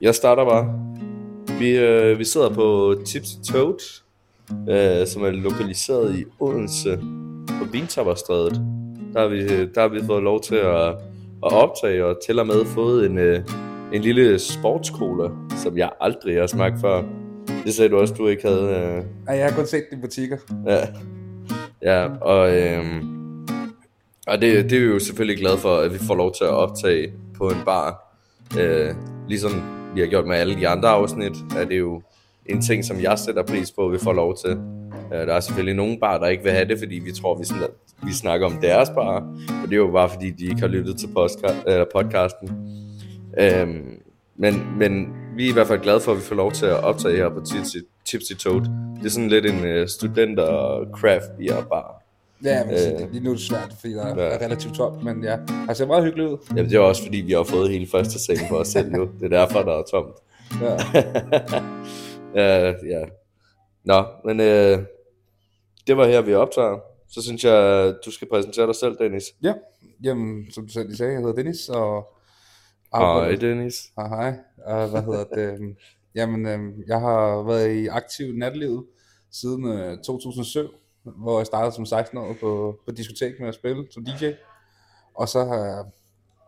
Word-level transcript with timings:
Jeg 0.00 0.14
starter 0.14 0.44
bare. 0.44 0.90
Vi, 1.58 1.76
øh, 1.76 2.18
vi 2.18 2.24
sidder 2.24 2.54
på 2.54 2.94
Tipsy 3.04 3.34
Toad, 3.52 4.02
øh, 4.50 5.06
som 5.06 5.22
er 5.22 5.30
lokaliseret 5.30 6.18
i 6.18 6.24
Odense 6.40 6.98
på 7.48 7.66
Bintapperstrædet. 7.72 8.60
Der 9.12 9.20
har, 9.20 9.28
vi, 9.28 9.66
der 9.74 9.80
har 9.80 9.88
vi 9.88 10.00
fået 10.06 10.22
lov 10.22 10.40
til 10.40 10.54
at, 10.54 10.88
at 11.46 11.52
optage 11.52 12.06
og 12.06 12.18
til 12.26 12.38
og 12.38 12.46
med 12.46 12.64
fået 12.64 13.06
en, 13.06 13.18
øh, 13.18 13.40
en 13.92 14.02
lille 14.02 14.38
sportskola, 14.38 15.30
som 15.56 15.78
jeg 15.78 15.90
aldrig 16.00 16.40
har 16.40 16.46
smagt 16.46 16.80
før. 16.80 17.02
Det 17.64 17.74
sagde 17.74 17.88
du 17.88 17.98
også, 17.98 18.14
du 18.14 18.26
ikke 18.28 18.48
havde. 18.48 18.62
Øh, 18.62 19.04
Ej, 19.28 19.36
jeg 19.36 19.48
har 19.48 19.56
kun 19.56 19.66
set 19.66 19.84
det 19.90 19.96
i 19.96 20.00
butikker. 20.00 20.36
Ja, 20.66 20.86
ja 21.82 22.08
og, 22.20 22.56
øhm, 22.56 23.46
og 24.26 24.40
det, 24.40 24.70
det 24.70 24.72
er 24.72 24.80
vi 24.80 24.86
jo 24.86 24.98
selvfølgelig 24.98 25.38
glade 25.38 25.58
for, 25.58 25.76
at 25.76 25.92
vi 25.92 25.98
får 25.98 26.14
lov 26.14 26.34
til 26.34 26.44
at 26.44 26.50
optage 26.50 27.12
på 27.38 27.48
en 27.48 27.58
bar. 27.64 28.16
Øh, 28.58 28.94
ligesom 29.30 29.52
vi 29.94 30.00
har 30.00 30.06
gjort 30.06 30.26
med 30.26 30.36
alle 30.36 30.56
de 30.56 30.68
andre 30.68 30.88
afsnit, 30.88 31.32
er 31.56 31.64
det 31.64 31.78
jo 31.78 32.02
en 32.46 32.62
ting, 32.62 32.84
som 32.84 33.00
jeg 33.00 33.18
sætter 33.18 33.42
pris 33.42 33.70
på, 33.70 33.86
at 33.86 33.92
vi 33.92 33.98
får 33.98 34.12
lov 34.12 34.36
til. 34.36 34.50
Øh, 35.12 35.26
der 35.26 35.34
er 35.34 35.40
selvfølgelig 35.40 35.74
nogle 35.74 35.98
bar, 36.00 36.18
der 36.18 36.26
ikke 36.26 36.42
vil 36.42 36.52
have 36.52 36.68
det, 36.68 36.78
fordi 36.78 36.94
vi 36.94 37.12
tror, 37.12 37.38
vi, 37.38 37.44
sådan, 37.44 37.68
vi 38.02 38.12
snakker 38.12 38.46
om 38.46 38.56
deres 38.62 38.88
bar. 38.90 39.16
Og 39.62 39.68
det 39.68 39.72
er 39.72 39.76
jo 39.76 39.90
bare, 39.90 40.08
fordi 40.08 40.30
de 40.30 40.44
ikke 40.44 40.60
har 40.60 40.68
lyttet 40.68 40.98
til 40.98 41.08
eller 41.66 41.86
podcasten. 41.94 42.48
Øhm, 43.38 44.00
men, 44.36 44.54
men 44.78 45.08
vi 45.36 45.46
er 45.46 45.50
i 45.50 45.52
hvert 45.52 45.66
fald 45.66 45.80
glade 45.80 46.00
for, 46.00 46.12
at 46.12 46.18
vi 46.18 46.22
får 46.22 46.36
lov 46.36 46.52
til 46.52 46.66
at 46.66 46.84
optage 46.84 47.16
her 47.16 47.28
på 47.28 47.40
Tipsy, 47.40 47.76
Tipsy 48.04 48.32
Toad. 48.32 48.60
Det 48.96 49.06
er 49.06 49.10
sådan 49.10 49.28
lidt 49.28 49.46
en 49.46 49.80
uh, 49.80 49.86
studenter 49.86 50.84
craft 50.94 51.36
beer 51.38 51.62
bar. 51.62 51.99
Ja, 52.44 52.64
men 52.64 52.74
Øh. 52.74 53.02
øh, 53.02 53.10
lige 53.12 53.24
nu 53.24 53.30
er 53.30 53.34
det 53.34 53.42
svært, 53.42 53.74
fordi 53.80 53.92
der 53.92 54.08
Ja. 54.08 54.14
er 54.34 54.44
relativt 54.44 54.74
tomt, 54.74 55.04
men 55.04 55.24
ja, 55.24 55.38
har 55.48 55.74
set 55.74 55.86
meget 55.86 56.04
hyggeligt 56.04 56.28
ud. 56.30 56.38
Jamen, 56.56 56.64
det 56.70 56.74
er 56.76 56.80
også 56.80 57.02
fordi, 57.04 57.16
vi 57.18 57.32
har 57.32 57.42
fået 57.42 57.70
hele 57.70 57.86
første 57.86 58.18
salen 58.18 58.48
for 58.48 58.56
os 58.56 58.68
selv 58.68 58.92
nu. 58.92 59.10
Det 59.20 59.32
er 59.32 59.46
derfor, 59.46 59.62
der 59.62 59.72
er 59.72 59.82
tomt. 59.90 60.14
Ja. 60.62 60.76
ja, 62.42 62.66
ja. 62.86 63.04
Nå, 63.84 64.04
men 64.24 64.40
øh, 64.40 64.78
det 65.86 65.96
var 65.96 66.06
her, 66.06 66.20
vi 66.20 66.34
optager. 66.34 66.78
Så 67.10 67.22
synes 67.22 67.44
jeg, 67.44 67.94
du 68.06 68.10
skal 68.10 68.28
præsentere 68.28 68.66
dig 68.66 68.74
selv, 68.74 68.96
Dennis. 68.98 69.24
ja, 69.42 69.54
jamen, 70.04 70.46
som 70.52 70.66
du 70.66 70.72
selv 70.72 70.96
sagde, 70.96 71.12
jeg 71.12 71.20
hedder 71.20 71.34
Dennis, 71.34 71.68
og... 71.68 72.06
Hej, 72.94 73.34
Dennis. 73.40 73.74
Hej, 73.96 74.08
hej. 74.08 74.34
Og 74.66 74.88
hvad 74.88 75.02
hedder 75.02 75.24
det? 75.24 75.76
Jamen, 76.14 76.46
øhm, 76.46 76.72
jeg 76.86 77.00
har 77.00 77.42
været 77.42 77.74
i 77.76 77.86
aktiv 77.86 78.32
natlivet 78.34 78.84
siden 79.32 79.64
øh, 79.72 79.98
2007, 79.98 80.68
hvor 81.02 81.38
jeg 81.38 81.46
startede 81.46 81.74
som 81.74 81.98
16-årig 81.98 82.36
på, 82.40 82.80
på 82.84 82.90
diskotek 82.90 83.40
med 83.40 83.48
at 83.48 83.54
spille 83.54 83.86
som 83.90 84.04
DJ. 84.04 84.30
Og 85.14 85.28
så 85.28 85.44
har 85.44 85.56
jeg 85.56 85.84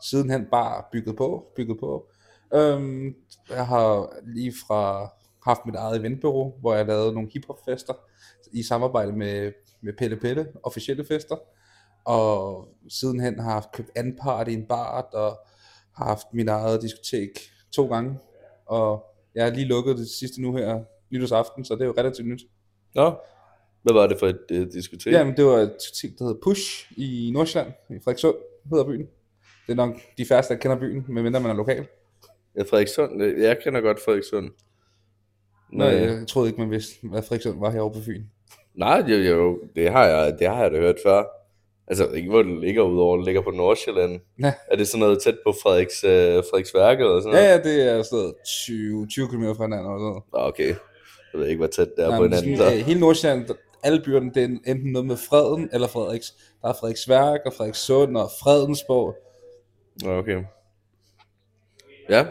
sidenhen 0.03 0.47
bare 0.51 0.85
bygget 0.93 1.17
på, 1.17 1.53
bygget 1.57 1.81
på. 1.81 2.07
Øhm, 2.55 3.15
jeg 3.51 3.67
har 3.67 4.13
lige 4.35 4.53
fra 4.67 5.11
haft 5.45 5.67
mit 5.67 5.75
eget 5.75 6.01
eventbureau, 6.01 6.55
hvor 6.61 6.75
jeg 6.75 6.87
lavede 6.87 7.13
nogle 7.13 7.31
hiphopfester 7.33 7.95
i 8.53 8.63
samarbejde 8.63 9.13
med, 9.13 9.53
med 9.81 9.93
Pelle 9.99 10.17
Pelle, 10.17 10.53
officielle 10.63 11.05
fester. 11.05 11.37
Og 12.05 12.69
sidenhen 12.89 13.39
har 13.39 13.47
jeg 13.47 13.55
haft 13.55 13.73
købt 13.73 13.91
anpart 13.97 14.49
i 14.49 14.55
en 14.55 14.67
bar, 14.67 15.03
og 15.03 15.39
har 15.97 16.05
haft 16.05 16.27
mit 16.33 16.49
eget 16.49 16.83
diskotek 16.83 17.29
to 17.73 17.87
gange. 17.87 18.19
Og 18.67 19.05
jeg 19.35 19.45
har 19.45 19.51
lige 19.51 19.67
lukket 19.67 19.99
det 19.99 20.09
sidste 20.09 20.43
nu 20.43 20.57
her 20.57 20.85
nytårsaften, 21.11 21.65
så 21.65 21.75
det 21.75 21.83
er 21.83 21.87
jo 21.87 21.95
relativt 21.99 22.29
nyt. 22.29 22.43
Nå, 22.95 23.15
hvad 23.83 23.93
var 23.93 24.07
det 24.07 24.19
for 24.19 24.27
et 24.27 24.39
øh, 24.51 24.67
diskotek? 24.73 25.13
Jamen, 25.13 25.37
det 25.37 25.45
var 25.45 25.57
et 25.59 25.73
diskotek, 25.81 26.19
der 26.19 26.25
hedder 26.25 26.41
Push 26.43 26.93
i 26.97 27.31
Nordsjælland, 27.35 27.73
i 27.91 27.95
Frederikssund 28.05 28.37
hedder 28.71 28.85
byen. 28.85 29.07
Det 29.67 29.73
er 29.73 29.75
nok 29.75 29.95
de 30.19 30.25
færreste, 30.27 30.55
der 30.55 30.61
kender 30.61 30.79
byen, 30.79 31.05
medmindre 31.09 31.41
man 31.41 31.51
er 31.51 31.55
lokal. 31.55 31.87
Ja, 32.57 32.63
Frederikssund. 32.63 33.23
øh, 33.23 33.41
Jeg 33.43 33.59
kender 33.65 33.81
godt 33.81 34.01
Frederikssund. 34.05 34.51
Nå, 35.73 35.85
jeg, 35.85 36.03
jeg 36.19 36.27
troede 36.29 36.49
ikke, 36.49 36.61
man 36.61 36.71
vidste, 36.71 36.95
hvad 37.09 37.23
Frederikssund 37.23 37.61
var 37.61 37.71
herovre 37.71 37.95
på 37.95 38.05
Fyn. 38.05 38.23
Nej, 38.75 39.05
jo, 39.09 39.17
jo, 39.17 39.59
det 39.77 39.91
har 39.93 40.07
jeg, 40.07 40.37
det 40.39 40.47
har 40.49 40.63
jeg 40.63 40.71
da 40.73 40.77
hørt 40.77 40.97
før. 41.07 41.25
Altså, 41.89 42.09
ikke 42.09 42.29
hvor 42.31 42.43
det 42.43 42.61
ligger 42.61 42.83
udover, 42.83 43.17
det 43.17 43.25
ligger 43.27 43.41
på 43.43 43.51
Nordsjælland. 43.51 44.21
Ja. 44.43 44.53
Er 44.71 44.77
det 44.77 44.89
sådan 44.89 45.01
noget 45.01 45.23
tæt 45.23 45.39
på 45.47 45.55
Frederiks, 45.63 46.05
øh, 46.05 46.11
Frederiksværk 46.51 47.01
eller 47.01 47.21
sådan 47.21 47.33
noget? 47.33 47.45
Ja, 47.47 47.51
ja, 47.53 47.59
det 47.63 47.93
er 47.93 48.03
sådan 48.03 48.19
noget 48.19 48.35
20, 48.67 49.07
20 49.07 49.29
km 49.29 49.43
fra 49.57 49.65
hinanden 49.65 49.87
eller 49.87 49.99
sådan 49.99 50.09
noget. 50.09 50.23
Okay. 50.33 50.69
Jeg 51.33 51.41
ved 51.41 51.47
ikke, 51.47 51.59
hvor 51.59 51.67
tæt 51.67 51.89
det 51.97 52.05
er 52.05 52.09
Nej, 52.09 52.19
på 52.19 52.25
hinanden. 52.25 52.57
sådan, 52.57 52.73
Så. 52.73 52.79
øh, 52.79 52.87
hele 52.87 53.01
Nordsjælland, 53.01 53.47
alle 53.83 54.03
byerne, 54.05 54.31
det 54.35 54.43
er 54.43 54.47
enten 54.47 54.93
noget 54.93 55.07
med 55.07 55.17
Freden 55.17 55.69
eller 55.73 55.89
Frederiks. 55.89 56.35
Der 56.63 56.69
er 56.69 56.73
Frederiksværk 56.73 57.41
og 57.47 57.53
Frederikssund 57.53 58.17
og 58.17 58.31
Fredensborg. 58.43 59.17
Okay. 60.07 60.45
Ja. 62.09 62.27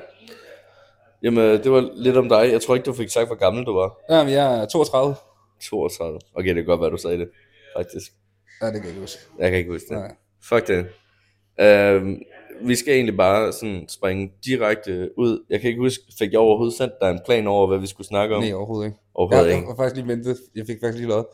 Jamen, 1.23 1.43
øh, 1.43 1.63
det 1.63 1.71
var 1.71 1.89
lidt 1.95 2.17
om 2.17 2.29
dig. 2.29 2.51
Jeg 2.51 2.61
tror 2.61 2.75
ikke, 2.75 2.85
du 2.85 2.93
fik 2.93 3.09
sagt, 3.09 3.27
hvor 3.27 3.35
gammel 3.35 3.65
du 3.65 3.73
var. 3.73 3.97
Jamen, 4.09 4.33
jeg 4.33 4.61
er 4.61 4.65
32. 4.65 5.15
32. 5.69 6.19
Okay, 6.33 6.47
det 6.47 6.55
kan 6.55 6.65
godt 6.65 6.81
være, 6.81 6.89
du 6.89 6.97
sagde 6.97 7.17
det, 7.17 7.29
faktisk. 7.77 8.11
Ja, 8.61 8.65
det 8.65 8.73
kan 8.73 8.83
jeg 8.83 8.89
ikke 8.89 9.01
huske. 9.01 9.19
Jeg 9.39 9.49
kan 9.49 9.59
ikke 9.59 9.71
huske 9.71 9.87
det. 9.89 9.97
Nej. 9.97 10.15
Fuck 10.43 10.67
det. 10.67 10.85
Uh, 11.61 12.17
vi 12.67 12.75
skal 12.75 12.93
egentlig 12.93 13.17
bare 13.17 13.53
sådan 13.53 13.85
springe 13.89 14.31
direkte 14.45 15.09
ud. 15.17 15.45
Jeg 15.49 15.61
kan 15.61 15.69
ikke 15.69 15.81
huske, 15.81 16.03
fik 16.19 16.31
jeg 16.31 16.39
overhovedet 16.39 16.77
sendt 16.77 16.93
dig 17.01 17.11
en 17.11 17.19
plan 17.25 17.47
over, 17.47 17.67
hvad 17.67 17.77
vi 17.77 17.87
skulle 17.87 18.07
snakke 18.07 18.35
om? 18.35 18.43
Nej, 18.43 18.53
overhovedet 18.53 18.85
ikke. 18.85 18.97
Overhovedet 19.15 19.49
Jeg, 19.51 19.57
jeg 19.59 19.67
var 19.67 19.75
faktisk 19.75 19.95
lige 19.95 20.07
ventet. 20.07 20.37
Jeg 20.55 20.65
fik 20.67 20.77
faktisk 20.81 20.97
lige 20.97 21.09
lovet. 21.09 21.25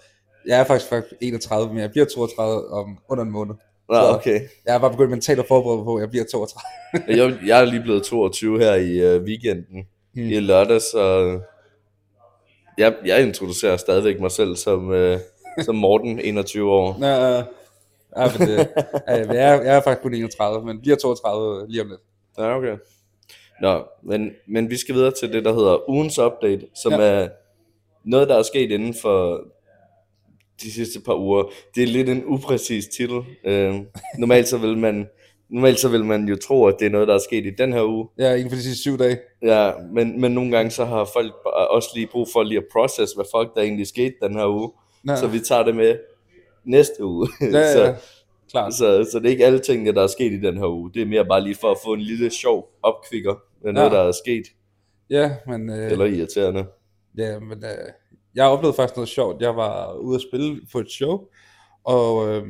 Jeg 0.47 0.59
er 0.59 0.63
faktisk, 0.63 0.89
faktisk 0.89 1.13
31, 1.21 1.73
men 1.73 1.81
jeg 1.81 1.91
bliver 1.91 2.05
32 2.05 2.67
om 2.67 2.97
under 3.09 3.23
en 3.23 3.31
måned. 3.31 3.55
Nå, 3.89 3.95
så- 3.95 4.15
okay. 4.15 4.41
Jeg 4.65 4.75
er 4.75 4.79
bare 4.79 4.91
begyndt 4.91 5.09
mentalt 5.09 5.39
at 5.39 5.45
forberede 5.47 5.83
på, 5.83 5.95
at 5.95 6.01
jeg 6.01 6.09
bliver 6.09 6.25
32. 6.31 6.61
Jeg, 7.17 7.37
jeg 7.47 7.61
er 7.61 7.65
lige 7.65 7.81
blevet 7.81 8.03
22 8.03 8.59
her 8.59 8.73
i 8.73 9.15
uh, 9.17 9.23
weekenden. 9.23 9.83
Hmm. 10.13 10.23
I 10.23 10.39
lørdag, 10.39 10.81
så 10.81 11.39
jeg, 12.77 12.95
jeg 13.05 13.21
introducerer 13.27 13.77
stadigvæk 13.77 14.19
mig 14.19 14.31
selv 14.31 14.55
som, 14.55 14.87
uh, 14.89 15.17
som 15.61 15.75
Morten, 15.75 16.19
21 16.29 16.71
år. 16.71 16.95
Nå, 16.99 17.07
øh, 17.07 17.43
ja, 18.17 18.31
men 18.39 18.47
det, 18.47 18.59
øh, 18.59 19.35
jeg, 19.35 19.55
er, 19.55 19.61
jeg 19.61 19.75
er 19.77 19.81
faktisk 19.81 20.01
kun 20.01 20.13
31, 20.13 20.65
men 20.65 20.81
bliver 20.81 20.95
32 20.97 21.65
lige 21.69 21.81
om 21.81 21.87
lidt. 21.87 22.01
Ja, 22.37 22.57
okay. 22.57 22.77
Nå, 23.61 23.83
men, 24.03 24.31
men 24.47 24.69
vi 24.69 24.77
skal 24.77 24.95
videre 24.95 25.11
til 25.11 25.33
det, 25.33 25.45
der 25.45 25.53
hedder 25.53 25.89
ugens 25.89 26.19
update, 26.19 26.67
som. 26.83 26.91
Ja. 26.91 26.97
er 27.01 27.29
noget, 28.07 28.29
der 28.29 28.35
er 28.37 28.43
sket 28.43 28.71
inden 28.71 28.93
for 28.93 29.41
de 30.61 30.71
sidste 30.71 30.99
par 31.01 31.15
uger. 31.15 31.43
Det 31.75 31.83
er 31.83 31.87
lidt 31.87 32.09
en 32.09 32.23
upræcis 32.25 32.87
titel. 32.87 33.21
Øh, 33.45 33.75
normalt, 34.17 34.47
så 34.47 34.57
vil 34.57 34.77
man, 34.77 35.07
normalt 35.49 35.79
så 35.79 35.89
vil 35.89 36.05
man 36.05 36.27
jo 36.27 36.35
tro, 36.35 36.65
at 36.65 36.75
det 36.79 36.85
er 36.85 36.89
noget, 36.89 37.07
der 37.07 37.13
er 37.13 37.19
sket 37.19 37.45
i 37.45 37.49
den 37.57 37.73
her 37.73 37.83
uge. 37.83 38.07
Ja, 38.19 38.33
inden 38.33 38.49
for 38.49 38.55
de 38.55 38.61
sidste 38.63 38.81
syv 38.81 38.97
dage. 38.99 39.17
Ja, 39.41 39.71
men, 39.93 40.21
men 40.21 40.31
nogle 40.31 40.51
gange 40.51 40.71
så 40.71 40.85
har 40.85 41.09
folk 41.13 41.33
også 41.69 41.89
lige 41.95 42.07
brug 42.07 42.27
for 42.33 42.43
lige 42.43 42.57
at 42.57 42.65
process, 42.71 43.13
hvad 43.13 43.25
fuck 43.35 43.55
der 43.55 43.61
egentlig 43.61 43.87
skete 43.87 44.13
den 44.21 44.33
her 44.35 44.47
uge. 44.47 44.71
Nå, 45.03 45.15
Så 45.15 45.27
vi 45.27 45.39
tager 45.39 45.63
det 45.63 45.75
med 45.75 45.95
næste 46.65 47.03
uge. 47.05 47.27
ja, 47.41 47.47
ja, 47.59 47.73
så, 47.75 47.95
klart. 48.51 48.73
så, 48.73 49.07
så 49.11 49.19
det 49.19 49.25
er 49.25 49.29
ikke 49.29 49.45
alle 49.45 49.59
tingene, 49.59 49.91
der 49.93 50.03
er 50.03 50.07
sket 50.07 50.31
i 50.31 50.39
den 50.41 50.57
her 50.57 50.67
uge. 50.73 50.91
Det 50.93 51.01
er 51.01 51.05
mere 51.05 51.25
bare 51.25 51.43
lige 51.43 51.55
for 51.55 51.71
at 51.71 51.77
få 51.85 51.93
en 51.93 52.01
lille 52.01 52.29
sjov 52.29 52.69
opkvikker 52.83 53.35
med 53.63 53.73
noget, 53.73 53.89
Ja. 53.91 53.95
der 53.95 54.03
er 54.03 54.11
sket. 54.11 54.43
Ja, 55.09 55.31
men, 55.47 55.69
øh, 55.69 55.91
Eller 55.91 56.05
irriterende 56.05 56.65
ja, 57.17 57.39
men 57.39 57.63
øh, 57.65 57.91
jeg 58.35 58.45
oplevede 58.45 58.75
faktisk 58.75 58.95
noget 58.95 59.09
sjovt. 59.09 59.41
Jeg 59.41 59.55
var 59.55 59.93
ude 59.93 60.15
at 60.15 60.21
spille 60.21 60.61
på 60.71 60.79
et 60.79 60.91
show, 60.91 61.19
og, 61.83 62.29
øh, 62.29 62.47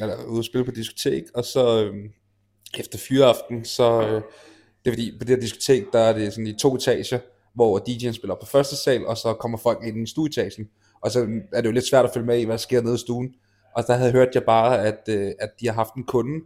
eller 0.00 0.24
ude 0.24 0.38
at 0.38 0.44
spille 0.44 0.64
på 0.64 0.70
et 0.70 0.76
diskotek, 0.76 1.22
og 1.34 1.44
så 1.44 1.84
øh, 1.84 1.94
efter 2.78 2.98
fyreaften, 2.98 3.64
så 3.64 4.02
øh, 4.02 4.22
det 4.84 4.90
er 4.90 4.92
fordi, 4.92 5.18
på 5.18 5.24
det 5.24 5.28
her 5.28 5.40
diskotek, 5.40 5.92
der 5.92 5.98
er 5.98 6.12
det 6.12 6.32
sådan 6.32 6.46
i 6.46 6.58
to 6.58 6.74
etager, 6.74 7.18
hvor 7.54 7.78
DJ'en 7.78 8.12
spiller 8.12 8.34
på 8.40 8.46
første 8.46 8.76
sal, 8.76 9.06
og 9.06 9.16
så 9.16 9.34
kommer 9.34 9.58
folk 9.58 9.78
ind 9.84 10.08
i 10.08 10.10
stueetagen. 10.10 10.68
Og 11.00 11.10
så 11.10 11.40
er 11.52 11.60
det 11.60 11.68
jo 11.68 11.72
lidt 11.72 11.88
svært 11.88 12.04
at 12.04 12.10
følge 12.14 12.26
med 12.26 12.38
i, 12.38 12.44
hvad 12.44 12.52
der 12.52 12.58
sker 12.58 12.82
nede 12.82 12.94
i 12.94 12.98
stuen. 12.98 13.34
Og 13.76 13.84
der 13.86 13.94
havde 13.94 14.12
hørt 14.12 14.28
jeg 14.34 14.42
bare, 14.44 14.86
at, 14.86 15.00
øh, 15.08 15.32
at 15.40 15.50
de 15.60 15.66
har 15.66 15.74
haft 15.74 15.94
en 15.94 16.04
kunde 16.04 16.44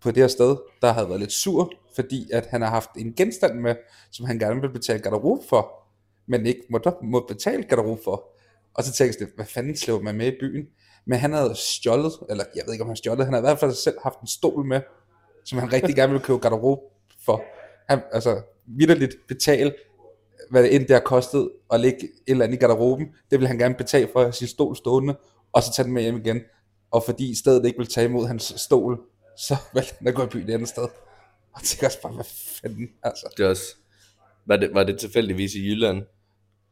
på 0.00 0.10
det 0.10 0.16
her 0.16 0.28
sted, 0.28 0.56
der 0.82 0.92
havde 0.92 1.08
været 1.08 1.20
lidt 1.20 1.32
sur, 1.32 1.72
fordi 1.94 2.30
at 2.32 2.46
han 2.46 2.62
har 2.62 2.68
haft 2.68 2.90
en 2.96 3.14
genstand 3.14 3.60
med, 3.60 3.74
som 4.12 4.26
han 4.26 4.38
gerne 4.38 4.60
vil 4.60 4.72
betale 4.72 4.98
garderobe 4.98 5.42
for, 5.48 5.81
men 6.32 6.46
ikke 6.46 6.60
må, 6.70 6.80
må 7.02 7.24
betale 7.28 7.62
garderobe 7.62 8.00
for. 8.04 8.28
Og 8.74 8.84
så 8.84 8.92
tænkte 8.92 9.18
jeg, 9.20 9.28
hvad 9.36 9.46
fanden 9.46 9.76
slår 9.76 10.00
man 10.00 10.14
med 10.14 10.26
i 10.26 10.36
byen? 10.40 10.66
Men 11.06 11.18
han 11.18 11.32
havde 11.32 11.54
stjålet, 11.54 12.12
eller 12.30 12.44
jeg 12.54 12.62
ved 12.66 12.72
ikke 12.72 12.82
om 12.82 12.88
han 12.88 12.96
stjålet, 12.96 13.24
han 13.24 13.32
havde 13.32 13.42
i 13.42 13.48
hvert 13.48 13.58
fald 13.58 13.72
selv 13.72 13.96
haft 14.02 14.20
en 14.20 14.26
stol 14.26 14.64
med, 14.66 14.80
som 15.44 15.58
han 15.58 15.72
rigtig 15.72 15.94
gerne 15.94 16.12
ville 16.12 16.24
købe 16.24 16.38
garderobe 16.38 16.82
for. 17.24 17.42
Han, 17.88 18.02
altså, 18.12 18.42
vidderligt 18.66 19.16
betale, 19.28 19.74
hvad 20.50 20.62
det 20.62 20.74
end 20.74 20.82
det 20.82 20.90
har 20.90 21.00
kostet 21.00 21.50
at 21.72 21.80
lægge 21.80 22.04
et 22.04 22.10
eller 22.26 22.44
andet 22.44 22.56
i 22.56 22.60
garderoben, 22.60 23.06
det 23.06 23.38
ville 23.38 23.48
han 23.48 23.58
gerne 23.58 23.74
betale 23.74 24.08
for 24.12 24.30
sin 24.30 24.48
stol 24.48 24.76
stående, 24.76 25.16
og 25.52 25.62
så 25.62 25.72
tage 25.72 25.84
den 25.84 25.92
med 25.92 26.02
hjem 26.02 26.16
igen. 26.16 26.40
Og 26.90 27.02
fordi 27.04 27.38
stedet 27.38 27.66
ikke 27.66 27.78
ville 27.78 27.90
tage 27.90 28.08
imod 28.08 28.26
hans 28.26 28.54
stol, 28.56 29.00
så 29.36 29.56
valgte 29.74 29.94
han 29.98 30.08
at 30.08 30.14
gå 30.14 30.22
i 30.22 30.26
byen 30.26 30.48
et 30.48 30.54
andet 30.54 30.68
sted. 30.68 30.88
Og 31.54 31.62
tænkte 31.62 31.86
også 31.86 32.02
bare, 32.02 32.12
hvad 32.12 32.24
fanden, 32.62 32.88
altså. 33.02 33.34
Det 33.36 33.44
er 33.44 33.48
også, 33.48 33.76
var, 34.46 34.56
det, 34.56 34.74
var 34.74 34.84
det 34.84 34.98
tilfældigvis 34.98 35.54
i 35.54 35.70
Jylland? 35.70 36.02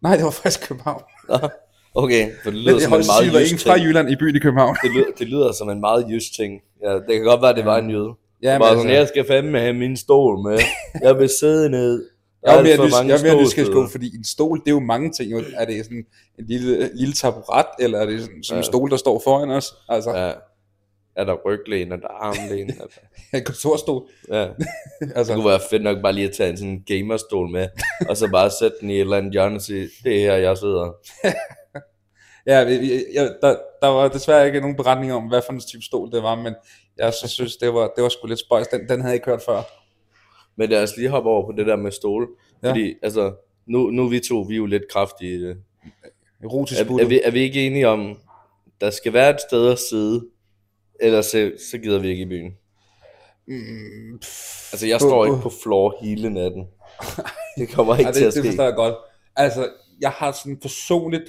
Nej, 0.02 0.16
det 0.16 0.24
var 0.24 0.30
faktisk 0.30 0.68
København. 0.68 1.02
Okay, 1.94 2.30
for 2.42 2.50
det 2.50 2.54
Men 2.54 2.54
lyder 2.54 2.72
jeg 2.72 2.82
som 2.82 2.92
en 2.92 3.06
meget 3.06 3.24
sige, 3.24 3.40
jysk 3.40 3.52
ingen 3.52 3.58
fra 3.66 3.76
ting. 3.76 3.86
Jylland 3.86 4.10
i 4.10 4.16
byen 4.16 4.36
i 4.36 4.38
København. 4.38 4.76
Det 4.82 4.90
lyder, 4.90 5.06
det 5.18 5.28
lyder 5.28 5.52
som 5.52 5.70
en 5.70 5.80
meget 5.80 6.06
jysk 6.10 6.36
ting. 6.36 6.60
Ja, 6.84 6.94
det 6.94 7.08
kan 7.08 7.22
godt 7.22 7.42
være, 7.42 7.54
det 7.54 7.64
var 7.64 7.78
en 7.78 7.90
jøde. 7.90 8.12
Ja, 8.42 8.58
men 8.58 8.68
altså, 8.68 8.82
sådan, 8.82 8.96
jeg 8.96 9.08
skal 9.08 9.26
fandme 9.26 9.60
have 9.60 9.72
min 9.72 9.96
stol 9.96 10.38
med. 10.48 10.58
Jeg 11.02 11.18
vil 11.18 11.30
sidde 11.40 11.70
ned. 11.70 12.04
Jeg 12.46 12.58
er 12.58 12.62
mere, 12.62 12.86
nys, 12.86 12.92
jeg 12.92 13.18
er 13.18 13.34
mere 13.34 13.42
nysgerrig 13.42 13.72
på, 13.72 13.86
fordi 13.90 14.16
en 14.16 14.24
stol, 14.24 14.60
det 14.60 14.66
er 14.66 14.70
jo 14.70 14.80
mange 14.80 15.12
ting. 15.12 15.32
Er 15.32 15.64
det 15.64 15.84
sådan 15.84 16.04
en 16.38 16.44
lille, 16.48 16.90
lille 16.94 17.14
taburet, 17.14 17.66
eller 17.78 17.98
er 17.98 18.06
det 18.06 18.20
sådan, 18.20 18.42
som 18.42 18.56
en 18.56 18.64
stol, 18.64 18.90
der 18.90 18.96
står 18.96 19.20
foran 19.24 19.50
os? 19.50 19.74
Altså, 19.88 20.10
ja. 20.10 20.32
Er 21.16 21.24
der 21.24 21.36
ryglæn, 21.44 21.92
er 21.92 21.96
der 21.96 22.08
armlæn? 22.08 22.70
Er 22.70 22.74
der... 22.74 23.38
en 23.38 23.44
kontorstol. 23.44 24.08
Ja. 24.28 24.48
Altså, 25.16 25.32
Det 25.32 25.42
kunne 25.42 25.50
være 25.50 25.60
fedt 25.70 25.82
nok 25.82 26.02
bare 26.02 26.12
lige 26.12 26.28
at 26.28 26.34
tage 26.34 26.50
en 26.50 26.56
sådan 26.56 26.72
en 26.72 26.82
gamerstol 26.86 27.50
med, 27.50 27.68
og 28.08 28.16
så 28.16 28.28
bare 28.30 28.50
sætte 28.50 28.76
den 28.80 28.90
i 28.90 28.94
et 28.94 29.00
eller 29.00 29.16
andet 29.16 29.32
hjørne 29.32 29.56
og 29.56 29.62
sige, 29.62 29.88
det 30.04 30.16
er 30.16 30.20
her, 30.20 30.34
jeg 30.34 30.58
sidder. 30.58 30.92
ja, 32.46 32.58
jeg, 33.14 33.34
der, 33.42 33.56
der 33.82 33.88
var 33.88 34.08
desværre 34.08 34.46
ikke 34.46 34.60
nogen 34.60 34.76
beretning 34.76 35.12
om, 35.12 35.28
hvad 35.28 35.42
for 35.46 35.52
en 35.52 35.60
type 35.60 35.82
stol 35.82 36.12
det 36.12 36.22
var, 36.22 36.34
men 36.34 36.54
jeg 36.98 37.14
så 37.14 37.28
synes, 37.28 37.56
det 37.56 37.74
var, 37.74 37.92
det 37.96 38.02
var 38.02 38.08
sgu 38.08 38.26
lidt 38.26 38.40
spøjs. 38.40 38.68
Den, 38.68 38.80
den 38.80 39.00
havde 39.00 39.06
jeg 39.06 39.14
ikke 39.14 39.30
hørt 39.30 39.42
før. 39.42 39.62
Men 40.56 40.70
lad 40.70 40.82
os 40.82 40.96
lige 40.96 41.08
hoppe 41.08 41.30
over 41.30 41.46
på 41.46 41.52
det 41.56 41.66
der 41.66 41.76
med 41.76 41.92
stole. 41.92 42.26
Ja. 42.62 42.70
Fordi, 42.70 42.94
altså, 43.02 43.34
nu, 43.66 43.90
nu 43.90 44.04
er 44.04 44.08
vi 44.08 44.20
to, 44.20 44.40
vi 44.40 44.54
er 44.54 44.58
jo 44.58 44.66
lidt 44.66 44.82
kraftige 44.92 45.34
i 45.34 45.40
det. 45.42 45.56
Erotisk 46.42 46.80
Er, 46.80 46.84
er, 46.84 47.06
vi, 47.06 47.20
er 47.24 47.30
vi 47.30 47.40
ikke 47.40 47.66
enige 47.66 47.88
om, 47.88 48.18
der 48.80 48.90
skal 48.90 49.12
være 49.12 49.30
et 49.30 49.40
sted 49.48 49.72
at 49.72 49.78
sidde, 49.78 50.26
ellers 51.00 51.26
så, 51.26 51.52
så 51.70 51.78
gider 51.78 51.98
vi 51.98 52.08
ikke 52.08 52.22
i 52.22 52.26
byen. 52.26 52.52
Mm, 53.46 54.18
pff, 54.20 54.72
Altså, 54.72 54.86
jeg 54.86 55.00
står 55.00 55.10
på- 55.26 55.32
ikke 55.32 55.42
på 55.42 55.52
floor 55.62 55.96
hele 56.04 56.30
natten. 56.30 56.64
Det 57.58 57.68
kommer 57.68 57.96
ikke 57.96 58.08
ja, 58.08 58.12
til 58.12 58.24
at 58.24 58.34
det, 58.34 58.34
det 58.34 58.42
ske. 58.44 58.48
forstår 58.48 58.64
jeg 58.64 58.74
godt. 58.74 58.94
Altså, 59.36 59.68
jeg 60.00 60.10
har 60.10 60.32
sådan 60.32 60.56
personligt, 60.56 61.24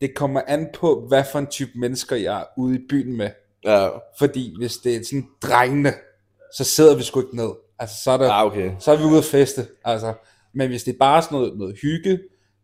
det 0.00 0.14
kommer 0.14 0.40
an 0.46 0.68
på, 0.74 1.04
hvad 1.08 1.24
for 1.32 1.38
en 1.38 1.46
type 1.46 1.70
mennesker 1.74 2.16
jeg 2.16 2.40
er 2.40 2.44
ude 2.56 2.74
i 2.76 2.78
byen 2.88 3.16
med. 3.16 3.30
Ja, 3.64 3.88
Fordi 4.18 4.54
hvis 4.58 4.76
det 4.76 4.96
er 4.96 5.04
sådan 5.04 5.28
drengene, 5.42 5.92
så 6.54 6.64
sidder 6.64 6.96
vi 6.96 7.02
sgu 7.02 7.20
ikke 7.20 7.36
ned. 7.36 7.50
Altså, 7.78 7.96
så 8.04 8.10
er, 8.10 8.16
der, 8.16 8.30
ah, 8.30 8.46
okay. 8.46 8.72
så 8.78 8.92
er 8.92 8.96
vi 8.96 9.04
ude 9.04 9.18
at 9.18 9.24
feste. 9.24 9.66
Altså, 9.84 10.14
men 10.54 10.68
hvis 10.68 10.84
det 10.84 10.94
er 10.94 10.98
bare 10.98 11.22
sådan 11.22 11.38
noget, 11.38 11.58
noget 11.58 11.76
hygge, 11.82 12.18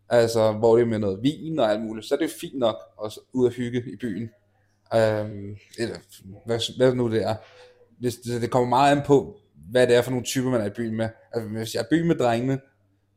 altså, 0.08 0.52
hvor 0.52 0.76
det 0.76 0.82
er 0.82 0.86
med 0.86 0.98
noget 0.98 1.18
vin 1.22 1.58
og 1.58 1.70
alt 1.70 1.82
muligt, 1.82 2.06
så 2.06 2.14
er 2.14 2.18
det 2.18 2.30
fint 2.40 2.58
nok 2.58 2.76
at 3.04 3.12
ud 3.32 3.46
at 3.46 3.52
hygge 3.52 3.78
i 3.92 3.96
byen. 4.00 4.28
Øhm, 4.94 5.56
eller 5.78 5.96
hvad, 6.46 6.76
hvad 6.76 6.94
nu 6.94 7.10
det 7.12 7.22
er. 7.22 7.34
Hvis 8.00 8.14
det, 8.14 8.42
det 8.42 8.50
kommer 8.50 8.68
meget 8.68 8.96
an 8.96 9.02
på, 9.06 9.36
hvad 9.70 9.86
det 9.86 9.96
er 9.96 10.02
for 10.02 10.10
nogle 10.10 10.24
typer, 10.26 10.50
man 10.50 10.60
er 10.60 10.66
i 10.66 10.70
byen 10.70 10.96
med. 10.96 11.08
Altså, 11.34 11.48
hvis 11.48 11.74
jeg 11.74 11.80
er 11.80 11.84
i 11.84 11.88
byen 11.90 12.08
med 12.08 12.16
drengene, 12.16 12.60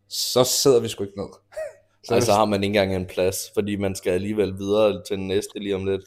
så 0.10 0.44
sidder 0.44 0.80
vi 0.80 0.88
sgu 0.88 1.04
ikke 1.04 1.18
ned. 1.18 1.30
Så 2.08 2.14
Altså 2.16 2.32
har 2.34 2.46
man 2.46 2.64
ikke 2.64 2.80
engang 2.80 2.96
en 2.96 3.06
plads, 3.06 3.38
fordi 3.54 3.76
man 3.76 3.96
skal 3.96 4.12
alligevel 4.12 4.54
videre 4.58 5.04
til 5.08 5.18
den 5.18 5.28
næste 5.28 5.60
lige 5.60 5.76
om 5.76 5.86
lidt. 5.86 6.02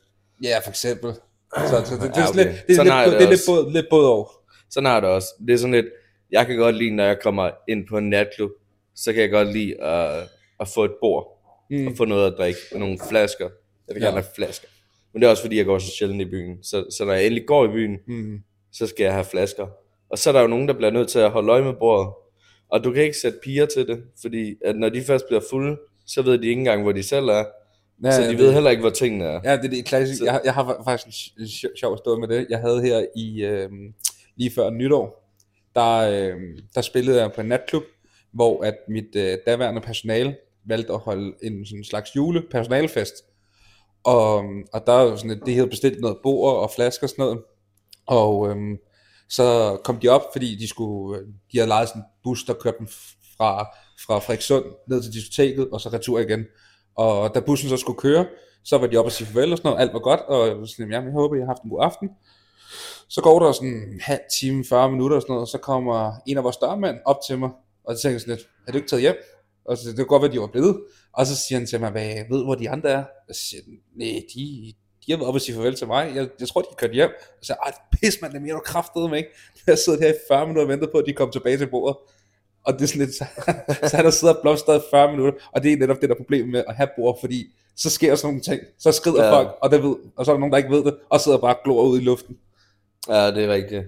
Ja, 0.45 0.59
for 0.65 0.71
eksempel. 0.71 1.13
Så, 1.57 1.83
så 1.87 1.95
det, 1.95 2.03
det, 2.03 2.17
Ja, 2.17 2.23
er 2.23 2.29
okay. 2.29 2.37
lidt, 2.45 2.49
det, 2.67 2.73
er 2.73 2.77
Sådan 2.77 3.09
lidt, 3.11 3.21
det, 3.21 3.27
er 3.27 3.31
lidt 3.31 3.41
både, 3.49 3.73
lidt 3.73 3.87
både 3.91 4.09
over. 4.09 4.29
Sådan 4.71 4.87
har 4.87 4.93
jeg 4.93 5.03
det 5.03 5.11
også. 5.11 5.29
Det 5.47 5.55
er 5.55 5.59
sådan 5.59 5.73
lidt, 5.75 5.87
jeg 6.33 6.47
kan 6.47 6.57
godt 6.57 6.77
lide, 6.77 6.91
når 6.91 7.05
jeg 7.05 7.19
kommer 7.23 7.51
ind 7.69 7.89
på 7.89 7.99
en 7.99 8.11
natklub, 8.11 8.51
så 8.95 9.13
kan 9.13 9.23
jeg 9.23 9.31
godt 9.31 9.53
lide 9.53 9.83
at, 9.83 10.29
at 10.61 10.69
få 10.69 10.85
et 10.85 10.95
bord, 11.01 11.37
Mm. 11.71 11.87
og 11.87 11.93
få 11.97 12.05
noget 12.05 12.33
at 12.33 12.39
drikke, 12.39 12.61
og 12.73 12.79
nogle 12.81 12.99
flasker. 13.09 13.49
Jeg 13.89 13.95
vil 13.95 14.03
gerne 14.03 14.17
Ja. 14.17 14.23
have 14.23 14.33
flasker. 14.37 14.69
Men 15.13 15.23
det 15.23 15.27
er 15.27 15.31
også 15.31 15.43
fordi, 15.43 15.57
jeg 15.57 15.65
går 15.65 15.79
så 15.79 15.91
sjældent 15.99 16.21
i 16.23 16.25
byen. 16.25 16.63
Så, 16.63 16.85
så 16.99 17.05
når 17.05 17.13
jeg 17.13 17.27
endelig 17.27 17.47
går 17.47 17.65
i 17.65 17.69
byen, 17.69 17.97
Mm. 18.07 18.39
så 18.73 18.87
skal 18.87 19.05
jeg 19.05 19.13
have 19.13 19.25
flasker. 19.25 19.67
Og 20.11 20.19
så 20.19 20.31
er 20.31 20.33
der 20.33 20.41
jo 20.41 20.47
nogen, 20.47 20.69
der 20.69 20.75
bliver 20.75 20.91
nødt 20.91 21.09
til 21.09 21.19
at 21.19 21.31
holde 21.31 21.53
øje 21.53 21.63
med 21.63 21.73
bordet. 21.75 22.13
Og 22.69 22.85
du 22.85 22.93
kan 22.93 23.03
ikke 23.03 23.17
sætte 23.19 23.39
piger 23.45 23.67
til 23.67 23.87
det, 23.87 24.03
fordi 24.21 24.55
at 24.65 24.77
når 24.77 24.89
de 24.89 25.03
først 25.03 25.27
bliver 25.27 25.41
fulde, 25.51 25.77
så 26.07 26.23
ved 26.23 26.39
de 26.39 26.49
ikke 26.49 26.59
engang, 26.59 26.83
hvor 26.83 26.93
de 26.93 27.03
selv 27.03 27.29
er. 27.29 27.45
Ja, 28.05 28.11
så 28.11 28.21
ja, 28.21 28.27
de 28.27 28.31
det- 28.33 28.39
ved 28.39 28.53
heller 28.53 28.71
ikke, 28.71 28.81
hvor 28.81 28.91
tingene 28.91 29.25
er. 29.25 29.41
Ja, 29.45 29.57
det 29.57 29.65
er 29.65 29.69
det 29.69 29.85
klassiske. 29.85 30.19
Så- 30.19 30.25
Jeg, 30.25 30.33
har- 30.33 30.41
jeg 30.45 30.55
har 30.55 30.65
fa- 30.75 30.85
faktisk 30.85 31.07
en 31.39 31.45
sj- 31.45 31.67
sj- 31.69 31.77
sjov 31.81 31.95
historie 31.95 32.21
med 32.21 32.29
det. 32.29 32.47
Jeg 32.51 32.59
havde 32.59 32.83
her 32.83 33.05
i 33.17 33.43
øh, 33.45 33.69
lige 34.37 34.51
før 34.51 34.71
nytår, 34.71 35.35
der, 35.75 35.97
øh, 35.99 36.41
der 36.75 36.81
spillede 36.81 37.21
jeg 37.21 37.33
på 37.33 37.41
en 37.41 37.47
natklub, 37.47 37.83
hvor 38.33 38.65
at 38.65 38.75
mit 38.89 39.17
øh, 39.17 39.39
daværende 39.47 39.81
personale 39.81 40.37
valgte 40.67 40.93
at 40.93 40.99
holde 40.99 41.33
en 41.43 41.67
sådan 41.67 41.85
slags 41.85 42.17
julepersonalefest. 42.17 43.15
Og, 44.05 44.45
og 44.73 44.87
der 44.87 44.93
er 44.93 45.03
jo 45.03 45.17
sådan, 45.17 45.31
at 45.31 45.47
de 45.47 45.55
havde 45.55 45.69
bestilt 45.69 46.01
noget 46.01 46.19
bord 46.23 46.57
og 46.57 46.71
flasker 46.71 47.07
og 47.07 47.11
sådan 47.11 47.23
noget. 47.23 47.43
Og 48.07 48.51
øhm, 48.51 48.77
så 49.29 49.79
kom 49.85 49.97
de 49.97 50.09
op, 50.09 50.23
fordi 50.33 50.57
de 50.57 50.69
skulle, 50.69 51.19
øh, 51.19 51.27
de 51.53 51.59
havde 51.59 51.69
lejet 51.69 51.89
sådan 51.89 52.03
en 52.03 52.07
bus, 52.25 52.45
der 52.45 52.55
kørte 52.55 52.79
dem 52.79 52.89
fra, 53.37 53.67
fra 54.07 54.19
Frederikssund 54.19 54.65
ned 54.89 55.03
til 55.03 55.13
diskoteket, 55.13 55.69
og 55.73 55.81
så 55.81 55.89
retur 55.89 56.19
igen. 56.19 56.45
Og 56.97 57.35
da 57.35 57.41
bussen 57.41 57.69
så 57.69 57.77
skulle 57.77 57.99
køre, 57.99 58.27
så 58.65 58.79
var 58.79 58.87
de 58.87 58.97
oppe 58.97 59.09
og 59.09 59.13
sige 59.13 59.27
farvel 59.27 59.53
og 59.53 59.59
sådan 59.59 59.69
noget, 59.69 59.83
alt 59.83 59.93
var 59.93 59.99
godt, 59.99 60.21
og 60.21 60.49
jeg 60.49 60.59
var 60.59 60.65
sådan, 60.65 60.91
jamen, 60.93 61.07
jeg 61.07 61.13
håber, 61.13 61.37
I 61.37 61.39
har 61.39 61.47
haft 61.47 61.63
en 61.63 61.71
god 61.71 61.85
aften. 61.85 62.09
Så 63.09 63.21
går 63.23 63.39
der 63.39 63.53
sådan 63.53 63.69
en 63.69 64.01
halv 64.01 64.21
time, 64.41 64.65
40 64.69 64.91
minutter 64.91 65.17
og 65.17 65.23
sådan 65.23 65.33
noget, 65.33 65.43
og 65.43 65.49
så 65.49 65.59
kommer 65.59 66.13
en 66.27 66.37
af 66.37 66.45
vores 66.45 66.57
dørmænd 66.57 66.97
op 67.05 67.17
til 67.27 67.39
mig, 67.39 67.51
og 67.85 67.97
så 67.97 68.03
tænker 68.03 68.15
jeg 68.15 68.21
sådan 68.21 68.35
lidt, 68.37 68.49
er 68.67 68.73
du 68.73 68.79
ikke 68.79 68.89
taget 68.89 69.01
hjem? 69.01 69.17
Og 69.65 69.77
så 69.77 69.89
det 69.89 69.97
kan 69.97 70.07
godt 70.07 70.23
være, 70.23 70.33
de 70.33 70.41
var 70.41 70.47
blevet. 70.47 70.81
Og 71.13 71.27
så 71.27 71.37
siger 71.37 71.59
han 71.59 71.67
til 71.67 71.81
mig, 71.81 71.91
hvad 71.91 72.03
jeg 72.03 72.27
ved, 72.31 72.45
hvor 72.45 72.55
de 72.55 72.71
andre 72.71 72.91
er. 72.91 73.05
Og 73.29 73.35
så 73.35 73.41
siger 73.51 73.63
nej, 73.97 74.23
de, 74.35 74.73
de 75.07 75.13
har 75.13 75.17
været 75.19 75.29
oppe 75.29 75.37
og 75.39 75.41
sige 75.41 75.55
farvel 75.57 75.75
til 75.75 75.87
mig. 75.87 76.13
Jeg, 76.15 76.29
jeg 76.41 76.49
tror, 76.49 76.61
de 76.61 76.67
er 76.71 76.75
kørt 76.75 76.93
hjem. 76.93 77.11
Og 77.39 77.45
så 77.45 77.53
ej, 77.67 77.73
pis 78.01 78.19
mand, 78.23 78.33
det 78.33 78.43
mener 78.43 78.55
du 78.55 78.61
kraftede 78.65 79.09
mig 79.09 79.19
ikke. 79.19 79.31
Jeg 79.67 79.79
sidder 79.79 80.01
her 80.01 80.09
i 80.09 80.17
40 80.29 80.47
minutter 80.47 80.63
og 80.63 80.69
venter 80.69 80.89
på, 80.93 80.99
at 80.99 81.07
de 81.07 81.13
kommer 81.13 81.33
tilbage 81.33 81.59
til 81.59 81.67
bordet. 81.71 81.97
Og 82.67 82.73
det 82.73 82.83
er 82.83 82.87
sådan 82.87 83.01
lidt, 83.07 83.15
så, 83.15 83.25
så 83.91 83.97
han 83.97 84.05
har 84.05 84.11
siddet 84.13 84.37
og 84.37 84.43
blomstret 84.43 84.79
i 84.79 84.83
40 84.91 85.11
minutter, 85.11 85.39
og 85.53 85.63
det 85.63 85.73
er 85.73 85.77
netop 85.77 85.97
det, 86.01 86.09
der 86.09 86.15
er 86.15 86.19
problemet 86.19 86.49
med 86.49 86.65
at 86.69 86.75
have 86.75 86.89
bord, 86.97 87.21
fordi 87.21 87.47
så 87.77 87.91
sker 87.91 88.15
sådan 88.15 88.29
nogle 88.29 88.41
ting, 88.43 88.61
så 88.79 88.93
skrider 88.93 89.25
Ja. 89.25 89.33
folk, 89.37 89.49
og, 89.63 89.71
det 89.71 89.83
ved, 89.83 89.97
og 90.17 90.25
så 90.25 90.31
er 90.31 90.35
der 90.35 90.41
nogen, 90.41 90.53
der 90.53 90.59
ikke 90.59 90.71
ved 90.71 90.85
det, 90.85 90.97
og 91.11 91.21
sidder 91.21 91.39
bare 91.39 91.55
og 91.55 91.61
glor 91.65 91.83
ud 91.83 92.01
i 92.01 92.05
luften. 92.05 92.39
Ja, 93.09 93.31
det 93.31 93.45
er 93.45 93.49
rigtigt. 93.53 93.85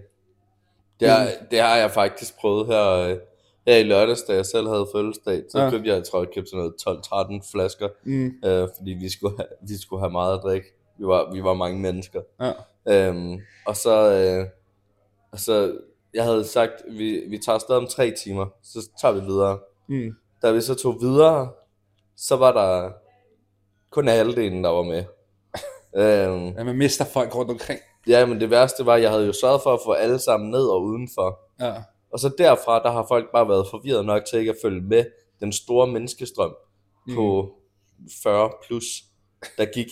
Det 1.01 1.09
har, 1.11 1.31
det 1.51 1.61
har 1.61 1.77
jeg 1.77 1.91
faktisk 1.91 2.37
prøvet 2.37 2.67
her, 2.67 3.17
her 3.67 3.77
i 3.77 3.83
lørdags, 3.83 4.23
da 4.23 4.35
jeg 4.35 4.47
selv 4.47 4.69
havde 4.69 4.87
fødselsdag. 4.95 5.43
Så 5.51 5.59
Ja. 5.59 5.65
ja. 5.65 5.71
købte 5.71 5.89
jeg, 5.89 5.97
jeg 5.97 6.05
tror, 6.05 6.19
jeg 6.19 6.29
købte 6.35 6.51
sådan 6.51 6.73
noget 6.87 7.43
12-13 7.45 7.51
flasker, 7.53 7.89
Mm, 8.05 8.33
øh, 8.45 8.69
fordi 8.77 8.91
vi 8.91 9.09
skulle, 9.13 9.37
have, 9.37 9.47
vi 9.69 9.81
skulle 9.81 10.01
have 10.01 10.13
meget 10.13 10.35
at 10.39 10.43
drikke. 10.43 10.67
Vi 10.99 11.07
var, 11.07 11.33
vi 11.33 11.45
var 11.45 11.55
mange 11.55 11.79
mennesker. 11.81 12.21
ja. 12.41 12.53
Øhm, 12.89 13.41
og 13.67 13.77
så, 13.77 14.13
øh, 14.13 14.47
og 15.33 15.39
så, 15.39 15.79
jeg 16.15 16.25
havde 16.25 16.45
sagt, 16.45 16.73
vi, 16.91 17.23
vi 17.29 17.39
tager 17.39 17.55
afsted 17.55 17.77
om 17.77 17.87
tre 17.87 18.11
timer, 18.25 18.47
så 18.63 18.89
tager 19.01 19.13
vi 19.15 19.21
videre. 19.21 19.59
Mm. 19.89 20.13
Da 20.43 20.51
vi 20.53 20.61
så 20.61 20.75
tog 20.75 20.97
videre, 21.01 21.51
så 22.17 22.37
var 22.37 22.53
der 22.53 22.91
kun 23.91 24.09
halvdelen, 24.09 24.65
der 24.65 24.71
var 24.71 24.83
med. 24.83 25.05
øhm, 26.03 26.47
ja, 26.59 26.65
man 26.65 26.77
mister 26.79 27.05
folk 27.05 27.35
rundt 27.35 27.51
omkring. 27.51 27.81
ja, 28.09 28.27
men 28.27 28.41
det 28.41 28.51
værste 28.51 28.87
var, 28.87 28.95
at 28.95 29.03
jeg 29.03 29.11
havde 29.11 29.27
jo 29.27 29.33
sørget 29.33 29.61
for 29.63 29.73
at 29.75 29.81
få 29.85 29.93
alle 29.93 30.19
sammen 30.19 30.51
ned 30.51 30.65
og 30.67 30.83
udenfor. 30.83 31.39
Ja. 31.61 31.75
Og 32.13 32.19
så 32.19 32.31
derfra, 32.39 32.83
der 32.83 32.91
har 32.91 33.07
folk 33.09 33.33
bare 33.33 33.49
været 33.49 33.67
forvirret 33.71 34.07
nok 34.07 34.25
til 34.25 34.39
ikke 34.39 34.51
at 34.51 34.57
følge 34.63 34.81
med 34.81 35.05
den 35.41 35.53
store 35.53 35.87
menneskestrøm 35.87 36.55
mm. 37.07 37.15
på 37.15 37.55
40 38.23 38.51
plus, 38.67 38.85
der 39.59 39.65
gik. 39.65 39.89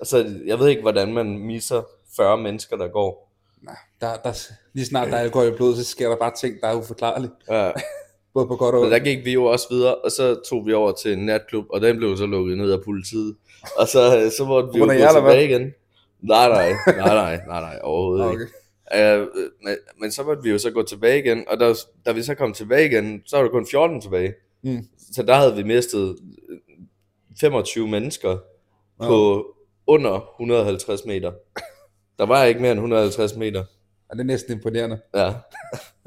Altså, 0.00 0.40
jeg 0.46 0.58
ved 0.58 0.68
ikke, 0.68 0.82
hvordan 0.82 1.12
man 1.12 1.38
misser 1.38 1.82
40 2.16 2.38
mennesker, 2.38 2.76
der 2.76 2.88
går. 2.88 3.32
Nej, 3.62 3.76
der, 4.00 4.16
der, 4.16 4.50
lige 4.72 4.86
snart 4.86 5.08
der 5.08 5.16
er 5.16 5.20
alkohol 5.20 5.48
i 5.48 5.56
blodet, 5.56 5.76
så 5.76 5.84
sker 5.84 6.08
der 6.08 6.16
bare 6.16 6.32
ting, 6.40 6.60
der 6.60 6.68
er 6.68 6.74
uforklarlige. 6.74 7.30
Ja. 7.50 7.70
Både 8.34 8.46
på 8.46 8.56
godt 8.56 8.74
og 8.74 8.82
Men 8.82 8.90
der 8.90 8.98
gik 8.98 9.24
vi 9.24 9.32
jo 9.32 9.44
også 9.44 9.66
videre, 9.70 9.94
og 9.94 10.10
så 10.10 10.40
tog 10.48 10.66
vi 10.66 10.72
over 10.72 10.92
til 10.92 11.12
en 11.12 11.26
natklub, 11.26 11.64
og 11.70 11.80
den 11.80 11.96
blev 11.96 12.16
så 12.16 12.26
lukket 12.26 12.58
ned 12.58 12.72
af 12.72 12.82
politiet. 12.84 13.36
Og 13.78 13.88
så, 13.88 14.32
så 14.36 14.44
måtte 14.44 14.68
vi 14.72 14.78
jo 14.78 14.84
gå 14.84 14.90
tilbage 14.90 15.44
igen. 15.44 15.72
Nej, 16.20 16.48
nej, 16.48 16.72
nej, 16.86 17.14
nej, 17.14 17.36
nej, 17.46 17.60
nej, 17.60 17.80
overhovedet 17.82 18.26
Okay. 18.26 18.40
ikke. 18.40 18.52
Uh, 18.94 19.26
men, 19.64 19.76
men 20.00 20.12
så 20.12 20.22
måtte 20.22 20.42
vi 20.42 20.50
jo 20.50 20.58
så 20.58 20.70
gå 20.70 20.82
tilbage 20.82 21.18
igen, 21.18 21.44
og 21.48 21.60
da, 21.60 21.74
da 22.06 22.12
vi 22.12 22.22
så 22.22 22.34
kom 22.34 22.52
tilbage 22.52 22.86
igen, 22.86 23.22
så 23.26 23.36
var 23.36 23.42
der 23.42 23.50
kun 23.50 23.66
14 23.70 24.00
tilbage. 24.00 24.34
Mm. 24.62 24.88
Så 25.12 25.22
der 25.22 25.34
havde 25.34 25.56
vi 25.56 25.62
mistet 25.62 26.16
øh, 26.48 26.58
25 27.40 27.88
mennesker 27.88 28.38
på 29.00 29.46
under 29.86 30.34
150 30.40 31.04
meter. 31.04 31.32
Der 32.18 32.26
var 32.26 32.44
ikke 32.44 32.60
mere 32.60 32.72
end 32.72 32.78
150 32.78 33.36
meter. 33.36 33.58
Ja, 34.10 34.14
det 34.14 34.20
er 34.20 34.24
næsten 34.24 34.52
imponerende. 34.52 35.00
Ja. 35.14 35.32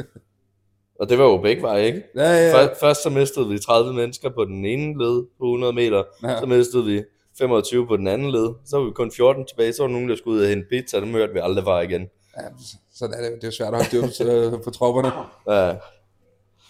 og 1.00 1.10
det 1.10 1.18
var 1.18 1.24
jo 1.24 1.38
begge 1.38 1.62
veje, 1.62 1.86
ikke? 1.86 2.04
Ja, 2.16 2.22
ja, 2.22 2.60
ja. 2.60 2.66
Først, 2.82 3.04
så 3.04 3.10
mistede 3.10 3.50
vi 3.50 3.60
30 3.60 3.94
mennesker 3.94 4.30
på 4.30 4.46
den 4.46 4.66
ene 4.66 5.04
led 5.04 5.24
på 5.40 5.46
100 5.46 5.74
meter, 5.74 6.04
Ja. 6.24 6.30
ja. 6.32 6.40
så 6.40 6.46
mistede 6.46 6.86
vi 6.86 7.04
25 7.38 7.88
på 7.88 7.98
den 7.98 8.08
anden 8.08 8.32
led, 8.32 8.54
så 8.66 8.78
var 8.78 8.86
vi 8.86 8.92
kun 8.92 9.12
14 9.12 9.46
tilbage, 9.46 9.74
så 9.74 9.84
var 9.84 9.90
nogen, 9.90 10.10
der 10.10 10.16
skulle 10.16 10.38
ud 10.38 10.44
og 10.44 10.50
hente 10.50 10.68
pizza, 10.70 11.00
dem 11.00 11.12
hørte 11.12 11.34
vi 11.34 11.40
aldrig 11.40 11.64
fra 11.64 11.82
igen. 11.82 12.08
Ja 12.38 12.48
så 12.94 13.06
er 13.06 13.10
det, 13.10 13.32
det 13.32 13.44
er 13.44 13.48
jo 13.48 13.52
svært 13.52 13.74
at 13.74 13.88
holde 13.94 14.14
styr 14.14 14.50
på, 14.50 14.58
på 14.64 14.70
tropperne. 14.70 15.12
Ja. 15.58 15.76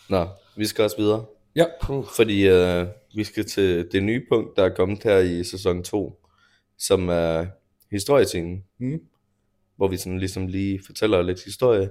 Nå, 0.09 0.27
vi 0.57 0.65
skal 0.65 0.83
også 0.83 0.97
videre, 0.97 1.25
Ja. 1.55 1.65
fordi 2.15 2.47
øh, 2.47 2.87
vi 3.15 3.23
skal 3.23 3.45
til 3.45 3.91
det 3.91 4.03
nye 4.03 4.25
punkt, 4.31 4.57
der 4.57 4.63
er 4.63 4.69
kommet 4.69 5.03
her 5.03 5.17
i 5.17 5.43
sæson 5.43 5.83
2, 5.83 6.21
som 6.77 7.09
er 7.09 7.45
historiescenen, 7.91 8.63
Mm. 8.79 8.99
hvor 9.75 9.87
vi 9.87 9.97
sådan 9.97 10.19
ligesom 10.19 10.47
lige 10.47 10.79
fortæller 10.85 11.21
lidt 11.21 11.43
historie 11.43 11.89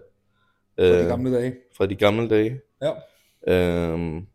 øh, 0.78 0.98
de 0.98 1.04
gamle 1.04 1.34
dage. 1.34 1.54
fra 1.76 1.86
de 1.86 1.94
gamle 1.94 2.28
dage. 2.28 2.60
Ja. 2.82 2.92
Øhm, 3.54 4.26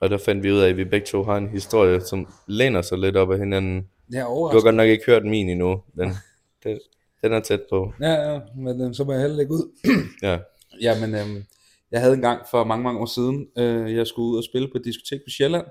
og 0.00 0.10
der 0.10 0.18
fandt 0.18 0.42
vi 0.44 0.52
ud 0.52 0.58
af, 0.58 0.68
at 0.68 0.76
vi 0.76 0.84
begge 0.84 1.06
to 1.06 1.22
har 1.22 1.36
en 1.36 1.48
historie, 1.48 2.00
som 2.00 2.28
læner 2.46 2.82
sig 2.82 2.98
lidt 2.98 3.16
op 3.16 3.32
af 3.32 3.38
hinanden. 3.38 3.88
Ja, 4.12 4.20
Du 4.20 4.48
har 4.52 4.60
godt 4.62 4.74
nok 4.74 4.88
ikke 4.88 5.04
hørt 5.06 5.24
min 5.24 5.48
endnu, 5.48 5.82
men 5.94 6.12
den, 6.64 6.80
den 7.22 7.32
er 7.32 7.40
tæt 7.40 7.60
på. 7.70 7.92
Ja, 8.00 8.32
ja, 8.32 8.40
men 8.56 8.80
øh, 8.80 8.94
så 8.94 9.04
må 9.04 9.12
jeg 9.12 9.20
heller 9.20 9.36
lægge 9.36 9.52
ud. 9.52 9.72
Ja, 10.22 10.38
Ja, 10.80 11.00
men 11.00 11.14
øhm, 11.14 11.44
jeg, 11.90 12.00
havde 12.00 12.14
en 12.14 12.20
gang 12.20 12.46
for 12.50 12.64
mange, 12.64 12.82
mange 12.82 13.00
år 13.00 13.06
siden, 13.06 13.48
øh, 13.58 13.94
jeg 13.96 14.06
skulle 14.06 14.26
ud 14.26 14.36
og 14.36 14.44
spille 14.44 14.68
på 14.68 14.78
et 14.78 14.84
diskotek 14.84 15.20
på 15.20 15.30
Sjælland, 15.30 15.66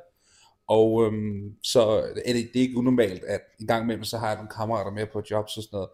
og 0.67 1.05
øhm, 1.05 1.55
så 1.63 1.81
er 2.25 2.33
det, 2.33 2.49
det 2.53 2.59
er 2.59 2.65
ikke 2.67 2.77
unormalt, 2.77 3.23
at 3.23 3.41
en 3.59 3.67
gang 3.67 3.83
imellem, 3.83 4.03
så 4.03 4.17
har 4.17 4.27
jeg 4.27 4.35
nogle 4.35 4.49
kammerater 4.49 4.91
med 4.91 5.05
på 5.13 5.21
jobs 5.31 5.57
og 5.57 5.63
sådan 5.63 5.77
noget, 5.77 5.89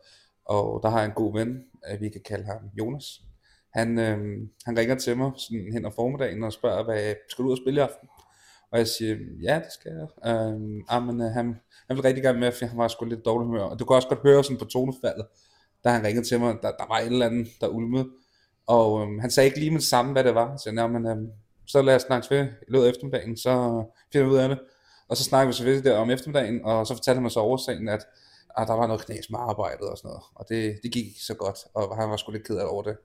og 0.46 0.80
der 0.84 0.90
har 0.90 1.00
jeg 1.00 1.06
en 1.06 1.16
god 1.16 1.34
ven, 1.34 1.64
øh, 1.92 2.02
vi 2.02 2.10
kan 2.10 2.22
kalde 2.26 2.46
ham 2.46 2.70
Jonas. 2.78 3.22
Han, 3.74 4.00
øhm, 4.00 4.50
han 4.66 4.78
ringer 4.78 4.96
til 4.96 5.18
mig 5.18 5.32
sådan 5.38 5.74
hen 5.74 5.86
ad 5.86 5.92
formiddagen 5.96 6.44
og 6.44 6.54
spørger, 6.54 6.84
hvad, 6.84 7.16
skal 7.30 7.44
du 7.44 7.48
ud 7.48 7.54
og 7.54 7.58
spille 7.64 7.82
i 7.82 7.84
aften? 7.84 8.08
Og 8.72 8.78
jeg 8.78 8.88
siger, 8.88 9.16
ja, 9.42 9.56
det 9.56 9.74
skal 9.74 9.92
jeg. 9.92 10.32
Øhm, 10.32 10.82
ah, 10.90 11.04
men, 11.04 11.22
øh, 11.22 11.32
han, 11.32 11.56
han 11.88 11.98
vil 11.98 12.02
rigtig 12.02 12.24
gerne 12.24 12.40
med, 12.40 12.52
for 12.52 12.66
han 12.66 12.78
var 12.78 12.88
sgu 12.88 13.06
lidt 13.06 13.26
dårlig 13.26 13.46
humør. 13.46 13.64
Og 13.64 13.80
du 13.80 13.86
kan 13.86 13.96
også 13.96 14.08
godt 14.08 14.20
høre 14.24 14.44
sådan 14.44 14.58
på 14.58 14.66
tonefaldet, 14.66 15.26
da 15.84 15.90
han 15.90 16.06
ringede 16.06 16.28
til 16.28 16.40
mig, 16.40 16.56
der, 16.62 16.72
der 16.72 16.88
var 16.88 17.00
et 17.00 17.06
eller 17.06 17.26
andet, 17.26 17.48
der 17.62 17.68
ulmede. 17.68 18.10
Og 18.68 19.02
øhm, 19.02 19.20
han 19.20 19.32
sagde 19.32 19.48
ikke 19.48 19.60
lige 19.60 19.72
med 19.72 19.80
det 19.80 19.88
samme, 19.88 20.12
hvad 20.12 20.24
det 20.24 20.36
var. 20.36 20.58
Så 20.58 20.72
jeg 20.76 20.90
men 20.90 21.06
øhm, 21.06 21.32
så 21.68 21.82
lad 21.82 21.96
os 21.96 22.02
snakke 22.02 22.28
ved 22.36 22.46
i 22.46 22.72
løbet 22.72 22.86
af 22.86 22.90
eftermiddagen, 22.90 23.38
så 23.38 23.84
finder 24.12 24.28
vi 24.28 24.34
ud 24.34 24.38
af 24.38 24.50
det. 24.50 24.60
Og 25.08 25.18
så 25.18 25.24
snakkede 25.24 25.48
vi 25.48 25.54
selvfølgelig 25.54 25.86
der 25.86 25.98
om 25.98 26.10
eftermiddagen, 26.10 26.66
og 26.66 26.88
så 26.88 26.94
fortalte 26.94 27.16
han 27.16 27.22
mig 27.22 27.32
så 27.32 27.40
oversagen, 27.40 27.90
at, 27.90 28.06
at 28.58 28.68
der 28.68 28.74
var 28.74 28.88
noget 28.88 29.06
knas 29.06 29.30
med 29.30 29.40
arbejdet 29.40 29.90
og 29.90 29.98
sådan 29.98 30.10
noget. 30.10 30.24
Og 30.36 30.46
det, 30.50 30.80
det 30.84 30.92
gik 30.92 31.06
ikke 31.06 31.24
så 31.24 31.34
godt, 31.34 31.58
og 31.74 31.98
han 31.98 32.10
var 32.10 32.18
sgu 32.18 32.32
lidt 32.32 32.48
ked 32.48 32.58
af 32.58 32.66
over 32.66 32.84
det. 32.84 32.98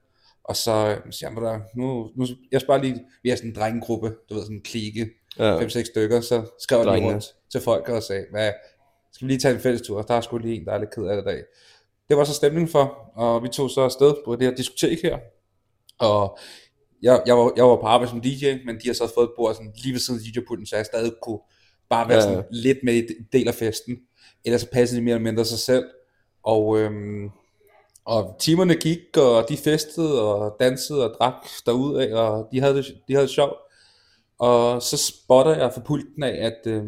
Og 0.47 0.55
så 0.55 0.97
siger 1.11 1.29
han, 1.29 1.43
der, 1.43 1.59
nu, 1.75 2.09
nu, 2.15 2.25
jeg 2.51 2.61
spørger 2.61 2.81
lige, 2.81 3.05
vi 3.23 3.29
er 3.29 3.35
sådan 3.35 3.49
en 3.49 3.55
drengegruppe, 3.55 4.15
du 4.29 4.33
ved, 4.33 4.41
sådan 4.41 4.55
en 4.55 4.63
klike, 4.63 5.09
ja. 5.39 5.59
5-6 5.59 5.83
stykker, 5.83 6.21
så 6.21 6.45
skrev 6.59 6.79
jeg 6.79 6.97
lige 6.97 7.07
rundt 7.07 7.25
til 7.51 7.61
folk 7.61 7.89
og 7.89 8.03
sagde, 8.03 8.25
hvad, 8.31 8.51
skal 9.11 9.27
vi 9.27 9.31
lige 9.31 9.39
tage 9.39 9.53
en 9.53 9.59
fælles 9.59 9.81
tur? 9.81 10.01
Der 10.01 10.13
er 10.13 10.21
sgu 10.21 10.37
lige 10.37 10.55
en, 10.55 10.65
der 10.65 10.71
er 10.71 10.77
lidt 10.77 10.95
ked 10.95 11.05
af 11.05 11.15
det 11.15 11.25
dag. 11.25 11.43
Det 12.09 12.17
var 12.17 12.23
så 12.23 12.33
stemningen 12.33 12.71
for, 12.71 13.11
og 13.15 13.43
vi 13.43 13.47
tog 13.47 13.69
så 13.69 13.81
afsted 13.81 14.15
på 14.25 14.35
det 14.35 14.47
her 14.47 14.55
diskotek 14.55 15.01
her, 15.01 15.17
og 15.99 16.37
jeg, 17.01 17.23
jeg, 17.25 17.37
var, 17.37 17.51
jeg 17.55 17.65
var 17.65 17.75
på 17.75 17.85
arbejde 17.85 18.11
som 18.11 18.21
DJ, 18.21 18.55
men 18.65 18.75
de 18.75 18.87
har 18.87 18.93
så 18.93 19.11
fået 19.15 19.25
et 19.25 19.33
bord 19.37 19.53
sådan, 19.53 19.73
lige 19.83 19.93
ved 19.93 19.99
siden 19.99 20.19
af 20.19 20.23
DJ-pulten, 20.23 20.65
så 20.65 20.75
jeg 20.75 20.85
stadig 20.85 21.11
kunne 21.21 21.39
bare 21.89 22.09
være 22.09 22.17
ja. 22.17 22.23
sådan 22.23 22.43
lidt 22.51 22.77
med 22.83 22.93
i 22.93 23.07
del 23.33 23.47
af 23.47 23.53
festen. 23.53 23.97
Ellers 24.45 24.61
så 24.61 24.67
passede 24.71 24.99
de 24.99 25.05
mere 25.05 25.15
eller 25.15 25.23
mindre 25.23 25.45
sig 25.45 25.59
selv. 25.59 25.85
Og, 26.43 26.79
øhm, 26.79 27.29
og 28.07 28.35
timerne 28.39 28.75
gik, 28.75 29.17
og 29.17 29.45
de 29.49 29.57
festede 29.57 30.21
og 30.21 30.55
dansede 30.59 31.09
og 31.09 31.15
drak 31.19 31.33
derud 31.65 31.95
af, 31.95 32.13
og 32.13 32.47
de 32.51 32.59
havde 32.59 32.75
det, 32.75 32.85
de 33.07 33.13
havde 33.13 33.27
det 33.27 33.35
sjovt. 33.35 33.57
Og 34.39 34.81
så 34.81 34.97
spotter 34.97 35.55
jeg 35.55 35.73
for 35.73 35.81
pulten 35.81 36.23
af, 36.23 36.45
at, 36.45 36.71
øh, 36.71 36.83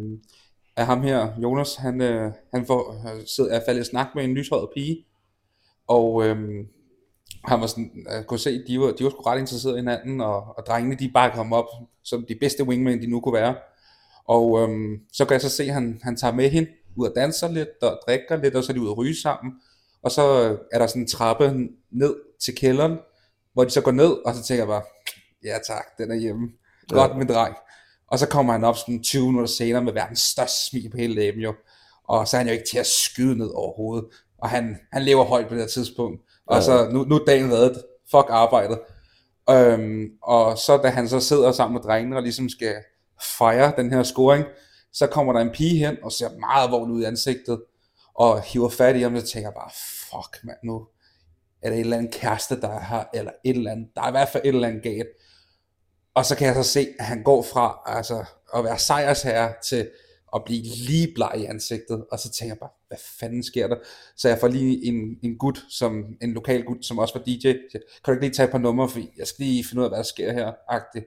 at 0.75 0.85
ham 0.85 1.01
her, 1.01 1.27
Jonas, 1.43 1.75
han, 1.75 2.01
øh, 2.01 2.31
han 2.53 2.65
får, 2.65 2.95
sidder, 3.25 3.55
er 3.55 3.65
faldet 3.65 3.81
i 3.81 3.89
snak 3.89 4.07
med 4.15 4.23
en 4.23 4.33
lyshåret 4.33 4.69
pige. 4.75 5.05
Og 5.87 6.25
øh, 6.25 6.37
han 7.45 7.61
var 7.61 7.67
sådan, 7.67 8.05
jeg 8.09 8.25
kunne 8.27 8.39
se, 8.39 8.63
de 8.67 8.79
var, 8.79 8.91
de 8.91 9.03
var 9.03 9.09
sgu 9.09 9.21
ret 9.21 9.39
interesserede 9.39 9.77
i 9.77 9.81
hinanden, 9.81 10.21
og, 10.21 10.57
og 10.57 10.65
drengene, 10.67 10.95
de 10.95 11.11
bare 11.13 11.31
kom 11.35 11.53
op 11.53 11.67
som 12.03 12.25
de 12.29 12.35
bedste 12.35 12.63
wingmen, 12.63 13.01
de 13.01 13.07
nu 13.07 13.19
kunne 13.19 13.33
være. 13.33 13.55
Og 14.25 14.61
øhm, 14.61 14.99
så 15.13 15.25
kan 15.25 15.33
jeg 15.33 15.41
så 15.41 15.49
se, 15.49 15.63
at 15.63 15.73
han, 15.73 15.99
han 16.03 16.15
tager 16.15 16.33
med 16.33 16.49
hende 16.49 16.69
ud 16.95 17.07
og 17.07 17.13
danser 17.15 17.51
lidt, 17.51 17.83
og 17.83 17.99
drikker 18.07 18.35
lidt, 18.35 18.55
og 18.55 18.63
så 18.63 18.71
er 18.71 18.73
de 18.73 18.81
ud 18.81 18.87
og 18.87 18.97
ryge 18.97 19.15
sammen. 19.15 19.53
Og 20.03 20.11
så 20.11 20.21
er 20.71 20.79
der 20.79 20.87
sådan 20.87 21.01
en 21.01 21.07
trappe 21.07 21.67
ned 21.91 22.15
til 22.43 22.55
kælderen, 22.55 22.97
hvor 23.53 23.63
de 23.63 23.69
så 23.69 23.81
går 23.81 23.91
ned, 23.91 24.11
og 24.25 24.35
så 24.35 24.43
tænker 24.43 24.61
jeg 24.61 24.67
bare, 24.67 24.83
ja 25.43 25.57
tak, 25.67 25.85
den 25.97 26.11
er 26.11 26.15
hjemme. 26.15 26.47
Godt 26.89 27.11
ja. 27.11 27.17
med 27.17 27.25
dreng. 27.25 27.55
Og 28.07 28.19
så 28.19 28.27
kommer 28.27 28.53
han 28.53 28.63
op 28.63 28.77
sådan 28.77 29.03
20 29.03 29.25
minutter 29.25 29.49
senere 29.49 29.83
med 29.83 29.93
verdens 29.93 30.19
største 30.19 30.69
smil 30.69 30.89
på 30.91 30.97
hele 30.97 31.15
læben 31.15 31.41
jo. 31.41 31.53
Og 32.03 32.27
så 32.27 32.37
er 32.37 32.39
han 32.39 32.47
jo 32.47 32.53
ikke 32.53 32.69
til 32.71 32.77
at 32.77 32.87
skyde 32.87 33.37
ned 33.37 33.49
overhovedet. 33.55 34.05
Og 34.37 34.49
han, 34.49 34.77
han 34.93 35.03
lever 35.03 35.23
højt 35.23 35.47
på 35.47 35.53
det 35.53 35.61
her 35.61 35.67
tidspunkt. 35.67 36.21
Og 36.47 36.55
ja. 36.55 36.61
så 36.61 36.89
nu, 36.91 37.03
nu 37.03 37.15
er 37.15 37.25
dagen 37.25 37.53
reddet. 37.53 37.83
Fuck 38.11 38.25
arbejdet. 38.29 38.79
Øhm, 39.49 40.05
og 40.23 40.57
så 40.57 40.77
da 40.77 40.87
han 40.89 41.09
så 41.09 41.19
sidder 41.19 41.51
sammen 41.51 41.73
med 41.73 41.81
drengene 41.81 42.15
og 42.15 42.21
ligesom 42.23 42.49
skal 42.49 42.75
fejre 43.37 43.73
den 43.77 43.91
her 43.91 44.03
scoring, 44.03 44.45
så 44.93 45.07
kommer 45.07 45.33
der 45.33 45.39
en 45.39 45.49
pige 45.49 45.85
hen 45.85 45.97
og 46.03 46.11
ser 46.11 46.29
meget 46.39 46.65
alvorligt 46.65 46.95
ud 46.95 47.01
i 47.01 47.05
ansigtet, 47.05 47.61
og 48.19 48.41
hiver 48.41 48.69
fat 48.69 48.95
i 48.95 48.99
ham, 48.99 49.15
og 49.15 49.21
så 49.21 49.27
tænker 49.27 49.49
jeg 49.49 49.53
bare, 49.53 49.71
fuck 50.09 50.43
mand, 50.43 50.57
nu 50.63 50.87
er 51.61 51.69
der 51.69 51.75
et 51.75 51.79
eller 51.79 51.97
andet 51.97 52.13
kæreste, 52.13 52.61
der 52.61 52.69
er 52.69 52.85
her, 52.85 53.03
eller 53.13 53.31
et 53.45 53.55
eller 53.55 53.71
andet, 53.71 53.87
der 53.95 54.01
er 54.01 54.07
i 54.07 54.11
hvert 54.11 54.29
fald 54.29 54.43
et 54.43 54.55
eller 54.55 54.67
andet 54.67 54.83
galt. 54.83 55.07
Og 56.13 56.25
så 56.25 56.35
kan 56.35 56.47
jeg 56.47 56.55
så 56.55 56.63
se, 56.63 56.87
at 56.99 57.05
han 57.05 57.23
går 57.23 57.43
fra 57.43 57.79
altså, 57.85 58.25
at 58.55 58.63
være 58.63 58.79
sejrsherre 58.79 59.53
til 59.63 59.89
at 60.35 60.41
blive 60.45 60.63
lige 60.63 61.11
bleg 61.15 61.33
i 61.37 61.45
ansigtet, 61.45 62.05
og 62.11 62.19
så 62.19 62.31
tænker 62.31 62.53
jeg 62.53 62.59
bare, 62.59 62.69
hvad 62.87 62.97
fanden 63.19 63.43
sker 63.43 63.67
der? 63.67 63.75
Så 64.17 64.29
jeg 64.29 64.39
får 64.39 64.47
lige 64.47 64.85
en, 64.85 64.95
en 65.23 65.37
gut, 65.37 65.65
som, 65.69 66.05
en 66.21 66.33
lokal 66.33 66.63
gut, 66.63 66.85
som 66.85 66.99
også 66.99 67.13
var 67.13 67.23
DJ, 67.25 67.41
siger, 67.41 67.57
kan 67.71 67.81
du 68.05 68.11
ikke 68.11 68.25
lige 68.25 68.33
tage 68.33 68.45
et 68.45 68.51
par 68.51 68.57
numre, 68.57 68.89
for 68.89 68.99
jeg 69.17 69.27
skal 69.27 69.45
lige 69.45 69.65
finde 69.69 69.81
ud 69.81 69.85
af, 69.85 69.89
hvad 69.91 69.97
der 69.97 70.03
sker 70.03 70.33
her, 70.33 70.53
agtigt. 70.69 71.05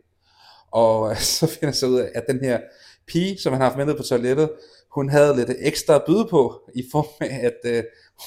Og 0.71 1.11
øh, 1.11 1.17
så 1.39 1.47
finder 1.47 1.69
jeg 1.69 1.75
så 1.75 1.87
ud 1.87 2.01
af, 2.01 2.11
at 2.15 2.25
den 2.29 2.41
her 2.45 2.61
pige, 3.07 3.39
som 3.39 3.53
han 3.53 3.63
har 3.63 3.71
haft 3.71 3.97
på 3.97 4.03
toilettet, 4.03 4.51
hun 4.95 5.09
havde 5.09 5.37
lidt 5.37 5.51
ekstra 5.59 5.95
at 5.95 6.03
byde 6.07 6.27
på, 6.31 6.71
i 6.75 6.85
form 6.93 7.07
af, 7.21 7.41
at 7.47 7.71
øh, 7.73 7.85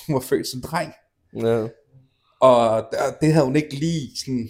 hun 0.08 0.14
var 0.14 0.20
født 0.20 0.48
som 0.48 0.62
dreng. 0.62 0.94
Ja. 1.36 1.68
Og 2.40 2.86
det 3.22 3.34
havde 3.34 3.46
hun 3.46 3.56
ikke 3.56 3.76
lige 3.76 4.18
sådan 4.18 4.50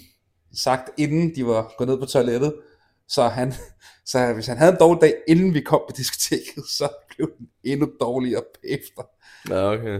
sagt, 0.56 0.90
inden 0.98 1.36
de 1.36 1.46
var 1.46 1.74
gået 1.78 1.88
ned 1.88 2.00
på 2.00 2.06
toilettet. 2.06 2.56
Så, 3.08 3.28
han, 3.28 3.54
så 4.12 4.34
hvis 4.34 4.48
han 4.48 4.58
havde 4.58 4.72
en 4.72 4.80
dårlig 4.80 5.02
dag, 5.02 5.14
inden 5.28 5.54
vi 5.54 5.62
kom 5.62 5.82
på 5.90 5.96
diskoteket, 5.98 6.64
så 6.78 6.90
blev 7.16 7.32
den 7.38 7.48
endnu 7.64 7.90
dårligere 8.02 8.44
efter. 8.64 9.04
Ja, 9.50 9.72
okay. 9.72 10.00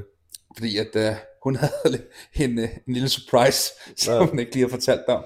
Fordi 0.58 0.78
at 0.78 0.96
uh, 0.96 1.18
hun 1.44 1.56
havde 1.64 2.02
en, 2.36 2.60
øh, 2.60 2.70
en 2.88 2.94
lille 2.94 3.10
surprise, 3.10 3.72
som 3.98 4.14
ja. 4.14 4.26
hun 4.26 4.40
ikke 4.40 4.54
lige 4.54 4.64
har 4.64 4.70
fortalt 4.70 5.08
om. 5.08 5.24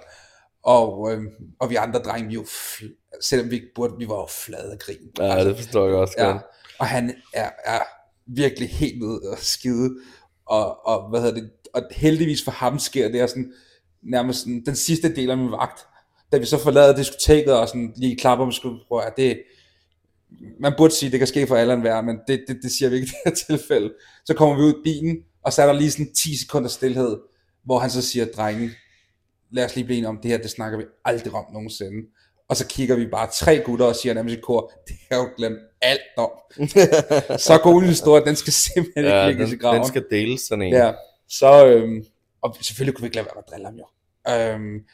Og, 0.64 1.12
øh, 1.12 1.24
og 1.60 1.70
vi 1.70 1.76
andre 1.76 2.00
drenge, 2.00 2.28
vi 2.28 2.34
jo, 2.34 2.46
selvom 3.22 3.52
vi 3.52 3.56
ikke 3.56 3.74
burde, 3.76 3.94
vi 3.98 4.08
var 4.08 4.16
jo 4.16 4.28
flade 4.46 4.72
af 4.72 4.80
grin. 4.80 4.98
Ja, 5.20 5.34
altså, 5.34 5.50
det 5.50 5.58
forstår 5.58 5.88
jeg 5.88 5.96
også 5.96 6.16
ja, 6.18 6.38
Og 6.80 6.88
han 6.88 7.16
er, 7.34 7.50
er 7.66 7.80
virkelig 8.26 8.70
helt 8.70 9.04
ude 9.04 9.22
og 9.32 9.38
skide. 9.38 9.90
Og, 10.46 10.88
og, 10.88 11.10
hvad 11.10 11.22
hedder 11.22 11.36
det, 11.36 11.52
og 11.74 11.84
heldigvis 11.92 12.44
for 12.44 12.52
ham 12.52 12.80
sker 12.80 13.12
det 13.12 13.22
er 13.22 13.28
sådan, 13.28 13.54
nærmest 14.04 14.40
sådan, 14.40 14.64
den 14.66 14.76
sidste 14.76 15.16
del 15.16 15.30
af 15.32 15.38
min 15.38 15.52
vagt, 15.52 15.86
da 16.32 16.38
vi 16.38 16.46
så 16.46 16.58
forlader 16.58 16.96
diskoteket 16.96 17.54
og 17.54 17.68
sådan 17.68 17.94
lige 17.98 18.18
klapper 18.18 18.46
om 18.46 18.52
skulderen, 18.52 18.86
prøv 18.88 19.00
at 19.00 19.14
det, 19.18 19.42
man 20.60 20.74
burde 20.78 20.94
sige, 20.94 21.12
det 21.12 21.20
kan 21.20 21.28
ske 21.28 21.48
for 21.48 21.56
alle 21.56 21.74
en 21.74 21.84
værd, 21.84 22.04
men 22.06 22.20
det, 22.28 22.44
det, 22.48 22.60
det 22.64 22.72
siger 22.72 22.90
vi 22.90 22.96
ikke 22.96 23.06
i 23.06 23.10
det 23.10 23.18
her 23.26 23.32
tilfælde. 23.48 23.94
Så 24.26 24.34
kommer 24.34 24.56
vi 24.56 24.62
ud 24.62 24.74
i 24.74 24.84
bilen, 24.84 25.18
og 25.44 25.54
så 25.54 25.62
er 25.62 25.66
der 25.66 25.74
lige 25.74 25.92
sådan 25.92 26.14
10 26.14 26.38
sekunder 26.38 26.70
stillhed, 26.70 27.18
hvor 27.66 27.80
han 27.80 27.90
så 27.90 28.02
siger, 28.02 28.26
drengen, 28.26 28.72
lad 29.52 29.66
os 29.66 29.76
lige 29.76 29.86
blive 29.86 29.98
enige 29.98 30.10
om, 30.10 30.20
det 30.24 30.32
her, 30.32 30.38
det 30.38 30.50
snakker 30.50 30.78
vi 30.78 30.84
aldrig 31.06 31.34
om 31.34 31.46
nogensinde. 31.54 32.08
Og 32.50 32.58
så 32.58 32.68
kigger 32.68 32.96
vi 32.96 33.08
bare 33.08 33.30
tre 33.34 33.60
gutter 33.66 33.86
og 33.86 33.96
siger 33.96 34.14
nærmest 34.14 34.38
i 34.38 34.40
kor, 34.42 34.72
det 34.88 34.96
har 35.12 35.18
jo 35.18 35.30
glemt 35.38 35.60
alt 35.82 36.02
om. 36.18 36.30
så 37.48 37.60
god 37.64 37.82
en 37.82 37.88
historie, 37.88 38.26
den 38.26 38.36
skal 38.36 38.54
simpelthen 38.54 39.06
ja, 39.06 39.28
ikke 39.28 39.40
ligge 39.40 39.56
i 39.56 39.60
graven. 39.60 39.80
Den 39.80 39.88
skal 39.88 40.06
deles 40.12 40.42
sådan 40.42 40.62
en. 40.62 40.74
Ja, 40.74 40.92
så, 41.30 41.66
øhm, 41.68 42.06
og 42.42 42.56
selvfølgelig 42.62 42.96
kunne 42.96 43.04
vi 43.04 43.08
ikke 43.08 43.16
lade 43.16 43.26
være 43.26 43.36
med 43.36 43.44
at 43.48 43.52
drille 43.52 43.66
ham 43.66 43.76
jo. 43.76 43.86
Øhm, 44.34 44.86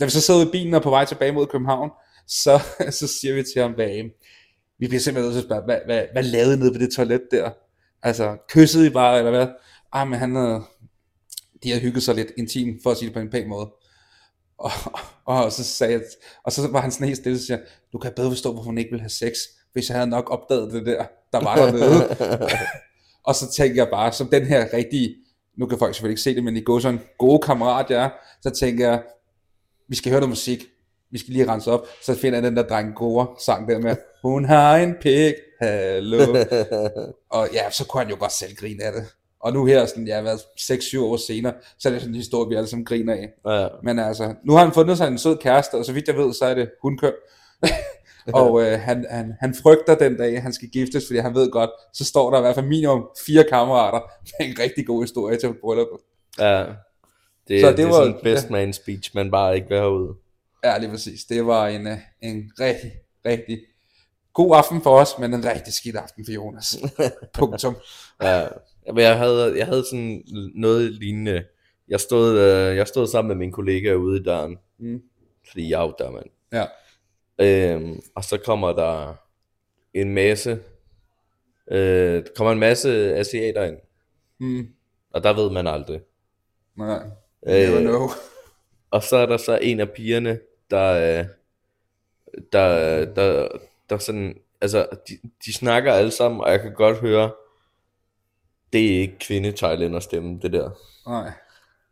da 0.00 0.04
vi 0.04 0.10
så 0.10 0.20
sidder 0.20 0.46
i 0.46 0.50
bilen 0.50 0.74
og 0.74 0.82
på 0.82 0.90
vej 0.90 1.04
tilbage 1.04 1.32
mod 1.32 1.46
København, 1.46 1.90
så, 2.26 2.62
så 3.00 3.06
siger 3.06 3.34
vi 3.34 3.42
til 3.42 3.62
ham, 3.62 3.72
hvad, 3.72 4.10
vi 4.78 4.88
bliver 4.88 5.00
simpelthen 5.00 5.24
nødt 5.24 5.34
til 5.34 5.40
at 5.40 5.44
spørge, 5.44 5.64
hvad, 5.64 5.78
hvad, 5.84 6.06
hvad 6.12 6.22
lavede 6.22 6.54
I 6.54 6.58
nede 6.58 6.72
på 6.72 6.78
det 6.78 6.94
toilet 6.94 7.22
der? 7.30 7.50
Altså, 8.02 8.36
kyssede 8.48 8.86
I 8.86 8.90
bare, 8.90 9.18
eller 9.18 9.30
hvad? 9.30 9.46
Ah, 9.92 10.08
men 10.08 10.18
han 10.18 10.34
havde, 10.34 10.62
de 11.62 11.68
havde 11.70 11.82
hygget 11.82 12.02
sig 12.02 12.14
lidt 12.14 12.32
intimt, 12.38 12.82
for 12.82 12.90
at 12.90 12.96
sige 12.96 13.06
det 13.06 13.14
på 13.14 13.20
en 13.20 13.30
pæn 13.30 13.48
måde. 13.48 13.70
Og, 14.58 14.70
og, 15.24 15.52
så 15.52 15.64
sagde 15.64 15.92
jeg, 15.92 16.02
og 16.44 16.52
så 16.52 16.68
var 16.68 16.80
han 16.80 16.90
sådan 16.90 17.06
helt 17.06 17.18
stille 17.18 17.36
og 17.36 17.40
siger, 17.40 17.58
du 17.92 17.98
kan 17.98 18.12
bedre 18.16 18.30
forstå, 18.30 18.52
hvorfor 18.52 18.66
hun 18.66 18.78
ikke 18.78 18.90
vil 18.90 19.00
have 19.00 19.10
sex, 19.10 19.32
hvis 19.72 19.88
jeg 19.88 19.96
havde 19.96 20.10
nok 20.10 20.30
opdaget 20.30 20.72
det 20.72 20.86
der, 20.86 21.04
der 21.32 21.40
var 21.40 21.56
dernede. 21.56 22.16
og 23.26 23.34
så 23.34 23.52
tænkte 23.52 23.78
jeg 23.78 23.88
bare, 23.88 24.12
som 24.12 24.28
den 24.28 24.46
her 24.46 24.66
rigtige, 24.72 25.16
nu 25.58 25.66
kan 25.66 25.78
folk 25.78 25.94
selvfølgelig 25.94 26.12
ikke 26.12 26.22
se 26.22 26.34
det, 26.34 26.44
men 26.44 26.56
i 26.56 26.60
går 26.60 26.78
sådan 26.78 27.00
gode 27.18 27.38
kammerat 27.38 27.90
jeg 27.90 28.04
er, 28.04 28.10
så 28.42 28.50
tænker 28.50 28.88
jeg, 28.88 29.02
vi 29.88 29.96
skal 29.96 30.10
høre 30.10 30.20
noget 30.20 30.30
musik, 30.30 30.64
vi 31.10 31.18
skal 31.18 31.32
lige 31.32 31.52
rense 31.52 31.70
op, 31.70 31.86
så 32.02 32.14
finder 32.14 32.38
jeg 32.38 32.42
den 32.42 32.56
der 32.56 32.62
dreng 32.62 32.94
gode 32.94 33.28
sang 33.44 33.68
der 33.68 33.78
med, 33.78 33.96
hun 34.22 34.44
har 34.44 34.76
en 34.76 34.94
pik, 35.00 35.34
hallo. 35.60 36.44
og 37.36 37.48
ja, 37.52 37.70
så 37.70 37.86
kunne 37.86 38.02
han 38.02 38.10
jo 38.10 38.16
godt 38.18 38.32
selv 38.32 38.56
grine 38.56 38.84
af 38.84 38.92
det. 38.92 39.04
Og 39.44 39.52
nu 39.52 39.64
her, 39.64 39.86
sådan, 39.86 40.08
jeg 40.08 40.16
har 40.16 40.22
været 40.22 40.40
6-7 40.40 41.00
år 41.00 41.16
senere, 41.16 41.54
så 41.78 41.88
er 41.88 41.92
det 41.92 42.02
sådan 42.02 42.14
en 42.14 42.18
historie, 42.18 42.48
vi 42.48 42.54
alle 42.54 42.68
sammen 42.68 42.84
griner 42.84 43.12
af. 43.12 43.28
Ja. 43.46 43.68
Men 43.82 43.98
altså, 43.98 44.34
nu 44.44 44.52
har 44.52 44.64
han 44.64 44.72
fundet 44.72 44.98
sig 44.98 45.08
en 45.08 45.18
sød 45.18 45.36
kæreste, 45.36 45.74
og 45.74 45.84
så 45.84 45.92
vidt 45.92 46.08
jeg 46.08 46.16
ved, 46.16 46.32
så 46.32 46.44
er 46.44 46.54
det 46.54 46.70
hundkøn. 46.82 47.12
og 48.42 48.62
øh, 48.62 48.80
han, 48.80 49.06
han, 49.10 49.34
han 49.40 49.54
frygter 49.62 49.94
den 49.94 50.16
dag, 50.16 50.42
han 50.42 50.52
skal 50.52 50.68
giftes, 50.68 51.06
fordi 51.06 51.18
han 51.18 51.34
ved 51.34 51.50
godt, 51.50 51.70
så 51.92 52.04
står 52.04 52.30
der 52.30 52.38
i 52.38 52.40
hvert 52.40 52.54
fald 52.54 52.66
minimum 52.66 53.08
fire 53.26 53.44
kammerater 53.50 54.00
med 54.22 54.48
en 54.48 54.56
rigtig 54.58 54.86
god 54.86 55.02
historie 55.02 55.38
til 55.38 55.54
brylluppet. 55.60 55.98
Ja, 56.38 56.64
det, 57.48 57.60
så 57.60 57.68
det, 57.68 57.76
det 57.76 57.86
var, 57.86 57.92
sådan 57.92 58.16
best 58.22 58.50
man 58.50 58.72
speech, 58.72 59.10
man 59.14 59.30
bare 59.30 59.54
ikke 59.54 59.68
vil 59.68 59.78
have 59.78 59.92
ud. 59.92 60.14
Ja, 60.64 60.78
lige 60.78 60.90
præcis. 60.90 61.24
Det 61.24 61.46
var 61.46 61.66
en, 61.66 61.86
øh, 61.86 61.98
en 62.22 62.50
rigtig, 62.60 62.92
rigtig 63.26 63.58
god 64.34 64.56
aften 64.56 64.82
for 64.82 65.00
os, 65.00 65.18
men 65.18 65.34
en 65.34 65.44
rigtig 65.44 65.72
skidt 65.72 65.96
aften 65.96 66.24
for 66.24 66.32
Jonas. 66.32 66.76
Punktum. 67.38 67.76
ja, 68.22 68.46
jeg 68.96 69.18
havde, 69.18 69.58
jeg 69.58 69.66
havde 69.66 69.84
sådan 69.84 70.22
noget 70.54 70.92
lignende. 70.92 71.44
Jeg 71.88 72.00
stod, 72.00 72.38
øh, 72.38 72.76
jeg 72.76 72.88
stod 72.88 73.06
sammen 73.06 73.28
med 73.28 73.36
min 73.36 73.52
kollega 73.52 73.94
ude 73.94 74.20
i 74.20 74.22
døren. 74.22 74.58
Mm. 74.78 75.02
Fordi 75.48 75.70
jeg 75.70 75.80
er 75.80 75.84
jo 75.84 75.94
der, 75.98 76.10
mand. 76.10 76.26
Ja. 76.52 76.66
Øhm, 77.38 78.00
og 78.14 78.24
så 78.24 78.38
kommer 78.38 78.72
der 78.72 79.14
en 79.94 80.14
masse, 80.14 80.58
øh, 81.70 82.24
der 82.24 82.28
kommer 82.36 82.52
en 82.52 82.58
masse 82.58 83.14
asiater 83.16 83.64
ind. 83.64 83.76
Mm. 84.40 84.68
Og 85.10 85.22
der 85.22 85.32
ved 85.32 85.50
man 85.50 85.66
aldrig. 85.66 86.00
Nej. 86.76 86.98
You 86.98 87.52
never 87.52 87.76
Øh, 87.76 87.80
know. 87.80 88.08
Og 88.90 89.02
så 89.02 89.16
er 89.16 89.26
der 89.26 89.36
så 89.36 89.58
en 89.62 89.80
af 89.80 89.90
pigerne, 89.90 90.38
der, 90.70 91.18
øh, 91.20 91.26
der, 92.52 93.04
der, 93.04 93.48
der 93.90 93.98
sådan, 93.98 94.38
altså, 94.60 94.86
de, 95.08 95.18
de 95.46 95.52
snakker 95.52 95.92
alle 95.92 96.10
sammen, 96.10 96.40
og 96.40 96.50
jeg 96.50 96.60
kan 96.60 96.74
godt 96.74 96.98
høre, 96.98 97.30
det 98.74 98.96
er 98.96 99.00
ikke 99.00 99.18
kvinde 99.18 99.52
stemme, 100.02 100.38
det 100.42 100.52
der. 100.52 100.70
Nej. 101.08 101.30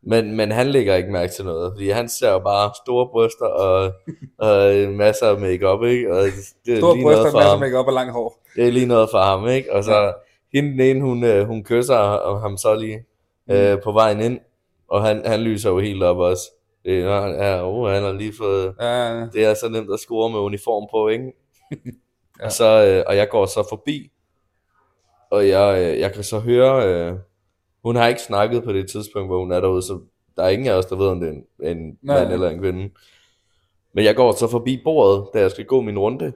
Men, 0.02 0.36
men 0.36 0.50
han 0.52 0.66
lægger 0.66 0.94
ikke 0.94 1.12
mærke 1.12 1.32
til 1.32 1.44
noget, 1.44 1.72
fordi 1.76 1.90
han 1.90 2.08
ser 2.08 2.30
jo 2.32 2.38
bare 2.38 2.70
store 2.84 3.08
bryster 3.08 3.46
og, 3.46 3.92
og 4.48 4.72
masser 4.92 5.26
af 5.28 5.38
makeup, 5.40 5.82
ikke? 5.84 6.12
Og 6.14 6.24
det 6.66 6.74
er 6.74 6.78
Stor 6.78 6.94
lige 6.94 7.04
bryster, 7.04 7.22
noget 7.22 7.32
for 7.32 7.38
masser 7.38 7.40
af 7.40 7.50
ham. 7.50 7.60
makeup 7.60 7.86
og 7.86 7.92
langt 7.92 8.12
hår. 8.12 8.38
Det 8.56 8.66
er 8.68 8.72
lige 8.72 8.86
noget 8.86 9.08
for 9.10 9.18
ham, 9.18 9.48
ikke? 9.48 9.72
Og 9.72 9.84
så 9.84 9.94
Ja. 9.94 10.10
hende 10.54 10.70
den 10.72 10.80
ene, 10.80 11.00
hun, 11.00 11.24
øh, 11.24 11.46
hun 11.46 11.64
kysser 11.64 12.38
ham 12.40 12.56
så 12.56 12.74
lige 12.74 13.04
øh, 13.50 13.82
på 13.82 13.92
vejen 13.92 14.20
ind, 14.20 14.38
og 14.88 15.02
han, 15.02 15.22
han 15.26 15.40
lyser 15.40 15.70
jo 15.70 15.78
helt 15.78 16.02
op 16.02 16.16
også. 16.18 16.42
Det 16.84 17.00
er, 17.00 17.04
når 17.04 17.20
han, 17.20 17.34
ja, 17.34 17.68
oh, 17.68 17.90
han 17.90 18.02
har 18.02 18.12
lige 18.12 18.32
fået, 18.38 18.74
Ja, 18.80 19.20
det 19.32 19.44
er 19.44 19.54
så 19.54 19.68
nemt 19.68 19.92
at 19.92 20.00
score 20.00 20.30
med 20.30 20.38
uniform 20.40 20.88
på, 20.90 21.08
ikke? 21.08 21.24
Ja. 21.70 21.76
ja. 22.40 22.44
og, 22.46 22.52
så, 22.52 22.84
øh, 22.86 23.04
og 23.06 23.16
jeg 23.16 23.28
går 23.28 23.46
så 23.46 23.66
forbi, 23.68 24.10
og 25.32 25.48
jeg, 25.48 25.82
øh, 25.82 26.00
jeg 26.00 26.12
kan 26.12 26.24
så 26.24 26.38
høre, 26.38 26.88
øh, 26.88 27.14
hun 27.84 27.96
har 27.96 28.08
ikke 28.08 28.22
snakket 28.22 28.64
på 28.64 28.72
det 28.72 28.90
tidspunkt, 28.90 29.28
hvor 29.28 29.38
hun 29.38 29.52
er 29.52 29.60
derude, 29.60 29.82
så 29.82 30.00
der 30.36 30.42
er 30.42 30.48
ingen 30.48 30.68
af 30.68 30.72
os, 30.74 30.86
der 30.86 30.96
ved, 30.96 31.06
om 31.06 31.20
det 31.20 31.28
er 31.28 31.32
en, 31.32 31.44
en 31.78 31.98
Nej. 32.02 32.18
mand 32.20 32.32
eller 32.32 32.48
en 32.50 32.58
kvinde. 32.58 32.90
Men 33.94 34.04
jeg 34.04 34.16
går 34.16 34.32
så 34.32 34.48
forbi 34.48 34.80
bordet, 34.84 35.26
da 35.34 35.40
jeg 35.40 35.50
skal 35.50 35.64
gå 35.64 35.80
min 35.80 35.98
runde, 35.98 36.32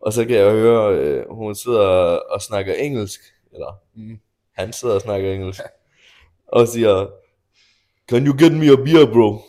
og 0.00 0.12
så 0.12 0.24
kan 0.24 0.36
jeg 0.36 0.50
høre, 0.50 0.94
øh, 0.98 1.24
hun 1.30 1.54
sidder 1.54 1.86
og 2.16 2.42
snakker 2.42 2.74
engelsk, 2.74 3.20
eller 3.52 3.78
Mm. 3.94 4.18
han 4.56 4.72
sidder 4.72 4.94
og 4.94 5.00
snakker 5.00 5.32
engelsk, 5.32 5.60
og 6.58 6.68
siger, 6.68 7.06
Can 8.10 8.26
you 8.26 8.34
get 8.38 8.52
me 8.52 8.66
a 8.66 8.76
beer, 8.76 9.12
bro? 9.12 9.30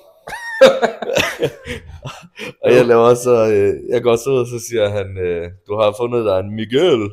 og 2.63 2.73
jeg 2.73 2.85
laver 2.85 3.13
så, 3.13 3.47
øh, 3.53 3.89
jeg 3.89 4.03
går 4.03 4.15
så 4.15 4.29
ud, 4.29 4.39
og 4.39 4.47
så 4.47 4.59
siger 4.69 4.89
han, 4.89 5.17
øh, 5.17 5.49
du 5.67 5.75
har 5.75 5.95
fundet 5.99 6.25
dig 6.25 6.39
en 6.39 6.55
Miguel. 6.55 7.09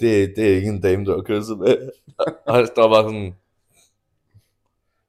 Det, 0.00 0.32
det 0.36 0.50
er 0.50 0.56
ikke 0.56 0.68
en 0.68 0.80
dame, 0.80 1.04
du 1.04 1.10
har 1.10 1.22
kysset 1.22 1.58
med. 1.58 1.90
og 2.46 2.54
han 2.54 2.66
står 2.66 2.88
bare 2.88 3.02
sådan, 3.02 3.34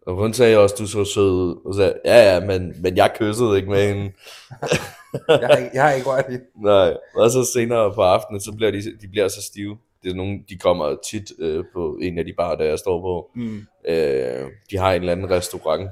og 0.07 0.15
hun 0.15 0.34
sagde 0.34 0.57
også, 0.57 0.75
du 0.79 0.88
så 0.88 1.05
sød 1.05 1.31
ud. 1.31 1.55
Og 1.65 1.74
så 1.74 1.79
sagde, 1.79 2.00
ja, 2.05 2.34
ja, 2.34 2.46
men, 2.46 2.81
men 2.81 2.98
jeg 2.98 3.13
kyssede 3.19 3.57
ikke 3.57 3.69
med 3.69 3.88
hende. 3.88 4.03
jeg, 5.41 5.48
har 5.48 5.55
ikke, 5.55 5.69
jeg 5.74 5.84
har 5.84 5.91
ikke 5.91 6.10
rørt. 6.10 6.25
Nej, 6.55 6.98
og 7.15 7.31
så 7.31 7.50
senere 7.53 7.93
på 7.93 8.01
aftenen, 8.01 8.41
så 8.41 8.51
bliver 8.55 8.72
de, 8.72 8.81
de 9.01 9.07
bliver 9.07 9.27
så 9.27 9.41
stive. 9.41 9.77
Det 10.03 10.12
er 10.12 10.15
nogle, 10.15 10.39
de 10.50 10.57
kommer 10.57 10.96
tit 11.10 11.31
øh, 11.39 11.63
på 11.74 12.00
en 12.01 12.19
af 12.19 12.25
de 12.25 12.34
barer, 12.38 12.55
der 12.55 12.65
jeg 12.65 12.79
står 12.79 13.01
på. 13.01 13.31
Mm. 13.36 13.57
Øh, 13.88 14.50
de 14.72 14.77
har 14.77 14.93
en 14.93 15.01
eller 15.01 15.12
anden 15.12 15.29
restaurant, 15.29 15.89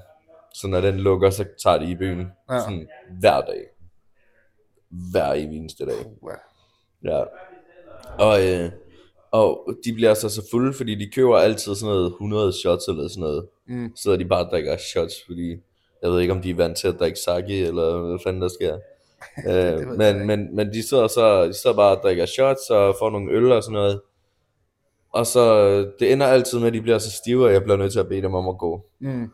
så 0.54 0.68
når 0.68 0.82
den 0.82 0.98
lukker, 0.98 1.30
så 1.30 1.46
tager 1.64 1.78
de 1.78 1.92
i 1.92 1.96
byen. 1.96 2.28
Ja. 2.50 2.60
Sådan 2.60 2.88
hver 3.20 3.42
dag. 3.42 3.64
Hver 5.12 5.34
evig 5.34 5.58
eneste 5.58 5.86
dag. 5.86 6.06
Uh, 6.22 6.32
Ja. 7.06 7.24
Og, 8.20 8.48
øh, 8.48 8.72
og 9.32 9.70
de 9.86 9.94
bliver 9.94 10.14
så 10.14 10.30
så 10.30 10.48
fulde, 10.52 10.74
fordi 10.74 10.96
de 10.96 11.12
køber 11.12 11.38
altid 11.38 11.76
sådan 11.76 11.96
noget 11.96 12.08
100 12.08 12.54
shots 12.54 12.88
eller 12.88 13.08
sådan 13.08 13.22
noget. 13.22 13.48
Mm. 13.68 13.96
Så 13.96 14.16
de 14.16 14.26
bare 14.26 14.46
og 14.46 14.52
drikker 14.52 14.78
shots, 14.78 15.14
fordi 15.26 15.50
jeg 16.02 16.12
ved 16.12 16.20
ikke, 16.22 16.34
om 16.34 16.42
de 16.42 16.50
er 16.50 16.56
vant 16.56 16.78
til 16.78 16.88
at 16.88 17.00
drikke 17.00 17.20
sake, 17.20 17.68
eller 17.68 18.08
hvad 18.08 18.20
fanden 18.24 18.42
der 18.42 18.48
sker. 18.48 18.78
øh, 19.50 19.88
men, 19.98 20.28
men, 20.28 20.56
men 20.56 20.74
de 20.74 20.88
sidder 20.88 21.08
så 21.08 21.46
de 21.48 21.54
sidder 21.54 21.76
bare 21.76 21.98
og 21.98 22.04
drikker 22.04 22.26
shots 22.26 22.70
og 22.70 22.96
får 23.00 23.10
nogle 23.10 23.32
øl 23.32 23.52
og 23.52 23.64
sådan 23.64 23.74
noget. 23.74 24.02
Og 25.14 25.26
så 25.26 25.76
det 26.00 26.12
ender 26.12 26.28
altid 26.28 26.60
med, 26.60 26.68
at 26.68 26.74
de 26.74 26.82
bliver 26.82 26.98
så 26.98 27.12
stive, 27.12 27.48
at 27.48 27.54
jeg 27.54 27.64
bliver 27.64 27.78
nødt 27.78 27.92
til 27.92 28.00
at 28.00 28.08
bede 28.08 28.22
dem 28.22 28.36
om 28.36 28.48
at 28.50 28.58
gå. 28.58 28.86
Mm. 29.00 29.32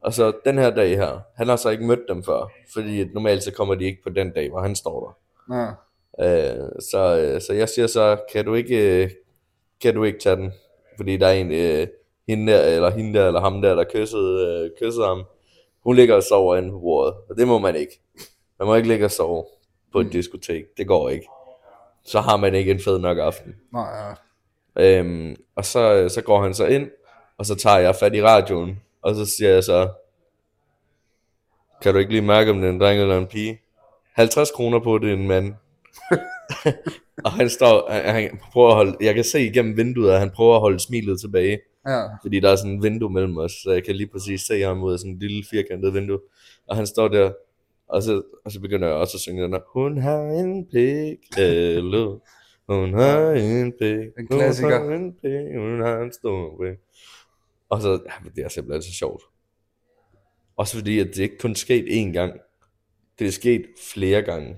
Og 0.00 0.12
så 0.12 0.32
den 0.44 0.58
her 0.58 0.70
dag 0.70 0.96
her, 0.96 1.20
han 1.36 1.48
har 1.48 1.56
så 1.56 1.70
ikke 1.70 1.86
mødt 1.86 2.08
dem 2.08 2.22
før, 2.22 2.52
fordi 2.72 3.04
normalt 3.04 3.42
så 3.42 3.52
kommer 3.52 3.74
de 3.74 3.84
ikke 3.84 4.02
på 4.02 4.10
den 4.10 4.30
dag, 4.30 4.50
hvor 4.50 4.60
han 4.60 4.76
står 4.76 5.00
der. 5.00 5.56
Ja. 5.56 5.70
Øh, 6.20 6.68
så, 6.90 7.18
øh, 7.18 7.40
så 7.40 7.52
jeg 7.52 7.68
siger 7.68 7.86
så, 7.86 8.18
kan 8.32 8.44
du 8.44 8.54
ikke, 8.54 9.02
øh, 9.02 9.10
kan 9.82 9.94
du 9.94 10.04
ikke 10.04 10.18
tage 10.18 10.36
den? 10.36 10.52
Fordi 10.96 11.16
der 11.16 11.26
er 11.26 11.32
en, 11.32 11.52
øh, 11.52 11.86
hende 12.28 12.52
der, 12.52 12.62
eller 12.62 12.90
hende 12.90 13.18
der, 13.18 13.26
eller 13.26 13.40
ham 13.40 13.62
der, 13.62 13.74
der 13.74 13.84
kyssede, 13.84 14.46
øh, 14.46 14.70
kyssede 14.80 15.06
ham. 15.06 15.24
Hun 15.84 15.96
ligger 15.96 16.14
og 16.14 16.22
sover 16.22 16.56
inde 16.56 16.70
på 16.70 16.78
bordet, 16.78 17.14
og 17.30 17.36
det 17.36 17.48
må 17.48 17.58
man 17.58 17.76
ikke. 17.76 18.00
Man 18.58 18.66
må 18.66 18.74
ikke 18.74 18.88
ligge 18.88 19.04
og 19.04 19.10
sove 19.10 19.44
på 19.92 20.00
et 20.00 20.12
diskotek. 20.12 20.64
Det 20.76 20.86
går 20.86 21.08
ikke. 21.08 21.28
Så 22.04 22.20
har 22.20 22.36
man 22.36 22.54
ikke 22.54 22.70
en 22.70 22.80
fed 22.80 22.98
nok 22.98 23.18
aften. 23.18 23.54
Nej, 23.72 23.88
ja. 23.98 24.14
Øhm, 24.76 25.36
og 25.56 25.64
så, 25.64 26.08
så 26.08 26.22
går 26.22 26.42
han 26.42 26.54
så 26.54 26.66
ind, 26.66 26.90
og 27.38 27.46
så 27.46 27.54
tager 27.54 27.78
jeg 27.78 27.96
fat 27.96 28.14
i 28.14 28.22
radioen, 28.22 28.80
og 29.02 29.14
så 29.14 29.26
siger 29.26 29.50
jeg 29.50 29.64
så, 29.64 29.88
kan 31.82 31.94
du 31.94 31.98
ikke 31.98 32.12
lige 32.12 32.22
mærke, 32.22 32.50
om 32.50 32.56
det 32.56 32.66
er 32.66 32.72
en 32.72 32.80
dreng 32.80 33.00
eller 33.00 33.18
en 33.18 33.26
pige? 33.26 33.60
50 34.12 34.50
kroner 34.50 34.80
på, 34.80 34.98
det 34.98 35.08
er 35.08 35.14
en 35.14 35.28
mand. 35.28 35.54
og 37.24 37.32
han 37.32 37.50
står, 37.50 37.90
han, 37.90 38.38
prøver 38.52 38.68
at 38.68 38.74
holde, 38.74 38.96
jeg 39.00 39.14
kan 39.14 39.24
se 39.24 39.46
igennem 39.46 39.76
vinduet, 39.76 40.10
at 40.12 40.20
han 40.20 40.30
prøver 40.30 40.54
at 40.54 40.60
holde 40.60 40.80
smilet 40.80 41.20
tilbage, 41.20 41.58
ja. 41.88 42.16
fordi 42.22 42.40
der 42.40 42.50
er 42.50 42.56
sådan 42.56 42.76
et 42.76 42.82
vindue 42.82 43.10
mellem 43.10 43.36
os, 43.36 43.52
så 43.52 43.72
jeg 43.72 43.84
kan 43.84 43.96
lige 43.96 44.06
præcis 44.06 44.40
se 44.40 44.60
ham 44.60 44.82
ud 44.82 44.92
af 44.92 44.98
sådan 44.98 45.12
et 45.12 45.20
lille 45.20 45.44
firkantet 45.50 45.94
vindue. 45.94 46.20
Og 46.66 46.76
han 46.76 46.86
står 46.86 47.08
der, 47.08 47.32
og 47.88 48.02
så, 48.02 48.22
og 48.44 48.52
så 48.52 48.60
begynder 48.60 48.88
jeg 48.88 48.96
også 48.96 49.16
at 49.16 49.20
synge 49.20 49.42
den 49.42 49.52
der, 49.52 49.60
hun 49.72 49.98
har 49.98 50.22
en 50.22 50.66
pik, 50.66 51.18
hello. 51.36 52.18
Hun 52.68 52.94
har 52.94 53.30
en 53.30 53.72
pik, 53.72 54.06
En 54.18 54.26
klassiker. 54.26 54.80
hun 54.80 54.90
har 54.90 54.98
en 54.98 55.12
pik, 55.12 55.58
hun 55.58 55.80
har 55.80 55.98
en 55.98 56.12
stor 56.12 56.62
pik. 56.62 56.78
Og 57.68 57.82
så, 57.82 57.90
ja, 57.90 58.28
det 58.36 58.44
er 58.44 58.48
simpelthen 58.48 58.82
så 58.82 58.92
sjovt. 58.92 59.22
Også 60.56 60.76
fordi, 60.76 60.98
at 60.98 61.06
det 61.06 61.18
ikke 61.18 61.38
kun 61.38 61.54
sket 61.54 61.84
én 61.84 62.12
gang. 62.12 62.32
Det 63.18 63.26
er 63.26 63.30
sket 63.30 63.64
flere 63.92 64.22
gange. 64.22 64.56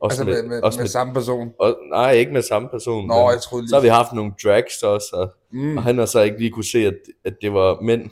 Også 0.00 0.22
Altså 0.22 0.24
med, 0.42 0.48
med, 0.48 0.62
også 0.62 0.80
med, 0.80 0.88
samme 0.88 1.14
person. 1.14 1.52
og, 1.58 1.76
nej, 1.90 2.12
ikke 2.12 2.32
med 2.32 2.42
samme 2.42 2.68
person. 2.68 3.06
Nå, 3.06 3.14
men 3.14 3.30
jeg 3.32 3.40
troede 3.42 3.62
lige. 3.64 3.68
Så 3.68 3.76
har 3.76 3.82
vi 3.82 3.88
haft 3.88 4.12
nogle 4.12 4.32
drags 4.44 4.82
også, 4.82 5.08
og, 5.12 5.30
Mm. 5.52 5.76
og 5.76 5.82
han 5.82 5.98
har 5.98 6.06
så 6.06 6.20
ikke 6.20 6.38
lige 6.38 6.50
kunne 6.50 6.64
se, 6.64 6.78
at, 6.86 6.94
at 7.24 7.34
det 7.42 7.52
var 7.52 7.80
mænd, 7.82 8.10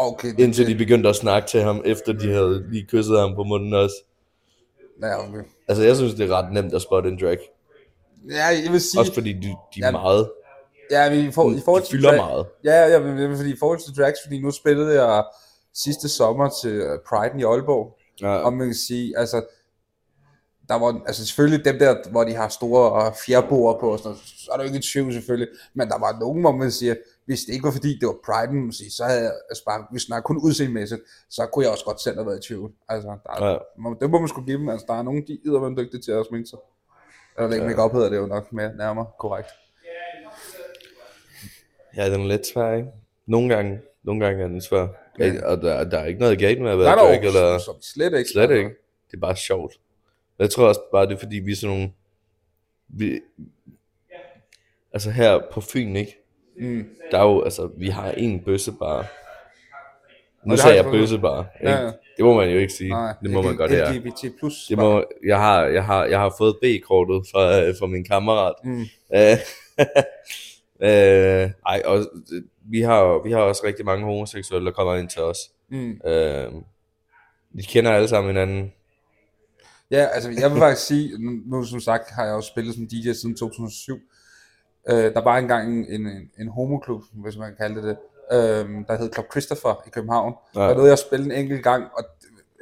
Okay, 0.00 0.28
det, 0.28 0.40
indtil 0.40 0.66
de 0.66 0.74
begyndte 0.74 1.08
at 1.08 1.16
snakke 1.16 1.48
til 1.48 1.60
ham, 1.62 1.82
efter 1.84 2.12
de 2.12 2.32
havde 2.32 2.64
lige 2.70 2.86
kysset 2.86 3.18
ham 3.18 3.34
på 3.34 3.42
munden 3.44 3.74
også. 3.74 3.94
Ja, 5.02 5.28
okay. 5.28 5.42
Altså, 5.68 5.84
jeg 5.84 5.96
synes, 5.96 6.14
det 6.14 6.30
er 6.30 6.34
ret 6.36 6.52
nemt 6.52 6.74
at 6.74 6.82
spotte 6.82 7.08
en 7.08 7.18
drag. 7.20 7.38
Ja, 8.30 8.44
jeg 8.64 8.72
vil 8.72 8.80
sige... 8.80 9.00
Også 9.00 9.14
fordi 9.14 9.32
de, 9.32 9.40
de 9.42 9.46
er 9.48 9.86
Jamen, 9.86 10.00
meget, 10.00 10.30
Ja, 10.90 11.10
men 11.10 11.28
i, 11.28 11.32
for, 11.32 11.50
i 11.50 11.60
forhold 11.64 11.82
til 11.82 11.90
fylder 11.98 12.08
drag- 12.10 12.16
meget. 12.16 12.46
Ja, 12.64 12.86
ja, 12.86 12.98
men, 13.00 13.14
men 13.14 13.36
fordi 13.36 13.52
i 13.52 13.56
forhold 13.58 13.78
til 13.78 14.02
drags, 14.02 14.18
fordi 14.26 14.40
nu 14.40 14.50
spillede 14.50 15.02
jeg 15.04 15.24
sidste 15.74 16.08
sommer 16.08 16.50
til 16.62 16.70
øh, 16.72 16.98
Pride 17.08 17.40
i 17.40 17.44
Aalborg, 17.44 17.98
Ja, 18.20 18.28
og 18.36 18.52
man 18.52 18.66
kan 18.66 18.74
sige, 18.74 19.18
altså, 19.18 19.42
der 20.68 20.74
var, 20.78 21.00
altså 21.06 21.26
selvfølgelig 21.26 21.64
dem 21.64 21.78
der, 21.78 22.10
hvor 22.10 22.24
de 22.24 22.34
har 22.34 22.48
store 22.48 23.12
fjerboer 23.26 23.80
på, 23.80 23.92
og 23.92 23.98
sådan 23.98 24.08
noget, 24.08 24.22
så 24.44 24.50
er 24.52 24.56
der 24.56 24.62
jo 24.64 24.66
ikke 24.66 24.76
en 24.76 24.82
tvivl 24.92 25.12
selvfølgelig, 25.12 25.48
men 25.74 25.88
der 25.88 25.98
var 25.98 26.18
nogen, 26.20 26.40
hvor 26.40 26.52
man 26.52 26.70
siger, 26.70 26.94
hvis 27.26 27.40
det 27.44 27.52
ikke 27.52 27.64
var 27.64 27.70
fordi, 27.70 27.98
det 27.98 28.06
var 28.08 28.16
Pride, 28.26 28.52
man 28.54 28.72
siger, 28.72 28.90
så 28.90 29.04
havde 29.04 29.20
jeg, 29.20 29.32
altså 29.50 29.64
bare, 29.64 29.86
hvis 29.90 30.02
snakker 30.02 30.22
kun 30.26 30.38
udseendemæssigt, 30.46 31.00
så 31.30 31.46
kunne 31.52 31.64
jeg 31.64 31.72
også 31.72 31.84
godt 31.84 32.00
selv 32.00 32.16
have 32.16 32.26
været 32.26 32.44
i 32.44 32.48
tvivl. 32.48 32.72
Altså, 32.88 33.08
der 33.08 33.32
er, 33.46 33.50
Ja. 33.50 33.90
det 34.00 34.10
må 34.10 34.18
man 34.18 34.28
skulle 34.28 34.46
give 34.46 34.58
dem, 34.58 34.68
altså 34.68 34.86
der 34.88 34.94
er 34.94 35.02
nogen, 35.02 35.26
de 35.26 35.32
er 35.44 35.74
dygtige 35.78 36.00
til 36.00 36.12
at 36.12 36.26
sminke 36.28 36.48
sig. 36.48 36.58
Eller 37.38 37.52
ikke 37.52 37.64
ja. 37.64 37.70
make-up 37.70 37.92
hedder 37.92 38.08
det 38.10 38.16
jo 38.16 38.26
nok 38.26 38.52
mere 38.52 38.76
nærmere 38.76 39.06
korrekt. 39.18 39.48
ja, 41.96 42.10
den 42.12 42.20
er 42.20 42.26
lidt 42.26 42.46
svær, 42.46 42.72
ikke? 42.72 42.88
Nogle 43.26 43.54
gange, 43.54 43.80
nogle 44.02 44.24
gange 44.24 44.42
er 44.44 44.48
den 44.48 44.60
svær. 44.60 44.86
Ja. 45.18 45.46
Og 45.46 45.62
der, 45.62 45.84
der 45.84 45.98
er 45.98 46.04
ikke 46.04 46.20
noget 46.20 46.38
galt 46.38 46.60
med 46.62 46.70
at 46.70 46.78
være 46.78 46.96
drag, 46.96 47.24
eller 47.24 47.58
som 47.58 47.74
slet 47.82 48.18
ikke. 48.18 48.30
slet 48.30 48.50
ikke. 48.50 48.70
Det 49.10 49.16
er 49.16 49.20
bare 49.20 49.36
sjovt. 49.36 49.72
Jeg 50.38 50.50
tror 50.50 50.68
også 50.68 50.80
bare, 50.92 51.06
det 51.06 51.14
er 51.14 51.18
fordi, 51.18 51.36
vi 51.36 51.52
er 51.52 51.56
sådan 51.56 51.76
nogle... 51.76 51.92
Vi, 52.88 53.20
altså 54.92 55.10
her 55.10 55.40
på 55.52 55.60
Fyn, 55.60 55.96
ikke? 55.96 56.16
Mm. 56.60 56.88
Der 57.10 57.18
er 57.18 57.24
jo, 57.24 57.42
altså, 57.42 57.70
vi 57.76 57.88
har 57.88 58.10
en 58.10 58.40
bøssebar. 58.44 59.06
Nu 60.44 60.52
det 60.52 60.60
sagde 60.60 60.76
jeg 60.76 60.84
bøssebar, 60.84 61.46
ikke? 61.60 61.70
Ja, 61.70 61.84
ja. 61.84 61.90
Det 62.16 62.24
må 62.24 62.34
man 62.34 62.50
jo 62.50 62.58
ikke 62.58 62.72
sige. 62.72 62.90
Nej, 62.90 63.14
det 63.22 63.30
må 63.30 63.42
man 63.42 63.56
godt 63.56 63.70
her. 63.70 63.92
LGBT 63.92 64.38
plus. 64.38 64.66
Det 64.68 64.78
må, 64.78 65.04
jeg, 65.26 65.38
har, 65.38 65.64
jeg, 65.64 65.84
har, 65.84 66.04
jeg 66.04 66.18
har 66.18 66.34
fået 66.38 66.56
B-kortet 66.62 67.26
fra, 67.32 67.60
øh, 67.62 67.74
fra 67.78 67.86
min 67.86 68.04
kammerat. 68.04 68.54
Mm. 68.64 68.80
Øh, 69.14 69.36
øh, 70.88 71.50
ej, 71.66 71.82
og 71.84 71.98
øh, 71.98 72.42
vi 72.70 72.80
har, 72.80 73.22
vi 73.24 73.32
har 73.32 73.40
også 73.40 73.62
rigtig 73.66 73.84
mange 73.84 74.04
homoseksuelle, 74.04 74.66
der 74.66 74.72
kommer 74.72 74.94
ind 74.94 75.08
til 75.08 75.22
os. 75.22 75.38
Mm. 75.68 76.00
Øh, 76.06 76.52
vi 77.50 77.62
kender 77.62 77.92
alle 77.92 78.08
sammen 78.08 78.28
hinanden. 78.28 78.72
Ja, 79.90 80.06
altså 80.12 80.30
jeg 80.30 80.50
vil 80.50 80.58
faktisk 80.58 80.86
sige, 80.86 81.12
nu, 81.46 81.64
som 81.64 81.80
sagt 81.80 82.10
har 82.10 82.24
jeg 82.24 82.32
jo 82.32 82.40
spillet 82.40 82.74
som 82.74 82.88
DJ 82.88 83.12
siden 83.12 83.36
2007. 83.36 83.98
Øh, 84.88 84.96
der 84.96 85.24
var 85.24 85.38
engang 85.38 85.88
en, 85.88 86.06
en, 86.06 86.30
en 86.40 86.48
homoklub, 86.48 87.02
hvis 87.12 87.36
man 87.36 87.48
kan 87.48 87.56
kalde 87.56 87.88
det 87.88 87.96
øhm, 88.32 88.84
der 88.84 88.98
hed 88.98 89.12
Club 89.14 89.26
Christopher 89.30 89.82
i 89.86 89.90
København. 89.90 90.34
Ja. 90.54 90.60
Der 90.60 90.74
nåede 90.74 90.86
jeg 90.86 90.92
at 90.92 90.98
spille 90.98 91.24
en 91.24 91.32
enkelt 91.32 91.62
gang, 91.62 91.84
og 91.96 92.04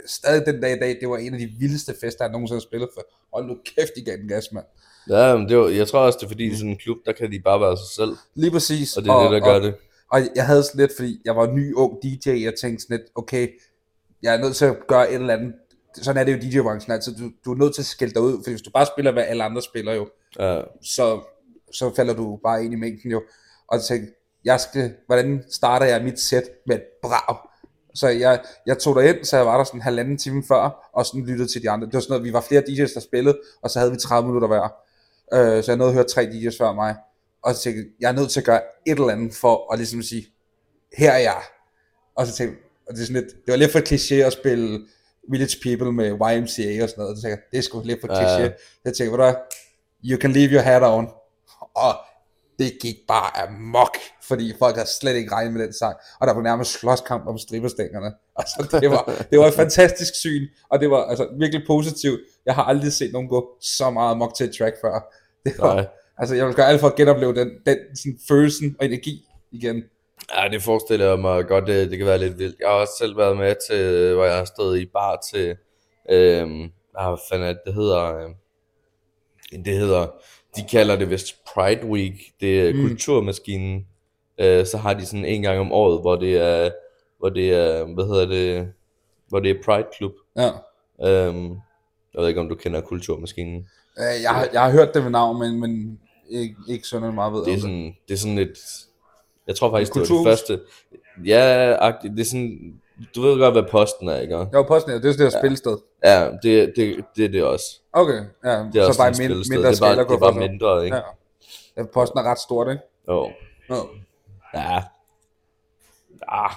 stadig 0.07 0.47
den 0.47 0.61
dag 0.61 0.77
i 0.77 0.79
dag, 0.79 0.99
det 1.01 1.09
var 1.09 1.17
en 1.17 1.35
af 1.35 1.41
de 1.41 1.47
vildeste 1.59 1.95
fester, 2.01 2.25
jeg 2.25 2.33
nogensinde 2.33 2.57
har 2.57 2.61
spillet 2.61 2.89
for. 2.95 3.03
Hold 3.35 3.47
nu 3.47 3.57
kæft, 3.65 3.91
de 3.97 4.05
gav 4.05 4.17
den 4.17 4.29
gas, 4.29 4.53
mand. 4.53 4.65
Ja, 5.11 5.37
men 5.37 5.49
det 5.49 5.59
var, 5.59 5.69
jeg 5.69 5.89
tror 5.89 6.01
også, 6.01 6.19
det 6.21 6.27
er 6.27 6.31
fordi, 6.31 6.45
i 6.45 6.55
sådan 6.55 6.71
en 6.71 6.77
klub, 6.77 6.97
der 7.07 7.13
kan 7.13 7.33
de 7.33 7.41
bare 7.41 7.61
være 7.61 7.77
sig 7.77 7.95
selv. 7.97 8.17
Lige 8.35 8.51
præcis. 8.51 8.97
Og 8.97 9.03
det 9.03 9.11
er 9.11 9.23
det, 9.23 9.31
der 9.31 9.41
gør 9.41 9.55
og, 9.55 9.63
det. 9.63 9.75
Og 10.13 10.21
jeg 10.35 10.47
havde 10.47 10.63
sådan 10.63 10.81
lidt, 10.81 10.93
fordi 10.97 11.21
jeg 11.25 11.37
var 11.37 11.47
ny 11.47 11.75
ung 11.75 12.03
DJ, 12.03 12.29
jeg 12.45 12.55
tænkte 12.61 12.83
sådan 12.85 12.97
lidt, 12.97 13.11
okay, 13.15 13.49
jeg 14.23 14.35
er 14.35 14.39
nødt 14.39 14.57
til 14.57 14.65
at 14.65 14.77
gøre 14.89 15.11
et 15.11 15.15
eller 15.15 15.35
andet. 15.35 15.55
Sådan 16.03 16.21
er 16.21 16.25
det 16.25 16.33
jo 16.33 16.39
DJ-branchen 16.39 16.93
altid. 16.93 17.17
Du, 17.17 17.31
du 17.45 17.53
er 17.53 17.57
nødt 17.57 17.75
til 17.75 17.83
at 17.83 17.87
skille 17.87 18.15
dig 18.15 18.23
ud, 18.23 18.45
for 18.45 18.51
hvis 18.51 18.63
du 18.63 18.71
bare 18.71 18.87
spiller, 18.87 19.13
hvad 19.13 19.23
alle 19.23 19.45
andre 19.45 19.63
spiller 19.63 19.93
jo, 19.93 20.09
Ja, 20.39 20.61
så, 20.83 21.21
så 21.73 21.95
falder 21.97 22.15
du 22.15 22.41
bare 22.43 22.65
ind 22.65 22.73
i 22.73 22.77
mængden 22.77 23.11
jo. 23.11 23.23
Og 23.69 23.83
tænkte, 23.83 24.13
jeg 24.45 24.61
skal, 24.61 24.95
hvordan 25.07 25.45
starter 25.51 25.87
jeg 25.87 26.05
mit 26.05 26.21
sæt 26.21 26.43
med 26.67 26.77
et 26.77 26.83
brag? 27.03 27.37
Så 27.95 28.09
jeg, 28.09 28.45
jeg 28.67 28.79
tog 28.79 28.97
derind, 28.97 29.25
så 29.25 29.37
jeg 29.37 29.47
var 29.47 29.57
der 29.57 29.65
sådan 29.65 29.79
en 29.79 29.83
halvanden 29.83 30.19
time 30.19 30.45
før, 30.49 30.91
og 30.93 31.07
sådan 31.07 31.27
lyttede 31.27 31.49
til 31.53 31.63
de 31.63 31.71
andre. 31.71 31.87
Det 31.87 31.95
var 31.95 32.01
sådan 32.01 32.13
noget, 32.13 32.25
vi 32.25 32.33
var 32.33 32.41
flere 32.41 32.63
DJ's, 32.63 32.95
der 32.95 33.01
spillede, 33.01 33.39
og 33.63 33.71
så 33.71 33.79
havde 33.79 33.93
vi 33.93 33.99
30 33.99 34.27
minutter 34.27 34.49
hver. 34.49 34.75
Øh, 35.33 35.63
så 35.65 35.71
jeg 35.71 35.77
nåede 35.77 35.91
at 35.91 35.95
høre 35.95 36.05
tre 36.05 36.23
DJ's 36.23 36.59
før 36.59 36.73
mig. 36.73 36.97
Og 37.43 37.55
så 37.55 37.63
tænkte 37.63 37.83
jeg, 38.01 38.09
er 38.09 38.13
nødt 38.13 38.31
til 38.31 38.41
at 38.41 38.47
gøre 38.47 38.61
et 38.87 38.99
eller 38.99 39.09
andet 39.09 39.35
for 39.35 39.73
at 39.73 39.79
ligesom 39.79 40.03
sige, 40.03 40.27
her 40.97 41.13
er 41.13 41.19
jeg. 41.19 41.43
Og 42.17 42.27
så 42.27 42.33
tænkte 42.37 42.57
jeg, 42.57 42.67
og 42.89 42.95
det, 42.95 43.03
er 43.03 43.07
sådan 43.07 43.23
lidt, 43.23 43.35
det 43.35 43.53
var 43.53 43.57
lidt 43.57 43.73
for 43.73 43.79
kliché 43.79 44.15
at 44.15 44.33
spille 44.33 44.87
Village 45.31 45.57
People 45.63 45.93
med 45.93 46.07
YMCA 46.11 46.83
og 46.83 46.89
sådan 46.89 47.03
noget. 47.03 47.19
Så 47.19 47.23
tænkte 47.23 47.29
jeg, 47.29 47.39
det 47.51 47.59
er 47.59 47.63
sgu 47.63 47.83
lidt 47.85 48.01
for 48.01 48.09
Ja. 48.13 48.15
kliché. 48.21 48.43
Jeg 48.85 48.95
tænkte, 48.95 49.05
ved 49.05 49.11
du 49.11 49.17
hvad, 49.25 49.35
you 50.05 50.19
can 50.21 50.33
leave 50.33 50.51
your 50.53 50.61
hat 50.63 50.83
on. 50.83 51.09
Og 51.75 51.95
det 52.59 52.73
gik 52.83 52.97
bare 53.09 53.49
amok, 53.49 53.97
fordi 54.23 54.53
folk 54.59 54.75
havde 54.77 54.89
slet 55.01 55.15
ikke 55.17 55.33
regnet 55.33 55.53
med 55.53 55.63
den 55.63 55.73
sang, 55.73 55.97
og 56.21 56.27
der 56.27 56.35
var 56.35 56.43
nærmest 56.43 56.71
slåskamp 56.81 57.27
om 57.27 57.39
stripperstængerne. 57.39 58.13
Altså, 58.37 58.79
det 58.81 58.91
var, 58.91 59.27
det 59.31 59.39
var 59.39 59.47
et 59.47 59.55
fantastisk 59.55 60.15
syn, 60.15 60.47
og 60.71 60.81
det 60.81 60.91
var 60.91 61.05
altså, 61.05 61.29
virkelig 61.39 61.67
positivt. 61.67 62.21
Jeg 62.47 62.55
har 62.55 62.63
aldrig 62.65 62.93
set 62.93 63.13
nogen 63.13 63.29
gå 63.29 63.57
så 63.61 63.91
meget 63.91 64.11
amok 64.11 64.35
til 64.35 64.47
et 64.47 64.55
track 64.59 64.77
før. 64.81 65.15
Det 65.45 65.55
var, 65.59 65.75
Nej. 65.75 65.87
altså, 66.19 66.35
jeg 66.35 66.47
vil 66.47 66.55
gøre 66.55 66.67
alt 66.67 66.81
for 66.81 66.87
at 66.89 66.95
genopleve 66.97 67.35
den, 67.35 67.51
den 67.67 67.79
sådan, 67.97 68.19
følelsen 68.29 68.77
og 68.79 68.85
energi 68.87 69.27
igen. 69.53 69.83
Ja, 70.35 70.49
det 70.49 70.63
forestiller 70.63 71.07
jeg 71.07 71.19
mig 71.19 71.47
godt, 71.47 71.67
det, 71.67 71.91
det 71.91 71.99
kan 71.99 72.07
være 72.07 72.19
lidt 72.19 72.39
vildt. 72.39 72.57
Jeg 72.61 72.69
har 72.69 72.75
også 72.75 72.93
selv 72.99 73.17
været 73.17 73.37
med 73.37 73.55
til, 73.71 74.15
hvor 74.15 74.25
jeg 74.25 74.37
har 74.37 74.45
stået 74.45 74.79
i 74.81 74.87
bar 74.87 75.21
til, 75.33 75.57
øhm, 76.11 76.71
ah, 76.99 77.19
fanden 77.31 77.49
er 77.49 77.53
det, 77.53 77.61
det 77.67 77.75
hedder, 77.75 78.17
øhm, 78.17 78.35
det 79.65 79.73
hedder, 79.79 80.07
de 80.57 80.63
kalder 80.71 80.97
det 80.97 81.11
vist 81.11 81.45
Pride 81.55 81.87
Week, 81.87 82.15
det 82.41 82.69
er 82.69 82.75
Mm. 82.75 82.81
kulturmaskinen, 82.89 83.87
øh, 84.41 84.67
så 84.67 84.77
har 84.79 84.95
de 84.95 85.07
sådan 85.07 85.25
en 85.25 85.43
gang 85.43 85.61
om 85.61 85.73
året, 85.73 86.01
hvor 86.01 86.17
det 86.17 86.37
er, 86.37 86.71
hvor 87.19 87.29
det 87.29 87.53
er, 87.55 87.85
hvad 87.95 88.05
hedder 88.05 88.27
det, 88.27 88.73
hvor 89.29 89.41
det 89.41 89.51
er 89.51 89.63
Pride 89.65 89.87
Club. 89.97 90.13
Ja. 90.37 90.49
Øhm, 91.09 91.51
jeg 92.15 92.21
ved 92.23 92.29
ikke, 92.29 92.41
om 92.41 92.49
du 92.49 92.55
kender 92.55 92.81
kulturmaskinen. 92.81 93.69
Øh, 93.99 94.23
Jeg, 94.23 94.31
har- 94.31 94.49
jeg 94.53 94.63
har 94.63 94.71
hørt 94.71 94.95
det 94.95 95.05
ved 95.05 95.11
navn, 95.11 95.39
men, 95.39 95.61
men 95.61 96.01
ikke, 96.31 96.57
ikke 96.69 96.89
sådan 96.89 97.15
meget 97.15 97.33
ved 97.33 97.45
Det 97.45 97.55
er 97.55 97.61
sådan, 97.61 97.97
det 98.09 98.15
er 98.15 98.19
sådan 98.19 98.39
et, 98.39 98.59
jeg 99.47 99.57
tror 99.57 99.71
faktisk, 99.71 99.95
det 99.95 100.01
var 100.11 100.17
det 100.17 100.27
første, 100.27 100.61
ja, 101.25 101.77
det 102.03 102.21
er 102.21 102.25
sådan, 102.25 102.81
du 103.15 103.23
ved 103.23 103.39
godt, 103.39 103.55
hvad 103.55 103.63
posten 103.71 104.09
er, 104.09 104.21
ikke? 104.21 104.37
Var 104.37 104.65
på 104.69 104.81
sådan, 104.81 105.03
det 105.03 105.09
er 105.09 105.13
sådan 105.13 105.27
et 105.27 105.33
ja. 105.35 105.39
spilsted. 105.41 105.79
Ja, 106.05 106.31
det, 106.43 106.73
det, 106.77 107.05
det 107.17 107.25
er 107.25 107.29
det 107.29 107.45
også. 107.45 107.81
Okay, 107.93 108.21
ja, 108.45 108.51
Det 108.51 108.77
er 108.77 108.83
så 108.83 108.87
også 108.87 109.01
bare 109.01 109.15
sådan 109.15 109.31
et 109.31 109.37
mind, 109.37 109.45
spillested. 109.45 109.57
mindre 109.57 109.71
det 109.71 109.77
er 109.77 109.81
bare, 109.81 110.05
det 110.05 110.15
er 110.15 110.19
bare 110.19 110.49
mindre, 110.49 110.85
ikke? 110.85 110.97
Ja. 110.97 111.03
ja. 111.77 111.85
Posten 111.85 112.19
er 112.19 112.23
ret 112.23 112.39
stort, 112.39 112.69
ikke? 112.69 112.83
Jo. 113.09 113.31
Ja. 113.71 113.75
Ja. 114.55 114.83
Ah, 116.29 116.51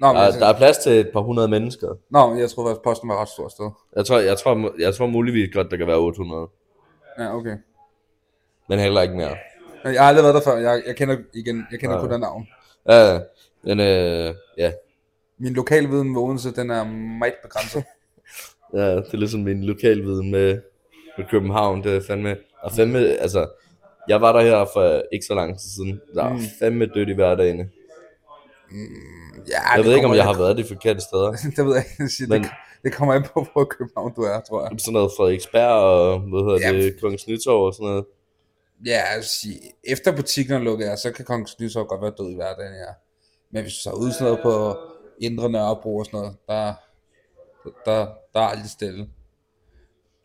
Nå, 0.00 0.06
men, 0.12 0.16
der, 0.16 0.38
der 0.38 0.46
er 0.46 0.56
plads 0.56 0.78
til 0.78 0.92
et 0.92 1.10
par 1.12 1.20
hundrede 1.20 1.48
mennesker. 1.48 1.88
nå, 2.10 2.28
men 2.28 2.38
jeg 2.38 2.50
tror 2.50 2.66
faktisk, 2.66 2.82
posten 2.82 3.08
var 3.08 3.14
et 3.14 3.20
ret 3.20 3.28
stort 3.28 3.52
sted. 3.52 3.70
Jeg 3.96 4.06
tror, 4.06 4.18
jeg 4.18 4.38
tror, 4.38 4.72
jeg 4.78 4.94
tror 4.94 5.06
muligvis 5.06 5.54
godt, 5.54 5.70
der 5.70 5.76
kan 5.76 5.86
være 5.86 5.96
800. 5.96 6.48
Ja, 7.18 7.34
okay. 7.36 7.56
Men 8.68 8.78
heller 8.78 9.02
ikke 9.02 9.14
mere. 9.14 9.36
Men 9.84 9.94
Jeg 9.94 10.02
har 10.02 10.08
aldrig 10.08 10.22
været 10.22 10.34
der 10.34 10.40
før. 10.40 10.56
Jeg, 10.56 10.82
jeg 10.86 10.96
kender 10.96 11.16
igen, 11.34 11.66
jeg 11.72 11.80
kender 11.80 11.94
Ja. 11.96 12.00
kun 12.02 12.10
den 12.12 12.20
navn. 12.20 12.48
Ja, 12.88 13.18
men 13.64 13.80
øh, 13.80 14.34
ja. 14.58 14.72
Min 15.38 15.52
lokalviden 15.52 16.10
med 16.12 16.20
Odense, 16.20 16.54
den 16.54 16.70
er 16.70 16.84
meget 17.18 17.34
begrænset. 17.42 17.84
ja, 18.74 18.96
det 18.96 19.12
er 19.12 19.16
ligesom 19.16 19.40
min 19.40 19.64
lokalviden 19.64 20.30
med, 20.30 20.60
med 21.18 21.26
København. 21.30 21.84
Det 21.84 21.96
er 21.96 22.00
fandme, 22.06 22.36
og 22.62 22.72
fandme, 22.72 22.98
altså, 22.98 23.46
jeg 24.08 24.20
var 24.20 24.32
der 24.32 24.40
her 24.40 24.66
for 24.72 25.02
ikke 25.12 25.24
så 25.26 25.34
lang 25.34 25.58
tid 25.60 25.68
siden. 25.70 26.00
Der 26.14 26.24
er 26.24 26.32
Mm. 26.32 26.40
fandme 26.58 26.86
dødt 26.86 27.08
i 27.08 27.12
hverdagen. 27.12 27.58
Ja, 29.48 29.76
Jeg 29.76 29.84
ved 29.84 29.94
ikke, 29.94 30.06
om 30.06 30.14
jeg 30.14 30.24
har 30.24 30.38
været 30.38 30.56
de 30.58 30.64
forkerte 30.64 31.00
steder. 31.00 31.30
det 31.56 31.66
ved 31.66 31.74
jeg 31.74 31.84
ikke. 32.00 32.26
Men- 32.28 32.42
Det, 32.42 32.50
det 32.84 32.92
kommer 32.92 33.14
an 33.14 33.22
på, 33.34 33.46
hvor 33.52 33.64
København 33.64 34.12
du 34.16 34.20
er, 34.22 34.40
tror 34.40 34.62
jeg. 34.62 34.80
Sådan 34.80 34.92
noget 34.92 35.10
Frederiksberg 35.16 35.70
og, 35.70 36.20
hvad 36.20 36.40
hedder 36.40 36.72
Ja. 36.76 36.82
det, 36.84 37.00
Kongens 37.00 37.28
Nytorv 37.28 37.64
og 37.66 37.74
sådan 37.74 37.86
noget. 37.88 38.04
Ja, 38.86 39.20
sige, 39.22 39.60
efter 39.84 40.16
butikken 40.16 40.54
er 40.54 40.58
lukket, 40.58 40.98
så 40.98 41.12
kan 41.12 41.24
Kongens 41.24 41.60
Nytorv 41.60 41.86
godt 41.86 42.02
være 42.02 42.12
død 42.18 42.30
i 42.32 42.34
hverdagen, 42.34 42.74
ja. 42.74 42.92
Men 43.50 43.62
hvis 43.62 43.72
du 43.74 43.78
så 43.80 43.90
sådan 44.12 44.14
noget 44.32 44.40
på 44.42 44.76
Indre 45.20 45.50
Nørrebro 45.50 45.96
og 45.96 46.06
sådan 46.06 46.20
noget, 46.20 46.36
der, 46.48 46.74
der, 47.84 48.06
der 48.34 48.40
er 48.40 48.44
aldrig 48.46 48.70
stille. 48.70 49.08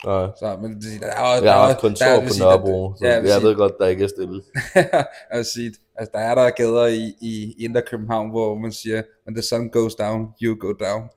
Nej. 0.05 0.27
Så, 0.39 0.57
men 0.61 0.75
det, 0.75 1.01
der 1.01 1.07
er, 1.07 1.43
Jeg 1.43 1.53
har 1.53 1.67
der, 1.67 1.75
kontor 1.75 2.05
der, 2.05 2.19
på 2.27 2.33
Nørrebro, 2.39 2.93
så 2.97 3.05
ja, 3.05 3.13
jeg, 3.13 3.23
jeg 3.23 3.31
sige- 3.33 3.47
ved 3.47 3.55
godt, 3.55 3.73
der 3.79 3.87
ikke 3.87 4.03
er 4.03 4.07
stille. 4.07 4.41
jeg 4.75 5.37
vil 5.37 5.45
sige, 5.45 5.73
altså 5.95 6.11
der 6.13 6.19
er 6.19 6.35
der 6.35 6.49
gader 6.49 6.85
i, 6.85 7.13
i 7.21 7.55
Indre 7.59 7.81
København, 7.81 8.29
hvor 8.29 8.55
man 8.55 8.71
siger, 8.71 9.03
when 9.27 9.35
the 9.35 9.41
sun 9.41 9.69
goes 9.69 9.95
down, 9.95 10.27
you 10.41 10.57
go 10.59 10.71
down. 10.73 11.09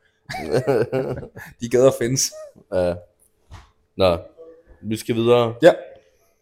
De 1.61 1.69
gader 1.71 1.91
findes. 1.99 2.33
ja. 2.75 2.95
Nå, 3.97 4.19
vi 4.83 4.97
skal 4.97 5.15
videre. 5.15 5.55
Ja. 5.63 5.73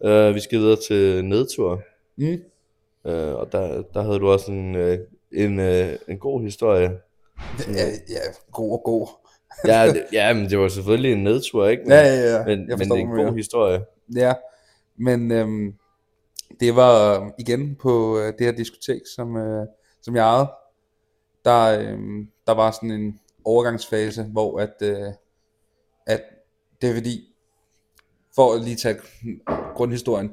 Uh, 0.01 0.35
vi 0.35 0.41
skal 0.41 0.59
videre 0.59 0.77
til 0.89 1.25
nedtur. 1.25 1.83
Mm. 2.17 2.43
Uh, 3.05 3.13
og 3.13 3.53
der, 3.53 3.83
der 3.95 4.03
havde 4.03 4.19
du 4.19 4.29
også 4.29 4.53
en, 4.53 4.75
uh, 4.75 4.99
en, 5.33 5.59
uh, 5.59 5.93
en 6.09 6.19
god 6.19 6.43
historie. 6.43 6.91
Ja, 7.69 7.87
ja, 8.09 8.21
god 8.53 8.73
og 8.73 8.83
god. 8.85 9.09
Ja, 9.67 9.93
det, 9.93 10.05
ja, 10.13 10.33
men 10.33 10.51
det 10.51 10.59
var 10.59 10.69
selvfølgelig 10.69 11.13
en 11.13 11.25
nedtur, 11.25 11.67
ikke? 11.67 11.83
Men, 11.83 11.93
Ja, 11.93 12.07
ja, 12.07 12.37
ja. 12.37 12.45
men, 12.45 12.59
men 12.59 12.79
det 12.79 12.91
er 12.91 12.95
en 12.95 13.09
god 13.09 13.17
mener. 13.17 13.33
historie. 13.33 13.85
Ja, 14.17 14.35
men 14.97 15.31
øhm, 15.33 15.75
det 16.61 16.77
var 16.77 17.21
øhm, 17.21 17.33
igen 17.39 17.77
på 17.83 18.19
øh, 18.19 18.27
det 18.27 18.41
her 18.41 18.53
diskotek, 18.53 19.01
som, 19.17 19.37
øh, 19.37 19.67
som 20.03 20.17
jeg 20.17 20.23
ejede. 20.23 20.49
Der, 21.45 21.81
øhm, 21.81 22.29
der 22.47 22.55
var 22.55 22.71
sådan 22.71 22.91
en 22.91 23.21
overgangsfase, 23.45 24.23
hvor 24.23 24.61
at, 24.61 24.75
øh, 24.83 25.13
at 26.07 26.23
det 26.83 26.91
er 26.91 26.95
fordi, 26.95 27.35
for 28.37 28.55
at 28.55 28.65
lige 28.65 28.77
tage 28.77 28.97
grundhistorien, 29.75 30.33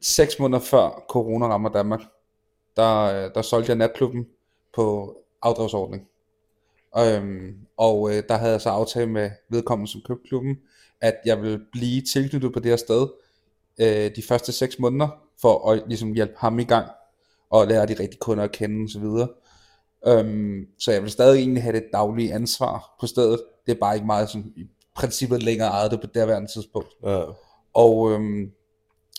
seks 0.00 0.38
måneder 0.38 0.60
før 0.60 1.04
corona 1.08 1.46
rammer 1.46 1.68
Danmark, 1.68 2.00
der, 2.76 3.02
øh, 3.02 3.30
der 3.34 3.42
solgte 3.42 3.70
jeg 3.70 3.76
natklubben 3.76 4.26
på 4.74 5.16
afdragsordning. 5.42 6.08
Øhm, 6.98 7.56
og 7.76 8.10
øh, 8.10 8.22
der 8.28 8.36
havde 8.36 8.52
jeg 8.52 8.60
så 8.60 8.68
aftale 8.68 9.10
med 9.10 9.30
vedkommende, 9.50 9.92
som 9.92 10.00
købte 10.06 10.28
klubben, 10.28 10.56
at 11.00 11.14
jeg 11.26 11.42
ville 11.42 11.60
blive 11.72 12.02
tilknyttet 12.12 12.52
på 12.52 12.60
det 12.60 12.70
her 12.70 12.76
sted 12.76 13.08
øh, 13.80 14.10
de 14.16 14.22
første 14.28 14.52
6 14.52 14.78
måneder, 14.78 15.08
for 15.40 15.70
at 15.70 15.82
ligesom 15.86 16.12
hjælpe 16.12 16.34
ham 16.38 16.58
i 16.58 16.64
gang, 16.64 16.90
og 17.50 17.66
lære 17.66 17.86
de 17.86 17.94
rigtige 18.00 18.20
kunder 18.20 18.44
at 18.44 18.52
kende 18.52 18.84
osv. 18.84 19.28
Øhm, 20.06 20.66
så 20.78 20.92
jeg 20.92 21.02
vil 21.02 21.10
stadig 21.10 21.38
egentlig 21.38 21.62
have 21.62 21.76
det 21.76 21.84
daglige 21.92 22.34
ansvar 22.34 22.96
på 23.00 23.06
stedet. 23.06 23.40
Det 23.66 23.72
er 23.72 23.80
bare 23.80 23.94
ikke 23.94 24.06
meget 24.06 24.28
sådan, 24.28 24.52
i 24.56 24.66
princippet 24.96 25.42
længere 25.42 25.68
ejet 25.68 25.90
det 25.90 26.00
på 26.00 26.06
det 26.06 26.26
her 26.26 26.46
tidspunkt. 26.46 26.88
Ja. 27.04 27.22
Og 27.74 28.12
øhm, 28.12 28.50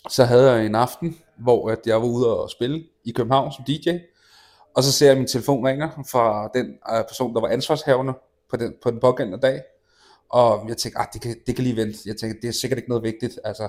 så 0.08 0.24
havde 0.24 0.52
jeg 0.52 0.66
en 0.66 0.74
aften, 0.74 1.18
hvor 1.38 1.70
at 1.70 1.78
jeg 1.86 1.96
var 1.96 2.08
ude 2.08 2.40
og 2.40 2.50
spille 2.50 2.84
i 3.04 3.12
København 3.12 3.52
som 3.52 3.64
DJ, 3.64 3.90
og 4.76 4.82
så 4.82 4.92
ser 4.92 5.06
jeg, 5.06 5.12
at 5.12 5.18
min 5.18 5.28
telefon 5.28 5.66
ringer 5.66 5.88
fra 6.10 6.50
den 6.54 6.66
øh, 6.66 7.04
person, 7.08 7.34
der 7.34 7.40
var 7.40 7.48
ansvarshavende 7.48 8.12
på 8.50 8.56
den, 8.56 8.74
på 8.82 8.90
den 8.90 9.00
pågældende 9.00 9.40
dag. 9.40 9.62
Og 10.28 10.68
jeg 10.68 10.76
tænkte, 10.76 11.00
ah, 11.00 11.06
det, 11.12 11.20
kan, 11.20 11.36
det 11.46 11.54
kan 11.54 11.64
lige 11.64 11.76
vente. 11.76 11.98
Jeg 12.06 12.16
tænkte, 12.16 12.40
det 12.42 12.48
er 12.48 12.52
sikkert 12.52 12.78
ikke 12.78 12.88
noget 12.88 13.04
vigtigt. 13.04 13.38
Altså, 13.44 13.68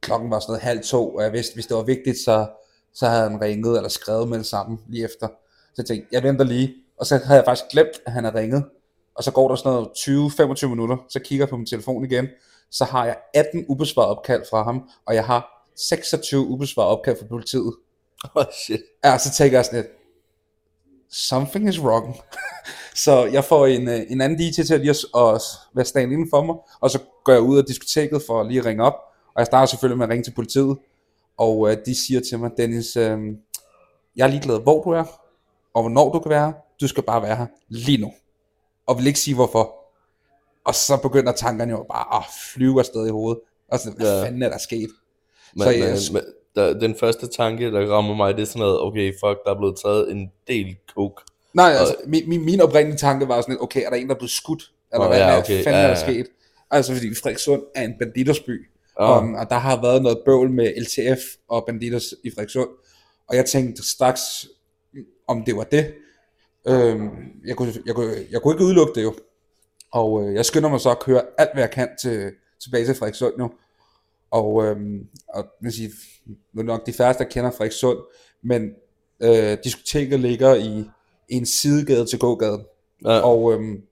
klokken 0.00 0.30
var 0.30 0.40
sådan 0.40 0.50
noget 0.50 0.62
halv 0.62 0.82
to, 0.82 1.14
og 1.14 1.22
jeg 1.22 1.32
vidste, 1.32 1.54
hvis 1.54 1.66
det 1.66 1.76
var 1.76 1.82
vigtigt, 1.82 2.18
så, 2.18 2.48
så 2.94 3.06
havde 3.06 3.30
han 3.30 3.40
ringet 3.40 3.76
eller 3.76 3.88
skrevet 3.88 4.28
med 4.28 4.38
det 4.38 4.46
samme 4.46 4.78
lige 4.88 5.04
efter. 5.04 5.28
Så 5.64 5.74
jeg 5.78 5.86
tænkte, 5.86 6.08
jeg 6.12 6.22
venter 6.22 6.44
lige. 6.44 6.74
Og 6.98 7.06
så 7.06 7.16
havde 7.16 7.36
jeg 7.36 7.44
faktisk 7.44 7.70
glemt, 7.70 8.00
at 8.06 8.12
han 8.12 8.24
havde 8.24 8.38
ringet. 8.38 8.64
Og 9.14 9.24
så 9.24 9.30
går 9.30 9.48
der 9.48 9.54
sådan 9.56 9.72
noget 9.72 9.88
20-25 10.62 10.66
minutter, 10.66 10.96
så 11.08 11.20
kigger 11.20 11.44
jeg 11.44 11.50
på 11.50 11.56
min 11.56 11.66
telefon 11.66 12.04
igen, 12.04 12.28
så 12.70 12.84
har 12.84 13.06
jeg 13.06 13.16
18 13.34 13.64
ubesvarede 13.68 14.10
opkald 14.16 14.42
fra 14.50 14.62
ham, 14.62 14.88
og 15.06 15.14
jeg 15.14 15.24
har 15.24 15.66
26 15.76 16.46
ubesvarede 16.46 16.90
opkald 16.90 17.18
fra 17.18 17.26
politiet. 17.26 17.74
Oh, 18.34 18.44
shit. 18.64 18.80
Ja, 19.04 19.18
så 19.18 19.32
tænker 19.32 19.58
jeg 19.58 19.64
sådan 19.64 19.80
lidt, 19.80 19.92
something 21.10 21.68
is 21.68 21.80
wrong. 21.80 22.16
så 23.04 23.24
jeg 23.24 23.44
får 23.44 23.66
en, 23.66 23.88
øh, 23.88 24.00
en 24.08 24.20
anden 24.20 24.38
DJ 24.38 24.62
til 24.62 24.74
at 24.74 24.80
lige 24.80 24.90
at, 24.90 25.34
at 25.34 25.42
være 25.74 25.84
stand 25.84 26.12
inden 26.12 26.30
for 26.30 26.44
mig, 26.44 26.56
og 26.80 26.90
så 26.90 26.98
går 27.24 27.32
jeg 27.32 27.42
ud 27.42 27.58
af 27.58 27.64
diskoteket 27.64 28.22
for 28.26 28.42
lige 28.42 28.60
at 28.60 28.66
ringe 28.66 28.84
op, 28.84 28.94
og 29.34 29.38
jeg 29.40 29.46
starter 29.46 29.66
selvfølgelig 29.66 29.98
med 29.98 30.06
at 30.06 30.10
ringe 30.10 30.24
til 30.24 30.34
politiet, 30.34 30.78
og 31.36 31.70
øh, 31.70 31.76
de 31.86 31.94
siger 31.94 32.20
til 32.20 32.38
mig, 32.38 32.50
Dennis, 32.56 32.96
øh, 32.96 33.18
jeg 34.16 34.26
er 34.26 34.30
ligeglad, 34.30 34.60
hvor 34.60 34.82
du 34.82 34.90
er, 34.90 35.04
og 35.74 35.82
hvornår 35.82 36.12
du 36.12 36.18
kan 36.18 36.30
være 36.30 36.46
her. 36.46 36.52
Du 36.80 36.88
skal 36.88 37.02
bare 37.02 37.22
være 37.22 37.36
her 37.36 37.46
lige 37.68 37.98
nu. 37.98 38.12
Og 38.90 38.98
vil 38.98 39.06
ikke 39.06 39.18
sige 39.18 39.34
hvorfor. 39.34 39.74
Og 40.64 40.74
så 40.74 40.96
begynder 41.02 41.32
tankerne 41.32 41.70
jo 41.72 41.86
bare 41.92 42.18
at 42.18 42.24
flyve 42.54 42.78
afsted 42.78 43.06
i 43.06 43.10
hovedet. 43.10 43.40
Og 43.72 43.78
så, 43.78 43.90
hvad 43.90 44.18
Ja. 44.18 44.24
fanden 44.24 44.42
er 44.42 44.48
der 44.48 44.58
sket? 44.58 44.90
Men, 45.56 45.62
Så 45.62 45.70
men, 45.70 45.78
jeg- 45.80 45.96
men 46.12 46.22
der, 46.54 46.78
den 46.78 46.94
første 47.00 47.26
tanke, 47.26 47.72
der 47.72 47.86
rammer 47.94 48.14
mig, 48.14 48.34
det 48.36 48.42
er 48.42 48.46
sådan 48.46 48.60
noget, 48.60 48.80
okay, 48.80 49.12
fuck, 49.12 49.38
der 49.44 49.50
er 49.54 49.58
blevet 49.58 49.76
taget 49.84 50.12
en 50.12 50.30
del 50.48 50.76
coke. 50.94 51.22
Nej, 51.54 51.70
altså, 51.70 51.94
min, 52.06 52.28
min, 52.28 52.44
min 52.44 52.60
oprindelige 52.60 52.98
tanke 52.98 53.28
var 53.28 53.40
sådan 53.40 53.52
lidt, 53.52 53.62
okay, 53.62 53.82
er 53.86 53.90
der 53.90 53.96
en, 53.96 54.08
der 54.08 54.14
er 54.14 54.18
blevet 54.18 54.30
skudt? 54.30 54.62
Eller 54.92 55.04
Nå, 55.04 55.08
hvad, 55.08 55.18
ja, 55.18 55.38
okay, 55.38 55.64
fanden 55.64 55.80
ja, 55.80 55.86
er 55.88 55.94
der 55.94 56.00
ja. 56.06 56.12
sket? 56.12 56.26
Altså, 56.70 56.92
fordi 56.94 57.14
Frederikssund 57.14 57.62
er 57.74 57.82
en 57.84 57.94
banditersby, 57.98 58.70
Ah. 59.00 59.22
um, 59.22 59.34
og 59.34 59.50
der 59.50 59.56
har 59.58 59.80
været 59.82 60.02
noget 60.02 60.18
bøvl 60.24 60.50
med 60.50 60.72
LTF 60.82 61.20
og 61.48 61.64
banditers 61.66 62.04
i 62.24 62.30
Frederikssund. 62.30 62.68
Og 63.28 63.36
jeg 63.36 63.44
tænkte 63.46 63.90
straks, 63.90 64.46
om 65.28 65.44
det 65.44 65.56
var 65.56 65.64
det. 65.64 65.94
Øhm, 66.68 67.10
jeg, 67.46 67.56
kunne, 67.56 67.72
jeg, 67.86 67.94
kunne, 67.94 68.14
jeg 68.30 68.42
kunne 68.42 68.54
ikke 68.54 68.64
udelukke 68.64 68.92
det 68.94 69.02
jo. 69.02 69.14
Og 69.92 70.22
øh, 70.22 70.34
jeg 70.34 70.46
skynder 70.46 70.68
mig 70.68 70.80
så 70.80 70.90
at 70.90 71.00
køre 71.00 71.22
alt, 71.38 71.50
hvad 71.54 71.62
jeg 71.62 71.70
kan 71.70 71.88
til, 72.02 72.32
tilbage 72.62 72.86
til 72.86 72.94
Frederikssund 72.94 73.34
nu. 73.38 73.50
Og, 74.30 74.64
øhm, 74.64 75.06
og 75.28 75.46
man 75.62 75.72
siger, 75.72 75.90
nu 76.26 76.34
er 76.54 76.62
det 76.62 76.64
nok 76.64 76.86
de 76.86 76.92
færreste, 76.92 77.24
der 77.24 77.30
kender 77.30 77.50
Frederikssund, 77.50 77.98
men 78.42 78.70
øh, 79.22 79.58
diskoteket 79.64 80.20
ligger 80.20 80.54
i, 80.54 80.84
en 81.30 81.46
sidegade 81.46 82.06
til 82.06 82.18
gågaden. 82.18 82.64
Ja. 83.04 83.20
Og 83.20 83.52
øhm, 83.52 83.82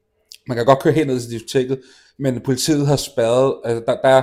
man 0.47 0.57
kan 0.57 0.67
godt 0.67 0.83
køre 0.83 0.93
herned 0.93 1.21
til 1.21 1.31
diskoteket, 1.31 1.81
men 2.19 2.41
politiet 2.41 2.87
har 2.87 2.97
spærret, 2.97 3.55
altså 3.65 3.85
der, 3.87 4.01
der 4.01 4.09
er, 4.09 4.23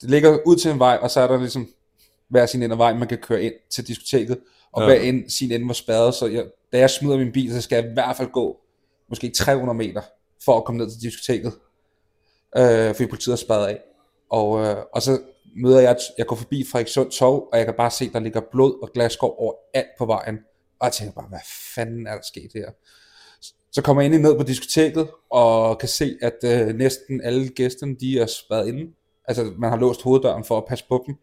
det 0.00 0.10
ligger 0.10 0.38
ud 0.46 0.56
til 0.56 0.70
en 0.70 0.78
vej, 0.78 0.98
og 1.02 1.10
så 1.10 1.20
er 1.20 1.26
der 1.26 1.38
ligesom 1.38 1.68
hver 2.28 2.46
sin 2.46 2.62
ende 2.62 2.72
af 2.72 2.78
vejen, 2.78 2.98
man 2.98 3.08
kan 3.08 3.18
køre 3.18 3.42
ind 3.42 3.54
til 3.70 3.86
diskoteket, 3.86 4.38
og 4.72 4.82
ja. 4.82 4.88
hver 4.88 5.00
end, 5.00 5.30
sin 5.30 5.52
ende 5.52 5.68
var 5.68 5.74
spærret, 5.74 6.14
så 6.14 6.26
jeg, 6.26 6.44
da 6.72 6.78
jeg 6.78 6.90
smider 6.90 7.16
min 7.16 7.32
bil, 7.32 7.52
så 7.52 7.60
skal 7.60 7.76
jeg 7.76 7.90
i 7.90 7.92
hvert 7.92 8.16
fald 8.16 8.30
gå 8.32 8.60
måske 9.08 9.30
300 9.30 9.76
meter, 9.78 10.02
for 10.44 10.56
at 10.56 10.64
komme 10.64 10.78
ned 10.78 10.90
til 10.90 11.00
diskoteket, 11.02 11.52
øh, 12.56 12.94
fordi 12.94 13.06
politiet 13.06 13.32
har 13.32 13.36
spadet 13.36 13.66
af. 13.66 13.80
Og, 14.30 14.64
øh, 14.64 14.76
og 14.92 15.02
så 15.02 15.20
møder 15.56 15.80
jeg, 15.80 15.96
jeg 16.18 16.26
går 16.26 16.36
forbi 16.36 16.64
Frederikssund 16.72 17.10
Torv, 17.10 17.48
og 17.52 17.58
jeg 17.58 17.66
kan 17.66 17.74
bare 17.74 17.90
se, 17.90 18.12
der 18.12 18.20
ligger 18.20 18.40
blod 18.52 18.82
og 18.82 18.90
glasskår 18.94 19.40
over 19.40 19.54
alt 19.74 19.88
på 19.98 20.06
vejen. 20.06 20.38
Og 20.80 20.84
jeg 20.84 20.92
tænker 20.92 21.12
bare, 21.12 21.28
hvad 21.28 21.38
fanden 21.74 22.06
er 22.06 22.14
der 22.14 22.22
sket 22.22 22.50
her? 22.54 22.70
Så 23.72 23.82
kommer 23.82 24.02
jeg 24.02 24.12
ind 24.12 24.22
ned 24.22 24.36
på 24.36 24.42
diskoteket, 24.42 25.08
og 25.30 25.78
kan 25.78 25.88
se, 25.88 26.18
at 26.22 26.38
øh, 26.44 26.74
næsten 26.74 27.20
alle 27.20 27.48
gæsterne, 27.48 27.96
de 28.00 28.18
er 28.20 28.26
spadet 28.26 28.68
inde. 28.68 28.92
Altså, 29.24 29.52
man 29.58 29.70
har 29.70 29.76
låst 29.76 30.02
hoveddøren 30.02 30.44
for 30.44 30.58
at 30.58 30.64
passe 30.68 30.84
på 30.88 31.04
dem. 31.06 31.14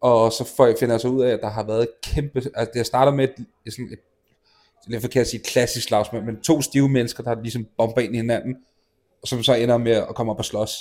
Og 0.00 0.32
så 0.32 0.44
finder 0.78 0.94
jeg 0.94 1.00
så 1.00 1.08
ud 1.08 1.22
af, 1.22 1.30
at 1.30 1.40
der 1.42 1.48
har 1.48 1.66
været 1.66 1.88
kæmpe... 2.02 2.42
Altså, 2.54 2.70
det 2.74 2.86
starter 2.86 3.12
med 3.12 3.24
et, 3.24 3.46
et, 3.66 3.72
sådan 3.72 3.92
et, 3.92 3.98
det 4.86 4.94
er 4.96 5.00
forkert 5.00 5.20
at 5.20 5.26
sige 5.26 5.40
et 5.40 5.46
klassisk 5.46 5.88
slagsmål, 5.88 6.24
men 6.24 6.40
to 6.40 6.60
stive 6.62 6.88
mennesker, 6.88 7.22
der 7.22 7.42
ligesom 7.42 7.66
bomber 7.78 8.00
ind 8.00 8.14
i 8.14 8.16
hinanden, 8.16 8.56
og 9.22 9.28
som 9.28 9.42
så 9.42 9.54
ender 9.54 9.76
med 9.78 9.92
at 9.92 10.14
komme 10.14 10.32
op 10.32 10.38
og 10.38 10.44
slås. 10.44 10.76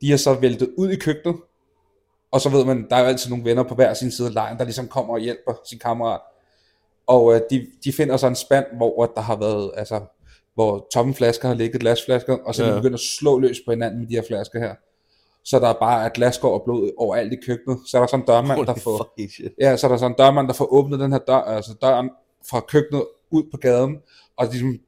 De 0.00 0.12
er 0.12 0.16
så 0.16 0.34
væltet 0.34 0.70
ud 0.78 0.90
i 0.90 0.96
køkkenet, 0.96 1.36
og 2.32 2.40
så 2.40 2.48
ved 2.48 2.64
man, 2.64 2.86
der 2.90 2.96
er 2.96 3.00
jo 3.00 3.06
altid 3.06 3.30
nogle 3.30 3.44
venner 3.44 3.62
på 3.62 3.74
hver 3.74 3.94
sin 3.94 4.10
side 4.10 4.28
af 4.28 4.34
lejen, 4.34 4.58
der 4.58 4.64
ligesom 4.64 4.88
kommer 4.88 5.14
og 5.14 5.20
hjælper 5.20 5.52
sin 5.68 5.78
kammerat. 5.78 6.20
Og 7.06 7.34
øh, 7.34 7.40
de, 7.50 7.66
de 7.84 7.92
finder 7.92 8.16
så 8.16 8.26
en 8.26 8.36
spand, 8.36 8.66
hvor 8.76 9.06
der 9.14 9.20
har 9.20 9.36
været, 9.36 9.70
altså, 9.76 10.00
hvor 10.54 10.86
tomme 10.92 11.14
flasker 11.14 11.48
har 11.48 11.54
ligget 11.54 11.80
glasflasker, 11.80 12.36
og 12.44 12.54
så 12.54 12.62
er 12.62 12.66
de 12.66 12.72
Ja. 12.72 12.78
begyndt 12.78 12.94
at 12.94 13.00
slå 13.00 13.38
løs 13.38 13.58
på 13.66 13.70
hinanden 13.72 14.00
med 14.00 14.08
de 14.08 14.14
her 14.14 14.22
flasker 14.28 14.58
her. 14.58 14.74
Så 15.44 15.58
der 15.58 15.68
er 15.68 15.72
bare 15.80 16.04
er 16.04 16.08
glasskår 16.08 16.54
og 16.58 16.62
blod 16.64 16.90
overalt 16.98 17.32
i 17.32 17.36
køkkenet. 17.46 17.78
Så 17.90 17.96
er 17.96 18.00
der 18.00 18.06
sådan 18.06 18.20
en 18.22 18.26
dørmand, 18.26 18.66
der 18.66 18.74
får, 18.74 19.14
ja, 19.60 19.76
så 19.76 19.86
er 19.86 19.90
der 19.90 19.96
sådan 19.98 20.10
en 20.12 20.16
dørmand, 20.18 20.48
der 20.48 20.54
får 20.54 20.72
åbnet 20.72 21.00
den 21.00 21.12
her 21.12 21.18
dør, 21.18 21.34
altså 21.34 21.74
døren 21.82 22.10
fra 22.50 22.60
køkkenet 22.60 23.06
ud 23.30 23.42
på 23.50 23.56
gaden, 23.56 23.98
og 24.36 24.46
de 24.46 24.52
ligesom 24.52 24.80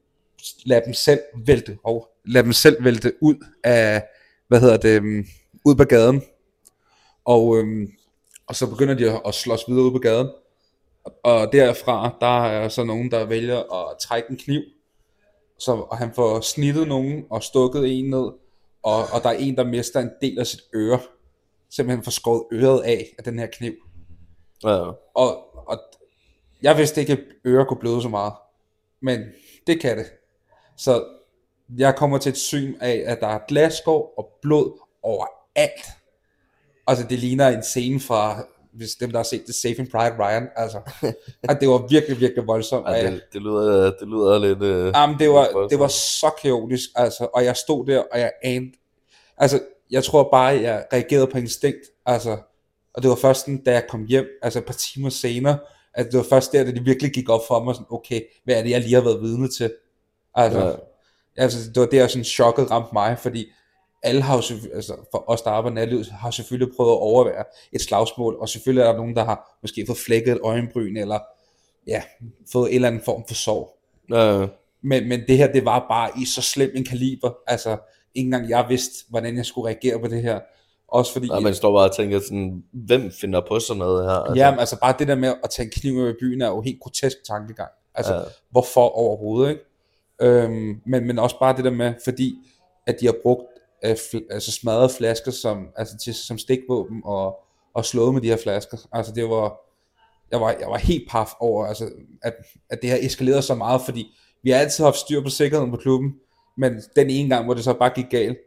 lader 0.65 0.83
dem 0.85 0.93
selv 0.93 1.19
vælte, 1.45 1.77
og 1.83 2.09
lader 2.25 2.43
dem 2.43 2.53
selv 2.53 2.83
vælte 2.83 3.13
ud 3.21 3.35
af, 3.63 4.03
hvad 4.47 4.59
hedder 4.59 4.77
det, 4.77 4.99
um, 4.99 5.25
ud 5.65 5.75
på 5.75 5.83
gaden. 5.83 6.21
Og, 7.25 7.57
øhm, 7.57 7.87
og 8.47 8.55
så 8.55 8.69
begynder 8.69 8.93
de 8.93 9.11
at, 9.11 9.21
at 9.25 9.33
slås 9.33 9.63
videre 9.67 9.83
ud 9.83 9.91
på 9.91 9.99
gaden. 9.99 10.27
Og 11.23 11.51
derfra, 11.51 12.17
der 12.21 12.45
er 12.45 12.69
så 12.69 12.83
nogen, 12.83 13.11
der 13.11 13.25
vælger 13.25 13.89
at 13.89 13.97
trække 14.01 14.29
en 14.29 14.37
kniv. 14.37 14.61
Så 15.59 15.71
og 15.71 15.97
han 15.97 16.13
får 16.15 16.41
snittet 16.41 16.87
nogen 16.87 17.25
og 17.29 17.43
stukket 17.43 17.99
en 17.99 18.09
ned. 18.09 18.31
Og, 18.83 18.97
og 19.13 19.23
der 19.23 19.29
er 19.29 19.37
en, 19.37 19.55
der 19.55 19.63
mister 19.63 19.99
en 19.99 20.09
del 20.21 20.39
af 20.39 20.47
sit 20.47 20.61
øre. 20.75 20.99
Simpelthen 21.69 22.03
får 22.03 22.11
skåret 22.11 22.43
øret 22.53 22.81
af 22.81 23.05
af 23.17 23.23
den 23.23 23.39
her 23.39 23.47
kniv. 23.47 23.73
Ja. 24.63 24.91
Og, 25.15 25.55
og 25.67 25.79
jeg 26.65 26.77
vidste 26.77 27.01
ikke, 27.01 27.13
at 27.13 27.19
ører 27.45 27.65
kunne 27.65 27.79
bløde 27.79 28.01
så 28.01 28.09
meget. 28.09 28.33
Men 29.01 29.19
det 29.67 29.81
kan 29.81 29.97
det. 29.97 30.05
Så 30.77 31.03
jeg 31.77 31.95
kommer 31.95 32.17
til 32.17 32.29
et 32.29 32.37
syn 32.37 32.75
af, 32.81 33.03
at 33.05 33.19
der 33.21 33.27
er 33.27 33.39
glasskår 33.47 34.13
og 34.17 34.29
blod 34.41 34.79
overalt. 35.03 35.85
Altså 36.87 37.05
det 37.09 37.19
ligner 37.19 37.47
en 37.47 37.63
scene 37.63 37.99
fra, 37.99 38.45
hvis 38.73 38.95
dem 38.95 39.11
der 39.11 39.17
har 39.17 39.23
set 39.23 39.55
Safe 39.55 39.75
in 39.75 39.91
Private 39.91 40.15
Ryan. 40.19 40.47
Altså, 40.55 40.79
at 41.49 41.57
det 41.61 41.69
var 41.69 41.87
virkelig, 41.89 42.19
virkelig 42.19 42.47
voldsomt. 42.47 42.87
Ja, 42.87 43.11
det, 43.11 43.21
det, 43.33 43.41
lyder, 43.41 43.91
det 43.99 44.07
lyder 44.07 44.39
lidt... 44.39 44.61
Øh, 44.61 44.93
Jamen, 44.95 45.19
det 45.19 45.29
var, 45.29 45.35
voldsomt. 45.35 45.71
det 45.71 45.79
var 45.79 45.87
så 45.87 46.31
kaotisk, 46.41 46.89
altså, 46.95 47.27
og 47.33 47.45
jeg 47.45 47.55
stod 47.55 47.85
der, 47.85 48.03
og 48.11 48.19
jeg 48.19 48.31
anede, 48.43 48.71
altså, 49.37 49.59
jeg 49.91 50.03
tror 50.03 50.29
bare, 50.31 50.61
jeg 50.61 50.85
reagerede 50.93 51.27
på 51.27 51.37
instinkt, 51.37 51.81
altså, 52.05 52.37
og 52.93 53.01
det 53.01 53.09
var 53.09 53.15
først 53.15 53.47
da 53.65 53.71
jeg 53.71 53.85
kom 53.89 54.05
hjem, 54.05 54.27
altså 54.41 54.59
et 54.59 54.65
par 54.65 54.73
timer 54.73 55.09
senere, 55.09 55.57
at 55.95 56.05
det 56.05 56.17
var 56.17 56.25
først 56.29 56.51
der, 56.51 56.63
da 56.63 56.71
det 56.71 56.85
virkelig 56.85 57.11
gik 57.11 57.29
op 57.29 57.41
for 57.47 57.63
mig, 57.63 57.75
sådan, 57.75 57.87
okay, 57.89 58.21
hvad 58.43 58.55
er 58.55 58.63
det, 58.63 58.69
jeg 58.69 58.81
lige 58.81 58.93
har 58.93 59.01
været 59.01 59.21
vidne 59.21 59.47
til? 59.49 59.73
Altså, 60.35 60.59
Ja. 60.59 60.73
altså 61.43 61.69
det 61.69 61.79
var 61.81 61.85
der, 61.85 62.07
sådan 62.07 62.23
chokket 62.23 62.71
ramte 62.71 62.89
mig, 62.93 63.19
fordi 63.19 63.45
alle 64.03 64.21
har 64.21 64.35
jo, 64.35 64.55
altså 64.75 64.93
for 65.11 65.23
os, 65.29 65.41
der 65.41 65.49
arbejder 65.49 65.75
i 65.77 65.79
nattelivet, 65.79 66.07
har 66.07 66.31
selvfølgelig 66.31 66.75
prøvet 66.75 66.91
at 66.91 66.97
overvære 66.99 67.43
et 67.71 67.81
slagsmål, 67.81 68.35
og 68.39 68.49
selvfølgelig 68.49 68.81
er 68.81 68.87
der 68.91 68.97
nogen, 68.97 69.15
der 69.15 69.23
har 69.25 69.57
måske 69.61 69.83
fået 69.87 69.97
flækket 69.97 70.31
et 70.31 70.39
øjenbryn, 70.43 70.97
eller 70.97 71.19
ja, 71.87 72.03
fået 72.51 72.69
en 72.69 72.75
eller 72.75 72.87
anden 72.87 73.01
form 73.05 73.23
for 73.27 73.35
sorg. 73.35 73.77
ja. 74.11 74.47
Men, 74.83 75.09
men 75.09 75.21
det 75.27 75.37
her, 75.37 75.51
det 75.51 75.65
var 75.65 75.85
bare 75.89 76.09
i 76.21 76.25
så 76.25 76.41
slem 76.41 76.71
en 76.75 76.85
kaliber. 76.85 77.31
Altså, 77.47 77.77
ikke 78.15 78.25
engang 78.27 78.49
jeg 78.49 78.65
vidste, 78.69 78.93
hvordan 79.09 79.37
jeg 79.37 79.45
skulle 79.45 79.67
reagere 79.67 79.99
på 79.99 80.07
det 80.07 80.21
her. 80.21 80.39
Også 80.87 81.13
fordi, 81.13 81.27
Ja, 81.33 81.39
man 81.39 81.55
står 81.55 81.71
bare 81.77 81.89
og 81.89 81.95
tænker 81.95 82.19
sådan, 82.19 82.63
hvem 82.71 83.11
finder 83.11 83.41
på 83.47 83.59
sådan 83.59 83.79
noget 83.79 84.05
her? 84.05 84.11
Altså, 84.11 84.35
ja, 84.43 84.51
men 84.51 84.59
altså 84.59 84.79
bare 84.79 84.95
det 84.99 85.07
der 85.07 85.15
med 85.15 85.33
at 85.43 85.49
tage 85.49 85.65
en 85.65 85.71
kniv 85.75 85.93
med 85.93 86.09
i 86.09 86.13
byen, 86.19 86.41
er 86.41 86.47
jo 86.47 86.61
helt 86.61 86.79
grotesk 86.81 87.17
tankegang. 87.29 87.69
Altså, 87.95 88.13
Ja. 88.13 88.21
hvorfor 88.51 88.81
overhovedet, 88.97 89.49
ikke? 89.49 89.61
Øhm, 90.21 90.81
men, 90.85 91.07
men 91.07 91.19
også 91.19 91.39
bare 91.39 91.55
det 91.55 91.65
der 91.65 91.71
med, 91.71 91.93
fordi 92.03 92.35
at 92.87 92.95
de 92.99 93.05
har 93.05 93.15
brugt 93.23 93.43
øh, 93.85 93.91
fl- 93.91 94.27
altså 94.31 94.51
smadrede 94.51 94.89
flasker 94.89 95.31
som, 95.31 95.67
altså 95.77 95.97
til, 95.97 96.13
som 96.13 96.37
stikvåben 96.37 97.01
og, 97.05 97.39
og 97.73 97.85
slået 97.85 98.13
med 98.13 98.21
de 98.21 98.27
her 98.27 98.37
flasker. 98.37 98.77
Altså 98.91 99.13
det 99.13 99.23
var, 99.29 99.57
jeg 100.31 100.41
var, 100.41 100.55
jeg 100.59 100.67
var 100.67 100.77
helt 100.77 101.09
paf 101.09 101.29
over, 101.39 101.65
altså, 101.65 101.89
at, 102.23 102.33
at 102.69 102.79
det 102.81 102.89
har 102.89 102.97
eskaleret 103.01 103.43
så 103.43 103.55
meget, 103.55 103.81
fordi 103.81 104.07
vi 104.43 104.49
har 104.49 104.59
altid 104.59 104.83
haft 104.83 104.97
styr 104.97 105.21
på 105.21 105.29
sikkerheden 105.29 105.71
på 105.71 105.77
klubben, 105.77 106.13
men 106.57 106.81
den 106.95 107.09
ene 107.09 107.29
gang, 107.29 107.45
hvor 107.45 107.53
det 107.53 107.63
så 107.63 107.73
bare 107.73 107.89
gik 107.95 108.05
galt, 108.09 108.37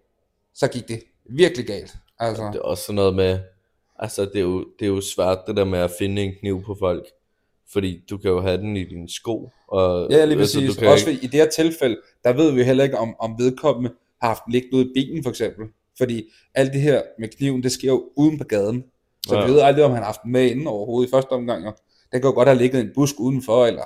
så 0.54 0.68
gik 0.68 0.88
det 0.88 1.02
virkelig 1.30 1.66
galt. 1.66 1.96
Altså, 2.20 2.42
Det 2.52 2.56
er 2.56 2.62
også 2.62 2.82
sådan 2.82 2.94
noget 2.94 3.14
med, 3.14 3.38
altså 3.98 4.22
det 4.24 4.36
er, 4.36 4.40
jo, 4.40 4.58
det 4.78 4.84
er 4.84 4.88
jo 4.88 5.00
svært 5.00 5.38
det 5.46 5.56
der 5.56 5.64
med 5.64 5.78
at 5.78 5.90
finde 5.98 6.22
en 6.22 6.32
kniv 6.40 6.62
på 6.64 6.76
folk, 6.78 7.06
fordi 7.72 8.00
du 8.10 8.18
kan 8.18 8.30
jo 8.30 8.40
have 8.40 8.58
den 8.58 8.76
i 8.76 8.84
dine 8.84 9.08
sko. 9.08 9.50
Og, 9.68 10.08
ja, 10.10 10.24
lige 10.24 10.40
altså, 10.40 10.58
præcis. 10.60 10.74
du 10.76 10.80
kan 10.80 10.88
Også 10.92 11.10
ikke, 11.10 11.22
i 11.24 11.26
det 11.26 11.40
her 11.40 11.48
tilfælde, 11.48 11.96
der 12.24 12.32
ved 12.32 12.52
vi 12.52 12.62
heller 12.62 12.84
ikke, 12.84 12.98
om, 12.98 13.14
om 13.20 13.34
vedkommende 13.38 13.90
har 14.20 14.28
haft 14.28 14.42
den 14.44 14.52
liggende 14.52 14.76
ude 14.76 14.84
i 14.86 14.90
bilen, 14.94 15.22
for 15.22 15.30
eksempel. 15.30 15.66
Fordi 15.98 16.24
alt 16.54 16.72
det 16.72 16.80
her 16.80 17.02
med 17.18 17.28
kniven, 17.28 17.62
det 17.62 17.72
sker 17.72 17.88
jo 17.88 18.04
uden 18.16 18.38
på 18.38 18.44
gaden. 18.44 18.84
Så 19.26 19.34
Ja. 19.38 19.46
vi 19.46 19.52
ved 19.52 19.60
aldrig, 19.60 19.84
om 19.84 19.90
han 19.90 19.98
har 19.98 20.04
haft 20.06 20.22
den 20.22 20.32
med 20.32 20.50
inden 20.50 20.66
overhovedet 20.66 21.08
i 21.08 21.10
første 21.10 21.30
omgang. 21.32 21.66
Og 21.66 21.74
den 22.12 22.20
kan 22.20 22.28
jo 22.28 22.34
godt 22.34 22.48
have 22.48 22.58
ligget 22.58 22.78
i 22.78 22.82
en 22.82 22.90
busk 22.94 23.14
udenfor, 23.18 23.66
eller 23.66 23.82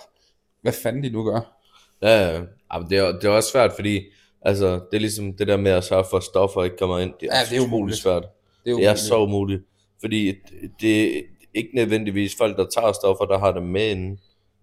hvad 0.63 0.73
fanden 0.73 1.03
de 1.05 1.11
nu 1.11 1.25
gør. 1.25 1.59
ja, 2.03 2.21
ja. 2.31 2.33
Ja, 2.73 2.79
men 2.79 2.91
det, 2.91 2.99
er, 2.99 3.13
det 3.13 3.25
er 3.25 3.29
også 3.31 3.51
svært, 3.51 3.73
fordi 3.73 4.01
altså, 4.45 4.67
det 4.75 4.97
er 4.97 4.99
ligesom 5.01 5.33
det 5.37 5.47
der 5.47 5.57
med 5.57 5.71
at 5.71 5.85
sørge 5.85 6.05
for, 6.11 6.17
at 6.17 6.23
stoffer 6.23 6.65
ikke 6.65 6.77
kommer 6.77 6.99
ind. 6.99 7.13
Det 7.21 7.29
er, 7.33 7.37
Ja, 7.39 7.45
det 7.51 7.59
er 7.63 7.67
umuligt. 7.67 7.99
svært. 7.99 8.23
Det 8.23 8.29
er, 8.29 8.63
Det 8.65 8.71
er 8.71 8.75
umuligt. 8.75 8.99
så 8.99 9.23
umuligt. 9.23 9.63
Fordi 10.01 10.35
det 10.81 11.17
er 11.17 11.21
ikke 11.55 11.71
nødvendigvis 11.75 12.37
folk, 12.39 12.57
der 12.57 12.67
tager 12.75 12.93
stoffer, 12.93 13.25
der 13.25 13.39
har 13.39 13.53
dem 13.53 13.63
med 13.63 13.91
inden. 13.91 14.11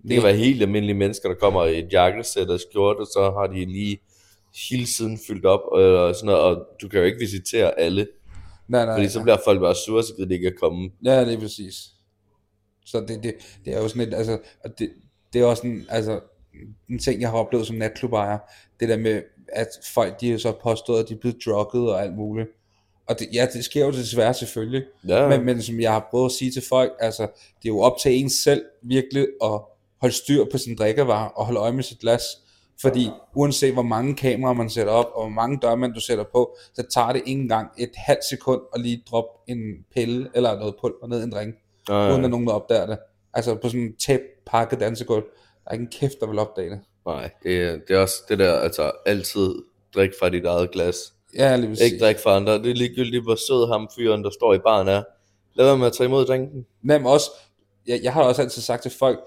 Det 0.01 0.09
kan 0.09 0.17
Nej. 0.17 0.25
være 0.25 0.35
helt 0.35 0.61
almindelige 0.61 0.97
mennesker, 0.97 1.29
der 1.29 1.35
kommer 1.35 1.65
i 1.65 1.79
et 1.79 1.93
jakkesæt 1.93 2.49
og 2.49 2.59
skjorte, 2.59 3.05
så 3.05 3.31
har 3.39 3.47
de 3.47 3.65
lige 3.65 3.97
hele 4.69 4.85
tiden 4.85 5.19
fyldt 5.27 5.45
op 5.45 5.59
øh, 5.79 5.99
og 5.99 6.15
sådan 6.15 6.25
noget, 6.25 6.41
og 6.41 6.65
du 6.81 6.87
kan 6.87 6.99
jo 6.99 7.05
ikke 7.05 7.19
visitere 7.19 7.79
alle, 7.79 8.07
nej, 8.67 8.85
nej, 8.85 8.95
fordi 8.97 9.09
så 9.09 9.21
bliver 9.23 9.37
folk 9.45 9.59
bare 9.59 9.75
sure, 9.75 10.03
så 10.03 10.25
de 10.29 10.33
ikke 10.33 10.47
at 10.47 10.55
komme. 10.59 10.89
Ja, 11.05 11.25
det 11.25 11.33
er 11.33 11.39
præcis. 11.39 11.75
Så 12.85 12.99
det, 12.99 13.23
det, 13.23 13.33
det 13.65 13.73
er 13.73 13.81
jo 13.81 13.87
sådan 13.87 14.07
et, 14.07 14.13
altså, 14.13 14.37
det, 14.79 14.89
det 15.33 15.41
er 15.41 15.45
også 15.45 15.67
en, 15.67 15.85
altså, 15.89 16.19
en 16.89 16.99
ting, 16.99 17.21
jeg 17.21 17.29
har 17.29 17.37
oplevet 17.37 17.67
som 17.67 17.75
natklubejer, 17.75 18.37
det 18.79 18.89
der 18.89 18.97
med, 18.97 19.21
at 19.53 19.67
folk, 19.93 20.21
de 20.21 20.33
er 20.33 20.37
så 20.37 20.51
påstået, 20.51 21.03
at 21.03 21.09
de 21.09 21.13
er 21.13 21.17
blevet 21.17 21.37
drugget 21.45 21.91
og 21.91 22.01
alt 22.01 22.15
muligt. 22.15 22.49
Og 23.07 23.19
det, 23.19 23.27
ja, 23.33 23.47
det 23.53 23.65
sker 23.65 23.85
jo 23.85 23.91
desværre 23.91 24.33
selvfølgelig, 24.33 24.83
Ja, 25.07 25.27
men, 25.27 25.45
men 25.45 25.61
som 25.61 25.79
jeg 25.79 25.91
har 25.91 26.07
prøvet 26.11 26.25
at 26.25 26.31
sige 26.31 26.51
til 26.51 26.63
folk, 26.69 26.91
altså, 26.99 27.23
det 27.23 27.69
er 27.69 27.73
jo 27.73 27.79
op 27.79 27.97
til 28.01 28.11
en 28.11 28.29
selv 28.29 28.65
virkelig 28.81 29.27
at, 29.43 29.61
holde 30.01 30.15
styr 30.15 30.45
på 30.51 30.57
sin 30.57 30.75
drikkevarer 30.77 31.29
og 31.29 31.45
holde 31.45 31.59
øje 31.59 31.71
med 31.71 31.83
sit 31.83 31.99
glas. 31.99 32.23
Fordi 32.81 33.09
uanset 33.35 33.73
hvor 33.73 33.81
mange 33.81 34.15
kameraer 34.15 34.53
man 34.53 34.69
sætter 34.69 34.93
op, 34.93 35.05
og 35.13 35.21
hvor 35.21 35.29
mange 35.29 35.59
dørmænd 35.61 35.93
du 35.93 35.99
sætter 35.99 36.23
på, 36.23 36.57
så 36.73 36.83
tager 36.93 37.13
det 37.13 37.21
ikke 37.25 37.41
engang 37.41 37.71
et 37.77 37.91
halvt 37.95 38.25
sekund 38.29 38.61
at 38.75 38.81
lige 38.81 39.03
droppe 39.11 39.51
en 39.51 39.57
pille 39.95 40.29
eller 40.35 40.59
noget 40.59 40.75
pulver 40.81 41.07
ned 41.07 41.21
i 41.21 41.23
en 41.23 41.31
drink, 41.31 41.55
Nej, 41.89 42.11
uden 42.11 42.23
at 42.23 42.29
nogen 42.29 42.49
opdager 42.49 42.85
det. 42.85 42.97
Altså 43.33 43.55
på 43.55 43.69
sådan 43.69 43.81
en 43.81 43.95
tæt 43.95 44.21
pakket 44.45 44.79
dansegulv. 44.79 45.23
Der 45.63 45.69
er 45.69 45.73
ikke 45.73 45.83
en 45.83 45.91
kæft, 45.91 46.19
der 46.19 46.27
vil 46.27 46.39
opdage 46.39 46.69
det. 46.69 46.79
Nej 47.15 47.29
det, 47.43 47.63
er- 47.63 47.77
det 47.87 47.95
er 47.95 47.99
også 47.99 48.15
det 48.29 48.39
der, 48.39 48.53
altså 48.53 48.91
altid 49.05 49.55
drik 49.95 50.09
fra 50.19 50.29
dit 50.29 50.45
eget 50.45 50.71
glas. 50.71 51.13
Ja, 51.35 51.55
lige 51.55 51.69
præcis. 51.69 51.85
Ikke 51.91 52.05
drik 52.05 52.19
fra 52.19 52.35
andre. 52.35 52.53
Det 52.53 52.69
er 52.71 52.75
ligegyldigt, 52.75 53.23
hvor 53.23 53.35
sød 53.35 53.67
ham 53.71 53.89
fyren, 53.95 54.23
der 54.23 54.29
står 54.29 54.53
i 54.53 54.59
baren 54.59 54.87
er. 54.87 55.03
Lad 55.53 55.65
være 55.65 55.77
med 55.77 55.87
at 55.87 55.93
tage 55.93 56.07
imod 56.07 56.25
drinken. 56.25 56.65
Nem 56.81 57.05
også, 57.05 57.31
jeg, 57.87 57.99
jeg 58.03 58.13
har 58.13 58.23
også 58.23 58.41
altid 58.41 58.61
sagt 58.61 58.81
til 58.81 58.91
folk, 58.99 59.19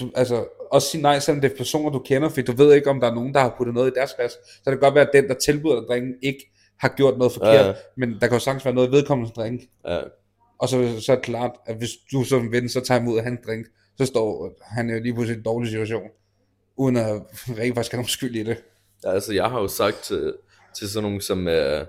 du, 0.00 0.10
altså, 0.14 0.44
også 0.70 0.88
sige 0.90 1.02
nej, 1.02 1.18
selvom 1.18 1.40
det 1.40 1.52
er 1.52 1.56
personer, 1.56 1.90
du 1.90 1.98
kender, 1.98 2.28
fordi 2.28 2.42
du 2.42 2.52
ved 2.56 2.74
ikke, 2.74 2.90
om 2.90 3.00
der 3.00 3.10
er 3.10 3.14
nogen, 3.14 3.34
der 3.34 3.40
har 3.40 3.54
puttet 3.58 3.74
noget 3.74 3.90
i 3.90 3.94
deres 3.94 4.12
glas. 4.14 4.32
Så 4.32 4.38
det 4.64 4.72
kan 4.72 4.78
godt 4.80 4.94
være, 4.94 5.06
at 5.06 5.10
den, 5.12 5.28
der 5.28 5.34
tilbyder 5.34 5.74
dig 5.74 5.84
drinken, 5.88 6.14
ikke 6.22 6.52
har 6.78 6.88
gjort 6.96 7.18
noget 7.18 7.32
forkert, 7.32 7.66
Ja, 7.66 7.72
men 7.96 8.12
der 8.12 8.26
kan 8.26 8.32
jo 8.32 8.38
sagtens 8.38 8.64
være 8.64 8.74
noget 8.74 8.92
vedkommende 8.92 9.32
drink. 9.36 9.60
Ja, 9.88 10.00
Og 10.58 10.68
så, 10.68 11.00
så 11.00 11.12
er 11.12 11.16
det 11.16 11.24
klart, 11.24 11.50
at 11.66 11.76
hvis 11.76 11.90
du 12.12 12.24
som 12.24 12.52
ven 12.52 12.68
så 12.68 12.80
tager 12.80 13.00
imod 13.00 13.20
hans 13.20 13.40
drink, 13.46 13.66
så 13.96 14.06
står 14.06 14.50
han 14.62 14.90
jo 14.90 15.00
lige 15.00 15.14
pludselig 15.14 15.34
i 15.36 15.38
en 15.38 15.44
dårlig 15.44 15.70
situation, 15.70 16.08
uden 16.76 16.96
at 16.96 17.22
rent 17.58 17.74
faktisk 17.74 17.92
have 17.92 17.98
nogen 17.98 18.08
skyld 18.08 18.36
i 18.36 18.42
det. 18.42 18.56
Ja, 19.04 19.10
altså 19.12 19.34
jeg 19.34 19.50
har 19.50 19.60
jo 19.60 19.68
sagt 19.68 19.96
til, 19.96 20.34
til 20.78 20.88
sådan 20.90 21.02
nogle 21.02 21.22
som, 21.22 21.48
øh, 21.48 21.86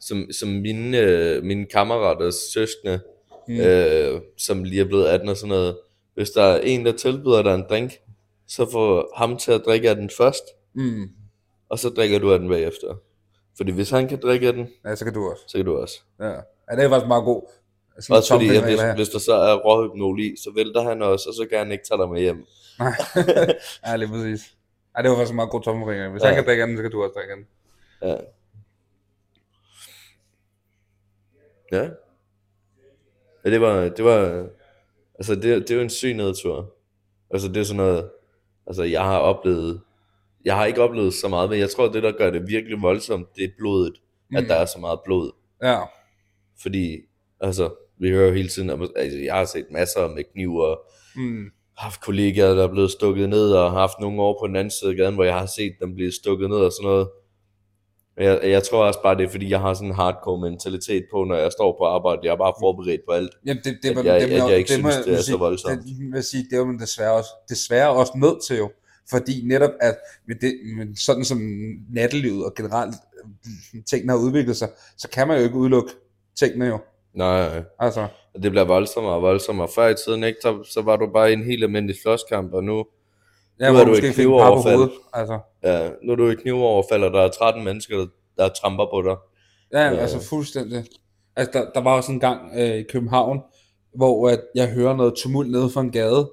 som, 0.00 0.26
som 0.32 0.48
mine, 0.48 0.98
øh, 0.98 1.42
mine 1.42 1.66
kammeraters 1.66 2.34
søskende, 2.34 3.00
mm. 3.48 3.60
øh, 3.60 4.20
som 4.38 4.64
lige 4.64 4.80
er 4.80 4.84
blevet 4.86 5.06
18 5.06 5.28
og 5.28 5.36
sådan 5.36 5.48
noget, 5.48 5.78
hvis 6.14 6.30
der 6.30 6.42
er 6.42 6.60
en, 6.60 6.86
der 6.86 6.92
tilbyder 6.92 7.42
dig 7.42 7.54
en 7.54 7.64
drink, 7.68 7.92
så 8.48 8.70
få 8.72 9.08
ham 9.16 9.36
til 9.38 9.52
at 9.52 9.62
drikke 9.66 9.90
af 9.90 9.96
den 9.96 10.10
først, 10.18 10.44
Mm. 10.76 11.08
og 11.68 11.78
så 11.78 11.88
drikker 11.88 12.18
du 12.18 12.32
af 12.32 12.38
den 12.38 12.48
bagefter. 12.48 12.94
Fordi 13.56 13.72
hvis 13.72 13.90
han 13.90 14.08
kan 14.08 14.18
drikke 14.22 14.46
af 14.46 14.52
den, 14.52 14.68
Ja, 14.84 14.94
så 14.96 15.04
kan 15.04 15.14
du 15.14 15.30
også. 15.30 15.42
så 15.48 15.58
kan 15.58 15.64
du 15.64 15.76
også. 15.76 16.00
Ja, 16.20 16.28
ja 16.28 16.76
det 16.76 16.84
er 16.84 16.88
faktisk 16.88 17.08
meget 17.08 17.24
god. 17.24 17.50
Sådan 18.00 18.16
Også 18.16 18.34
fordi, 18.34 18.56
at 18.56 18.64
hvis, 18.64 18.80
hvis 18.96 19.08
der 19.08 19.18
så 19.18 19.34
er 19.34 19.54
råhypnol 19.54 20.20
i, 20.20 20.36
så 20.36 20.52
vælter 20.54 20.82
han 20.82 21.02
også, 21.02 21.28
og 21.28 21.34
så 21.34 21.46
kan 21.50 21.58
han 21.58 21.72
ikke 21.72 21.84
tage 21.88 21.98
dig 21.98 22.08
med 22.08 22.20
hjem. 22.20 22.46
Nej, 22.78 22.92
ja, 23.86 23.96
lige 23.96 24.08
præcis. 24.08 24.56
Ja, 24.96 25.02
det 25.02 25.10
var 25.10 25.16
faktisk 25.16 25.30
en 25.30 25.36
meget 25.36 25.50
god 25.50 25.62
tommelfinger. 25.62 26.08
Hvis 26.10 26.22
Ja. 26.22 26.26
han 26.26 26.34
kan 26.36 26.44
drikke 26.44 26.62
den, 26.62 26.76
så 26.76 26.82
kan 26.82 26.90
du 26.90 27.02
også 27.02 27.12
drikke 27.16 27.34
den. 27.34 27.46
Ja. 28.02 28.16
Ja. 31.72 31.88
Ja, 33.44 33.50
det 33.50 33.60
var, 33.60 33.74
det 33.88 34.04
var, 34.04 34.46
altså 35.14 35.34
det, 35.34 35.42
det 35.42 35.70
er 35.70 35.74
jo 35.74 35.80
en 35.80 35.90
syg 35.90 36.14
nedtur. 36.14 36.74
Altså 37.30 37.48
det 37.48 37.56
er 37.56 37.64
sådan 37.64 37.76
noget, 37.76 38.10
altså 38.66 38.82
jeg 38.82 39.02
har 39.04 39.18
oplevet, 39.18 39.80
jeg 40.44 40.56
har 40.56 40.64
ikke 40.66 40.82
oplevet 40.82 41.14
så 41.14 41.28
meget, 41.28 41.50
men 41.50 41.58
jeg 41.58 41.70
tror, 41.70 41.88
det 41.88 42.02
der 42.02 42.12
gør 42.12 42.30
det 42.30 42.48
virkelig 42.48 42.82
voldsomt, 42.82 43.36
det 43.36 43.44
er 43.44 43.48
blodet, 43.58 44.00
mm. 44.30 44.36
at 44.36 44.44
der 44.48 44.54
er 44.54 44.64
så 44.66 44.78
meget 44.78 45.00
blod. 45.04 45.32
Ja, 45.62 45.80
Fordi, 46.62 46.98
altså, 47.40 47.70
vi 48.00 48.10
hører 48.10 48.32
hele 48.32 48.48
tiden, 48.48 48.70
at 48.70 48.78
altså, 48.96 49.18
jeg 49.18 49.34
har 49.34 49.44
set 49.44 49.66
masser 49.70 50.08
med 50.08 50.24
kniv 50.32 50.54
og 50.54 50.80
mm. 51.16 51.44
haft 51.78 52.00
kollegaer, 52.00 52.54
der 52.54 52.64
er 52.64 52.72
blevet 52.72 52.90
stukket 52.90 53.28
ned, 53.28 53.52
og 53.52 53.70
har 53.70 53.78
haft 53.78 54.00
nogle 54.00 54.22
år 54.22 54.38
på 54.42 54.46
den 54.46 54.56
anden 54.56 54.70
side 54.70 54.90
af 54.90 54.96
gaden, 54.96 55.14
hvor 55.14 55.24
jeg 55.24 55.34
har 55.38 55.46
set 55.46 55.72
dem 55.80 55.94
blive 55.94 56.12
stukket 56.12 56.48
ned 56.50 56.56
og 56.56 56.72
sådan 56.72 56.88
noget. 56.90 57.08
Jeg, 58.16 58.40
jeg 58.42 58.62
tror 58.62 58.84
også 58.86 59.02
bare, 59.02 59.16
det 59.16 59.24
er 59.24 59.28
fordi, 59.28 59.50
jeg 59.50 59.60
har 59.60 59.74
sådan 59.74 59.88
en 59.88 59.94
hardcore 59.94 60.50
mentalitet 60.50 61.04
på, 61.12 61.24
når 61.24 61.36
jeg 61.36 61.52
står 61.52 61.76
på 61.80 61.84
arbejde. 61.84 62.20
Jeg 62.24 62.32
er 62.32 62.36
bare 62.36 62.54
forberedt 62.60 63.00
på 63.08 63.12
alt. 63.12 63.30
Jamen, 63.46 63.62
det, 63.64 63.78
det, 63.82 63.88
At 63.90 63.96
det, 63.96 64.04
jeg- 64.04 64.20
det, 64.20 64.30
at 64.42 64.50
jeg 64.50 64.58
ikke 64.58 64.70
synes, 64.72 64.96
det 64.96 65.12
er 65.12 65.16
så 65.16 65.24
sige, 65.24 65.38
voldsomt. 65.38 65.82
Det, 65.84 66.12
vil 66.12 66.22
sige, 66.22 66.44
det 66.50 66.58
er 66.58 66.64
man 66.64 66.78
desværre 66.78 67.12
også, 67.12 67.30
desværre 67.48 67.90
også 67.90 68.12
nødt 68.16 68.44
til 68.44 68.56
jo. 68.56 68.70
Fordi 69.10 69.46
netop 69.46 69.70
at 69.80 69.96
med 70.28 70.36
det, 70.40 70.54
med 70.76 70.96
sådan 70.96 71.24
som 71.24 71.38
nattelivet 71.90 72.44
og 72.44 72.54
generelt 72.54 72.94
øh, 73.74 73.82
tingene 73.90 74.12
har 74.12 74.18
udviklet 74.18 74.56
sig, 74.56 74.68
så 74.96 75.08
kan 75.08 75.28
man 75.28 75.38
jo 75.38 75.44
ikke 75.44 75.56
udelukke 75.56 75.90
tingene 76.38 76.66
jo. 76.66 76.78
Nej, 77.14 77.62
Altså, 77.78 78.00
og 78.34 78.42
det 78.42 78.50
bliver 78.50 78.64
voldsommere 78.64 79.14
og 79.14 79.22
voldsommere. 79.22 79.68
Før 79.74 79.88
i 79.88 79.94
tiden, 79.94 80.24
ikke, 80.24 80.38
så, 80.42 80.64
så 80.72 80.82
var 80.82 80.96
du 80.96 81.06
bare 81.14 81.30
i 81.30 81.32
en 81.32 81.44
helt 81.44 81.64
almindelig 81.64 81.96
slåskamp, 82.02 82.52
og 82.52 82.64
nu, 82.64 82.84
jeg 83.58 83.72
Nu 83.72 83.78
er 83.78 83.84
du 83.84 83.90
på 83.90 84.12
knivoverfald. 84.14 84.90
Altså, 85.12 85.38
ja, 85.62 85.90
nu 86.02 86.12
er 86.12 86.16
du 86.16 86.28
i 86.30 86.34
knivoverfald, 86.34 87.04
og 87.04 87.12
der 87.12 87.20
er 87.20 87.28
13 87.28 87.64
mennesker, 87.64 87.96
der, 87.96 88.06
der 88.38 88.48
tramper 88.48 88.86
på 88.92 89.02
dig. 89.02 89.16
Ja, 89.72 89.88
Ja. 89.88 89.96
altså 89.96 90.28
fuldstændig. 90.28 90.84
Altså, 91.36 91.52
der, 91.52 91.70
der 91.74 91.80
var 91.80 91.96
også 91.96 92.12
en 92.12 92.20
gang 92.20 92.40
øh, 92.56 92.74
i 92.76 92.82
København, 92.82 93.40
hvor 93.96 94.28
at 94.28 94.40
jeg 94.54 94.68
hører 94.72 94.96
noget 94.96 95.14
tumult 95.14 95.50
nede 95.50 95.70
fra 95.70 95.80
en 95.80 95.90
gade. 95.90 96.30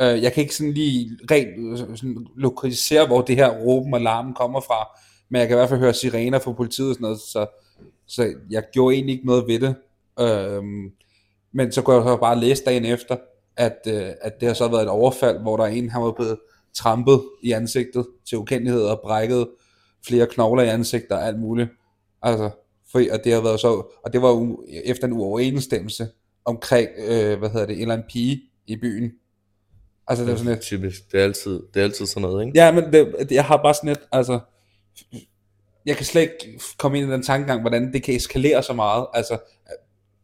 Øh, 0.00 0.22
jeg 0.22 0.32
kan 0.32 0.42
ikke 0.42 0.54
sådan 0.56 0.72
lige 0.72 1.10
rent 1.30 1.80
øh, 1.80 1.96
sådan 1.96 2.26
lokalisere, 2.36 3.06
hvor 3.06 3.20
det 3.22 3.36
her 3.36 3.50
råben 3.50 3.94
og 3.94 4.00
larmen 4.00 4.34
kommer 4.34 4.60
fra, 4.60 4.88
men 5.30 5.40
jeg 5.40 5.48
kan 5.48 5.56
i 5.56 5.58
hvert 5.58 5.68
fald 5.68 5.80
høre 5.80 5.94
sirener 5.94 6.38
fra 6.38 6.52
politiet 6.52 6.88
og 6.88 6.94
sådan 6.94 7.02
noget, 7.02 7.18
så, 7.20 7.46
så 8.06 8.34
jeg 8.50 8.62
gjorde 8.72 8.94
egentlig 8.94 9.12
ikke 9.12 9.26
noget 9.26 9.44
ved 9.46 9.60
det. 9.60 9.74
Øh, 10.20 10.62
men 11.52 11.72
så 11.72 11.82
kunne 11.82 11.96
jeg 11.96 12.04
så 12.04 12.16
bare 12.16 12.40
læse 12.40 12.64
dagen 12.64 12.84
efter, 12.84 13.16
at, 13.56 13.78
øh, 13.88 14.10
at 14.20 14.32
det 14.40 14.48
har 14.48 14.54
så 14.54 14.68
været 14.68 14.82
et 14.82 14.88
overfald, 14.88 15.38
hvor 15.38 15.56
der 15.56 15.64
er 15.64 15.68
en, 15.68 15.90
han 15.90 16.02
var 16.02 16.12
blevet 16.12 16.38
trampet 16.74 17.22
i 17.42 17.52
ansigtet 17.52 18.06
til 18.28 18.38
ukendelighed 18.38 18.82
og 18.82 19.00
brækket 19.02 19.48
flere 20.06 20.26
knogler 20.26 20.62
i 20.62 20.68
ansigtet 20.68 21.12
og 21.12 21.26
alt 21.26 21.40
muligt. 21.40 21.68
Altså, 22.22 22.50
for, 22.92 22.98
og 23.12 23.24
det 23.24 23.32
har 23.32 23.40
været 23.40 23.60
så, 23.60 23.68
og 24.04 24.12
det 24.12 24.22
var 24.22 24.28
jo 24.28 24.64
efter 24.84 25.06
en 25.06 25.12
uoverensstemmelse 25.12 26.08
omkring, 26.44 26.88
øh, 26.98 27.38
hvad 27.38 27.50
hedder 27.50 27.66
det, 27.66 27.74
en 27.74 27.80
eller 27.80 27.94
anden 27.94 28.08
pige 28.10 28.42
i 28.66 28.76
byen. 28.76 29.12
Altså, 30.08 30.24
det 30.24 30.32
var 30.32 30.38
sådan 30.38 30.52
et, 30.52 30.60
Typisk. 30.60 31.12
Det 31.12 31.20
er 31.20 31.24
altid, 31.24 31.60
det 31.74 31.80
er 31.80 31.84
altid 31.84 32.06
sådan 32.06 32.22
noget, 32.22 32.46
ikke? 32.46 32.58
ja, 32.58 32.72
men 32.72 32.92
det, 32.92 33.32
jeg 33.32 33.44
har 33.44 33.56
bare 33.56 33.74
sådan 33.74 33.90
et, 33.90 34.00
altså, 34.12 34.40
jeg 35.86 35.96
kan 35.96 36.06
slet 36.06 36.22
ikke 36.22 36.60
komme 36.78 36.98
ind 36.98 37.08
i 37.08 37.12
den 37.12 37.22
tankegang, 37.22 37.60
hvordan 37.60 37.92
det 37.92 38.02
kan 38.02 38.14
eskalere 38.14 38.62
så 38.62 38.72
meget. 38.72 39.06
Altså, 39.14 39.38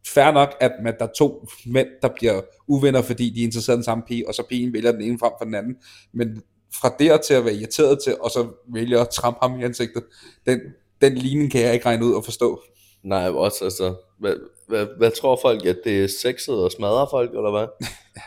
fair 0.07 0.31
nok, 0.31 0.55
at 0.59 0.71
man, 0.83 0.93
der 0.99 1.05
er 1.05 1.11
to 1.17 1.47
mænd, 1.65 1.87
der 2.01 2.07
bliver 2.15 2.41
uvenner, 2.67 3.01
fordi 3.01 3.29
de 3.29 3.39
er 3.41 3.45
interesseret 3.45 3.75
i 3.75 3.77
den 3.77 3.83
samme 3.83 4.03
pige, 4.07 4.27
og 4.27 4.33
så 4.35 4.43
pigen 4.49 4.73
vælger 4.73 4.91
den 4.91 5.01
ene 5.01 5.19
frem 5.19 5.31
for 5.39 5.45
den 5.45 5.55
anden. 5.55 5.75
Men 6.13 6.41
fra 6.81 6.95
der 6.99 7.17
til 7.17 7.33
at 7.33 7.45
være 7.45 7.53
irriteret 7.55 7.99
til, 8.03 8.15
og 8.19 8.31
så 8.31 8.47
vælger 8.73 9.01
at 9.01 9.09
trampe 9.09 9.39
ham 9.41 9.59
i 9.59 9.63
ansigtet, 9.63 10.03
den, 10.45 10.59
den 11.01 11.15
ligning 11.15 11.51
kan 11.51 11.61
jeg 11.61 11.73
ikke 11.73 11.85
regne 11.85 12.05
ud 12.05 12.13
og 12.13 12.25
forstå. 12.25 12.61
Nej, 13.03 13.29
også 13.29 13.63
altså, 13.63 13.95
hvad, 14.19 14.35
hvad, 14.67 14.87
hvad 14.97 15.11
tror 15.11 15.39
folk, 15.41 15.65
at 15.65 15.77
det 15.83 16.03
er 16.03 16.07
sexet 16.07 16.55
og 16.63 16.71
smadrer 16.71 17.07
folk, 17.11 17.29
eller 17.29 17.51
hvad? 17.51 17.67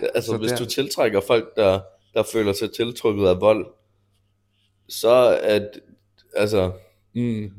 altså, 0.14 0.30
så 0.30 0.36
hvis 0.36 0.52
du 0.52 0.64
er- 0.64 0.68
tiltrækker 0.68 1.20
folk, 1.20 1.56
der, 1.56 1.80
der 2.14 2.22
føler 2.22 2.52
sig 2.52 2.72
tiltrukket 2.72 3.26
af 3.28 3.40
vold, 3.40 3.66
så 4.88 5.08
er, 5.42 5.60
altså, 6.36 6.70
Mm. 7.14 7.50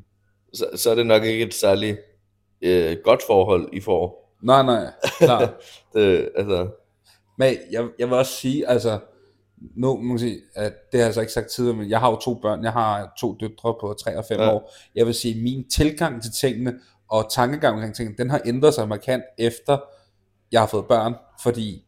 så, 0.54 0.66
så 0.76 0.92
er 0.92 0.96
det 0.96 1.06
nok 1.06 1.24
ikke 1.24 1.46
et 1.46 1.54
særligt 1.54 1.98
øh, 2.62 2.98
godt 3.04 3.22
forhold, 3.28 3.70
I 3.74 3.80
får. 3.82 4.36
Nej, 4.44 4.64
nej, 4.64 4.92
klart. 5.18 5.50
Det, 5.94 6.30
altså, 6.36 6.68
Men 7.38 7.56
jeg, 7.72 7.88
jeg 8.00 8.08
vil 8.08 8.18
også 8.18 8.32
sige, 8.32 8.68
altså, 8.70 9.00
nu 9.76 9.96
må 9.96 10.02
man 10.04 10.20
sige, 10.20 10.38
at 10.56 10.74
det 10.92 10.94
har 10.94 11.00
jeg 11.00 11.06
altså 11.06 11.22
ikke 11.22 11.34
sagt 11.34 11.48
tidligere, 11.48 11.78
men 11.78 11.90
jeg 11.90 12.00
har 12.00 12.10
jo 12.10 12.16
to 12.16 12.34
børn, 12.34 12.64
jeg 12.64 12.72
har 12.72 13.14
to 13.20 13.36
døtre 13.40 13.76
på 13.82 13.96
3 14.00 14.18
og 14.18 14.26
5 14.26 14.38
Ja. 14.40 14.44
ja. 14.44 14.54
år. 14.54 14.72
Jeg 14.96 15.06
vil 15.06 15.14
sige, 15.14 15.36
at 15.36 15.42
min 15.44 15.70
tilgang 15.70 16.22
til 16.22 16.32
tingene, 16.32 16.74
og 17.10 17.32
tankegang 17.32 17.74
omkring 17.76 17.96
tingene, 17.96 18.18
den 18.18 18.30
har 18.30 18.42
ændret 18.46 18.74
sig 18.74 18.88
markant 18.88 19.24
efter, 19.38 19.78
jeg 20.52 20.62
har 20.62 20.68
fået 20.68 20.86
børn, 20.86 21.14
fordi 21.44 21.86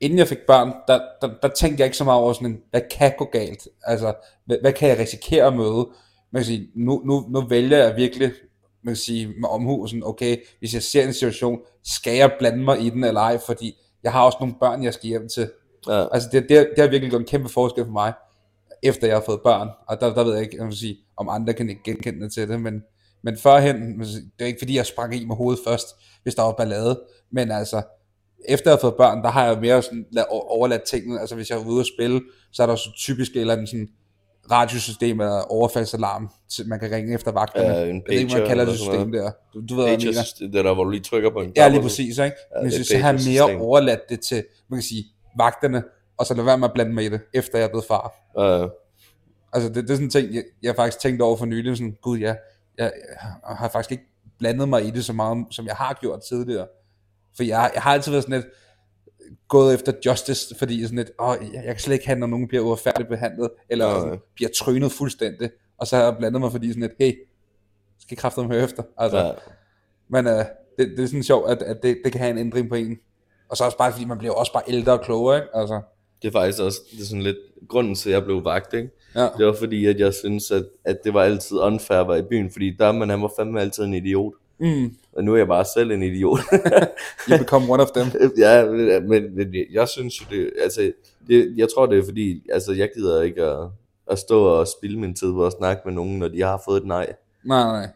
inden 0.00 0.18
jeg 0.18 0.28
fik 0.28 0.38
børn, 0.46 0.72
der, 0.88 1.00
der, 1.20 1.28
der 1.42 1.48
tænkte 1.48 1.80
jeg 1.80 1.86
ikke 1.86 1.96
så 1.96 2.04
meget 2.04 2.20
over 2.20 2.32
sådan 2.32 2.48
en, 2.48 2.58
hvad 2.70 2.80
kan 2.90 3.12
gå 3.18 3.24
galt? 3.24 3.68
Altså, 3.82 4.14
hvad, 4.46 4.56
hvad 4.60 4.72
kan 4.72 4.88
jeg 4.88 4.98
risikere 4.98 5.44
at 5.46 5.56
møde? 5.56 5.88
Man 6.32 6.40
kan 6.40 6.44
sige, 6.44 6.68
nu, 6.74 7.02
nu, 7.04 7.20
nu 7.28 7.40
vælger 7.40 7.78
jeg 7.78 7.96
virkelig, 7.96 8.32
man 8.86 8.94
kan 8.94 8.96
sige, 8.96 9.26
med 9.26 9.48
omhu, 9.48 9.86
sådan, 9.86 10.02
okay, 10.04 10.36
hvis 10.58 10.74
jeg 10.74 10.82
ser 10.82 11.06
en 11.06 11.12
situation, 11.12 11.58
skal 11.84 12.16
jeg 12.16 12.32
blande 12.38 12.64
mig 12.64 12.80
i 12.80 12.90
den 12.90 13.04
eller 13.04 13.20
ej, 13.20 13.38
fordi 13.46 13.74
jeg 14.02 14.12
har 14.12 14.22
også 14.22 14.38
nogle 14.40 14.54
børn, 14.60 14.84
jeg 14.84 14.94
skal 14.94 15.08
hjem 15.08 15.28
til. 15.28 15.50
ja, 15.88 16.14
Altså, 16.14 16.28
det, 16.32 16.42
det, 16.42 16.68
det 16.76 16.84
har 16.84 16.90
virkelig 16.90 17.10
gjort 17.10 17.22
en 17.22 17.28
kæmpe 17.28 17.48
forskel 17.48 17.84
for 17.84 17.92
mig, 17.92 18.12
efter 18.82 19.06
jeg 19.06 19.16
har 19.16 19.22
fået 19.26 19.40
børn. 19.44 19.68
Og 19.88 20.00
der, 20.00 20.14
der 20.14 20.24
ved 20.24 20.34
jeg 20.34 20.42
ikke, 20.42 20.56
man 20.58 20.66
kan 20.66 20.76
sige, 20.76 20.96
om 21.16 21.28
andre 21.28 21.52
kan 21.52 21.68
ikke 21.70 21.82
genkende 21.84 22.24
det 22.24 22.32
til 22.32 22.48
det, 22.48 22.60
men, 22.60 22.82
men 23.22 23.36
førhen, 23.38 24.00
det 24.00 24.30
er 24.40 24.46
ikke 24.46 24.60
fordi, 24.60 24.76
jeg 24.76 24.86
sprang 24.86 25.14
i 25.14 25.24
med 25.24 25.36
hovedet 25.36 25.60
først, 25.66 25.86
hvis 26.22 26.34
der 26.34 26.42
var 26.42 26.52
ballade, 26.52 27.00
men 27.32 27.50
altså, 27.50 27.82
efter 28.48 28.70
jeg 28.70 28.76
har 28.76 28.80
fået 28.80 28.94
børn, 28.94 29.22
der 29.22 29.30
har 29.30 29.46
jeg 29.46 29.60
mere 29.60 29.82
sådan 29.82 30.06
lad, 30.12 30.24
overladt 30.30 30.82
tingene, 30.82 31.20
altså 31.20 31.34
hvis 31.34 31.50
jeg 31.50 31.58
er 31.58 31.66
ude 31.66 31.80
at 31.80 31.86
spille, 31.96 32.20
så 32.52 32.62
er 32.62 32.66
der 32.66 32.76
så 32.76 32.90
typisk 32.96 33.30
et 33.30 33.40
eller 33.40 33.54
andet 33.54 33.68
sådan 33.68 33.88
radiosystem 34.50 35.20
eller 35.20 35.40
overfaldsalarm, 35.52 36.30
til 36.48 36.68
man 36.68 36.80
kan 36.80 36.90
ringe 36.90 37.14
efter 37.14 37.32
vagterne. 37.32 37.68
Ja, 37.74 37.82
en 37.84 37.96
jeg 37.96 38.02
ved 38.08 38.18
ikke, 38.18 38.28
pager 38.30 38.40
man 38.40 38.48
kalder 38.48 38.64
det 38.64 38.78
system 38.78 39.12
der. 39.12 39.30
Du, 39.54 39.60
du 39.68 39.74
ved, 39.74 39.84
hvad 39.84 39.92
jeg 39.92 40.00
pages, 40.14 40.32
det 40.32 40.54
er 40.56 40.62
der, 40.62 40.74
hvor 40.74 40.84
du 40.84 40.90
lige 40.90 41.02
trykker 41.02 41.30
på 41.30 41.40
en 41.40 41.52
Ja, 41.56 41.68
lige 41.68 41.78
og 41.78 41.82
så- 41.82 41.88
præcis, 41.88 42.18
ikke? 42.18 42.36
Ja, 42.56 42.62
Men 42.62 42.70
det 42.70 42.80
er 42.80 42.84
så 42.84 42.98
har 42.98 43.12
jeg 43.12 43.20
mere 43.48 43.60
overladt 43.60 44.08
det 44.08 44.20
til, 44.20 44.44
man 44.68 44.76
kan 44.78 44.82
sige, 44.84 45.04
vagterne, 45.38 45.82
og 46.18 46.26
så 46.26 46.34
lade 46.34 46.46
være 46.46 46.58
med 46.58 46.68
at 46.68 46.74
blande 46.74 46.92
mig 46.94 47.04
i 47.04 47.08
det, 47.08 47.20
efter 47.34 47.58
jeg 47.58 47.64
er 47.64 47.68
blevet 47.68 47.84
far. 47.84 48.12
Ja, 48.38 48.66
Altså, 49.52 49.68
det, 49.68 49.76
det 49.76 49.90
er 49.90 49.94
sådan 49.94 50.04
en 50.06 50.10
ting, 50.10 50.34
jeg, 50.34 50.44
jeg 50.62 50.68
har 50.70 50.74
faktisk 50.76 50.98
tænkt 51.00 51.22
over 51.22 51.36
for 51.36 51.46
nylig, 51.46 51.76
sådan, 51.76 51.96
gud, 52.02 52.18
jeg, 52.18 52.38
jeg, 52.78 52.92
jeg 53.48 53.56
har 53.56 53.68
faktisk 53.68 53.92
ikke 53.92 54.04
blandet 54.38 54.68
mig 54.68 54.84
i 54.86 54.90
det 54.90 55.04
så 55.04 55.12
meget, 55.12 55.46
som 55.50 55.66
jeg 55.66 55.74
har 55.74 55.98
gjort 56.00 56.20
tidligere. 56.28 56.66
For 57.36 57.42
jeg, 57.42 57.70
jeg 57.74 57.82
har 57.82 57.92
altid 57.92 58.12
været 58.12 58.24
sådan 58.24 58.36
lidt, 58.40 58.46
gået 59.48 59.74
efter 59.74 59.92
justice, 60.06 60.54
fordi 60.58 60.82
sådan 60.82 60.98
lidt, 60.98 61.10
åh, 61.20 61.34
jeg 61.54 61.64
kan 61.64 61.78
slet 61.78 61.94
ikke 61.94 62.06
have, 62.06 62.18
når 62.18 62.26
nogen 62.26 62.48
bliver 62.48 62.64
uretfærdigt 62.64 63.08
behandlet, 63.08 63.50
eller 63.68 64.00
sådan, 64.00 64.18
bliver 64.34 64.50
trynet 64.54 64.92
fuldstændig, 64.92 65.50
og 65.78 65.86
så 65.86 65.96
har 65.96 66.02
jeg 66.04 66.16
blandet 66.18 66.40
mig, 66.40 66.52
fordi 66.52 66.68
sådan 66.68 66.82
lidt, 66.82 66.92
hey, 66.98 67.12
skal 67.98 68.16
kraftedeme 68.16 68.54
høre 68.54 68.64
efter, 68.64 68.82
altså, 68.98 69.18
ja. 69.18 69.32
men 70.08 70.26
øh, 70.26 70.44
det, 70.78 70.90
det 70.96 71.00
er 71.00 71.06
sådan 71.06 71.22
sjovt, 71.22 71.50
at, 71.50 71.62
at 71.62 71.82
det, 71.82 71.98
det 72.04 72.12
kan 72.12 72.20
have 72.20 72.30
en 72.30 72.38
ændring 72.38 72.68
på 72.68 72.74
en, 72.74 72.98
og 73.48 73.56
så 73.56 73.64
også 73.64 73.78
bare, 73.78 73.92
fordi 73.92 74.04
man 74.04 74.18
bliver 74.18 74.34
også 74.34 74.52
bare 74.52 74.62
ældre 74.68 74.92
og 74.92 75.00
klogere, 75.04 75.36
ikke? 75.36 75.48
altså, 75.54 75.80
Det 76.22 76.28
er 76.28 76.32
faktisk 76.32 76.62
også 76.62 76.80
det 76.92 77.00
er 77.00 77.04
sådan 77.04 77.22
lidt 77.22 77.36
grunden 77.68 77.94
til, 77.94 78.10
at 78.10 78.14
jeg 78.14 78.24
blev 78.24 78.44
vagt, 78.44 78.74
ikke? 78.74 78.90
ja, 79.14 79.28
Det 79.38 79.46
var 79.46 79.52
fordi, 79.52 79.86
at 79.86 80.00
jeg 80.00 80.14
synes, 80.14 80.50
at, 80.50 80.64
at 80.84 80.98
det 81.04 81.14
var 81.14 81.22
altid 81.22 81.58
unfair 81.58 81.98
at 81.98 82.08
være 82.08 82.18
i 82.18 82.22
byen, 82.22 82.50
fordi 82.50 82.76
der 82.78 82.92
man 82.92 83.10
han 83.10 83.22
var 83.22 83.32
fandme 83.38 83.60
altid 83.60 83.84
en 83.84 83.94
idiot. 83.94 84.32
mm, 84.58 84.96
Og 85.16 85.24
nu 85.24 85.32
er 85.32 85.36
jeg 85.36 85.46
bare 85.46 85.64
selv 85.76 85.90
en 85.90 86.02
idiot. 86.02 86.38
you 87.28 87.38
become 87.38 87.72
one 87.72 87.82
of 87.82 87.88
them, 87.90 88.06
ja, 88.44 88.64
men, 89.00 89.36
men 89.36 89.54
jeg 89.72 89.88
synes 89.88 90.20
jo 90.20 90.26
det, 90.30 90.50
altså, 90.62 90.92
det, 91.28 91.54
jeg 91.56 91.68
tror 91.74 91.86
det 91.86 91.98
er 91.98 92.04
fordi, 92.04 92.42
altså 92.52 92.72
jeg 92.72 92.90
gider 92.96 93.22
ikke 93.22 93.42
at, 93.42 93.68
at 94.10 94.18
stå 94.18 94.44
og 94.44 94.66
spille 94.68 94.98
min 94.98 95.14
tid 95.14 95.32
på 95.32 95.46
at 95.46 95.52
snakke 95.52 95.82
med 95.84 95.94
nogen, 95.94 96.18
når 96.18 96.28
de 96.28 96.42
har 96.42 96.62
fået 96.64 96.80
et 96.80 96.86
nej. 96.86 97.12
nej, 97.44 97.62
nej, 97.62 97.88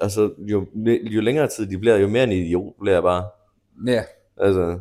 Altså, 0.00 0.30
jo, 0.38 0.66
jo 1.02 1.20
længere 1.20 1.48
tid 1.48 1.66
de 1.66 1.78
bliver, 1.78 1.96
jo 1.96 2.08
mere 2.08 2.24
en 2.24 2.32
idiot 2.32 2.74
bliver 2.80 2.94
jeg 2.94 3.02
bare. 3.02 3.24
ja, 3.86 4.02
Altså, 4.36 4.78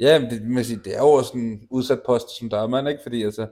Ja, 0.00 0.20
men 0.20 0.30
det, 0.30 0.42
man 0.42 0.64
sige, 0.64 0.80
det 0.84 0.94
er 0.96 0.98
jo 1.00 1.08
også 1.08 1.32
en 1.36 1.60
udsat 1.70 2.00
post 2.06 2.38
som 2.38 2.48
dørmand, 2.48 2.88
ikke? 2.88 3.00
Fordi 3.02 3.22
altså, 3.24 3.46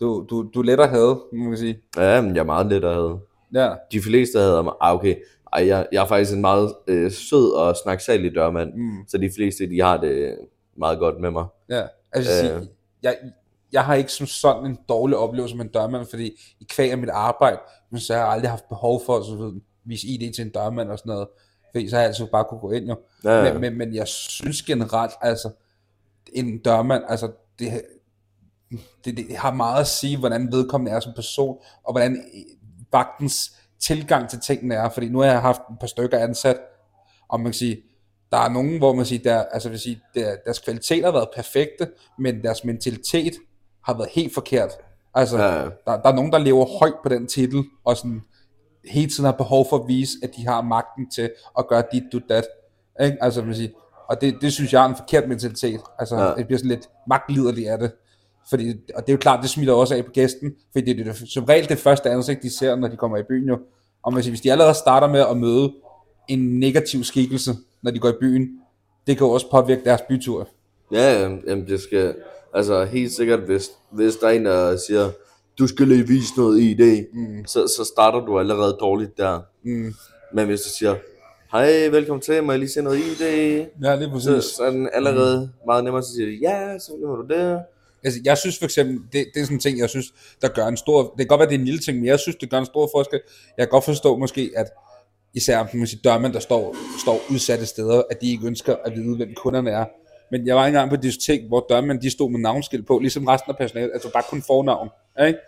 du, 0.00 0.26
du, 0.30 0.50
du 0.54 0.60
er 0.60 0.64
let 0.64 0.80
at 0.80 0.88
have, 0.90 1.20
man 1.32 1.48
kan 1.48 1.58
sige. 1.58 1.80
ja, 1.96 2.20
men 2.20 2.34
jeg 2.34 2.40
er 2.40 2.44
meget 2.44 2.66
let 2.66 2.84
at 2.84 2.94
have. 2.94 3.20
Ja, 3.54 3.74
De 3.92 4.00
fleste 4.00 4.38
havde 4.38 4.62
mig, 4.62 4.72
ah, 4.80 4.94
okay, 4.94 5.16
ej, 5.52 5.66
jeg, 5.66 5.86
jeg 5.92 6.02
er 6.02 6.06
faktisk 6.06 6.32
en 6.34 6.40
meget 6.40 6.74
øh, 6.86 7.12
sød 7.12 7.52
og 7.52 7.76
snaksalig 7.76 8.34
dørmand, 8.34 8.74
mm, 8.74 9.08
så 9.08 9.18
de 9.18 9.30
fleste, 9.36 9.70
de 9.70 9.80
har 9.80 9.96
det 9.96 10.38
meget 10.78 10.98
godt 10.98 11.20
med 11.20 11.30
mig. 11.30 11.46
ja. 11.68 11.82
Altså, 12.12 12.32
Øh. 12.32 12.38
sige, 12.38 12.68
jeg, 13.02 13.16
jeg 13.72 13.84
har 13.84 13.94
ikke 13.94 14.12
som 14.12 14.26
sådan 14.26 14.66
en 14.66 14.78
dårlig 14.88 15.16
oplevelse 15.16 15.56
med 15.56 15.64
en 15.64 15.70
dørmand, 15.70 16.06
fordi 16.10 16.26
i 16.60 16.66
kvæg 16.68 16.90
af 16.90 16.98
mit 16.98 17.08
arbejde, 17.08 17.58
men 17.90 18.00
så 18.00 18.14
har 18.14 18.20
jeg 18.20 18.30
aldrig 18.30 18.50
haft 18.50 18.68
behov 18.68 19.02
for 19.06 19.16
at 19.16 19.24
så 19.24 19.34
ved, 19.36 19.60
vise 19.84 20.06
ID 20.06 20.32
til 20.34 20.44
en 20.44 20.50
dørmand 20.50 20.90
og 20.90 20.98
sådan 20.98 21.10
noget. 21.10 21.28
Fordi 21.72 21.88
så 21.88 21.96
har 21.96 22.02
jeg 22.02 22.08
altid 22.08 22.26
bare 22.26 22.44
kunne 22.44 22.60
gå 22.60 22.70
ind 22.70 22.88
jo. 22.88 22.96
Ja. 23.24 23.52
Men, 23.52 23.60
men, 23.60 23.78
men 23.78 23.94
jeg 23.94 24.08
synes 24.08 24.62
generelt, 24.62 25.12
altså, 25.20 25.50
en 26.32 26.58
dørmand, 26.58 27.04
altså, 27.08 27.30
det, 27.58 27.82
det, 29.04 29.16
det 29.16 29.36
har 29.36 29.52
meget 29.54 29.80
at 29.80 29.86
sige, 29.86 30.18
hvordan 30.18 30.52
vedkommende 30.52 30.92
er 30.92 31.00
som 31.00 31.12
person, 31.16 31.58
og 31.84 31.92
hvordan 31.92 32.24
vagtens 32.92 33.57
tilgang 33.80 34.30
til 34.30 34.40
tingene 34.40 34.74
er, 34.74 34.88
fordi 34.88 35.08
nu 35.08 35.18
har 35.18 35.26
jeg 35.26 35.40
haft 35.40 35.60
et 35.70 35.76
par 35.80 35.86
stykker 35.86 36.18
ansat, 36.18 36.56
og 37.28 37.40
man 37.40 37.46
kan 37.46 37.54
sige, 37.54 37.82
der 38.32 38.38
er 38.38 38.48
nogen, 38.48 38.78
hvor 38.78 38.92
man 38.94 39.04
siger, 39.06 39.22
der, 39.22 39.42
altså 39.52 39.68
vil 39.68 39.78
sige, 39.78 40.00
der, 40.14 40.36
deres 40.44 40.58
kvalitet 40.58 41.04
har 41.04 41.12
været 41.12 41.28
perfekte, 41.36 41.88
men 42.18 42.42
deres 42.42 42.64
mentalitet 42.64 43.34
har 43.84 43.94
været 43.94 44.08
helt 44.12 44.34
forkert. 44.34 44.70
Altså, 45.14 45.38
Ja. 45.38 45.54
der, 45.64 45.70
der 46.02 46.08
er 46.08 46.14
nogen, 46.14 46.32
der 46.32 46.38
lever 46.38 46.78
højt 46.78 46.94
på 47.02 47.08
den 47.08 47.26
titel, 47.26 47.64
og 47.84 47.96
sådan 47.96 48.20
hele 48.84 49.10
tiden 49.10 49.24
har 49.24 49.32
behov 49.32 49.66
for 49.70 49.76
at 49.78 49.88
vise, 49.88 50.12
at 50.22 50.30
de 50.36 50.46
har 50.46 50.62
magten 50.62 51.10
til 51.10 51.30
at 51.58 51.68
gøre 51.68 51.82
dit, 51.92 52.02
du, 52.12 52.20
dat. 52.28 52.44
Ikke? 53.02 53.16
Altså, 53.20 53.42
man 53.42 53.54
siger, 53.54 53.70
og 54.08 54.20
det, 54.20 54.36
det 54.40 54.52
synes 54.52 54.72
jeg 54.72 54.82
er 54.84 54.88
en 54.88 54.96
forkert 54.96 55.28
mentalitet. 55.28 55.80
Altså, 55.98 56.16
ja. 56.16 56.34
det 56.34 56.46
bliver 56.46 56.58
sådan 56.58 56.68
lidt 56.70 56.88
magtliderligt 57.08 57.68
af 57.68 57.78
det. 57.78 57.92
Fordi, 58.50 58.70
og 58.94 59.02
det 59.02 59.08
er 59.08 59.12
jo 59.12 59.18
klart, 59.18 59.42
det 59.42 59.50
smitter 59.50 59.74
også 59.74 59.94
af 59.94 60.04
på 60.04 60.10
gæsten, 60.10 60.52
fordi 60.72 60.92
det 60.92 61.08
er 61.08 61.12
det, 61.12 61.30
som 61.30 61.44
regel 61.44 61.68
det 61.68 61.78
første 61.78 62.10
ansigt, 62.10 62.42
de 62.42 62.56
ser, 62.58 62.76
når 62.76 62.88
de 62.88 62.96
kommer 62.96 63.16
i 63.16 63.22
byen 63.22 63.48
jo. 63.48 63.58
Og 64.02 64.12
man 64.12 64.22
siger, 64.22 64.30
hvis 64.30 64.40
de 64.40 64.52
allerede 64.52 64.74
starter 64.74 65.08
med 65.08 65.20
at 65.20 65.36
møde 65.36 65.72
en 66.28 66.60
negativ 66.60 67.04
skikkelse, 67.04 67.54
når 67.82 67.90
de 67.90 67.98
går 67.98 68.08
i 68.08 68.16
byen, 68.20 68.48
det 69.06 69.16
kan 69.18 69.26
jo 69.26 69.32
også 69.32 69.50
påvirke 69.50 69.84
deres 69.84 70.00
bytur. 70.08 70.48
Ja, 70.92 71.20
jamen, 71.20 71.66
det 71.68 71.80
skal, 71.80 72.14
altså 72.54 72.84
helt 72.84 73.12
sikkert, 73.12 73.40
hvis, 73.40 73.70
hvis 73.90 74.16
der 74.16 74.26
er 74.26 74.32
en, 74.32 74.44
der 74.44 74.76
siger, 74.76 75.10
du 75.58 75.66
skal 75.66 75.88
lige 75.88 76.06
vise 76.06 76.32
noget 76.36 76.60
ID, 76.60 77.04
mm. 77.12 77.44
så, 77.46 77.66
så 77.76 77.84
starter 77.84 78.20
du 78.20 78.38
allerede 78.38 78.76
dårligt 78.80 79.18
der. 79.18 79.40
Mm. 79.64 79.94
Men 80.34 80.46
hvis 80.46 80.60
du 80.60 80.68
siger, 80.78 80.94
hej, 81.52 81.88
velkommen 81.88 82.20
til, 82.20 82.42
må 82.42 82.52
jeg 82.52 82.58
lige 82.58 82.70
se 82.70 82.82
noget 82.82 82.98
ID? 82.98 83.20
Ja, 83.82 83.96
det 83.96 84.02
er 84.02 84.18
Så, 84.18 84.32
præcis. 84.34 84.50
så 84.50 84.62
er 84.62 84.70
den 84.70 84.88
allerede 84.92 85.50
meget 85.66 85.84
nemmere, 85.84 86.02
så 86.02 86.08
siger 86.14 86.26
de, 86.26 86.38
ja, 86.42 86.78
så 86.78 86.92
må 87.06 87.16
du 87.16 87.26
det. 87.28 87.60
Altså, 88.04 88.20
jeg 88.24 88.38
synes 88.38 88.58
for 88.58 88.64
eksempel, 88.64 88.96
det, 89.12 89.26
det 89.34 89.40
er 89.40 89.44
sådan 89.44 89.56
en 89.56 89.60
ting, 89.60 89.78
jeg 89.78 89.88
synes, 89.88 90.06
der 90.42 90.48
gør 90.48 90.66
en 90.66 90.76
stor, 90.76 91.02
det 91.02 91.18
kan 91.18 91.26
godt 91.26 91.38
være, 91.38 91.48
det 91.48 91.54
er 91.54 91.58
en 91.58 91.64
lille 91.64 91.80
ting, 91.80 91.98
men 91.98 92.06
jeg 92.06 92.18
synes, 92.18 92.36
det 92.36 92.50
gør 92.50 92.58
en 92.58 92.66
stor 92.66 92.88
forskel. 92.94 93.20
Jeg 93.56 93.66
kan 93.66 93.70
godt 93.70 93.84
forstå 93.84 94.16
måske, 94.16 94.50
at 94.56 94.66
især 95.34 95.66
man 95.74 95.86
siger, 95.86 96.00
dørmænd, 96.04 96.32
der 96.32 96.40
står, 96.40 96.76
står 97.02 97.20
udsatte 97.30 97.66
steder, 97.66 98.02
at 98.10 98.20
de 98.20 98.30
ikke 98.30 98.46
ønsker 98.46 98.76
at 98.84 98.96
vide, 98.96 99.16
hvem 99.16 99.34
kunderne 99.34 99.70
er. 99.70 99.84
Men 100.30 100.46
jeg 100.46 100.56
var 100.56 100.66
engang 100.66 100.88
på 100.88 100.94
et 100.94 101.02
diskotek, 101.02 101.40
hvor 101.48 101.66
dørmænd, 101.68 102.00
de 102.00 102.10
stod 102.10 102.30
med 102.30 102.40
navnskilt 102.40 102.86
på, 102.86 102.98
ligesom 102.98 103.26
resten 103.26 103.50
af 103.50 103.56
personalet, 103.56 103.90
altså 103.92 104.12
bare 104.12 104.22
kun 104.30 104.42
fornavn. 104.46 104.88
Ikke? 105.26 105.38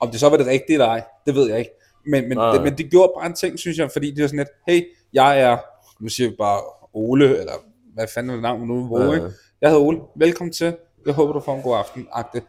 Om 0.00 0.10
det 0.10 0.20
så 0.20 0.28
var 0.28 0.36
det 0.36 0.46
rigtige 0.46 0.72
eller 0.72 0.86
ej, 0.86 1.02
det 1.26 1.34
ved 1.34 1.48
jeg 1.48 1.58
ikke. 1.58 1.70
Men, 2.06 2.28
men, 2.28 2.38
det, 2.38 2.62
men 2.62 2.78
det 2.78 2.90
gjorde 2.90 3.12
bare 3.18 3.26
en 3.26 3.34
ting, 3.34 3.58
synes 3.58 3.78
jeg, 3.78 3.90
fordi 3.92 4.10
det 4.10 4.22
var 4.22 4.28
sådan 4.28 4.38
lidt, 4.38 4.48
hey, 4.68 4.82
jeg 5.12 5.40
er, 5.40 5.58
nu 6.00 6.08
siger 6.08 6.30
vi 6.30 6.36
bare 6.36 6.60
Ole, 6.92 7.38
eller 7.38 7.52
hvad 7.94 8.06
fanden 8.14 8.30
er 8.30 8.34
det 8.34 8.42
navn 8.42 8.68
nu, 8.68 8.86
hvor, 8.86 9.14
ikke? 9.14 9.26
Jeg 9.60 9.70
hedder 9.70 9.84
Ole, 9.84 9.98
velkommen 10.16 10.52
til, 10.52 10.76
jeg 11.06 11.14
håber, 11.14 11.32
du 11.32 11.40
får 11.40 11.56
en 11.56 11.62
god 11.62 11.76
aften, 11.76 12.08
agte. 12.12 12.42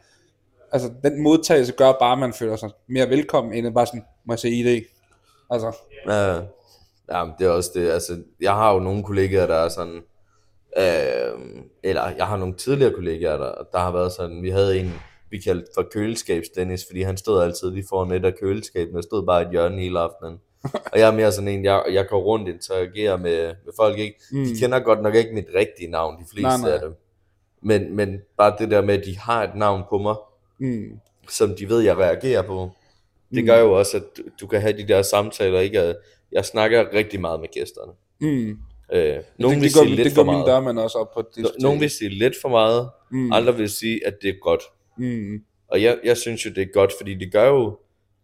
Altså, 0.71 0.91
den 1.03 1.23
modtagelse 1.23 1.73
gør 1.73 1.91
bare, 1.91 2.11
at 2.11 2.19
man 2.19 2.33
føler 2.33 2.55
sig 2.55 2.69
mere 2.87 3.09
velkommen, 3.09 3.53
end 3.53 3.67
at 3.67 3.73
bare 3.73 3.85
sådan, 3.85 4.03
må 4.25 4.33
jeg 4.33 4.39
se 4.39 4.49
ID? 4.49 4.83
Altså, 5.49 5.75
Ja, 6.07 6.35
ja 7.09 7.25
det 7.39 7.47
er 7.47 7.49
også 7.49 7.71
det, 7.73 7.89
altså, 7.89 8.17
jeg 8.41 8.53
har 8.53 8.73
jo 8.73 8.79
nogle 8.79 9.03
kollegaer, 9.03 9.47
der 9.47 9.55
er 9.55 9.69
sådan, 9.69 10.01
øh, 10.77 11.63
eller 11.83 12.09
jeg 12.17 12.27
har 12.27 12.37
nogle 12.37 12.53
tidligere 12.55 12.93
kollegaer, 12.93 13.37
der, 13.37 13.53
der 13.71 13.79
har 13.79 13.91
været 13.91 14.11
sådan, 14.11 14.43
vi 14.43 14.49
havde 14.49 14.79
en, 14.79 14.93
vi 15.29 15.37
kaldte 15.37 15.67
for 15.75 15.87
køleskabs 15.91 16.49
Dennis, 16.49 16.85
fordi 16.89 17.01
han 17.01 17.17
stod 17.17 17.43
altid 17.43 17.71
lige 17.71 17.85
foran 17.89 18.11
et 18.11 18.25
af 18.25 18.35
køleskabene, 18.35 18.99
og 18.99 19.03
stod 19.03 19.25
bare 19.25 19.41
et 19.41 19.51
hjørne 19.51 19.81
hele 19.81 19.99
aftenen. 19.99 20.39
Og 20.63 20.99
jeg 20.99 21.07
er 21.07 21.15
mere 21.15 21.31
sådan 21.31 21.47
en, 21.47 21.65
jeg, 21.65 21.83
jeg 21.91 22.07
går 22.07 22.21
rundt 22.21 22.49
og 22.49 22.53
interagerer 22.53 23.17
med, 23.17 23.47
med 23.65 23.73
folk, 23.75 23.97
ikke? 23.97 24.19
Mm. 24.31 24.43
De 24.45 24.59
kender 24.59 24.79
godt 24.79 25.01
nok 25.01 25.15
ikke 25.15 25.33
mit 25.33 25.47
rigtige 25.55 25.91
navn, 25.91 26.19
de 26.19 26.25
fleste 26.31 26.47
Nej, 26.47 26.57
nej. 26.57 26.71
af 26.71 26.79
dem. 26.79 26.95
Men, 27.61 27.95
men 27.95 28.17
bare 28.37 28.55
det 28.59 28.71
der 28.71 28.81
med, 28.81 28.97
at 28.97 29.05
de 29.05 29.17
har 29.17 29.43
et 29.43 29.55
navn 29.55 29.83
på 29.89 29.97
mig, 29.97 30.15
mm, 30.59 30.99
som 31.29 31.55
de 31.55 31.69
ved, 31.69 31.79
jeg 31.81 31.97
reagerer 31.97 32.41
på. 32.41 32.69
Det 33.31 33.43
Mm. 33.43 33.45
gør 33.47 33.59
jo 33.59 33.71
også, 33.71 33.97
at 33.97 34.03
du- 34.17 34.23
du 34.41 34.47
kan 34.47 34.61
have 34.61 34.77
de 34.77 34.87
der 34.87 35.01
samtaler, 35.01 35.59
ikke? 35.59 35.79
At 35.79 35.95
Jeg 36.31 36.45
snakker 36.45 36.93
rigtig 36.93 37.21
meget 37.21 37.39
med 37.39 37.47
gæsterne. 37.53 37.91
mm. 38.19 38.57
Øh, 38.93 39.17
nogen 39.37 39.55
det, 39.61 39.63
vil 39.63 39.73
det, 39.73 39.89
lidt 39.89 40.05
det 40.05 40.13
for 40.13 40.23
min 40.23 40.33
meget. 40.33 40.47
dørmand 40.47 40.79
også 40.79 40.97
op 40.97 41.13
på 41.13 41.21
det. 41.35 41.45
No- 41.45 41.55
Nogen 41.61 41.79
vil 41.81 41.89
sige 41.89 42.09
lidt 42.09 42.33
for 42.41 42.49
meget, 42.49 42.89
mm, 43.11 43.31
andre 43.31 43.55
vil 43.57 43.69
sige, 43.69 44.07
at 44.07 44.13
det 44.21 44.29
er 44.29 44.33
godt. 44.41 44.61
mm, 44.97 45.43
Og 45.67 45.81
jeg, 45.83 45.97
jeg 46.03 46.17
synes 46.17 46.45
jo, 46.45 46.49
det 46.55 46.61
er 46.61 46.65
godt, 46.73 46.91
fordi 46.99 47.13
det 47.15 47.31
gør 47.31 47.47
jo 47.47 47.77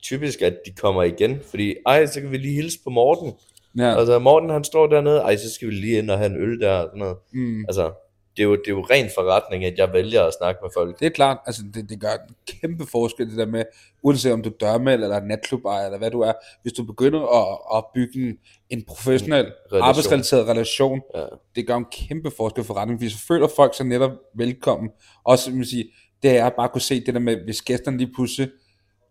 typisk, 0.03 0.41
at 0.41 0.55
de 0.65 0.71
kommer 0.71 1.03
igen. 1.03 1.39
Fordi, 1.49 1.75
ej, 1.85 2.05
så 2.05 2.21
kan 2.21 2.31
vi 2.31 2.37
lige 2.37 2.53
hilse 2.55 2.79
på 2.83 2.89
Morten. 2.89 3.33
ja, 3.77 3.83
Ja. 3.83 3.99
Altså, 3.99 4.19
Morten 4.19 4.49
han 4.49 4.63
står 4.63 4.87
dernede, 4.87 5.17
ej, 5.19 5.35
så 5.37 5.53
skal 5.53 5.67
vi 5.67 5.73
lige 5.73 5.97
ind 5.97 6.11
og 6.11 6.17
have 6.17 6.29
en 6.31 6.37
øl 6.41 6.59
der. 6.59 6.71
Og 6.73 6.83
sådan 6.87 6.99
noget. 6.99 7.17
mm. 7.33 7.65
Altså, 7.67 7.91
det 8.37 8.43
er, 8.43 8.47
jo, 8.47 8.51
det 8.55 8.67
er 8.67 8.71
jo 8.71 8.81
ren 8.81 9.09
forretning, 9.15 9.65
at 9.65 9.73
jeg 9.77 9.93
vælger 9.93 10.23
at 10.23 10.33
snakke 10.39 10.59
med 10.63 10.69
folk. 10.73 10.99
Det 10.99 11.05
er 11.05 11.09
klart, 11.09 11.37
altså 11.45 11.61
det, 11.73 11.89
det 11.89 11.99
gør 12.01 12.11
en 12.11 12.35
kæmpe 12.61 12.85
forskel, 12.91 13.29
det 13.29 13.37
der 13.37 13.45
med, 13.45 13.63
uanset 14.03 14.33
om 14.33 14.41
du 14.41 14.49
er 14.49 14.53
dørmand 14.53 15.03
eller 15.03 15.19
natklubejer, 15.19 15.85
eller 15.85 15.97
hvad 15.97 16.11
du 16.11 16.21
er, 16.21 16.33
hvis 16.61 16.73
du 16.73 16.83
begynder 16.83 17.19
at, 17.19 17.77
at 17.77 17.83
bygge 17.93 18.29
en, 18.29 18.37
en 18.69 18.83
professionel, 18.87 19.45
Relation. 19.45 19.81
arbejdsrelateret 19.89 20.47
relation, 20.47 21.01
Ja. 21.15 21.23
det 21.55 21.67
gør 21.67 21.75
en 21.75 21.85
kæmpe 21.91 22.31
forskel 22.37 22.63
for 22.63 22.73
retning, 22.73 22.99
fordi 22.99 23.09
så 23.09 23.19
føler 23.27 23.47
folk 23.55 23.75
sig 23.75 23.85
netop 23.85 24.11
velkommen. 24.35 24.89
Også, 25.23 25.51
vil 25.51 25.65
sige, 25.65 25.85
det 26.23 26.37
er 26.37 26.45
at 26.45 26.53
bare 26.57 26.69
kunne 26.69 26.81
se 26.81 27.05
det 27.05 27.13
der 27.13 27.19
med, 27.19 27.37
hvis 27.43 27.61
gæsterne 27.61 27.97
lige 27.97 28.11
pludselig 28.15 28.49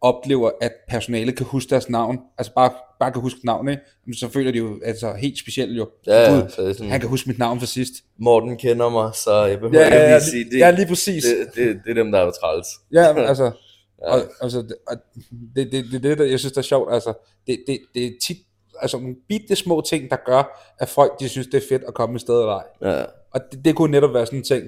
oplever, 0.00 0.50
at 0.60 0.72
personalet 0.88 1.36
kan 1.36 1.46
huske 1.46 1.70
deres 1.70 1.88
navn, 1.88 2.18
altså 2.38 2.54
bare, 2.54 2.70
bare 3.00 3.12
kan 3.12 3.20
huske 3.22 3.40
navnet, 3.44 3.78
så 4.18 4.28
føler 4.28 4.52
de 4.52 4.58
jo 4.58 4.80
altså 4.84 5.12
helt 5.14 5.38
specielt 5.38 5.76
jo. 5.76 5.88
Ja, 6.06 6.30
Gud, 6.30 6.42
ja, 6.42 6.48
så 6.48 6.72
sådan, 6.74 6.90
han 6.90 7.00
kan 7.00 7.08
huske 7.08 7.28
mit 7.28 7.38
navn 7.38 7.58
fra 7.58 7.66
sidst. 7.66 7.92
Morten 8.18 8.56
kender 8.56 8.88
mig, 8.88 9.14
så 9.14 9.44
jeg 9.44 9.60
behøver 9.60 9.78
Ja, 9.80 9.84
ikke 9.86 9.96
ja, 9.96 10.02
lige 10.04 10.12
ja, 10.14 10.20
sige 10.20 10.44
det. 10.44 10.58
ja, 10.58 10.70
lige 10.70 10.86
præcis. 10.86 11.24
det, 11.24 11.46
det, 11.54 11.80
det 11.84 11.90
er 11.90 11.94
dem, 11.94 12.12
der 12.12 12.18
er 12.18 12.24
jo 12.24 12.30
træls. 12.40 12.66
Ja, 12.92 13.12
men 13.12 13.24
altså, 13.24 13.50
Ja. 14.02 14.12
og, 14.14 14.20
altså 14.40 14.58
det, 14.62 14.74
og 14.88 14.96
det, 15.56 15.72
det, 15.72 15.84
det, 15.92 16.02
det, 16.02 16.18
der, 16.18 16.24
jeg 16.24 16.38
synes, 16.38 16.52
der 16.52 16.58
er 16.58 16.62
sjovt, 16.62 16.92
altså, 16.94 17.14
det, 17.46 17.64
det, 17.66 17.78
det 17.94 18.06
er 18.06 18.10
tit, 18.22 18.36
altså 18.80 18.98
nogle 18.98 19.16
bitte 19.28 19.56
små 19.56 19.80
ting, 19.80 20.10
der 20.10 20.16
gør, 20.26 20.74
at 20.78 20.88
folk, 20.88 21.20
de 21.20 21.28
synes, 21.28 21.46
det 21.46 21.62
er 21.64 21.68
fedt 21.68 21.82
at 21.88 21.94
komme 21.94 22.14
et 22.14 22.20
sted 22.20 22.34
eller 22.40 22.52
ej. 22.52 22.64
Ja. 22.98 23.04
Og 23.30 23.40
det, 23.52 23.64
det 23.64 23.76
kunne 23.76 23.90
netop 23.90 24.14
være 24.14 24.26
sådan 24.26 24.38
en 24.38 24.44
ting. 24.44 24.64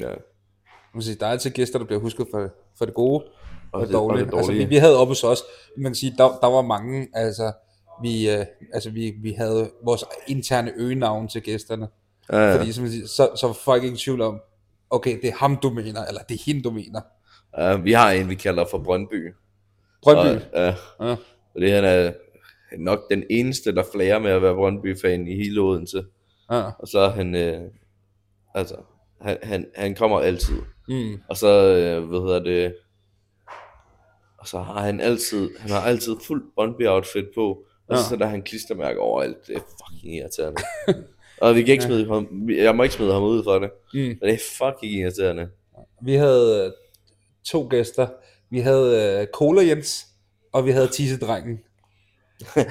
ja. 0.00 0.08
Man 0.08 1.00
kan 1.00 1.02
sige, 1.02 1.16
der 1.20 1.26
er 1.26 1.30
altid 1.30 1.50
gæster, 1.50 1.78
der 1.78 1.86
bliver 1.86 2.00
husket 2.00 2.26
for, 2.30 2.48
for 2.78 2.84
det 2.84 2.94
gode 2.94 3.24
og, 3.72 3.80
det- 3.80 3.88
det, 3.88 3.94
dårlige. 3.94 4.24
og 4.24 4.30
det 4.32 4.36
Altså, 4.38 4.52
vi, 4.52 4.64
vi 4.64 4.76
havde 4.76 4.96
oppe 4.98 5.10
hos 5.10 5.24
os, 5.24 5.42
man 5.76 5.84
kan 5.84 5.94
sige, 5.94 6.14
der, 6.18 6.38
der 6.42 6.46
var 6.46 6.62
mange, 6.62 7.08
altså, 7.14 7.52
vi, 8.02 8.30
øh, 8.30 8.44
altså 8.74 8.90
vi, 8.90 9.14
vi 9.22 9.32
havde 9.32 9.70
vores 9.84 10.04
interne 10.28 10.72
øgenavn 10.76 11.28
til 11.28 11.42
gæsterne. 11.42 11.88
Ja, 12.32 12.38
ja. 12.38 12.56
Fordi 12.58 12.72
som 12.72 12.88
siger, 12.88 13.06
så, 13.06 13.28
så 13.36 13.46
var 13.46 13.54
folk 13.54 13.82
ikke 13.84 13.94
i 13.94 13.98
tvivl 13.98 14.20
om, 14.20 14.40
okay, 14.90 15.20
det 15.22 15.28
er 15.28 15.34
ham, 15.36 15.56
du 15.56 15.70
mener, 15.70 16.04
eller 16.04 16.20
det 16.28 16.34
er 16.34 16.42
hende, 16.46 16.62
du 16.62 16.70
mener. 16.70 17.00
ja, 17.58 17.76
vi 17.76 17.92
har 17.92 18.10
en, 18.10 18.28
vi 18.28 18.34
kalder 18.34 18.64
for 18.70 18.78
Brøndby. 18.78 19.34
Brøndby. 20.02 20.42
Og, 20.52 20.60
ja, 20.60 20.74
Ja. 21.00 21.16
og 21.54 21.60
det 21.60 21.72
han 21.72 21.84
er 21.84 22.12
nok 22.78 23.10
den 23.10 23.24
eneste, 23.30 23.74
der 23.74 23.82
flager 23.94 24.18
med 24.18 24.30
at 24.30 24.42
være 24.42 24.54
Brøndby-fan 24.54 25.26
i 25.28 25.34
hele 25.36 25.60
Odense. 25.60 26.04
Ja. 26.52 26.62
Og 26.78 26.88
så 26.88 26.98
er 26.98 27.10
han, 27.10 27.34
øh, 27.34 27.60
altså, 28.54 28.74
han, 29.20 29.36
han, 29.42 29.66
han 29.76 29.94
kommer 29.94 30.20
altid. 30.20 30.56
Mm. 30.88 31.20
Og 31.28 31.36
så, 31.36 31.48
øh, 31.76 32.04
hvad 32.08 32.18
hedder 32.20 32.38
det, 32.38 32.74
og 34.38 34.48
så 34.48 34.58
har 34.58 34.80
han 34.82 35.00
altid, 35.00 35.50
han 35.58 35.70
har 35.70 35.80
altid 35.80 36.16
fuld 36.26 36.42
Bondby 36.56 36.86
outfit 36.86 37.24
på, 37.34 37.58
og 37.88 37.98
så 37.98 38.16
Ja. 38.20 38.26
han 38.26 38.42
klistermærker 38.42 39.00
overalt. 39.00 39.46
Det 39.46 39.56
er 39.56 39.60
fucking 39.60 40.14
irriterende. 40.16 40.62
og 41.42 41.54
vi 41.54 41.62
kan 41.62 41.72
ikke 41.72 41.84
smide 41.84 42.06
ham, 42.06 42.48
jeg 42.50 42.76
må 42.76 42.82
ikke 42.82 42.94
smide 42.94 43.12
ham 43.12 43.22
ud 43.22 43.44
for 43.44 43.58
det. 43.58 43.70
Mm. 43.94 43.98
Men 44.00 44.18
det 44.22 44.32
er 44.34 44.38
fucking 44.58 44.92
irriterende. 44.92 45.48
Vi 46.02 46.14
havde 46.14 46.64
øh, 46.66 46.72
to 47.44 47.66
gæster. 47.70 48.08
Vi 48.50 48.60
havde 48.60 49.18
øh, 49.20 49.26
Cola 49.32 49.66
Jens, 49.66 50.06
og 50.52 50.66
vi 50.66 50.70
havde 50.70 50.88
Tisse-drengen. 50.88 51.58
så 52.54 52.64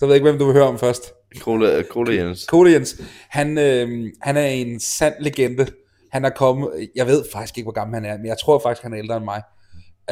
jeg 0.00 0.08
ved 0.08 0.14
ikke, 0.14 0.24
hvem 0.30 0.38
du 0.38 0.44
vil 0.44 0.54
høre 0.54 0.68
om 0.68 0.78
først. 0.78 1.12
Cola, 1.38 1.82
Cola 1.82 2.14
Jens. 2.14 2.40
Cola 2.40 2.70
Jens, 2.72 3.00
han, 3.28 3.58
øh, 3.58 4.12
han 4.22 4.36
er 4.36 4.46
en 4.46 4.80
sand 4.80 5.14
legende. 5.20 5.66
Han 6.12 6.24
er 6.24 6.30
kommet, 6.30 6.88
jeg 6.96 7.06
ved 7.06 7.24
faktisk 7.32 7.58
ikke, 7.58 7.64
hvor 7.64 7.72
gammel 7.72 7.94
han 7.94 8.04
er, 8.04 8.16
men 8.16 8.26
jeg 8.26 8.36
tror 8.38 8.58
faktisk, 8.58 8.82
han 8.82 8.92
er 8.92 8.98
ældre 8.98 9.16
end 9.16 9.24
mig. 9.24 9.42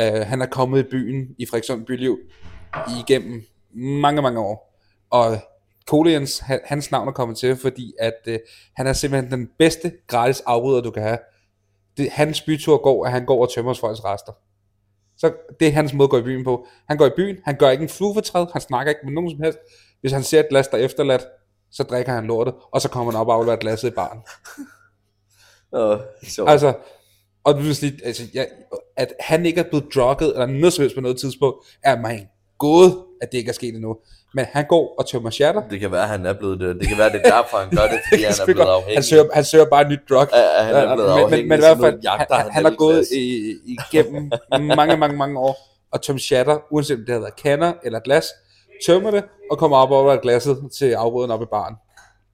Uh, 0.00 0.20
han 0.20 0.42
er 0.42 0.46
kommet 0.46 0.80
i 0.80 0.90
byen, 0.90 1.34
i 1.38 1.46
Frederikssund 1.46 1.86
Byliv, 1.86 2.18
igennem 3.00 3.42
mange, 4.00 4.22
mange 4.22 4.40
år. 4.40 4.78
Og 5.10 5.38
han, 5.90 6.28
hans 6.64 6.90
navn 6.90 7.08
er 7.08 7.12
kommet 7.12 7.38
til, 7.38 7.56
fordi 7.56 7.92
at 7.98 8.14
uh, 8.28 8.34
han 8.76 8.86
er 8.86 8.92
simpelthen 8.92 9.32
den 9.32 9.48
bedste 9.58 9.92
gratis 10.06 10.40
afbryder, 10.40 10.80
du 10.80 10.90
kan 10.90 11.02
have. 11.02 11.18
Det, 11.96 12.10
hans 12.10 12.40
bytur 12.40 12.82
går, 12.82 13.06
at 13.06 13.12
han 13.12 13.26
går 13.26 13.42
og 13.42 13.54
tømmer 13.54 13.74
folks 13.74 14.04
rester. 14.04 14.32
Så 15.16 15.32
det 15.60 15.68
er 15.68 15.72
hans 15.72 15.94
måde 15.94 16.06
at 16.06 16.10
gå 16.10 16.18
i 16.18 16.22
byen 16.22 16.44
på. 16.44 16.66
Han 16.88 16.96
går 16.96 17.06
i 17.06 17.10
byen, 17.16 17.36
han 17.44 17.56
gør 17.56 17.70
ikke 17.70 17.82
en 17.82 17.88
fluefortræd, 17.88 18.46
han 18.52 18.60
snakker 18.60 18.90
ikke 18.90 19.00
med 19.04 19.12
nogen 19.12 19.30
som 19.30 19.42
helst. 19.42 19.58
Hvis 20.00 20.12
han 20.12 20.22
ser 20.22 20.40
et 20.40 20.48
glas, 20.50 20.68
der 20.68 20.78
er 20.78 20.82
efterladt, 20.82 21.22
så 21.70 21.82
drikker 21.82 22.12
han 22.12 22.26
lortet, 22.26 22.54
og 22.72 22.80
så 22.80 22.88
kommer 22.88 23.12
han 23.12 23.20
op 23.20 23.28
og 23.28 23.34
afleverer 23.34 23.56
glasset 23.56 23.88
i 23.88 23.90
baren. 23.90 24.18
Åh, 25.72 25.98
sjovt. 26.22 26.50
Altså, 26.50 26.74
og 27.44 27.54
du 27.54 27.60
vil 27.60 27.76
sige, 27.76 28.00
altså, 28.04 28.22
jeg, 28.34 28.46
at 28.96 29.12
han 29.20 29.46
ikke 29.46 29.60
er 29.60 29.64
blevet 29.64 29.94
drugget, 29.94 30.32
eller 30.32 30.46
noget 30.46 30.72
som 30.72 30.82
helst 30.82 30.94
på 30.94 31.00
noget 31.00 31.18
tidspunkt, 31.18 31.66
er 31.82 32.00
mig 32.00 32.28
gåde, 32.58 32.98
at 33.22 33.32
det 33.32 33.38
ikke 33.38 33.48
er 33.48 33.54
sket 33.54 33.74
endnu. 33.74 33.96
Men 34.34 34.44
han 34.52 34.66
går 34.68 34.94
og 34.98 35.06
tømmer 35.06 35.30
shatter. 35.30 35.68
Det 35.68 35.80
kan 35.80 35.92
være, 35.92 36.02
at 36.02 36.08
han 36.08 36.26
er 36.26 36.32
blevet 36.32 36.60
det. 36.60 36.76
Det 36.80 36.88
kan 36.88 36.98
være, 36.98 37.12
det 37.12 37.20
er 37.24 37.30
derfor, 37.30 37.56
han 37.56 37.70
gør 37.70 37.86
det, 37.88 38.00
fordi 38.10 38.22
han 38.22 38.34
er 38.40 38.44
blevet 38.44 38.60
afhængig. 38.60 38.96
han, 38.96 39.02
søger, 39.02 39.24
han 39.34 39.44
søger 39.44 39.64
bare 39.64 39.82
et 39.82 39.88
nyt 39.88 40.00
drug. 40.10 40.28
Ja, 40.32 40.62
han 40.64 40.74
er 40.74 40.94
blevet 40.94 41.08
men, 41.08 41.16
men, 41.16 41.24
afhængig, 41.24 41.48
men 41.48 41.58
i 41.58 41.62
hvert 41.62 41.78
fald, 41.78 42.06
han, 42.06 42.26
han 42.30 42.50
han 42.50 42.64
har 42.64 42.74
gået 42.74 43.06
i, 43.12 43.54
igennem 43.66 44.30
mange, 44.50 44.96
mange, 44.96 45.16
mange 45.16 45.38
år 45.38 45.56
og 45.92 46.02
tømt 46.02 46.20
shatter, 46.20 46.58
uanset 46.70 46.96
om 46.98 47.04
det 47.06 47.12
har 47.12 47.20
været 47.20 47.36
kander 47.36 47.72
eller 47.84 48.00
glas, 48.00 48.26
tømmer 48.86 49.10
det 49.10 49.24
og 49.50 49.58
kommer 49.58 49.76
op 49.76 49.90
over 49.90 50.16
glasset 50.16 50.70
til 50.78 50.92
afbruden 50.92 51.30
op 51.30 51.42
i 51.42 51.46
baren. 51.50 51.74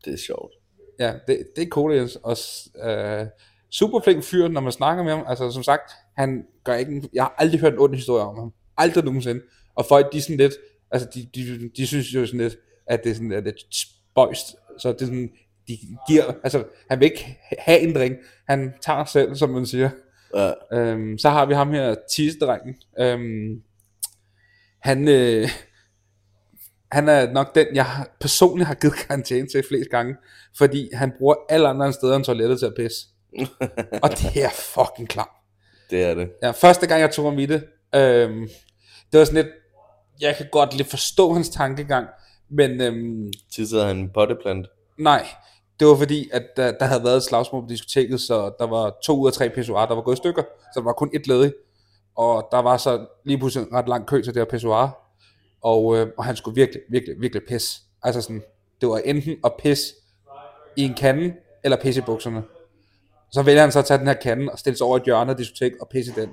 Det 0.04 0.12
er 0.12 0.18
sjovt. 0.26 0.52
Ja, 0.98 1.12
det, 1.26 1.42
det 1.56 1.62
er 1.62 1.68
cool, 1.68 1.94
Jens. 1.94 2.18
Og 2.22 2.36
øh, 2.84 3.26
super 3.70 4.00
flink 4.00 4.24
fyr, 4.24 4.48
når 4.48 4.60
man 4.60 4.72
snakker 4.72 5.04
med 5.04 5.12
ham. 5.12 5.24
Altså, 5.28 5.50
som 5.50 5.62
sagt, 5.62 5.92
han 6.16 6.44
gør 6.64 6.74
ikke 6.74 6.92
en, 6.92 7.08
Jeg 7.12 7.22
har 7.22 7.34
aldrig 7.38 7.60
hørt 7.60 7.72
en 7.72 7.78
ond 7.78 7.94
historie 7.94 8.24
om 8.24 8.38
ham. 8.38 8.52
Aldrig 8.76 9.04
nogensinde. 9.04 9.40
Og 9.76 9.86
folk, 9.88 10.12
de 10.12 10.18
er 10.18 10.22
sådan 10.22 10.36
lidt... 10.36 10.52
Altså, 10.90 11.08
de, 11.14 11.28
de, 11.34 11.70
de 11.76 11.86
synes 11.86 12.14
jo 12.14 12.26
sådan 12.26 12.40
lidt, 12.40 12.56
at 12.86 13.04
det 13.04 13.10
er 13.10 13.14
sådan 13.14 13.44
lidt 13.44 13.74
spøjst. 13.74 14.46
Så 14.78 14.92
det 14.92 15.02
er 15.02 15.06
sådan, 15.06 15.30
de 15.68 15.78
giver... 16.08 16.24
Altså, 16.42 16.64
han 16.90 17.00
vil 17.00 17.06
ikke 17.06 17.38
have 17.58 17.80
en 17.80 17.94
drink. 17.94 18.16
Han 18.48 18.72
tager 18.82 19.04
selv, 19.04 19.36
som 19.36 19.50
man 19.50 19.66
siger. 19.66 19.90
Ja, 20.34 20.52
Øhm, 20.72 21.18
så 21.18 21.30
har 21.30 21.46
vi 21.46 21.54
ham 21.54 21.70
her, 21.70 21.94
Tisse-drengen. 22.10 22.74
Øhm, 23.00 23.62
han, 24.80 25.08
øh, 25.08 25.48
han 26.92 27.08
er 27.08 27.32
nok 27.32 27.54
den, 27.54 27.66
jeg 27.74 28.06
personligt 28.20 28.66
har 28.66 28.74
givet 28.74 28.94
karantæne 28.94 29.48
til 29.48 29.64
flest 29.68 29.90
gange, 29.90 30.16
fordi 30.58 30.90
han 30.94 31.12
bruger 31.18 31.34
alle 31.48 31.68
andre 31.68 31.92
steder 31.92 32.16
end 32.16 32.24
toilettet 32.24 32.58
til 32.58 32.66
at 32.66 32.74
pisse. 32.76 33.06
Og 34.02 34.10
det 34.10 34.44
er 34.44 34.50
fucking 34.50 35.08
klam. 35.08 35.28
det 35.90 36.04
er 36.04 36.14
det. 36.14 36.30
Ja, 36.42 36.50
første 36.50 36.86
gang 36.86 37.00
jeg 37.00 37.10
tog 37.10 37.24
ham 37.24 37.38
i 37.38 37.46
det, 37.46 37.64
øhm, 37.94 38.48
det 39.12 39.18
var 39.18 39.24
sådan 39.24 39.44
lidt, 39.44 39.54
jeg 40.20 40.36
kan 40.36 40.46
godt 40.52 40.76
lidt 40.76 40.88
forstå 40.88 41.32
hans 41.32 41.48
tankegang, 41.48 42.06
men 42.48 42.80
øhm, 42.80 43.32
Tissede 43.52 43.84
han 43.84 43.96
en 43.96 44.10
potteplant. 44.10 44.66
Nej, 44.98 45.26
det 45.80 45.86
var 45.86 45.96
fordi, 45.96 46.30
at 46.32 46.42
der, 46.56 46.72
der 46.72 46.84
havde 46.84 47.04
været 47.04 47.16
et 47.16 47.22
slagsmål 47.22 47.62
på 47.62 47.68
diskoteket, 47.68 48.20
så 48.20 48.52
der 48.58 48.66
var 48.66 48.96
to 49.04 49.20
ud 49.20 49.26
af 49.26 49.32
tre 49.32 49.50
pissoirer, 49.50 49.86
der 49.86 49.94
var 49.94 50.02
gået 50.02 50.16
i 50.16 50.16
stykker, 50.16 50.42
så 50.42 50.80
der 50.80 50.84
var 50.84 50.92
kun 50.92 51.10
et 51.14 51.26
ledig. 51.26 51.52
Og 52.16 52.48
der 52.52 52.58
var 52.58 52.76
så 52.76 53.06
lige 53.24 53.38
pludselig 53.38 53.66
en 53.66 53.74
ret 53.74 53.88
lang 53.88 54.06
kø 54.06 54.22
til 54.22 54.34
det 54.34 54.40
her 54.40 54.44
pissoir, 54.44 55.12
og, 55.62 55.96
øh, 55.96 56.08
og 56.18 56.24
han 56.24 56.36
skulle 56.36 56.54
virkelig, 56.54 56.82
virkelig, 56.90 57.20
virkelig 57.20 57.42
pisse. 57.48 57.80
Altså 58.02 58.20
sådan, 58.20 58.42
det 58.80 58.88
var 58.88 58.98
enten 58.98 59.36
at 59.44 59.52
pisse 59.58 59.84
i 60.76 60.82
en 60.82 60.94
kande, 60.94 61.34
eller 61.64 61.76
pisse 61.76 62.00
i 62.00 62.04
bukserne. 62.04 62.42
Så 63.32 63.42
vælger 63.42 63.60
han 63.60 63.72
så 63.72 63.78
at 63.78 63.84
tage 63.84 63.98
den 63.98 64.06
her 64.06 64.14
kande 64.14 64.52
og 64.52 64.58
stille 64.58 64.76
sig 64.76 64.86
over 64.86 64.96
et 64.96 65.02
hjørne 65.04 65.30
af 65.30 65.36
diskotek 65.36 65.72
og 65.80 65.88
pisse 65.88 66.12
i 66.16 66.20
den. 66.20 66.30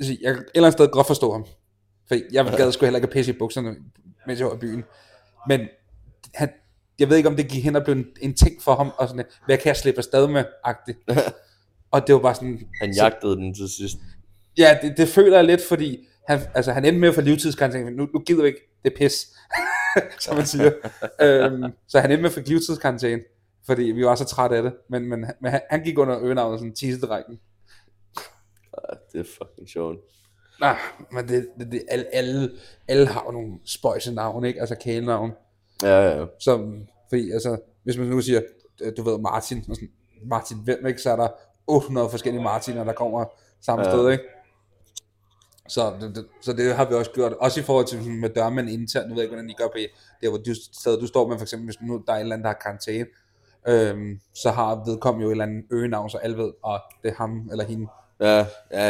Jeg 0.00 0.34
kan 0.34 0.42
et 0.42 0.50
eller 0.54 0.66
andet 0.66 0.72
sted 0.72 0.88
godt 0.88 1.06
forstå 1.06 1.32
ham. 1.32 1.44
For 2.08 2.14
jeg 2.32 2.54
gad 2.56 2.72
sgu 2.72 2.84
heller 2.86 2.96
ikke 2.98 3.06
at 3.06 3.12
pisse 3.12 3.32
i 3.32 3.38
bukserne, 3.38 3.76
mens 4.26 4.38
jeg 4.40 4.46
var 4.46 4.54
i 4.54 4.58
byen. 4.58 4.84
Men 5.48 5.60
han, 6.34 6.48
jeg 6.98 7.08
ved 7.10 7.16
ikke, 7.16 7.28
om 7.28 7.36
det 7.36 7.48
gik 7.48 7.64
hen 7.64 7.76
og 7.76 7.84
blev 7.84 7.96
en, 7.96 8.06
en 8.20 8.34
ting 8.34 8.62
for 8.62 8.74
ham, 8.74 8.90
og 8.98 9.08
sådan, 9.08 9.24
hvad 9.46 9.58
kan 9.58 9.66
jeg 9.68 9.76
slippe 9.76 9.98
afsted 9.98 10.26
med, 10.28 10.44
agtigt. 10.64 10.98
og 11.90 12.06
det 12.06 12.14
var 12.14 12.20
bare 12.20 12.34
sådan, 12.34 12.60
Han 12.80 12.94
så- 12.94 13.02
jagtede 13.02 13.36
den 13.36 13.54
til 13.54 13.68
sidst. 13.68 13.96
ja, 14.58 14.78
det, 14.82 14.94
det 14.96 15.08
føler 15.08 15.36
jeg 15.36 15.44
lidt, 15.44 15.60
fordi 15.68 16.06
han, 16.28 16.40
altså, 16.54 16.72
han 16.72 16.84
endte 16.84 17.00
med 17.00 17.08
at 17.08 17.14
få 17.14 17.20
livstidskarantæne, 17.20 17.90
nu, 17.90 18.08
nu 18.14 18.20
gider 18.20 18.42
vi 18.42 18.48
ikke, 18.48 18.60
det 18.84 18.92
er 18.92 18.96
pis, 18.96 19.26
som 20.24 20.36
man 20.36 20.46
siger. 20.46 20.72
øhm, 21.20 21.64
så 21.88 22.00
han 22.00 22.10
endte 22.10 22.22
med 22.22 22.30
at 22.30 22.34
få 22.34 22.40
livstidskarantæne, 22.40 23.22
fordi 23.66 23.82
vi 23.82 24.04
var 24.04 24.14
så 24.14 24.24
trætte 24.24 24.56
af 24.56 24.62
det, 24.62 24.72
men, 24.88 25.08
men, 25.08 25.26
men 25.40 25.50
han, 25.50 25.60
han 25.70 25.82
gik 25.84 25.98
under 25.98 26.18
øgenavnet 26.20 26.58
sådan 26.60 26.74
tissedrækken. 26.74 27.40
Ja, 28.72 28.94
det 29.12 29.20
er 29.20 29.24
fucking 29.38 29.68
sjovt. 29.68 29.98
Ah, 30.62 30.76
men 31.12 31.28
det, 31.28 31.48
det, 31.58 31.72
det 31.72 31.82
alle, 31.88 32.14
alle, 32.14 32.50
alle 32.88 33.06
har 33.06 33.24
jo 33.26 33.30
nogle 33.30 33.58
spøjse 33.64 34.14
navn, 34.14 34.44
ikke? 34.44 34.60
Altså 34.60 34.74
kælenavn. 34.74 35.32
Ja, 35.82 36.18
ja. 36.18 36.26
Som, 36.40 36.86
fordi 37.08 37.30
altså, 37.30 37.58
hvis 37.82 37.98
man 37.98 38.06
nu 38.06 38.20
siger, 38.20 38.42
øh, 38.82 38.92
du 38.96 39.02
ved 39.02 39.18
Martin, 39.18 39.58
og 39.68 39.74
sådan, 39.74 39.90
Martin 40.24 40.58
hvem, 40.64 40.86
ikke? 40.86 41.02
Så 41.02 41.10
er 41.10 41.16
der 41.16 41.28
800 41.66 42.10
forskellige 42.10 42.42
Martiner, 42.42 42.84
der 42.84 42.92
kommer 42.92 43.24
samme 43.60 43.84
Ja. 43.84 43.90
ja. 43.90 43.96
sted, 43.96 44.10
ikke? 44.10 44.24
Så 45.68 45.94
det, 46.00 46.16
det, 46.16 46.26
så 46.42 46.52
det 46.52 46.74
har 46.76 46.88
vi 46.88 46.94
også 46.94 47.10
gjort, 47.10 47.32
også 47.32 47.60
i 47.60 47.62
forhold 47.62 47.86
til 47.86 48.10
med 48.10 48.30
dørmænd 48.30 48.70
internt, 48.70 49.08
nu 49.08 49.14
ved 49.14 49.22
jeg 49.22 49.24
ikke, 49.24 49.34
hvordan 49.34 49.50
I 49.50 49.54
gør 49.58 49.66
på 49.66 49.78
der, 50.22 50.28
hvor 50.28 50.38
du, 50.38 50.54
stedet, 50.54 51.00
du 51.00 51.06
står 51.06 51.28
med, 51.28 51.38
for 51.38 51.44
eksempel, 51.44 51.66
hvis 51.66 51.80
nu 51.80 52.04
der 52.06 52.12
er 52.12 52.16
en 52.16 52.22
eller 52.22 52.34
anden, 52.34 52.44
der 52.44 52.50
har 52.50 52.58
karantæne, 52.62 53.06
øhm, 53.68 54.20
så 54.34 54.50
har 54.50 54.82
vedkommende 54.90 55.24
jo 55.24 55.28
et 55.30 55.32
eller 55.32 55.44
andet 55.44 55.64
øgenavn, 55.72 56.10
så 56.10 56.18
alle 56.18 56.36
ved, 56.36 56.52
at 56.66 56.80
det 57.02 57.10
er 57.10 57.14
ham 57.14 57.48
eller 57.50 57.64
hende, 57.64 57.86
Ja, 58.20 58.36
ja, 58.38 58.46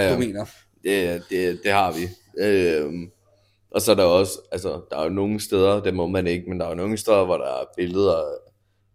ja. 0.09 0.15
du 0.15 0.19
mener. 0.19 0.45
Det, 0.85 1.23
det, 1.31 1.61
det 1.65 1.73
har 1.73 1.93
vi. 1.93 2.09
Øhm, 2.45 3.11
og 3.71 3.83
så 3.83 3.91
er 3.91 3.97
der 3.97 4.05
også, 4.05 4.33
altså, 4.53 4.81
der 4.91 4.99
er 4.99 5.03
jo 5.05 5.09
nogle 5.11 5.41
steder, 5.41 5.83
det 5.83 5.95
må 5.95 6.07
man 6.07 6.27
ikke, 6.27 6.49
men 6.51 6.61
der 6.61 6.67
er 6.67 6.71
jo 6.71 6.75
nogle 6.77 6.97
steder, 6.97 7.25
hvor 7.25 7.37
der 7.37 7.45
er 7.45 7.65
billeder 7.77 8.23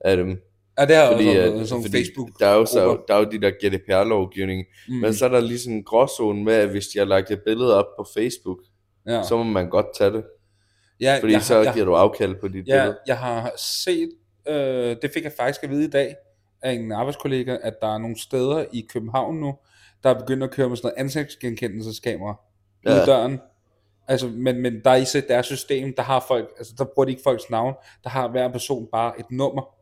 af 0.01 0.17
dem. 0.17 0.41
Ja, 0.79 0.85
det 0.85 0.95
har 0.95 1.11
Fordi, 1.11 1.27
også 1.27 1.51
noget, 1.51 1.69
sådan 1.69 1.83
fordi 1.83 1.97
Facebook. 1.97 2.29
der 2.39 2.47
er, 2.47 2.55
jo, 2.55 2.65
så, 2.65 2.97
der 3.07 3.13
er 3.15 3.19
jo 3.19 3.25
de 3.31 3.41
der 3.41 3.51
GDPR-lovgivning, 3.51 4.65
Mm. 4.89 4.95
men 4.95 5.13
så 5.13 5.25
er 5.25 5.29
der 5.29 5.39
lige 5.39 5.59
sådan 5.59 5.73
en 5.75 5.83
gråzone 5.83 6.43
med, 6.43 6.53
at 6.53 6.69
hvis 6.69 6.87
de 6.87 6.99
har 6.99 7.05
lagt 7.05 7.31
et 7.31 7.41
billede 7.45 7.75
op 7.75 7.85
på 7.99 8.05
Facebook, 8.17 8.57
ja. 9.07 9.23
så 9.23 9.37
må 9.37 9.43
man 9.43 9.69
godt 9.69 9.85
tage 9.97 10.11
det, 10.11 10.23
ja, 10.99 11.17
fordi 11.21 11.33
jeg, 11.33 11.41
så 11.41 11.61
jeg, 11.61 11.73
giver 11.73 11.85
du 11.85 11.93
afkald 11.95 12.35
på 12.41 12.47
dit 12.47 12.67
Ja, 12.67 12.81
billede. 12.81 12.97
jeg 13.07 13.17
har 13.17 13.51
set, 13.57 14.09
øh, 14.49 14.97
det 15.01 15.11
fik 15.13 15.23
jeg 15.23 15.31
faktisk 15.37 15.63
at 15.63 15.69
vide 15.69 15.85
i 15.85 15.89
dag 15.89 16.15
af 16.61 16.71
en 16.71 16.91
arbejdskollega, 16.91 17.57
at 17.61 17.73
der 17.81 17.93
er 17.93 17.97
nogle 17.97 18.19
steder 18.19 18.65
i 18.73 18.87
København 18.89 19.39
nu, 19.39 19.55
der 20.03 20.09
er 20.09 20.19
begyndt 20.19 20.43
at 20.43 20.51
køre 20.51 20.69
med 20.69 20.77
sådan 20.77 20.87
noget 20.87 21.03
ansigtsgenkendelseskamera 21.03 22.35
ja. 22.85 23.01
Ud 23.01 23.05
døren. 23.05 23.39
Altså, 24.07 24.27
men, 24.27 24.61
men 24.61 24.81
der 24.83 24.91
er 24.91 24.95
i 25.17 25.21
deres 25.27 25.45
system, 25.45 25.93
der 25.93 26.03
har 26.03 26.25
folk, 26.27 26.49
altså 26.57 26.73
der 26.77 26.85
bruger 26.85 27.05
de 27.05 27.11
ikke 27.11 27.23
folks 27.23 27.49
navn, 27.49 27.73
der 28.03 28.09
har 28.09 28.27
hver 28.27 28.51
person 28.51 28.87
bare 28.91 29.19
et 29.19 29.31
nummer. 29.31 29.75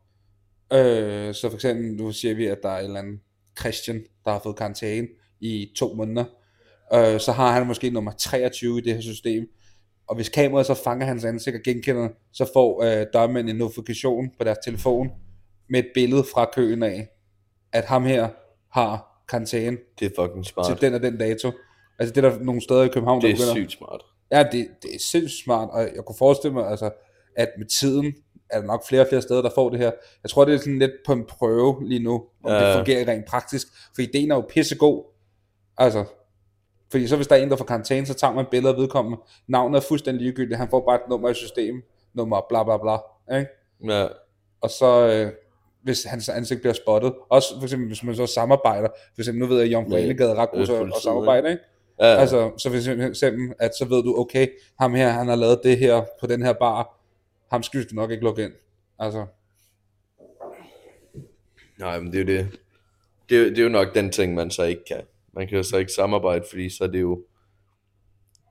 Øh, 0.72 1.34
så 1.34 1.48
for 1.48 1.54
eksempel, 1.54 1.94
nu 1.94 2.12
siger 2.12 2.34
vi, 2.34 2.46
at 2.46 2.58
der 2.62 2.68
er 2.68 2.78
en 2.78 2.84
eller 2.84 3.00
anden 3.00 3.20
Christian, 3.58 4.04
der 4.24 4.30
har 4.30 4.38
fået 4.38 4.56
karantæne 4.56 5.08
i 5.40 5.72
to 5.76 5.94
måneder. 5.94 6.24
Øh, 6.94 7.20
så 7.20 7.32
har 7.32 7.52
han 7.52 7.66
måske 7.66 7.90
nummer 7.90 8.12
23 8.12 8.78
i 8.78 8.80
det 8.80 8.94
her 8.94 9.00
system. 9.00 9.48
Og 10.08 10.14
hvis 10.16 10.28
kameraet 10.28 10.66
så 10.66 10.74
fanger 10.74 11.06
hans 11.06 11.24
ansigt 11.24 11.56
og 11.56 11.62
genkender, 11.64 12.08
så 12.32 12.50
får 12.52 12.82
øh, 12.82 13.06
dørmænd 13.12 13.50
en 13.50 13.56
notifikation 13.56 14.30
på 14.38 14.44
deres 14.44 14.58
telefon 14.64 15.10
med 15.70 15.78
et 15.80 15.88
billede 15.94 16.24
fra 16.34 16.50
køen 16.54 16.82
af, 16.82 17.08
at 17.72 17.84
ham 17.84 18.04
her 18.04 18.28
har 18.72 19.22
karantæne 19.28 19.76
Det 20.00 20.06
er 20.18 20.22
fucking 20.22 20.44
smart. 20.46 20.66
til 20.66 20.80
den 20.80 20.94
og 20.94 21.02
den 21.02 21.18
dato. 21.18 21.50
Altså 21.98 22.14
det 22.14 22.24
er 22.24 22.30
der 22.30 22.38
nogle 22.38 22.60
steder 22.62 22.82
i 22.82 22.88
København, 22.88 23.22
det 23.22 23.28
der 23.28 23.34
er 23.44 23.48
begynder. 23.48 23.54
sygt 23.68 23.78
smart. 23.78 24.02
Ja, 24.32 24.42
det, 24.42 24.68
det 24.82 24.94
er 24.94 24.98
sindssygt 25.10 25.44
smart, 25.44 25.68
og 25.72 25.80
jeg 25.80 26.04
kunne 26.06 26.16
forestille 26.18 26.54
mig, 26.54 26.66
altså, 26.70 26.90
at 27.36 27.48
med 27.58 27.66
tiden 27.80 28.14
er 28.50 28.60
der 28.60 28.66
nok 28.66 28.86
flere 28.88 29.02
og 29.02 29.08
flere 29.08 29.22
steder, 29.22 29.42
der 29.42 29.50
får 29.54 29.68
det 29.70 29.78
her. 29.78 29.90
Jeg 30.22 30.30
tror, 30.30 30.44
det 30.44 30.54
er 30.54 30.58
sådan 30.58 30.78
lidt 30.78 30.90
på 31.06 31.12
en 31.12 31.24
prøve 31.28 31.88
lige 31.88 32.02
nu, 32.02 32.14
om 32.44 32.52
Ja. 32.52 32.66
det 32.68 32.74
fungerer 32.76 33.08
rent 33.08 33.24
praktisk. 33.26 33.66
For 33.94 34.02
ideen 34.02 34.30
er 34.30 34.34
jo 34.34 34.44
pissegod. 34.48 35.04
Altså, 35.78 36.04
fordi 36.90 37.06
så 37.08 37.16
hvis 37.16 37.26
der 37.26 37.36
er 37.36 37.42
en, 37.42 37.50
der 37.50 37.56
får 37.56 37.64
karantæne, 37.64 38.06
så 38.06 38.14
tager 38.14 38.32
man 38.34 38.46
billeder 38.50 38.74
af 38.74 38.80
vedkommende. 38.80 39.18
Navnet 39.48 39.76
er 39.76 39.80
fuldstændig 39.88 40.22
ligegyldigt. 40.22 40.58
Han 40.58 40.68
får 40.70 40.80
bare 40.80 40.94
et 40.96 41.08
nummer 41.10 41.28
i 41.28 41.34
systemet. 41.34 41.82
Nummer 42.14 42.46
bla 42.48 42.64
bla 42.64 42.76
bla. 42.76 42.96
Ikke? 43.38 43.50
Ja, 43.84 44.06
Og 44.60 44.70
så, 44.70 45.06
øh, 45.08 45.32
hvis 45.82 46.04
hans 46.04 46.28
ansigt 46.28 46.60
bliver 46.60 46.74
spottet. 46.74 47.14
Også 47.28 47.54
for 47.56 47.62
eksempel, 47.62 47.86
hvis 47.88 48.02
man 48.02 48.16
så 48.16 48.26
samarbejder. 48.26 48.88
For 49.14 49.20
eksempel, 49.20 49.40
nu 49.40 49.46
ved 49.46 49.56
jeg, 49.56 49.66
at 49.66 49.72
Jomfru 49.72 49.96
Ja, 49.96 50.04
Enegade 50.04 50.30
er 50.30 50.34
ret 50.34 50.50
god 50.50 50.66
til 50.66 50.72
at- 50.72 51.02
samarbejde, 51.02 51.50
ikke? 51.50 51.62
Ja, 52.00 52.06
altså, 52.06 52.50
så 52.58 52.70
for 52.70 52.76
eksempel, 53.08 53.54
at 53.58 53.74
så 53.78 53.84
ved 53.84 54.02
du, 54.02 54.14
okay, 54.18 54.48
ham 54.80 54.94
her, 54.94 55.08
han 55.08 55.28
har 55.28 55.36
lavet 55.36 55.60
det 55.64 55.78
her 55.78 56.04
på 56.20 56.26
den 56.26 56.42
her 56.42 56.52
bar. 56.52 57.00
Ham 57.50 57.62
skal 57.62 57.80
vi 57.80 57.84
nok 57.92 58.10
ikke 58.10 58.24
lukke 58.24 58.44
ind. 58.44 58.52
Altså, 58.98 59.26
nej, 61.78 62.00
men 62.00 62.12
det 62.12 62.20
er 62.30 62.34
jo 62.34 62.38
det. 62.42 62.58
Det 63.28 63.38
er, 63.40 63.44
det 63.44 63.58
er 63.58 63.62
jo 63.62 63.68
nok 63.68 63.94
den 63.94 64.10
ting, 64.12 64.34
man 64.34 64.50
så 64.50 64.62
ikke 64.62 64.84
kan. 64.84 65.00
Man 65.36 65.48
kan 65.48 65.56
jo 65.56 65.62
så 65.62 65.76
ikke 65.76 65.92
samarbejde, 65.92 66.44
fordi 66.50 66.70
så 66.70 66.84
er 66.84 66.88
det 66.88 67.00
jo, 67.00 67.22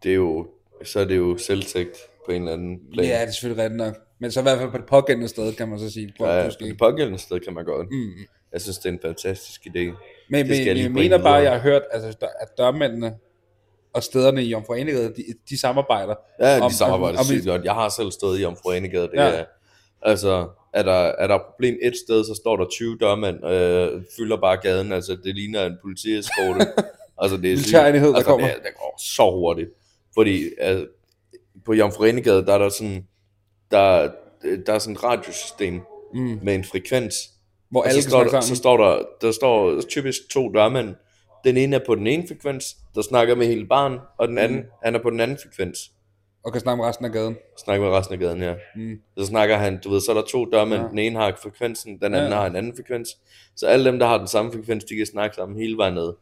det 0.03 0.11
er 0.11 0.15
jo, 0.15 0.47
så 0.83 0.99
er 0.99 1.05
det 1.05 1.17
jo 1.17 1.37
selvtægt 1.37 1.97
på 2.25 2.31
en 2.31 2.41
eller 2.41 2.53
anden 2.53 2.79
plan. 2.93 3.05
ja, 3.07 3.21
det 3.21 3.27
er 3.27 3.31
selvfølgelig 3.31 3.63
rigtigt 3.63 3.77
nok. 3.77 3.95
Men 4.19 4.31
så 4.31 4.39
i 4.39 4.43
hvert 4.43 4.57
fald 4.59 4.71
på 4.71 4.77
det 4.77 4.85
pågældende 4.85 5.27
sted, 5.27 5.53
kan 5.53 5.67
man 5.69 5.79
så 5.79 5.91
sige, 5.91 6.13
ja, 6.19 6.37
ja, 6.37 6.47
på 6.49 6.55
det 6.59 6.77
pågældende 6.77 7.19
sted 7.19 7.39
kan 7.39 7.53
man 7.53 7.65
godt. 7.65 7.87
Mm. 7.91 8.11
Jeg 8.53 8.61
synes, 8.61 8.77
det 8.77 8.89
er 8.89 8.93
en 8.93 8.99
fantastisk 9.01 9.61
idé. 9.67 9.79
Men, 9.79 9.95
men 10.29 10.47
jeg 10.67 10.77
jeg, 10.77 10.91
mener 10.91 11.17
bare, 11.17 11.39
videre. 11.39 11.51
jeg 11.51 11.51
har 11.51 11.59
hørt, 11.69 11.81
altså, 11.91 12.27
at 12.41 12.47
dørmændene 12.57 13.15
og 13.93 14.03
stederne 14.03 14.43
i 14.43 14.49
Jomfru 14.49 14.75
de, 14.75 15.13
de 15.49 15.59
samarbejder. 15.59 16.15
Ja, 16.39 16.55
de 16.57 16.61
Om- 16.61 16.71
samarbejder 16.71 17.17
om- 17.19 17.21
om- 17.21 17.25
sygt 17.25 17.45
godt. 17.45 17.63
Jeg 17.63 17.73
har 17.73 17.89
selv 17.89 18.11
stået 18.11 18.39
i 18.41 18.45
Omfru 18.45 18.71
Enegade. 18.71 19.07
Det 19.07 19.13
Ja. 19.13 19.23
er, 19.23 19.45
altså, 20.01 20.47
er 20.73 20.83
der, 20.83 20.91
er 20.93 21.27
der 21.27 21.37
problem 21.37 21.77
et 21.81 21.93
sted, 22.07 22.23
så 22.23 22.33
står 22.35 22.57
der 22.57 22.65
20 22.71 22.97
dørmænd, 22.97 23.45
øh, 23.45 24.03
fylder 24.17 24.37
bare 24.37 24.57
gaden. 24.57 24.91
Altså, 24.91 25.17
det 25.23 25.35
ligner 25.35 25.65
en 25.65 25.77
politieskorte. 25.81 26.59
altså, 27.21 27.37
det 27.37 27.53
er 27.53 27.57
sygt. 27.57 27.65
Militærenhed, 27.65 28.09
der 28.09 28.15
altså, 28.15 28.29
kommer. 28.29 28.47
Det, 28.47 28.55
det 28.63 28.71
går 28.77 28.99
så 29.15 29.31
hurtigt. 29.31 29.69
Fordi 30.13 30.43
altså, 30.59 30.87
på 31.65 31.73
Jomfru 31.73 32.03
Enegade, 32.03 32.45
der 32.45 32.53
er 32.53 32.57
der 32.57 32.69
sådan, 32.69 33.07
der, 33.71 34.11
der 34.65 34.73
er 34.73 34.79
sådan 34.79 34.95
et 34.95 35.03
radiosystem 35.03 35.81
Mm. 36.13 36.39
med 36.43 36.55
en 36.55 36.63
frekvens. 36.63 37.15
Hvor 37.71 37.83
alle 37.83 38.01
så 38.01 38.09
står, 38.09 38.23
der, 38.23 38.41
så 38.41 38.55
står 38.55 38.77
der, 38.77 39.01
der 39.21 39.31
står 39.31 39.81
typisk 39.81 40.19
to 40.31 40.51
dørmænd. 40.53 40.95
Den 41.43 41.57
ene 41.57 41.75
er 41.75 41.79
på 41.85 41.95
den 41.95 42.07
ene 42.07 42.27
frekvens, 42.27 42.75
der 42.95 43.01
snakker 43.01 43.35
med 43.35 43.47
hele 43.47 43.65
barn, 43.65 43.99
og 44.19 44.27
den 44.27 44.37
anden, 44.37 44.57
Mm. 44.59 44.65
han 44.83 44.95
er 44.95 44.99
på 44.99 45.09
den 45.09 45.19
anden 45.19 45.37
frekvens 45.43 45.91
og 46.45 46.51
kan 46.51 46.61
snakke 46.61 46.77
med 46.81 46.85
resten 46.85 47.05
af 47.05 47.11
gaden. 47.11 47.37
snakke 47.65 47.83
med 47.85 47.91
resten 47.91 48.13
af 48.13 48.19
gaden 48.19 48.41
her. 48.41 48.55
Mm. 48.75 48.99
Så 49.17 49.25
snakker 49.25 49.55
han, 49.57 49.79
du 49.83 49.89
ved, 49.89 50.01
så 50.01 50.11
er 50.11 50.15
der 50.15 50.21
to 50.21 50.45
dørmænd, 50.45 50.79
Ja. 50.79 50.83
ja. 50.83 50.89
den 50.89 50.97
ene 50.99 51.19
har 51.19 51.37
frekvensen, 51.43 51.91
den 51.97 52.03
anden 52.03 52.19
Ja. 52.19 52.25
ja. 52.35 52.35
har 52.35 52.47
en 52.47 52.55
anden 52.55 52.73
frekvens. 52.75 53.09
Så 53.55 53.67
alle 53.67 53.85
dem, 53.85 53.99
der 53.99 54.05
har 54.07 54.17
den 54.17 54.27
samme 54.27 54.51
frekvens, 54.51 54.83
de 54.83 54.95
kan 54.95 55.05
snakke 55.05 55.35
sammen 55.35 55.57
hele 55.59 55.77
vejen 55.77 55.93
ned. 55.93 56.13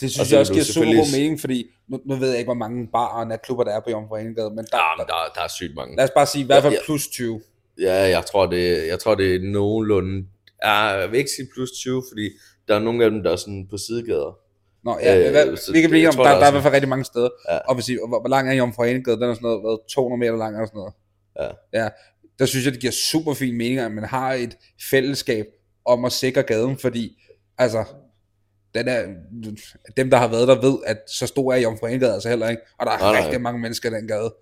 Det 0.00 0.10
synes 0.10 0.18
Og 0.18 0.32
jeg 0.32 0.40
også 0.40 0.52
giver 0.52 0.64
super 0.64 0.94
god 0.94 1.18
mening, 1.18 1.40
fordi 1.40 1.66
nu, 1.88 2.00
nu 2.06 2.14
ved 2.14 2.28
jeg 2.28 2.38
ikke, 2.38 2.46
hvor 2.46 2.54
mange 2.54 2.88
barer 2.92 3.20
og 3.20 3.26
natklubber 3.26 3.64
der 3.64 3.72
er 3.76 3.80
på 3.80 3.90
Jomfru 3.90 4.16
Enegade, 4.16 4.50
men 4.50 4.64
der, 4.64 4.76
Ja, 4.78 5.02
der, 5.04 5.14
der 5.34 5.40
er 5.40 5.48
sygt 5.48 5.74
mange. 5.74 5.96
lad 5.96 6.04
os 6.04 6.10
bare 6.14 6.26
sige 6.26 6.42
i 6.42 6.46
hvert 6.46 6.62
fald 6.62 6.72
Ja, 6.74 6.78
ja. 6.78 6.84
plus 6.84 7.08
20. 7.08 7.40
Ja, 7.80 7.94
jeg 7.94 8.26
tror, 8.26 8.46
det, 8.46 8.86
jeg 8.86 8.98
tror, 8.98 9.14
det 9.14 9.34
er 9.34 9.38
nogenlunde... 9.40 10.26
Ja, 10.64 10.72
jeg 10.72 11.10
vil 11.10 11.18
ikke 11.18 11.30
sige 11.36 11.48
plus 11.54 11.70
20, 11.70 12.02
fordi 12.12 12.30
der 12.68 12.74
er 12.74 12.78
nogle 12.78 13.04
af 13.04 13.10
dem, 13.10 13.22
der 13.22 13.30
er 13.32 13.36
sådan 13.36 13.66
på 13.70 13.76
sidegader. 13.78 14.38
Nå, 14.84 14.98
ja, 15.02 15.18
Øh, 15.18 15.30
hvad, 15.30 15.72
vi 15.72 15.80
kan 15.80 15.90
blive 15.90 16.08
om, 16.08 16.14
der, 16.14 16.22
der 16.22 16.30
er 16.30 16.38
der 16.38 16.44
er 16.44 16.48
i 16.48 16.50
hvert 16.52 16.62
fald 16.62 16.74
rigtig 16.74 16.88
mange 16.88 17.04
steder. 17.04 17.28
Ja. 17.50 17.58
Og 17.58 17.74
hvis 17.74 17.88
I, 17.88 17.96
hvor, 18.08 18.20
hvor 18.20 18.28
lang 18.28 18.48
er 18.48 18.52
Jomfru 18.52 18.82
Enegade? 18.82 19.16
Den 19.16 19.22
er 19.30 19.34
sådan 19.34 19.42
noget, 19.42 19.60
hvad, 19.60 19.88
200 19.94 20.18
meter 20.20 20.36
lang 20.36 20.54
eller 20.54 20.66
sådan 20.66 20.78
noget. 20.78 20.94
Ja. 21.40 21.82
ja. 21.82 21.88
Der 22.38 22.46
synes 22.46 22.64
jeg, 22.64 22.72
det 22.72 22.80
giver 22.80 22.92
super 22.92 23.34
fin 23.34 23.56
mening, 23.58 23.78
at 23.78 23.92
man 23.92 24.04
har 24.04 24.32
et 24.32 24.56
fællesskab 24.90 25.46
om 25.86 26.04
at 26.04 26.12
sikre 26.12 26.42
gaden, 26.42 26.78
fordi, 26.78 27.22
altså, 27.58 27.84
den 28.74 28.88
er, 28.88 29.02
dem, 29.96 30.10
der 30.10 30.16
har 30.16 30.28
været 30.28 30.48
der, 30.48 30.60
ved, 30.60 30.78
at 30.86 30.98
så 31.06 31.26
stor 31.26 31.52
er 31.52 31.56
Jomfru 31.56 31.86
Enegade 31.86 32.14
altså 32.14 32.28
heller 32.28 32.48
ikke. 32.48 32.62
Og 32.78 32.86
der 32.86 32.92
er 32.92 32.98
Nej, 32.98 33.12
nej. 33.12 33.24
rigtig 33.24 33.40
mange 33.40 33.60
mennesker 33.60 33.90
i 33.90 33.94
den 33.94 34.08
gade. 34.08 34.34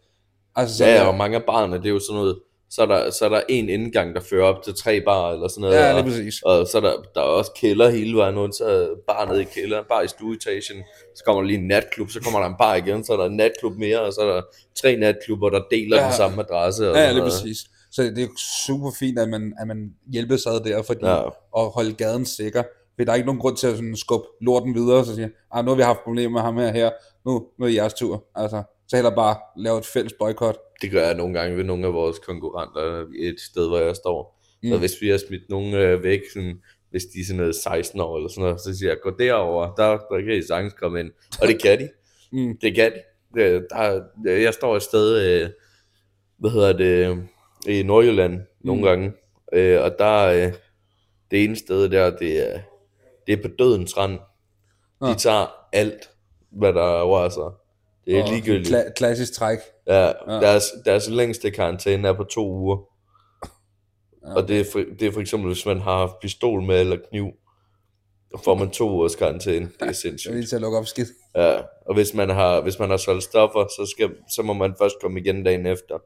Altså, 0.56 0.76
så 0.76 0.86
Ja, 0.86 1.06
og 1.06 1.14
mange 1.14 1.36
af 1.36 1.44
barne, 1.44 1.76
det 1.76 1.86
er 1.86 1.90
jo 1.90 2.00
sådan 2.00 2.20
noget... 2.20 2.38
Så 2.70 2.82
er 2.82 2.86
der, 2.86 3.10
så 3.10 3.24
er 3.24 3.28
der 3.28 3.40
en 3.48 3.68
indgang, 3.68 4.14
der 4.14 4.20
fører 4.20 4.44
op 4.44 4.62
til 4.62 4.74
tre 4.74 5.00
bar 5.00 5.32
eller 5.32 5.48
sådan 5.48 5.60
noget. 5.60 5.74
ja, 5.76 5.88
og- 5.90 5.94
det 5.94 6.00
er 6.00 6.04
præcis. 6.16 6.42
Og 6.42 6.66
så 6.66 6.76
er 6.78 6.82
der, 6.82 6.92
der 7.14 7.20
er 7.20 7.24
også 7.24 7.50
kælder 7.56 7.88
hele 7.90 8.16
vejen 8.16 8.38
rundt, 8.38 8.54
så 8.54 8.88
bar 9.06 9.24
nede 9.30 9.42
i 9.42 9.44
kælderen, 9.44 9.84
bar 9.88 10.02
i 10.02 10.08
stueetagen, 10.08 10.82
så 11.16 11.24
kommer 11.24 11.42
der 11.42 11.46
lige 11.46 11.58
en 11.58 11.66
natklub, 11.68 12.10
så 12.10 12.20
kommer 12.20 12.40
der 12.40 12.46
en 12.46 12.54
bar 12.58 12.74
igen, 12.74 13.04
så 13.04 13.12
er 13.12 13.16
der 13.16 13.24
en 13.24 13.36
natklub 13.36 13.76
mere, 13.76 14.00
og 14.00 14.12
så 14.12 14.20
er 14.20 14.34
der 14.34 14.42
tre 14.82 14.96
natklubber, 14.96 15.50
der 15.50 15.60
deler 15.70 15.96
Ja. 15.96 16.04
den 16.04 16.12
samme 16.12 16.42
adresse. 16.42 16.90
Og 16.90 16.96
Ja, 16.96 17.10
det 17.10 17.18
er 17.18 17.24
præcis. 17.24 17.58
Så 17.92 18.02
det 18.02 18.18
er 18.24 18.28
super 18.66 18.90
fint, 18.98 19.18
at 19.18 19.28
man, 19.28 19.52
at 19.60 19.66
man 19.66 19.90
hjælpes 20.12 20.46
ad 20.46 20.60
der, 20.60 20.82
fordi 20.82 21.06
Ja. 21.06 21.26
at 21.56 21.70
holde 21.74 21.92
gaden 21.94 22.26
sikker. 22.26 22.62
For 22.96 23.04
der 23.04 23.12
er 23.12 23.16
ikke 23.16 23.26
nogen 23.26 23.40
grund 23.40 23.56
til 23.56 23.66
at 23.66 23.74
sådan 23.76 23.96
skubbe 23.96 24.26
lorten 24.40 24.74
videre, 24.74 25.04
så 25.04 25.14
siger, 25.14 25.28
ah, 25.52 25.64
nu 25.64 25.70
har 25.70 25.76
vi 25.76 25.82
haft 25.82 25.98
problemer 26.04 26.30
med 26.32 26.40
ham 26.40 26.56
her, 26.56 26.72
her. 26.72 26.90
Nu, 27.26 27.32
nu 27.58 27.64
er 27.64 27.68
det 27.68 27.74
jeres 27.76 27.94
tur. 27.94 28.24
Altså, 28.34 28.62
så 28.88 28.96
heller 28.96 29.14
bare 29.14 29.36
lave 29.56 29.78
et 29.78 29.86
fælles 29.86 30.12
boykot. 30.18 30.56
Det 30.82 30.90
gør 30.90 31.06
jeg 31.06 31.14
nogle 31.14 31.40
gange 31.40 31.56
ved 31.56 31.64
nogle 31.64 31.86
af 31.86 31.92
vores 31.92 32.18
konkurrenter 32.18 33.06
et 33.18 33.40
sted, 33.40 33.68
hvor 33.68 33.78
jeg 33.78 33.96
står. 33.96 34.40
Mm. 34.62 34.68
Så 34.70 34.78
hvis 34.78 34.92
vi 35.00 35.08
har 35.08 35.18
smidt 35.28 35.42
nogen 35.48 35.74
øh, 35.74 36.02
væk, 36.02 36.20
sådan, 36.32 36.62
hvis 36.90 37.04
de 37.04 37.20
er 37.20 37.24
sådan 37.24 37.40
noget 37.40 37.54
16 37.56 38.00
år 38.00 38.16
eller 38.16 38.28
sådan 38.28 38.42
noget, 38.42 38.60
så 38.60 38.78
siger 38.78 38.90
jeg, 38.90 38.98
gå 39.02 39.10
derover, 39.18 39.74
der, 39.74 39.88
der 39.98 40.20
kan 40.20 40.36
I 40.36 40.42
sagtens 40.42 40.72
komme 40.74 41.00
ind. 41.00 41.10
Og 41.42 41.48
det 41.48 41.62
kan 41.62 41.78
de. 41.78 41.88
Mm. 42.32 42.58
Det 42.60 42.74
kan 42.74 42.92
de. 42.92 43.02
Det, 43.40 43.66
der, 43.70 44.02
jeg 44.32 44.54
står 44.54 44.76
et 44.76 44.82
sted, 44.82 45.40
øh, 45.42 45.50
hvad 46.38 46.50
hedder 46.50 46.72
det, 46.72 47.22
i 47.68 47.82
Nordjylland 47.82 48.40
nogle 48.60 48.80
Mm. 48.80 48.86
gange, 48.86 49.12
øh, 49.52 49.82
og 49.82 49.94
der 49.98 50.24
øh, 50.24 50.52
det 51.30 51.44
ene 51.44 51.56
sted 51.56 51.88
der, 51.88 52.16
det 52.16 52.54
er, 52.54 52.60
det 53.26 53.32
er 53.32 53.42
på 53.42 53.48
dødens 53.58 53.96
rand. 53.98 54.18
De 55.02 55.14
tager 55.14 55.46
alt, 55.72 56.10
hvad 56.50 56.72
der 56.72 57.02
rører 57.02 57.28
sig. 57.28 57.50
Det 58.08 58.18
er 58.18 58.22
Og 58.22 58.28
ligegyldigt. 58.28 58.74
Kla- 58.74 58.92
klassisk 58.92 59.32
træk. 59.32 59.58
Ja, 59.86 60.06
Ja. 60.06 60.12
deres, 60.40 60.64
deres 60.84 61.08
længste 61.08 61.50
karantæne 61.50 62.08
er 62.08 62.12
på 62.12 62.24
to 62.24 62.52
uger. 62.52 62.76
Ja. 64.26 64.34
Og 64.34 64.48
det 64.48 64.60
er, 64.60 64.64
for, 64.72 64.78
det 64.98 65.02
er 65.08 65.12
for 65.12 65.20
eksempel, 65.20 65.46
hvis 65.52 65.66
man 65.66 65.80
har 65.80 65.98
haft 65.98 66.12
pistol 66.22 66.62
med 66.62 66.80
eller 66.80 66.96
kniv, 67.10 67.26
får 68.44 68.54
man 68.54 68.70
to 68.70 68.90
ugers 68.90 69.14
karantæne. 69.16 69.64
Det 69.66 69.82
er 69.82 69.86
er 69.88 69.92
sindssygt. 69.92 70.34
lige 70.34 70.46
til 70.46 70.54
at 70.56 70.62
lukke 70.62 70.78
op 70.78 70.86
skidt. 70.86 71.08
Ja, 71.34 71.60
og 71.86 71.94
hvis 71.94 72.14
man 72.14 72.28
har, 72.28 72.60
hvis 72.60 72.78
man 72.78 72.90
har 72.90 72.96
solgt 72.96 73.24
stoffer, 73.24 73.64
så, 73.66 73.92
skal, 73.96 74.10
så 74.34 74.42
må 74.42 74.52
man 74.52 74.74
først 74.80 74.94
komme 75.02 75.20
igen 75.20 75.44
dagen 75.44 75.66
efter. 75.66 75.98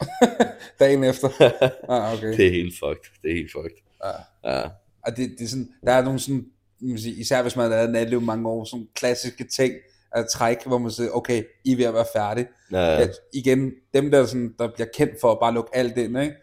Dagen 0.80 1.04
efter. 1.04 1.28
ah, 1.92 2.12
okay. 2.18 2.36
Det 2.36 2.46
er 2.46 2.50
helt 2.50 2.74
fucked. 2.78 3.10
Det 3.22 3.30
er 3.30 3.34
helt 3.34 3.52
fucked. 3.52 3.82
Ja. 4.04 4.50
Ja. 4.58 4.62
Og 5.06 5.16
det, 5.16 5.30
det 5.38 5.44
er 5.44 5.48
sådan, 5.48 5.68
der 5.86 5.92
er 5.92 6.02
nogle 6.04 6.18
sådan, 6.18 6.46
man 6.80 6.98
sige, 6.98 7.14
især 7.14 7.42
hvis 7.42 7.56
man 7.56 7.64
har 7.64 7.70
lavet 7.76 7.90
natliv 7.90 8.20
mange 8.20 8.48
år, 8.48 8.64
sådan 8.64 8.88
klassiske 8.94 9.44
ting 9.56 9.74
at 10.12 10.26
træk, 10.32 10.66
hvor 10.66 10.78
man 10.78 10.90
siger, 10.90 11.10
okay, 11.10 11.42
I 11.64 11.72
er 11.72 11.76
ved 11.76 11.84
at 11.84 11.94
være 11.94 12.06
færdige. 12.16 12.48
Ja, 12.72 12.98
Ja. 12.98 13.08
Igen, 13.34 13.72
dem 13.94 14.10
der, 14.10 14.26
sådan, 14.26 14.54
der 14.58 14.68
bliver 14.74 14.88
kendt 14.94 15.14
for 15.20 15.32
at 15.32 15.38
bare 15.40 15.54
lukke 15.54 15.70
alt 15.76 15.98
ind, 15.98 16.18
ikke? 16.20 16.34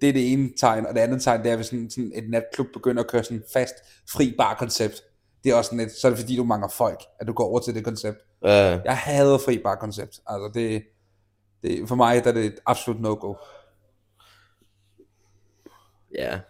det 0.00 0.08
er 0.08 0.12
det 0.12 0.32
ene 0.32 0.50
tegn, 0.60 0.86
og 0.86 0.94
det 0.94 1.00
andet 1.00 1.22
tegn, 1.22 1.42
det 1.42 1.50
er, 1.52 1.56
hvis 1.56 1.66
sådan, 1.66 1.90
sådan 1.90 2.12
et 2.14 2.30
natklub 2.30 2.66
begynder 2.72 3.02
at 3.02 3.08
køre 3.10 3.24
sådan 3.24 3.42
fast 3.52 3.74
fri 4.12 4.34
bar 4.38 4.54
koncept. 4.54 5.02
Det 5.44 5.52
er 5.52 5.56
også 5.56 5.68
sådan 5.68 5.78
lidt, 5.78 5.92
så 5.92 6.06
er 6.06 6.10
det 6.10 6.18
fordi, 6.18 6.36
du 6.36 6.44
mangler 6.44 6.68
folk, 6.68 7.00
at 7.20 7.26
du 7.26 7.32
går 7.32 7.44
over 7.44 7.60
til 7.60 7.74
det 7.74 7.84
koncept. 7.84 8.18
ja. 8.44 8.80
Jeg 8.84 8.96
hader 8.96 9.38
fri 9.38 9.58
bar 9.58 9.74
koncept. 9.74 10.20
Altså 10.26 10.50
det, 10.54 10.82
det, 11.62 11.88
for 11.88 11.94
mig 11.94 12.24
der 12.24 12.30
er 12.30 12.34
det 12.34 12.44
et 12.44 12.60
absolut 12.66 13.00
no-go. 13.00 13.34
ja. 16.18 16.40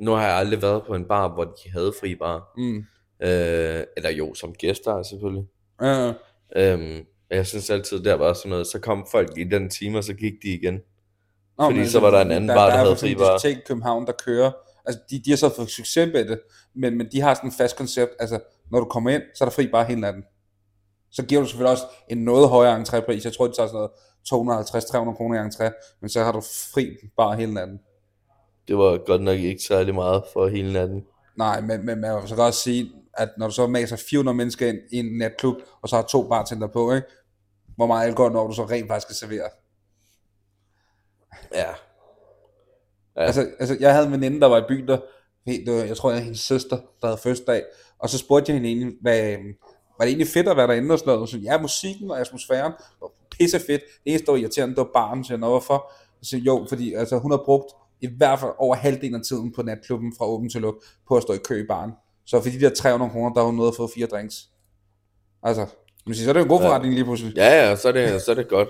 Nu 0.00 0.10
har 0.10 0.22
jeg 0.26 0.36
aldrig 0.36 0.62
været 0.62 0.82
på 0.86 0.94
en 0.94 1.04
bar, 1.04 1.34
hvor 1.34 1.44
de 1.44 1.70
havde 1.72 1.92
fri 2.00 2.14
bar. 2.14 2.52
Mm. 2.56 2.76
Øh, 3.22 3.84
eller 3.96 4.10
jo, 4.18 4.34
som 4.34 4.54
gæster 4.54 5.02
selvfølgelig. 5.02 5.44
Uh, 5.82 6.14
Øhm, 6.56 7.04
jeg 7.30 7.46
synes 7.46 7.70
altid, 7.70 8.04
der 8.04 8.14
var 8.14 8.32
sådan 8.32 8.50
noget, 8.50 8.66
så 8.66 8.78
kom 8.78 9.06
folk 9.10 9.38
i 9.38 9.44
den 9.44 9.70
time, 9.70 9.98
og 9.98 10.04
så 10.04 10.14
gik 10.14 10.32
de 10.42 10.48
igen. 10.48 10.74
Nå, 11.58 11.64
Fordi 11.64 11.78
men 11.78 11.88
så 11.88 12.00
var 12.00 12.10
der 12.10 12.20
en 12.20 12.30
anden 12.30 12.48
bar, 12.48 12.66
der 12.66 12.72
er 12.72 12.78
havde 12.78 12.96
fri 12.96 13.14
bar. 13.14 13.32
diskotek 13.34 13.56
i 13.56 13.60
København, 13.66 14.06
der 14.06 14.12
kører. 14.12 14.52
Altså, 14.86 15.00
de, 15.10 15.22
de 15.24 15.30
har 15.30 15.36
så 15.36 15.48
fået 15.56 15.70
succes 15.70 16.12
med 16.12 16.24
det, 16.24 16.40
men, 16.74 16.98
men 16.98 17.08
de 17.12 17.20
har 17.20 17.34
sådan 17.34 17.48
et 17.48 17.54
fast 17.58 17.76
koncept. 17.76 18.12
Altså, 18.20 18.38
når 18.70 18.78
du 18.80 18.84
kommer 18.84 19.10
ind, 19.10 19.22
så 19.34 19.44
er 19.44 19.48
der 19.48 19.54
fri 19.54 19.66
bar 19.66 19.84
hele 19.84 20.00
natten. 20.00 20.22
Så 21.10 21.24
giver 21.26 21.40
du 21.40 21.46
selvfølgelig 21.46 21.70
også 21.70 21.84
en 22.10 22.18
noget 22.18 22.48
højere 22.48 22.80
entrépris. 22.80 23.24
Jeg 23.24 23.32
tror, 23.32 23.46
det 23.46 23.56
tager 23.56 23.66
sådan 23.68 23.78
noget 23.78 25.10
250-300 25.10 25.16
kroner 25.16 25.42
i 25.42 25.46
entré, 25.48 25.96
men 26.00 26.10
så 26.10 26.24
har 26.24 26.32
du 26.32 26.40
fri 26.74 26.96
bar 27.16 27.34
hele 27.36 27.54
natten. 27.54 27.80
Det 28.68 28.78
var 28.78 29.06
godt 29.06 29.22
nok 29.22 29.38
ikke 29.38 29.62
særlig 29.62 29.94
meget 29.94 30.22
for 30.32 30.48
hele 30.48 30.72
natten. 30.72 31.04
Nej, 31.36 31.60
men, 31.60 31.86
men 31.86 32.00
man 32.00 32.20
kan 32.20 32.28
så 32.28 32.36
godt 32.36 32.54
sige, 32.54 32.92
at 33.16 33.28
når 33.38 33.46
du 33.46 33.52
så 33.52 33.66
maser 33.66 33.96
400 33.96 34.36
mennesker 34.36 34.68
ind 34.68 34.78
i 34.92 34.96
en 34.98 35.18
natklub, 35.18 35.56
og 35.82 35.88
så 35.88 35.96
har 35.96 36.02
to 36.02 36.28
bartender 36.28 36.66
på, 36.66 36.92
ikke? 36.92 37.06
hvor 37.76 37.86
meget 37.86 38.06
alkohol 38.06 38.32
når 38.32 38.46
du 38.46 38.54
så 38.54 38.64
rent 38.64 38.88
faktisk 38.88 39.06
skal 39.06 39.16
servere. 39.16 39.50
Ja. 41.54 41.68
Ja. 43.16 43.22
Altså, 43.26 43.46
altså, 43.58 43.76
jeg 43.80 43.92
havde 43.94 44.06
en 44.06 44.12
veninde, 44.12 44.40
der 44.40 44.46
var 44.46 44.58
i 44.58 44.64
byen, 44.68 44.88
der, 44.88 44.98
jeg 45.84 45.96
tror, 45.96 46.10
jeg 46.10 46.22
hendes 46.22 46.40
søster, 46.40 46.76
der 47.00 47.06
havde 47.06 47.18
fødselsdag, 47.18 47.64
og 47.98 48.10
så 48.10 48.18
spurgte 48.18 48.52
jeg 48.52 48.54
hende 48.60 48.68
egentlig, 48.68 48.98
hvad, 49.00 49.36
var 49.98 50.04
det 50.04 50.08
egentlig 50.08 50.28
fedt 50.28 50.48
at 50.48 50.56
være 50.56 50.66
derinde 50.66 50.92
og 50.92 50.98
sådan 50.98 51.08
noget? 51.08 51.22
Og 51.22 51.28
så, 51.28 51.38
ja, 51.38 51.60
musikken 51.60 52.10
og 52.10 52.20
atmosfæren 52.20 52.72
var 53.00 53.10
pisse 53.30 53.58
fedt. 53.58 53.82
Det 54.04 54.10
eneste, 54.10 54.26
der 54.26 54.32
var 54.32 54.38
irriterende, 54.38 54.74
det 54.74 54.80
var 54.84 54.90
barn, 54.94 55.24
så 55.24 55.32
jeg, 55.32 55.38
"Nå, 55.38 55.48
hvorfor? 55.48 55.92
Så 56.22 56.36
jo, 56.36 56.66
fordi 56.68 56.94
altså, 56.94 57.18
hun 57.18 57.30
har 57.30 57.42
brugt 57.44 57.72
i 58.00 58.08
hvert 58.16 58.38
fald 58.38 58.52
over 58.58 58.74
halvdelen 58.74 59.14
af 59.14 59.22
tiden 59.22 59.52
på 59.52 59.62
natklubben 59.62 60.12
fra 60.18 60.26
åben 60.26 60.48
til 60.50 60.60
luk, 60.60 60.74
på 61.08 61.16
at 61.16 61.22
stå 61.22 61.32
i 61.32 61.38
kø 61.44 61.62
i 61.62 61.66
baren. 61.66 61.92
Så 62.26 62.40
for 62.42 62.50
de 62.50 62.60
der 62.60 62.70
300 62.70 63.10
kroner, 63.10 63.34
der 63.34 63.40
har 63.40 63.46
hun 63.46 63.54
nået 63.56 63.68
at 63.68 63.76
få 63.76 63.90
fire 63.94 64.06
drinks. 64.06 64.34
Altså, 65.42 65.66
man 66.06 66.14
siger, 66.14 66.24
så 66.24 66.30
er 66.30 66.32
det 66.32 66.40
jo 66.40 66.44
en 66.44 66.48
god 66.48 66.60
Ja. 66.60 66.68
forretning 66.68 66.94
lige 66.94 67.04
pludselig. 67.04 67.36
Ja, 67.36 67.68
ja, 67.68 67.76
så 67.76 67.88
er 67.88 67.92
det, 67.92 68.22
så 68.22 68.30
er 68.30 68.34
det 68.34 68.48
godt. 68.48 68.68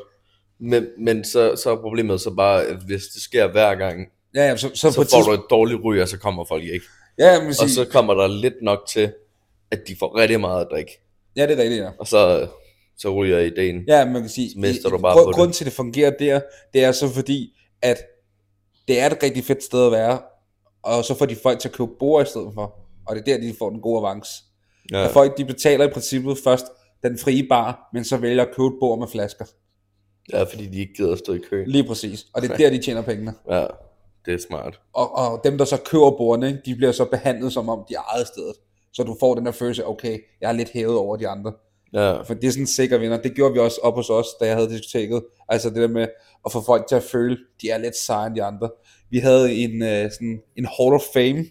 Men, 0.61 0.87
men 0.99 1.25
så, 1.25 1.57
så 1.57 1.71
er 1.71 1.77
problemet 1.77 2.21
så 2.21 2.31
bare, 2.31 2.65
at 2.65 2.77
hvis 2.77 3.03
det 3.15 3.23
sker 3.23 3.47
hver 3.53 3.75
gang, 3.75 4.07
Ja, 4.35 4.49
ja, 4.49 4.57
så, 4.57 4.69
så, 4.75 4.75
Så 4.75 4.89
på 4.89 4.95
får 4.95 5.03
du 5.03 5.09
tidspunkt, 5.09 5.39
et 5.45 5.51
dårligt 5.51 5.81
ryg, 5.85 6.03
og 6.03 6.09
så 6.09 6.19
kommer 6.19 6.45
folk 6.45 6.65
ikke. 6.65 6.85
ja, 7.19 7.39
man 7.41 7.49
Og 7.49 7.55
sige, 7.55 7.71
så 7.71 7.85
kommer 7.85 8.15
der 8.15 8.27
lidt 8.27 8.55
nok 8.63 8.79
til, 8.89 9.13
at 9.71 9.79
de 9.89 9.97
får 9.99 10.17
rigtig 10.19 10.41
meget 10.41 10.61
at 10.61 10.67
drikke. 10.71 11.01
ja, 11.37 11.47
det 11.47 11.59
er 11.59 11.63
rigtigt, 11.63 11.83
ja. 11.83 11.91
Og 11.99 12.07
så, 12.07 12.49
så 12.99 13.15
ryger 13.15 13.39
ideen. 13.39 13.85
Ja, 13.89 14.05
man 14.05 14.21
kan 14.23 14.29
sige, 14.31 14.61
mister 14.61 14.89
du 14.89 14.99
bare 14.99 15.13
grund, 15.15 15.25
på 15.27 15.29
det. 15.29 15.37
Grunden 15.37 15.53
til, 15.53 15.65
at 15.65 15.67
det 15.67 15.73
fungerer 15.77 16.11
der, 16.11 16.41
det 16.73 16.85
er 16.85 16.93
så 16.93 17.09
fordi, 17.09 17.57
at 17.83 17.97
det 18.89 19.01
er 19.01 19.07
et 19.11 19.23
rigtig 19.23 19.45
fedt 19.45 19.63
sted 19.65 19.87
at 19.87 19.93
være, 19.93 20.19
og 20.83 21.05
så 21.05 21.15
får 21.15 21.27
de 21.27 21.37
folk 21.37 21.59
til 21.61 21.69
at 21.69 21.75
købe 21.75 21.91
bord 21.99 22.27
i 22.27 22.29
stedet 22.29 22.51
for, 22.55 22.79
og 23.09 23.17
det 23.17 23.29
er 23.29 23.37
der, 23.37 23.41
de 23.41 23.55
får 23.59 23.71
den 23.71 23.81
gode 23.81 23.99
avance. 23.99 24.33
Ja. 24.93 25.05
At 25.05 25.11
folk, 25.11 25.39
de 25.39 25.45
betaler 25.45 25.85
i 25.85 25.93
princippet 25.93 26.39
først 26.45 26.67
den 27.03 27.19
frie 27.19 27.47
bar, 27.49 27.89
men 27.93 28.05
så 28.05 28.17
vælger 28.17 28.43
at 28.43 28.49
købe 28.57 28.67
et 28.67 28.75
bord 28.81 28.99
med 28.99 29.09
flasker. 29.09 29.45
ja 30.33 30.43
fordi 30.43 30.67
de 30.67 30.79
ikke 30.81 30.95
gider 30.95 31.13
at 31.13 31.19
stå 31.19 31.33
i 31.33 31.41
kø. 31.51 31.65
Lige 31.67 31.85
præcis. 31.85 32.27
Og 32.35 32.43
det 32.43 32.51
er 32.51 32.57
der, 32.57 32.71
de 32.71 32.79
tjener 32.79 33.03
pengene. 33.03 33.35
Ja, 33.51 33.67
det 34.27 34.35
er 34.35 34.39
smart. 34.49 34.81
Og, 34.93 35.17
og 35.17 35.41
dem, 35.45 35.59
der 35.59 35.65
så 35.65 35.77
køber 35.77 36.11
bordene, 36.11 36.61
de 36.65 36.75
bliver 36.75 36.93
så 36.93 37.05
behandlet 37.05 37.53
som 37.53 37.69
om 37.69 37.85
de 37.89 37.95
er 37.95 38.15
ejet 38.15 38.27
stedet. 38.27 38.55
Så 38.93 39.03
du 39.03 39.17
får 39.21 39.35
den 39.35 39.47
der 39.47 39.53
følelse, 39.53 39.87
okay, 39.87 40.19
jeg 40.41 40.49
er 40.49 40.53
lidt 40.53 40.71
hævet 40.73 40.97
over 40.97 41.17
de 41.17 41.29
andre. 41.29 41.53
Ja, 41.93 42.23
For 42.23 42.35
det 42.35 42.45
er 42.45 42.51
sådan 42.51 42.63
en 42.63 42.67
sikker 42.67 42.99
vinder. 42.99 43.23
Det 43.23 43.35
gjorde 43.35 43.55
vi 43.55 43.59
også 43.59 43.81
op 43.83 43.95
hos 43.95 44.11
os, 44.11 44.27
da 44.41 44.47
jeg 44.47 44.55
havde 44.55 44.69
diskoteket. 44.69 45.23
Altså 45.49 45.71
det 45.71 45.77
der 45.77 45.89
med 45.89 46.07
at 46.47 46.53
få 46.53 46.61
folk 46.63 46.87
til 46.89 46.97
at 46.97 47.03
føle, 47.03 47.37
de 47.63 47.71
er 47.71 47.79
lidt 47.79 47.97
sejere 47.97 48.27
end 48.27 48.35
de 48.35 48.43
andre. 48.43 48.71
Vi 49.11 49.19
havde 49.19 49.55
en, 49.55 49.83
øh, 49.83 50.11
sådan 50.11 50.41
en 50.57 50.67
Hall 50.79 50.95
of 50.95 51.03
Fame, 51.15 51.45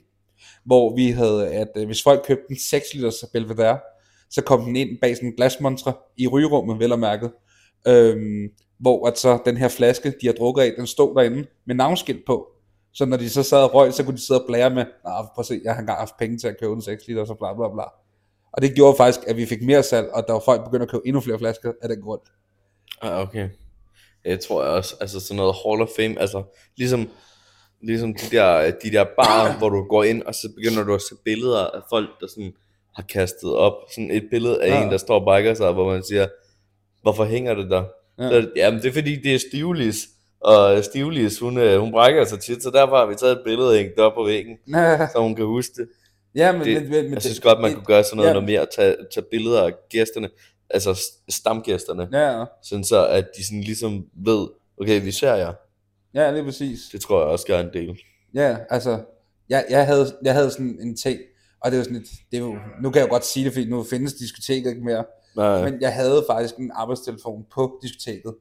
hvor 0.66 0.96
vi 0.96 1.12
havde, 1.12 1.48
at 1.48 1.68
øh, 1.78 1.86
hvis 1.86 2.04
folk 2.04 2.24
købte 2.28 2.46
en 2.50 2.60
6 2.60 2.94
liters 2.94 3.26
Belvedere, 3.34 3.80
så 4.30 4.42
kom 4.42 4.66
den 4.66 4.76
ind 4.76 4.90
bag 5.02 5.16
sådan 5.16 5.30
en 5.30 5.36
glasmontre 5.36 5.94
i 6.18 6.28
rygerummet, 6.28 6.80
vel 6.80 6.92
og 6.92 7.00
mærket. 7.00 7.32
Øhm, 7.88 8.50
hvor 8.80 9.08
at 9.08 9.18
så 9.18 9.40
den 9.46 9.58
her 9.58 9.68
flaske, 9.68 10.14
de 10.22 10.28
har 10.28 10.34
drukket 10.34 10.62
af, 10.62 10.74
den 10.78 10.88
stod 10.88 11.16
derinde 11.16 11.48
med 11.66 11.76
navnskilt 11.76 12.26
på. 12.26 12.48
Så 12.94 13.06
når 13.06 13.18
de 13.18 13.30
så 13.30 13.44
sad 13.44 13.64
og 13.64 13.74
røg, 13.74 13.94
så 13.94 14.04
kunne 14.04 14.18
de 14.18 14.26
sidde 14.28 14.42
og 14.42 14.48
blære 14.48 14.70
med, 14.70 14.86
nej, 15.06 15.22
prøv 15.36 15.42
at 15.42 15.46
se, 15.46 15.62
jeg 15.64 15.74
har 15.74 15.80
engang 15.80 16.00
haft 16.00 16.18
penge 16.20 16.38
til 16.38 16.48
at 16.48 16.60
købe 16.60 16.74
en 16.74 16.82
6 16.82 17.08
liter, 17.08 17.26
så 17.26 17.34
bla 17.34 17.54
bla 17.54 17.74
bla. 17.74 17.84
Og 18.54 18.62
det 18.62 18.76
gjorde 18.76 18.98
faktisk, 18.98 19.28
at 19.28 19.38
vi 19.38 19.46
fik 19.46 19.62
mere 19.62 19.84
salg, 19.84 20.10
og 20.14 20.24
der 20.28 20.34
var 20.34 20.40
folk 20.40 20.64
begyndte 20.64 20.84
at 20.84 20.90
købe 20.90 21.08
endnu 21.08 21.22
flere 21.22 21.40
flasker 21.40 21.72
af 21.82 21.90
den 21.90 22.02
grund. 22.02 22.22
ah, 23.02 23.22
okay. 23.28 23.50
Jeg 24.26 24.40
tror 24.40 24.64
jeg 24.64 24.72
også, 24.72 24.96
altså 25.02 25.20
sådan 25.20 25.38
noget 25.38 25.56
Hall 25.66 25.82
of 25.82 25.90
Fame, 25.96 26.20
altså 26.20 26.44
ligesom, 26.78 27.10
ligesom 27.86 28.14
de 28.14 28.36
der, 28.36 28.72
de 28.84 28.92
der 28.92 29.04
bar, 29.04 29.52
hvor 29.58 29.70
du 29.70 29.84
går 29.84 30.04
ind, 30.04 30.24
og 30.24 30.36
så 30.36 30.50
begynder 30.56 30.84
du 30.84 30.94
at 30.96 31.02
se 31.02 31.16
billeder 31.26 31.68
af 31.68 31.82
folk, 31.90 32.10
der 32.22 32.28
sådan 32.28 32.54
har 32.96 33.04
kastet 33.04 33.54
op. 33.56 33.74
Sådan 33.96 34.12
et 34.12 34.24
billede 34.32 34.64
af 34.64 34.68
Ja. 34.70 34.84
en, 34.84 34.92
der 34.92 34.98
står 34.98 35.20
og 35.20 35.24
brækker 35.24 35.54
sig, 35.54 35.72
hvor 35.72 35.92
man 35.92 36.04
siger, 36.04 36.28
hvorfor 37.02 37.24
hænger 37.26 37.54
det 37.56 37.70
der? 37.70 37.84
Ja. 38.20 38.30
Så, 38.30 38.50
jamen 38.56 38.82
det 38.82 38.88
er 38.88 38.94
fordi, 38.94 39.16
det 39.22 39.36
er 39.36 39.40
Stivlis, 39.50 40.08
og 40.40 40.84
Stivlis, 40.84 41.40
hun, 41.40 41.58
øh, 41.58 41.80
hun 41.80 41.92
brækker 41.92 42.26
sig 42.26 42.40
tit, 42.40 42.64
så 42.64 42.70
derfor 42.70 42.96
har 42.98 43.06
vi 43.06 43.16
taget 43.16 43.32
et 43.32 43.42
billede 43.46 43.70
og 43.70 43.76
hængt 43.76 44.00
op 44.00 44.14
på 44.14 44.24
væggen, 44.24 44.58
så 45.12 45.16
hun 45.20 45.36
kan 45.36 45.46
huske 45.46 45.74
det. 45.78 45.88
ja, 46.36 46.52
men, 46.52 46.62
det 46.62 46.82
men, 46.82 46.92
men, 47.04 47.14
Jeg 47.14 47.22
synes 47.22 47.40
godt, 47.40 47.62
man 47.62 47.74
kunne 47.74 47.86
gøre 47.86 48.04
sådan 48.04 48.18
noget, 48.18 48.30
ja. 48.30 48.34
noget 48.34 48.50
mere, 48.50 48.66
tage, 48.76 48.96
tage 49.14 49.26
billeder 49.32 49.64
af 49.64 49.72
gæsterne, 49.90 50.30
altså 50.70 51.02
stamgæsterne, 51.30 52.08
Ja, 52.14 52.40
ja. 52.40 52.46
sådan 52.64 52.84
så 52.84 53.08
at 53.08 53.26
de 53.38 53.46
sådan 53.46 53.62
ligesom 53.62 54.06
ved, 54.26 54.48
okay, 54.82 55.04
vi 55.04 55.12
ser 55.12 55.36
jer. 55.36 55.54
Ja, 56.16 56.32
lige 56.32 56.44
præcis. 56.44 56.80
Det 56.92 57.02
tror 57.02 57.20
jeg 57.20 57.28
også 57.28 57.46
gør 57.48 57.60
en 57.60 57.74
del. 57.74 58.00
Ja, 58.34 58.58
altså, 58.70 59.04
jeg, 59.50 59.66
jeg, 59.70 59.86
havde, 59.86 60.06
jeg 60.24 60.34
havde 60.34 60.52
sådan 60.52 60.80
en 60.82 60.98
ting, 60.98 61.20
og 61.62 61.72
det 61.72 61.78
var 61.78 61.84
sådan 61.84 61.98
et, 61.98 62.10
det 62.32 62.40
jo, 62.40 62.58
nu 62.82 62.90
kan 62.90 63.00
jeg 63.00 63.08
jo 63.08 63.14
godt 63.14 63.26
sige 63.26 63.46
det, 63.46 63.54
fordi 63.54 63.70
nu 63.70 63.84
findes 63.84 64.14
diskoteket 64.14 64.70
ikke 64.70 64.84
mere, 64.84 65.06
Nej, 65.36 65.70
men 65.70 65.82
jeg 65.82 65.94
havde 65.94 66.26
faktisk 66.30 66.58
en 66.58 66.72
arbejdstelefon 66.74 67.46
på 67.54 67.80
diskoteket. 67.82 68.36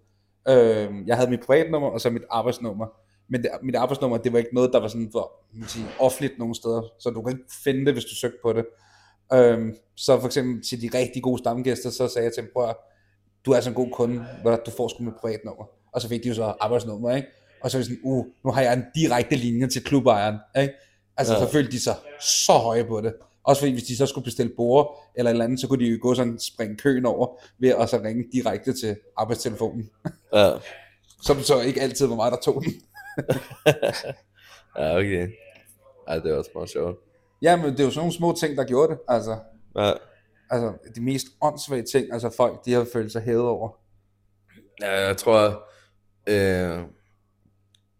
Øhm, 0.48 1.06
jeg 1.06 1.16
havde 1.16 1.30
mit 1.30 1.40
privatnummer, 1.40 1.88
og 1.88 2.00
så 2.00 2.10
mit 2.10 2.22
arbejdsnummer. 2.30 2.86
Men 3.28 3.42
det, 3.42 3.50
mit 3.62 3.74
arbejdsnummer, 3.74 4.16
det 4.16 4.32
var 4.32 4.38
ikke 4.38 4.54
noget, 4.54 4.70
der 4.72 4.80
var 4.80 4.88
sådan 4.88 5.08
for, 5.12 5.32
man 5.52 5.68
sige, 5.68 5.86
offentligt 6.00 6.38
nogen 6.38 6.54
steder, 6.54 6.82
så 7.00 7.10
du 7.10 7.22
kan 7.22 7.32
ikke 7.32 7.44
finde 7.64 7.86
det, 7.86 7.92
hvis 7.92 8.04
du 8.04 8.14
søgte 8.14 8.38
på 8.42 8.52
det. 8.52 8.66
Øhm, 9.32 9.76
så 9.96 10.20
for 10.20 10.26
eksempel 10.26 10.62
til 10.62 10.82
de 10.82 10.98
rigtig 10.98 11.22
gode 11.22 11.38
stamgæster, 11.38 11.90
så 11.90 12.08
sagde 12.08 12.26
jeg 12.26 12.34
til 12.34 12.42
dem, 12.42 12.50
prøv 12.52 12.74
du 13.46 13.50
er 13.50 13.54
altså 13.54 13.70
en 13.70 13.76
god 13.76 13.90
kunde, 13.90 14.26
du, 14.44 14.58
du 14.66 14.70
får 14.70 14.88
sgu 14.88 15.02
mit 15.02 15.14
privatnummer. 15.20 15.64
Og 15.92 16.00
så 16.00 16.08
fik 16.08 16.22
de 16.22 16.28
jo 16.28 16.34
så 16.34 16.54
arbejdsnummer, 16.60 17.16
ikke? 17.16 17.28
Og 17.64 17.70
så 17.70 17.76
var 17.76 17.80
jeg 17.80 17.84
sådan, 17.84 18.00
uh, 18.04 18.24
nu 18.44 18.50
har 18.50 18.62
jeg 18.62 18.72
en 18.72 18.84
direkte 18.94 19.36
linje 19.36 19.68
til 19.68 19.84
klubejeren, 19.84 20.36
ikke? 20.62 20.74
Altså, 21.16 21.34
ja. 21.34 21.40
Så 21.40 21.48
følte 21.52 21.72
de 21.72 21.80
sig 21.82 21.94
så 22.20 22.52
høje 22.52 22.84
på 22.84 23.00
det. 23.00 23.14
Også 23.44 23.60
fordi, 23.62 23.72
hvis 23.72 23.84
de 23.84 23.96
så 23.96 24.06
skulle 24.06 24.24
bestille 24.24 24.52
bord 24.56 25.02
eller 25.14 25.30
et 25.30 25.34
eller 25.34 25.44
andet, 25.44 25.60
så 25.60 25.68
kunne 25.68 25.84
de 25.84 25.90
jo 25.90 25.98
gå 26.02 26.14
sådan 26.14 26.38
springe 26.40 26.76
køen 26.76 27.06
over 27.06 27.40
ved 27.58 27.68
at 27.68 27.88
så 27.88 28.00
ringe 28.04 28.24
direkte 28.32 28.72
til 28.72 28.96
arbejdstelefonen. 29.16 29.90
ja. 30.32 30.50
Som 31.22 31.40
så 31.40 31.60
ikke 31.60 31.80
altid 31.80 32.06
var 32.06 32.14
mig, 32.16 32.30
der 32.32 32.38
tog 32.42 32.62
den. 32.64 32.72
ja, 34.78 34.96
okay. 34.98 35.28
Ej, 36.08 36.18
det 36.18 36.32
er 36.32 36.36
også 36.36 36.50
meget 36.54 36.70
sjovt. 36.70 36.98
Ja, 37.42 37.56
men 37.56 37.72
det 37.72 37.80
er 37.80 37.84
jo 37.84 37.90
sådan 37.90 38.00
nogle 38.00 38.12
små 38.12 38.34
ting, 38.40 38.56
der 38.56 38.64
gjorde 38.64 38.92
det. 38.92 38.98
Altså, 39.08 39.36
Ja. 39.76 39.92
altså 40.50 40.72
de 40.94 41.00
mest 41.00 41.26
åndssvage 41.42 41.82
ting, 41.82 42.12
altså 42.12 42.30
folk, 42.30 42.64
de 42.64 42.72
har 42.72 42.86
følt 42.92 43.12
sig 43.12 43.22
hævet 43.22 43.48
over. 43.48 43.68
Ja, 44.82 45.06
jeg 45.06 45.16
tror, 45.16 45.68
øh, 46.26 46.80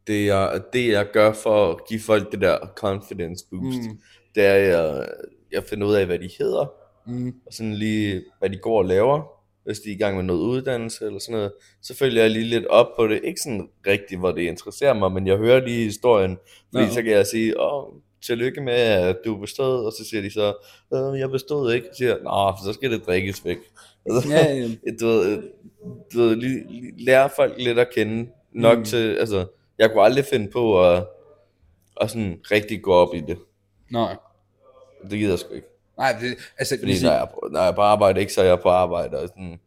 det, 0.07 0.27
jeg, 0.27 0.61
det 0.73 0.89
jeg 0.89 1.07
gør 1.13 1.33
for 1.33 1.71
at 1.73 1.77
give 1.89 2.01
folk 2.01 2.33
det 2.33 2.41
der 2.41 2.59
confidence 2.77 3.45
boost, 3.51 3.79
Mm. 3.79 3.99
det 4.35 4.45
er, 4.45 4.53
at 4.55 4.69
jeg, 4.69 5.07
jeg 5.53 5.63
finder 5.65 5.87
ud 5.87 5.95
af, 5.95 6.07
hvad 6.07 6.19
de 6.19 6.31
hedder, 6.39 6.73
Mm. 7.07 7.35
og 7.47 7.53
sådan 7.53 7.75
lige, 7.75 8.23
hvad 8.39 8.51
de 8.51 8.57
går 8.57 8.79
og 8.79 8.85
laver, 8.85 9.23
hvis 9.65 9.79
de 9.81 9.91
er 9.91 9.95
i 9.95 9.99
gang 9.99 10.17
med 10.17 10.25
noget 10.25 10.41
uddannelse 10.41 11.07
eller 11.07 11.19
sådan 11.19 11.33
noget. 11.33 11.53
Så 11.83 11.97
følger 11.97 12.23
jeg 12.23 12.31
lige 12.31 12.45
lidt 12.45 12.67
op 12.67 12.87
på 12.97 13.07
det. 13.07 13.21
Ikke 13.25 13.41
sådan 13.41 13.69
rigtigt, 13.87 14.21
hvor 14.21 14.33
det 14.33 14.43
interesserer 14.43 14.95
mig, 14.95 15.13
men 15.13 15.27
jeg 15.27 15.37
hører 15.37 15.67
lige 15.67 15.85
historien, 15.85 16.39
fordi 16.73 16.85
Ja. 16.85 16.91
så 16.91 17.03
kan 17.03 17.13
jeg 17.13 17.27
sige, 17.27 17.61
åh, 17.61 17.93
tillykke 18.27 18.61
med, 18.61 18.73
at 18.75 19.17
du 19.25 19.37
bestod, 19.37 19.87
og 19.87 19.93
så 19.93 20.05
siger 20.11 20.23
de 20.23 20.31
så, 20.31 20.55
øh, 20.95 21.21
jeg 21.21 21.31
bestod 21.31 21.73
ikke. 21.73 21.87
Så 21.93 21.97
siger 21.97 22.17
nå, 22.23 22.57
så 22.67 22.73
skal 22.73 22.91
det 22.91 23.07
drikkes 23.07 23.45
væk. 23.45 23.59
Altså, 24.07 24.29
Ja, 24.31 24.55
ja. 24.55 24.69
du 25.01 25.07
ved, 25.07 25.43
du 26.15 26.19
ved 26.19 26.37
lige, 26.37 26.65
lige 26.73 27.05
lære 27.05 27.31
folk 27.37 27.55
lidt 27.59 27.79
at 27.79 27.91
kende 27.95 28.27
nok 28.53 28.79
mm. 28.79 28.85
til, 28.85 29.17
altså, 29.17 29.45
jeg 29.79 29.91
kunne 29.93 30.03
aldrig 30.03 30.25
finde 30.25 30.51
på 30.51 30.85
at, 30.91 31.07
at 32.01 32.11
sådan 32.11 32.41
rigtig 32.51 32.83
gå 32.83 32.93
op 32.93 33.15
i 33.15 33.21
det. 33.21 33.39
Nej. 33.91 34.17
Det 35.03 35.19
gider 35.19 35.31
jeg 35.33 35.39
sgu 35.39 35.55
ikke. 35.55 35.67
Nej, 35.99 36.13
det, 36.21 36.37
altså, 36.59 36.77
Fordi 36.81 37.03
når 37.03 37.11
jeg, 37.13 37.29
når 37.51 37.61
jeg 37.61 37.69
er 37.69 37.73
på 37.75 37.81
arbejde, 37.81 38.21
ikke, 38.21 38.33
så 38.33 38.41
er 38.41 38.45
jeg 38.45 38.61
på 38.61 38.69
arbejde. 38.69 39.19
Og 39.19 39.29
sådan, 39.29 39.51
jeg 39.51 39.59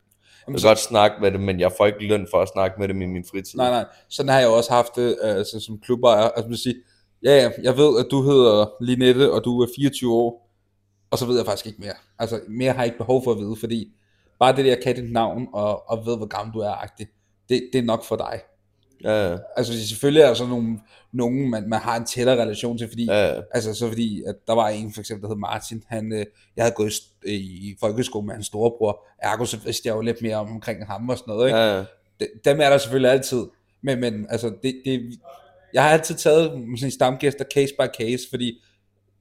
kan 0.49 0.59
så- 0.59 0.67
godt 0.67 0.79
snakke 0.79 1.21
med 1.21 1.31
det, 1.31 1.39
men 1.39 1.59
jeg 1.59 1.71
får 1.77 1.85
ikke 1.85 2.07
løn 2.07 2.27
for 2.31 2.37
at 2.41 2.47
snakke 2.47 2.79
med 2.79 2.87
dem 2.87 3.01
i 3.01 3.05
min 3.05 3.25
fritid. 3.31 3.57
Nej, 3.57 3.69
nej. 3.69 3.85
Sådan 4.09 4.29
har 4.29 4.39
jeg 4.39 4.47
også 4.49 4.71
haft 4.73 4.95
det 4.95 5.17
altså, 5.21 5.59
som 5.59 5.79
klubejer. 5.79 6.23
Altså, 6.23 6.47
man 6.49 6.57
sige, 6.57 6.75
ja, 7.23 7.35
ja, 7.35 7.49
jeg 7.63 7.77
ved, 7.77 7.99
at 7.99 8.05
du 8.11 8.21
hedder 8.21 8.65
Linette, 8.81 9.31
og 9.31 9.43
du 9.45 9.61
er 9.61 9.67
24 9.75 10.13
år, 10.13 10.49
og 11.11 11.17
så 11.17 11.25
ved 11.25 11.37
jeg 11.37 11.45
faktisk 11.45 11.65
ikke 11.67 11.81
mere. 11.81 11.93
Altså, 12.19 12.41
mere 12.49 12.71
har 12.71 12.79
jeg 12.79 12.85
ikke 12.85 12.97
behov 12.97 13.23
for 13.23 13.31
at 13.31 13.37
vide, 13.37 13.55
fordi 13.59 13.91
bare 14.39 14.55
det 14.55 14.65
der, 14.65 14.71
jeg 14.71 14.79
kan 14.83 14.95
dit 14.95 15.11
navn, 15.11 15.47
og, 15.53 15.89
og 15.89 16.05
ved, 16.05 16.17
hvor 16.17 16.25
gammel 16.27 16.53
du 16.53 16.59
er, 16.59 16.71
agtig, 16.71 17.07
det, 17.49 17.69
det 17.73 17.79
er 17.79 17.83
nok 17.83 18.03
for 18.03 18.15
dig. 18.15 18.39
Ja, 19.03 19.31
ja, 19.31 19.37
Altså, 19.57 19.87
selvfølgelig 19.87 20.21
er 20.21 20.27
der 20.27 20.33
sådan 20.33 20.49
nogle, 20.49 20.79
nogen, 21.11 21.49
man, 21.49 21.69
man 21.69 21.79
har 21.79 21.97
en 21.97 22.05
tættere 22.05 22.41
relation 22.41 22.77
til, 22.77 22.87
fordi, 22.87 23.05
ja, 23.05 23.35
ja. 23.35 23.41
altså, 23.51 23.73
så 23.73 23.87
fordi, 23.87 24.23
at 24.27 24.35
der 24.47 24.53
var 24.53 24.67
en, 24.67 24.93
for 24.93 24.99
eksempel, 24.99 25.23
der 25.23 25.27
hed 25.27 25.39
Martin, 25.39 25.83
han, 25.87 26.13
øh, 26.13 26.25
jeg 26.55 26.63
havde 26.63 26.75
gået 26.75 26.93
i, 27.25 27.35
i 27.35 27.75
folkeskole 27.79 28.25
med 28.25 28.33
hans 28.33 28.45
storebror, 28.45 29.05
ergo 29.19 29.45
så 29.45 29.57
vidste 29.57 29.87
jeg 29.87 29.95
jo 29.95 30.01
lidt 30.01 30.21
mere 30.21 30.35
om, 30.35 30.51
omkring 30.51 30.85
ham 30.85 31.09
og 31.09 31.17
sådan 31.17 31.31
noget, 31.31 31.47
ikke? 31.47 31.59
ja, 31.59 31.77
ja. 31.77 31.83
det, 32.19 32.27
dem 32.45 32.61
er 32.61 32.69
der 32.69 32.77
selvfølgelig 32.77 33.11
altid, 33.11 33.45
men, 33.81 33.99
men 33.99 34.27
altså, 34.29 34.53
det, 34.63 34.81
det, 34.85 35.19
jeg 35.73 35.83
har 35.83 35.89
altid 35.89 36.15
taget 36.15 36.51
sådan 36.79 36.91
stamgæster 36.91 37.45
case 37.53 37.73
by 37.79 37.85
case, 37.99 38.29
fordi 38.29 38.63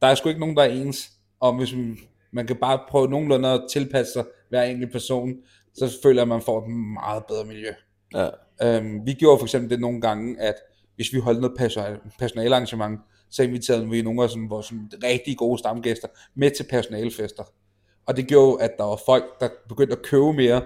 der 0.03 0.07
er 0.07 0.15
sgu 0.15 0.29
ikke 0.29 0.41
nogen, 0.41 0.57
der 0.57 0.63
er 0.63 0.69
ens, 0.69 1.11
og 1.41 1.57
hvis 1.57 1.75
man, 1.75 1.99
man 2.31 2.47
kan 2.47 2.57
bare 2.57 2.81
prøve 2.89 3.09
nogenlunde 3.09 3.49
at 3.49 3.63
tilpasse 3.71 4.13
sig 4.13 4.25
hver 4.49 4.63
enkelt 4.63 4.93
person, 4.93 5.35
så 5.75 5.99
føler 6.03 6.21
jeg, 6.21 6.23
at 6.23 6.29
man 6.29 6.43
får 6.43 6.63
et 6.63 6.71
meget 6.71 7.25
bedre 7.29 7.45
miljø. 7.45 7.71
ja. 8.15 8.29
Øhm, 8.63 9.07
vi 9.07 9.13
gjorde 9.13 9.39
for 9.39 9.47
eksempel 9.47 9.71
det 9.71 9.81
nogle 9.81 10.01
gange, 10.01 10.41
at 10.41 10.55
hvis 10.97 11.13
vi 11.13 11.19
holdt 11.19 11.41
noget 11.41 11.57
personal, 11.59 11.99
personalarrangement, 12.19 13.01
så 13.31 13.43
inviterede 13.43 13.89
vi 13.91 14.03
nogle 14.03 14.23
af 14.23 14.31
sådan, 14.31 14.51
vores 14.51 14.67
sådan, 14.67 14.91
rigtig 15.05 15.37
gode 15.37 15.59
stamgæster 15.59 16.09
med 16.37 16.51
til 16.51 16.67
personalefester. 16.71 17.43
Og 18.07 18.17
det 18.17 18.27
gjorde, 18.27 18.63
at 18.63 18.71
der 18.79 18.85
var 18.85 19.01
folk, 19.07 19.25
der 19.41 19.49
begyndte 19.69 19.93
at 19.93 20.03
købe 20.03 20.33
mere 20.33 20.63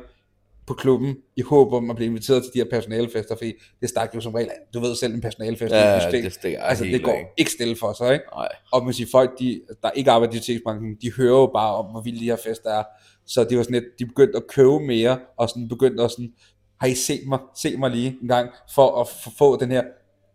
på 0.66 0.74
klubben, 0.74 1.16
i 1.36 1.42
håb 1.42 1.72
om 1.72 1.90
at 1.90 1.96
blive 1.96 2.06
inviteret 2.08 2.42
til 2.42 2.52
de 2.54 2.58
her 2.58 2.70
personalefester, 2.70 3.34
fordi 3.34 3.52
det 3.80 3.88
stak 3.88 4.14
jo 4.14 4.20
som 4.20 4.34
regel, 4.34 4.50
du 4.74 4.80
ved 4.80 4.94
selv 4.96 5.14
en 5.14 5.20
personalefest, 5.20 5.72
Ja, 5.74 5.88
ja, 5.90 5.96
diskotek. 5.96 6.24
det 6.24 6.32
stikker 6.32 6.62
altså 6.62 6.84
det 6.84 7.02
går 7.04 7.12
af. 7.12 7.26
ikke 7.38 7.50
stille 7.50 7.76
for 7.76 7.92
sig, 7.92 8.12
ikke? 8.12 8.24
Nej. 8.34 8.48
Og 8.72 8.84
man 8.84 8.94
siger, 8.94 9.08
folk, 9.12 9.38
de, 9.38 9.60
der 9.82 9.90
ikke 9.90 10.10
arbejder 10.10 10.34
i 10.34 10.36
diskoteksbranchen, 10.36 10.96
de 11.02 11.12
hører 11.12 11.40
jo 11.40 11.46
bare 11.54 11.74
om, 11.74 11.86
hvor 11.90 12.00
vilde 12.00 12.20
de 12.20 12.24
her 12.24 12.36
fester 12.36 12.70
er. 12.70 12.84
Så 13.26 13.44
det 13.44 13.56
var 13.56 13.62
sådan 13.62 13.74
lidt, 13.74 13.84
de 13.98 14.06
begyndte 14.06 14.36
at 14.36 14.46
købe 14.46 14.80
mere, 14.80 15.18
og 15.38 15.48
sådan 15.48 15.68
begyndte 15.68 16.02
at 16.04 16.10
sådan, 16.10 16.32
har 16.80 16.86
I 16.86 16.94
set 16.94 17.20
mig, 17.28 17.38
se 17.56 17.76
mig 17.76 17.90
lige 17.90 18.16
en 18.22 18.28
gang, 18.28 18.50
for 18.74 19.00
at 19.00 19.08
få 19.38 19.56
den 19.60 19.70
her 19.70 19.82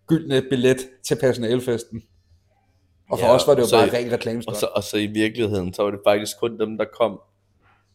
gyldne 0.08 0.42
billet 0.50 0.78
til 1.08 1.18
personalefesten. 1.22 2.04
Og 3.12 3.20
for 3.20 3.26
Ja, 3.26 3.34
os 3.36 3.48
var 3.48 3.56
det 3.56 3.62
jo 3.62 3.78
bare 3.78 3.94
ren 3.98 4.12
reklamestøj. 4.12 4.52
Og 4.54 4.60
så, 4.60 4.66
og 4.76 4.84
så 4.84 4.98
i 4.98 5.06
virkeligheden, 5.06 5.74
så 5.74 5.84
var 5.84 5.92
det 5.92 6.00
faktisk 6.08 6.40
kun 6.40 6.60
dem, 6.60 6.78
der 6.78 6.86
kom, 7.00 7.20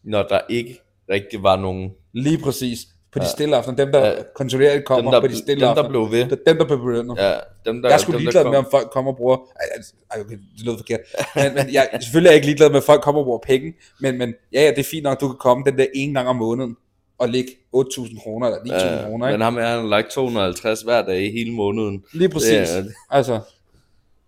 når 0.03 0.23
der 0.23 0.39
ikke 0.49 0.81
rigtig 1.09 1.43
var 1.43 1.55
nogen. 1.55 1.91
Lige 2.13 2.37
præcis. 2.37 2.79
på 3.13 3.19
de 3.19 3.25
stille 3.29 3.55
aftener, 3.57 3.75
dem 3.77 3.91
der 3.91 4.07
Ja. 4.07 4.15
kontinuerligt 4.35 4.85
kommer 4.85 5.11
Dem, 5.11 5.21
der, 5.21 5.21
på 5.21 5.27
de 5.27 5.37
stille 5.37 5.51
dem, 5.53 5.59
der 5.59 5.69
aftener. 5.69 5.89
blev 5.89 6.11
ved. 6.11 6.37
Dem, 6.47 6.57
der 6.57 6.65
blev 6.65 6.79
belønnet. 6.79 7.17
Ja, 7.17 7.33
dem, 7.65 7.81
der, 7.81 7.89
jeg 7.89 7.95
er 7.95 7.99
sgu 7.99 8.11
ligeglad 8.11 8.43
med, 8.43 8.57
om 8.57 8.65
folk 8.71 8.89
kommer 8.91 9.11
og 9.11 9.17
bruger... 9.17 9.37
Ej, 9.37 9.65
altså, 9.75 9.93
ej 10.11 10.21
okay, 10.21 10.37
det 10.57 10.65
lød 10.65 10.77
forkert. 10.77 10.99
Men, 11.35 11.53
men 11.55 11.73
jeg, 11.73 11.89
selvfølgelig 12.01 12.27
er 12.27 12.31
jeg 12.31 12.35
ikke 12.35 12.47
ligeglad 12.47 12.69
med, 12.69 12.77
at 12.77 12.83
folk 12.83 13.01
kommer 13.01 13.21
og 13.21 13.25
bruger 13.25 13.39
penge. 13.39 13.73
Men, 13.99 14.17
men 14.17 14.33
ja, 14.53 14.61
ja, 14.61 14.69
det 14.69 14.79
er 14.79 14.83
fint 14.83 15.03
nok, 15.03 15.17
at 15.17 15.21
du 15.21 15.27
kan 15.27 15.37
komme 15.37 15.63
den 15.65 15.77
der 15.77 15.85
ene 15.95 16.13
gang 16.13 16.27
om 16.27 16.35
måneden 16.35 16.77
og 17.21 17.29
lægge 17.29 17.49
8.000 17.75 18.23
kroner 18.23 18.47
eller 18.47 18.59
9.000 18.59 18.73
Ja, 18.73 19.03
kroner. 19.03 19.25
men 19.25 19.33
Ikke? 19.33 19.43
ham 19.43 19.57
er 19.57 19.65
han 19.67 19.89
lagt 19.89 20.11
250 20.11 20.81
hver 20.81 21.01
dag 21.01 21.21
i 21.23 21.31
hele 21.31 21.51
måneden. 21.53 22.03
Lige 22.13 22.29
præcis. 22.29 22.69
Det 22.69 22.77
er- 22.79 22.83
Altså, 23.15 23.39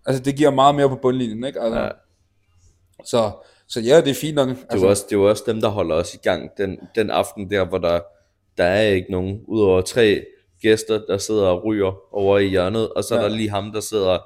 altså, 0.05 0.23
det 0.23 0.35
giver 0.35 0.51
meget 0.51 0.75
mere 0.75 0.89
på 0.89 0.95
bundlinjen, 0.95 1.43
ikke? 1.43 1.61
Altså, 1.61 1.79
Ja. 1.79 1.89
så, 3.05 3.31
så 3.67 3.79
ja, 3.79 4.01
det 4.01 4.07
er 4.09 4.13
fint 4.13 4.35
nok. 4.35 4.47
Det 4.49 4.57
er, 4.57 4.71
Altså, 4.71 4.87
også, 4.87 5.03
det 5.09 5.15
er 5.15 5.19
jo 5.19 5.29
også 5.29 5.43
dem, 5.47 5.61
der 5.61 5.69
holder 5.69 5.95
os 5.95 6.13
i 6.13 6.17
gang 6.17 6.49
den, 6.57 6.77
den 6.95 7.09
aften 7.09 7.49
der, 7.51 7.65
hvor 7.65 7.77
der, 7.77 7.99
der 8.57 8.63
er 8.63 8.81
ikke 8.81 9.11
nogen, 9.11 9.41
udover 9.47 9.81
tre 9.81 10.25
gæster, 10.61 11.01
der 11.09 11.17
sidder 11.17 11.47
og 11.47 11.65
ryger 11.65 12.15
over 12.15 12.39
i 12.39 12.47
hjørnet, 12.47 12.89
og 12.89 13.03
så 13.03 13.15
er 13.15 13.19
Ja. 13.19 13.29
der 13.29 13.35
lige 13.35 13.49
ham, 13.49 13.71
der 13.71 13.79
sidder 13.79 14.17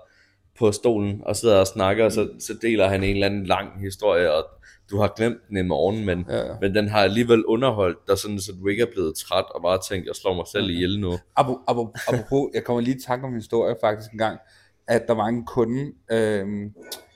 på 0.60 0.72
stolen 0.72 1.22
og 1.26 1.36
sidder 1.36 1.60
og 1.60 1.68
snakker, 1.68 2.06
og 2.06 2.12
så, 2.12 2.28
så 2.40 2.54
deler 2.62 2.88
han 2.88 3.04
en 3.04 3.10
eller 3.14 3.26
anden 3.26 3.46
lang 3.46 3.68
historie, 3.82 4.34
og 4.34 4.46
du 4.92 4.98
har 4.98 5.14
glemt 5.16 5.38
den 5.50 5.58
i 5.58 5.62
morgen, 5.62 6.06
men, 6.06 6.26
Ja. 6.30 6.44
men 6.62 6.76
den 6.76 6.88
har 6.88 7.00
alligevel 7.04 7.46
underholdt 7.46 7.98
dig, 8.08 8.18
sådan, 8.18 8.40
så 8.40 8.52
du 8.62 8.68
ikke 8.68 8.82
er 8.84 8.92
blevet 8.94 9.16
træt 9.18 9.46
og 9.56 9.62
bare 9.62 9.80
tænkt, 9.90 10.08
jeg 10.08 10.16
slår 10.16 10.34
mig 10.36 10.46
selv 10.52 10.70
ihjel 10.70 11.00
nu. 11.00 11.14
Ap- 11.14 11.64
ap- 11.70 12.06
apropos, 12.08 12.50
jeg 12.54 12.64
kommer 12.64 12.82
lige 12.82 12.96
i 12.98 13.02
tanke 13.08 13.26
om 13.26 13.32
en 13.32 13.38
historie 13.40 13.76
faktisk 13.84 14.12
en 14.12 14.18
gang, 14.18 14.40
at 14.88 15.08
der 15.08 15.14
var 15.14 15.26
en 15.26 15.46
kunde, 15.46 15.92
øhm, 16.12 16.74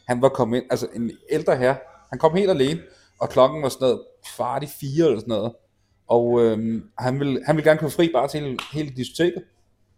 han 0.08 0.22
var 0.22 0.30
kommet 0.30 0.58
ind, 0.58 0.66
altså 0.70 0.88
en 0.96 1.12
ældre 1.30 1.56
her, 1.56 1.76
han 2.10 2.20
kom 2.20 2.36
helt 2.36 2.50
alene, 2.50 2.80
og 3.20 3.30
klokken 3.30 3.64
var 3.64 3.70
sådan 3.70 3.86
noget 3.86 4.02
kvart 4.36 4.64
i 4.64 4.68
fire 4.80 5.06
eller 5.06 5.20
sådan 5.20 5.30
noget, 5.32 5.52
og 6.08 6.42
øhm, 6.42 6.84
han, 6.98 7.20
ville, 7.20 7.42
han 7.46 7.56
ville 7.56 7.70
gerne 7.70 7.80
købe 7.80 7.92
fri 7.92 8.12
bare 8.14 8.28
til 8.28 8.40
hele, 8.40 8.58
hele 8.74 8.90
diskoteket, 8.90 9.44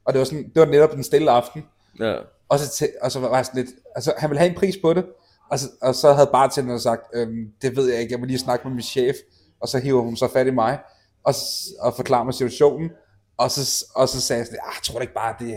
og 0.05 0.13
det 0.13 0.19
var, 0.19 0.26
sådan, 0.26 0.43
det 0.43 0.59
var 0.59 0.65
netop 0.65 0.91
den 0.93 1.03
stille 1.03 1.32
aften, 1.32 1.65
Ja, 1.99 2.15
og 2.49 2.59
så, 2.59 2.69
til, 2.71 2.89
og 3.01 3.11
så 3.11 3.19
var 3.19 3.36
jeg 3.36 3.45
sådan 3.45 3.63
lidt, 3.63 3.76
altså 3.95 4.13
han 4.17 4.30
ville 4.30 4.39
have 4.39 4.49
en 4.49 4.55
pris 4.55 4.76
på 4.82 4.93
det, 4.93 5.05
og 5.52 5.60
så, 5.60 5.70
og 5.82 5.96
så 5.96 6.14
havde 6.14 6.30
bartenderen 6.34 6.80
sagt, 6.80 7.02
øhm, 7.14 7.48
det 7.62 7.76
ved 7.76 7.89
jeg 7.91 8.02
ikke, 8.02 8.12
jeg 8.12 8.20
må 8.20 8.26
lige 8.26 8.39
snakke 8.39 8.68
med 8.68 8.76
min 8.76 8.84
chef, 8.84 9.16
og 9.62 9.68
så 9.68 9.80
hiver 9.80 10.02
hun 10.02 10.16
så 10.16 10.28
fat 10.28 10.48
i 10.48 10.52
mig, 10.52 10.80
og, 11.24 11.34
og 11.80 11.94
forklarer 11.94 12.24
mig 12.24 12.34
situationen, 12.34 12.89
og 13.38 13.52
så, 13.52 13.86
og 13.96 14.10
så 14.10 14.22
sagde 14.22 14.39
jeg 14.39 14.46
sådan, 14.46 14.60
ah, 14.64 14.74
jeg 14.76 14.84
tror 14.84 14.96
du 14.96 15.02
ikke 15.02 15.14
bare, 15.14 15.36
det, 15.39 15.48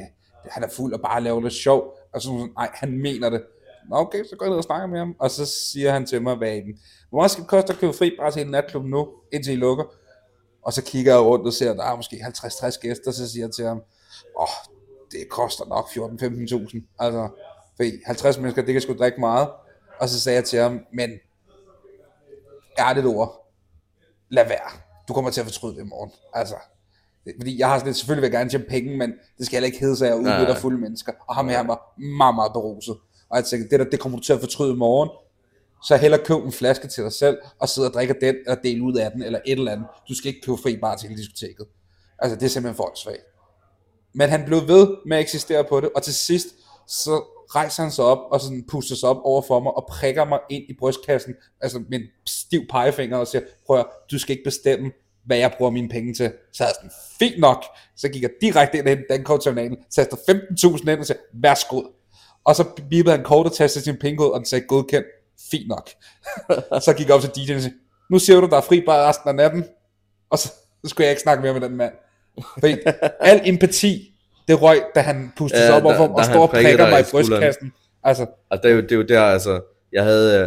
det, 0.44 0.52
han 0.52 0.64
er 0.64 0.68
fuld 0.68 0.94
og 0.94 1.00
bare 1.00 1.20
laver 1.20 1.40
lidt 1.40 1.54
sjov, 1.54 1.98
og 2.12 2.22
så 2.22 2.28
sådan, 2.28 2.52
nej, 2.56 2.70
han 2.74 2.98
mener 2.98 3.30
det. 3.30 3.42
Nå, 3.90 3.96
okay, 3.96 4.24
så 4.24 4.36
går 4.36 4.46
jeg 4.46 4.50
ned 4.50 4.58
og 4.58 4.64
snakker 4.64 4.86
med 4.86 4.98
ham, 4.98 5.14
og 5.18 5.30
så 5.30 5.46
siger 5.46 5.92
han 5.92 6.06
til 6.06 6.22
mig, 6.22 6.36
hvad 6.36 6.48
er 6.48 6.60
den? 6.60 6.78
Hvor 7.08 7.18
meget 7.18 7.30
skal 7.30 7.42
det 7.42 7.50
koste 7.50 7.72
at 7.72 7.78
købe 7.78 7.92
fri 7.92 8.16
bare 8.20 8.30
til 8.30 8.42
en 8.42 8.50
natklub 8.50 8.84
nu, 8.84 9.08
indtil 9.32 9.52
I 9.52 9.56
lukker? 9.56 9.84
Og 10.62 10.72
så 10.72 10.82
kigger 10.82 11.12
jeg 11.12 11.22
rundt 11.22 11.46
og 11.46 11.52
ser, 11.52 11.70
at 11.70 11.76
der 11.76 11.84
er 11.84 11.96
måske 11.96 12.16
50-60 12.16 12.80
gæster, 12.80 13.10
så 13.10 13.30
siger 13.30 13.44
jeg 13.46 13.54
til 13.54 13.64
ham, 13.64 13.76
åh, 13.76 14.42
oh, 14.42 14.48
det 15.10 15.28
koster 15.30 15.64
nok 15.64 15.88
14-15.000. 15.88 16.96
Altså, 16.98 17.28
fordi 17.76 17.90
50 18.06 18.38
mennesker, 18.38 18.62
det 18.62 18.72
kan 18.72 18.82
sgu 18.82 18.94
drikke 18.98 19.20
meget. 19.20 19.48
Og 20.00 20.08
så 20.08 20.20
sagde 20.20 20.36
jeg 20.36 20.44
til 20.44 20.58
ham, 20.58 20.80
men 20.92 21.10
ærligt 22.78 23.06
ord, 23.06 23.52
lad 24.28 24.48
være. 24.48 24.70
Du 25.08 25.14
kommer 25.14 25.30
til 25.30 25.40
at 25.40 25.46
fortryde 25.46 25.74
det 25.74 25.80
i 25.80 25.84
morgen. 25.84 26.10
Altså, 26.32 26.54
fordi 27.38 27.58
jeg 27.58 27.68
har 27.68 27.78
sådan 27.78 27.88
lidt, 27.88 27.96
selvfølgelig 27.96 28.22
vil 28.22 28.26
jeg 28.26 28.38
gerne 28.38 28.50
tjene 28.50 28.64
penge, 28.64 28.96
men 28.96 29.12
det 29.38 29.46
skal 29.46 29.56
heller 29.56 29.66
ikke 29.66 29.78
hedde 29.78 29.96
sig, 29.96 30.06
at 30.06 30.10
jeg 30.10 30.18
udnytter 30.18 30.54
fulde 30.54 30.78
mennesker. 30.78 31.12
Og 31.28 31.34
ham 31.34 31.48
her 31.48 31.62
var 31.62 31.98
meget, 32.00 32.34
meget 32.34 32.52
beruset. 32.52 32.96
Og 33.28 33.36
jeg 33.36 33.44
tænkte, 33.44 33.70
det 33.70 33.80
der, 33.80 33.90
det 33.90 34.00
kommer 34.00 34.18
du 34.18 34.24
til 34.24 34.32
at 34.32 34.40
fortryde 34.40 34.72
i 34.72 34.76
morgen. 34.76 35.10
Så 35.84 35.96
hellere 35.96 36.24
køb 36.24 36.44
en 36.44 36.52
flaske 36.52 36.88
til 36.88 37.04
dig 37.04 37.12
selv, 37.12 37.38
og 37.58 37.68
sidde 37.68 37.88
og 37.88 37.94
drikke 37.94 38.14
den, 38.20 38.34
eller 38.34 38.54
dele 38.54 38.82
ud 38.82 38.94
af 38.96 39.10
den, 39.10 39.22
eller 39.22 39.40
et 39.46 39.58
eller 39.58 39.72
andet. 39.72 39.86
Du 40.08 40.14
skal 40.14 40.28
ikke 40.28 40.40
købe 40.40 40.58
fri 40.62 40.76
bare 40.76 40.96
til 40.96 41.16
diskoteket. 41.16 41.66
Altså, 42.18 42.36
det 42.36 42.44
er 42.44 42.48
simpelthen 42.48 42.76
for 42.76 42.92
svagt. 42.94 43.24
Men 44.12 44.28
han 44.28 44.44
blev 44.44 44.68
ved 44.68 44.96
med 45.06 45.16
at 45.16 45.20
eksistere 45.20 45.64
på 45.64 45.80
det, 45.80 45.90
og 45.94 46.02
til 46.02 46.14
sidst, 46.14 46.46
så 46.86 47.24
rejser 47.54 47.82
han 47.82 47.92
sig 47.92 48.04
op, 48.04 48.18
og 48.30 48.40
sådan 48.40 48.64
puster 48.68 48.96
sig 48.96 49.08
op 49.08 49.20
over 49.24 49.42
for 49.42 49.60
mig, 49.60 49.76
og 49.76 49.86
prikker 49.88 50.24
mig 50.24 50.38
ind 50.50 50.64
i 50.68 50.76
brystkassen, 50.78 51.34
altså 51.60 51.82
med 51.88 51.98
en 51.98 52.06
stiv 52.26 52.60
pegefinger, 52.70 53.16
og 53.16 53.26
siger, 53.26 53.42
prøv 53.66 53.78
at, 53.78 53.86
du 54.10 54.18
skal 54.18 54.32
ikke 54.32 54.44
bestemme, 54.44 54.90
hvad 55.26 55.36
jeg 55.36 55.54
bruger 55.58 55.70
mine 55.70 55.88
penge 55.88 56.14
til. 56.14 56.32
Så 56.52 56.64
er 56.64 56.68
jeg 56.68 56.74
sådan, 56.74 56.90
fint 57.18 57.40
nok. 57.40 57.64
Så 57.96 58.08
gik 58.08 58.22
jeg 58.22 58.30
direkte 58.40 58.78
ind 58.78 58.88
i 58.88 58.90
den 58.90 59.04
dankortterminalen, 59.10 59.76
satte 59.90 60.16
15.000 60.30 60.90
ind 60.90 61.00
og 61.00 61.06
sagde, 61.06 61.20
værsgo. 61.34 61.82
Og 62.44 62.56
så 62.56 62.64
bibede 62.90 63.16
han 63.16 63.24
kort 63.24 63.46
og 63.46 63.52
tastede 63.52 63.84
sin 63.84 63.96
pengekode, 64.00 64.32
og 64.32 64.38
den 64.38 64.46
sagde, 64.46 64.66
godkendt, 64.66 65.06
fint 65.50 65.68
nok. 65.68 65.90
så 66.84 66.94
gik 66.96 67.06
jeg 67.06 67.14
op 67.14 67.20
til 67.20 67.28
DJ'en 67.28 67.54
og 67.54 67.62
sagde, 67.62 67.76
nu 68.10 68.18
siger 68.18 68.40
du, 68.40 68.46
der 68.46 68.56
er 68.56 68.60
fri 68.60 68.80
bare 68.86 69.08
resten 69.08 69.28
af 69.28 69.34
natten. 69.34 69.64
Og 70.30 70.38
så, 70.38 70.48
så 70.84 70.88
skulle 70.90 71.04
jeg 71.04 71.10
ikke 71.10 71.22
snakke 71.22 71.42
mere 71.42 71.52
med 71.52 71.60
den 71.60 71.76
mand. 71.76 71.92
Fordi 72.60 72.76
al 73.20 73.40
empati, 73.44 74.15
det 74.48 74.62
røg, 74.62 74.82
da 74.94 75.00
han 75.00 75.32
pustede 75.36 75.62
Ja, 75.64 75.76
op 75.76 75.82
da 75.82 75.88
og 75.88 76.10
og 76.10 76.50
prikkede 76.50 76.76
prikker 76.76 76.90
mig 76.90 77.00
i 77.00 77.04
brystkassen. 77.10 77.72
Altså, 78.04 78.26
og 78.50 78.62
det 78.62 78.70
er 78.70 78.74
jo, 78.74 78.80
det 78.80 78.92
er 78.92 78.96
jo 78.96 79.02
der, 79.02 79.22
altså, 79.22 79.60
jeg 79.92 80.04
havde, 80.04 80.40
øh, 80.40 80.46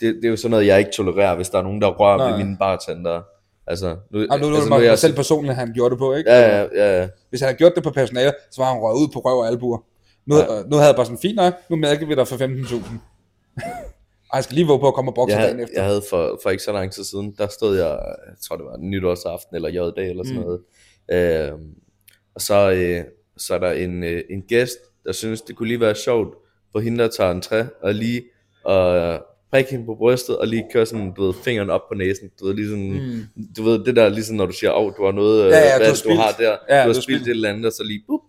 det, 0.00 0.14
det 0.14 0.24
er 0.24 0.28
jo 0.28 0.36
sådan 0.36 0.50
noget, 0.50 0.66
jeg 0.66 0.78
ikke 0.78 0.90
tolererer, 0.90 1.36
hvis 1.36 1.48
der 1.48 1.58
er 1.58 1.62
nogen, 1.62 1.82
der 1.82 1.88
rører 1.88 2.16
Nej. 2.16 2.30
ved 2.30 2.38
mine 2.38 2.56
bartender. 2.60 3.22
Altså, 3.66 3.96
nu, 4.10 4.26
og 4.30 4.38
nu 4.40 4.46
er 4.46 4.50
det 4.50 4.54
altså, 4.56 4.68
mig, 4.68 4.78
er 4.78 4.82
jeg 4.82 4.98
selv 4.98 5.14
personligt, 5.14 5.54
han 5.54 5.72
gjorde 5.74 5.90
det 5.90 5.98
på, 5.98 6.14
ikke? 6.14 6.30
Ja, 6.30 6.56
ja, 6.56 6.66
ja, 6.74 7.00
ja. 7.00 7.08
Hvis 7.30 7.40
han 7.40 7.46
havde 7.46 7.58
gjort 7.58 7.72
det 7.74 7.82
på 7.82 7.90
personale, 7.90 8.32
så 8.50 8.62
var 8.62 8.72
han 8.72 8.80
røget 8.82 8.96
ud 9.02 9.08
på 9.12 9.18
røv 9.18 9.38
og 9.38 9.46
albuer. 9.48 9.78
Nu, 10.26 10.36
Ja. 10.36 10.54
ja. 10.54 10.62
nu 10.62 10.76
havde 10.76 10.86
jeg 10.88 10.96
bare 10.96 11.06
sådan, 11.06 11.18
fint 11.18 11.36
nok, 11.36 11.54
nu 11.70 11.76
mærker 11.76 12.06
vi 12.06 12.14
dig 12.14 12.28
for 12.28 12.36
15.000. 12.36 12.74
Ej, 14.32 14.36
jeg 14.36 14.44
skal 14.44 14.54
lige 14.54 14.66
våge 14.66 14.80
på 14.80 14.88
at 14.88 14.94
komme 14.94 15.10
og 15.10 15.14
bokse 15.14 15.36
jeg, 15.36 15.44
dagen 15.44 15.60
efter. 15.60 15.74
jeg 15.76 15.84
havde 15.84 16.02
for, 16.10 16.38
for 16.42 16.50
ikke 16.50 16.62
så 16.62 16.72
lang 16.72 16.92
tid 16.92 17.04
siden, 17.04 17.34
der 17.38 17.46
stod 17.46 17.76
jeg, 17.76 17.88
jeg 18.26 18.34
tror 18.48 18.56
det 18.56 18.64
var 18.64 18.76
nytårsaften 18.78 19.56
eller 19.56 19.68
J-dag 19.68 20.10
eller 20.10 20.24
sådan 20.24 20.40
Mm. 20.40 20.44
noget. 20.46 20.60
Øhm, 21.52 21.70
og 22.34 22.40
så, 22.40 22.70
øh, 22.70 23.04
så 23.38 23.54
er 23.54 23.58
der 23.58 23.70
en, 23.72 24.04
øh, 24.04 24.22
en 24.30 24.42
gæst, 24.42 24.78
der 25.04 25.12
synes, 25.12 25.40
det 25.42 25.56
kunne 25.56 25.68
lige 25.68 25.80
være 25.80 25.94
sjovt 25.94 26.34
på 26.72 26.80
hende, 26.80 26.98
der 27.04 27.08
tager 27.08 27.30
en 27.30 27.40
træ, 27.40 27.62
og 27.82 27.94
lige 27.94 28.22
og 28.64 29.20
prikke 29.50 29.70
hende 29.70 29.86
på 29.86 29.94
brystet, 29.94 30.36
og 30.38 30.46
lige 30.46 30.64
køre 30.72 30.86
sådan, 30.86 31.12
du 31.16 31.26
ved, 31.26 31.34
fingeren 31.44 31.70
op 31.70 31.80
på 31.88 31.94
næsen. 31.94 32.28
Du 32.40 32.46
ved, 32.46 32.54
lige 32.54 32.68
sådan, 32.68 32.92
Mm. 33.36 33.42
du 33.56 33.62
ved, 33.62 33.84
det 33.84 33.96
der, 33.96 34.08
ligesom 34.08 34.36
når 34.36 34.46
du 34.46 34.52
siger, 34.52 34.72
åh, 34.72 34.92
du 34.96 35.04
har 35.04 35.12
noget, 35.12 35.44
øh, 35.44 35.50
Ja, 35.50 35.58
ja, 35.58 35.78
hvad 35.78 35.86
du 36.04 36.08
har 36.10 36.14
du 36.14 36.20
har 36.20 36.32
der, 36.38 36.76
Ja, 36.76 36.82
du 36.82 36.92
har 36.92 37.00
spildt 37.00 37.22
et 37.22 37.30
eller 37.30 37.48
andet, 37.48 37.66
og 37.66 37.72
så 37.72 37.82
lige, 37.84 38.02
bup. 38.06 38.20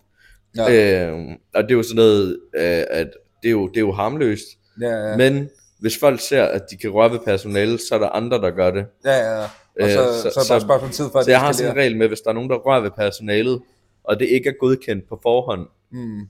Ja. 0.57 1.07
Øhm, 1.09 1.27
og 1.55 1.63
det 1.63 1.71
er 1.71 1.75
jo 1.75 1.83
sådan 1.83 1.95
noget, 1.95 2.39
øh, 2.55 2.83
at 2.89 3.07
det 3.43 3.47
er 3.47 3.51
jo, 3.51 3.67
det 3.67 3.77
er 3.77 3.81
jo 3.81 3.91
harmløst, 3.91 4.45
Ja, 4.81 4.87
ja, 5.09 5.17
men 5.17 5.49
hvis 5.79 5.97
folk 5.99 6.19
ser, 6.19 6.43
at 6.43 6.61
de 6.71 6.77
kan 6.77 6.89
røre 6.89 7.11
ved 7.11 7.19
personalet, 7.19 7.81
så 7.81 7.95
er 7.95 7.99
der 7.99 8.09
andre, 8.09 8.37
der 8.37 8.49
gør 8.51 8.71
det. 8.71 8.85
ja, 9.05 9.17
ja. 9.17 9.43
Og 9.43 9.49
Øh, 9.79 9.89
så, 9.89 9.95
så- 9.95 10.21
så, 10.21 10.29
så, 10.29 10.59
så- 10.59 11.09
for, 11.11 11.21
Så 11.23 11.31
jeg 11.31 11.39
har 11.39 11.51
sådan 11.51 11.71
en 11.71 11.77
regel 11.77 11.97
med, 11.97 12.07
hvis 12.07 12.21
der 12.21 12.29
er 12.29 12.33
nogen, 12.33 12.49
der 12.49 12.55
rører 12.55 12.79
ved 12.81 12.91
personalet, 12.91 13.61
og 14.09 14.19
det 14.19 14.27
ikke 14.27 14.49
er 14.49 14.53
godkendt 14.59 15.09
på 15.09 15.19
forhånd, 15.23 15.67
Mm, 15.91 16.21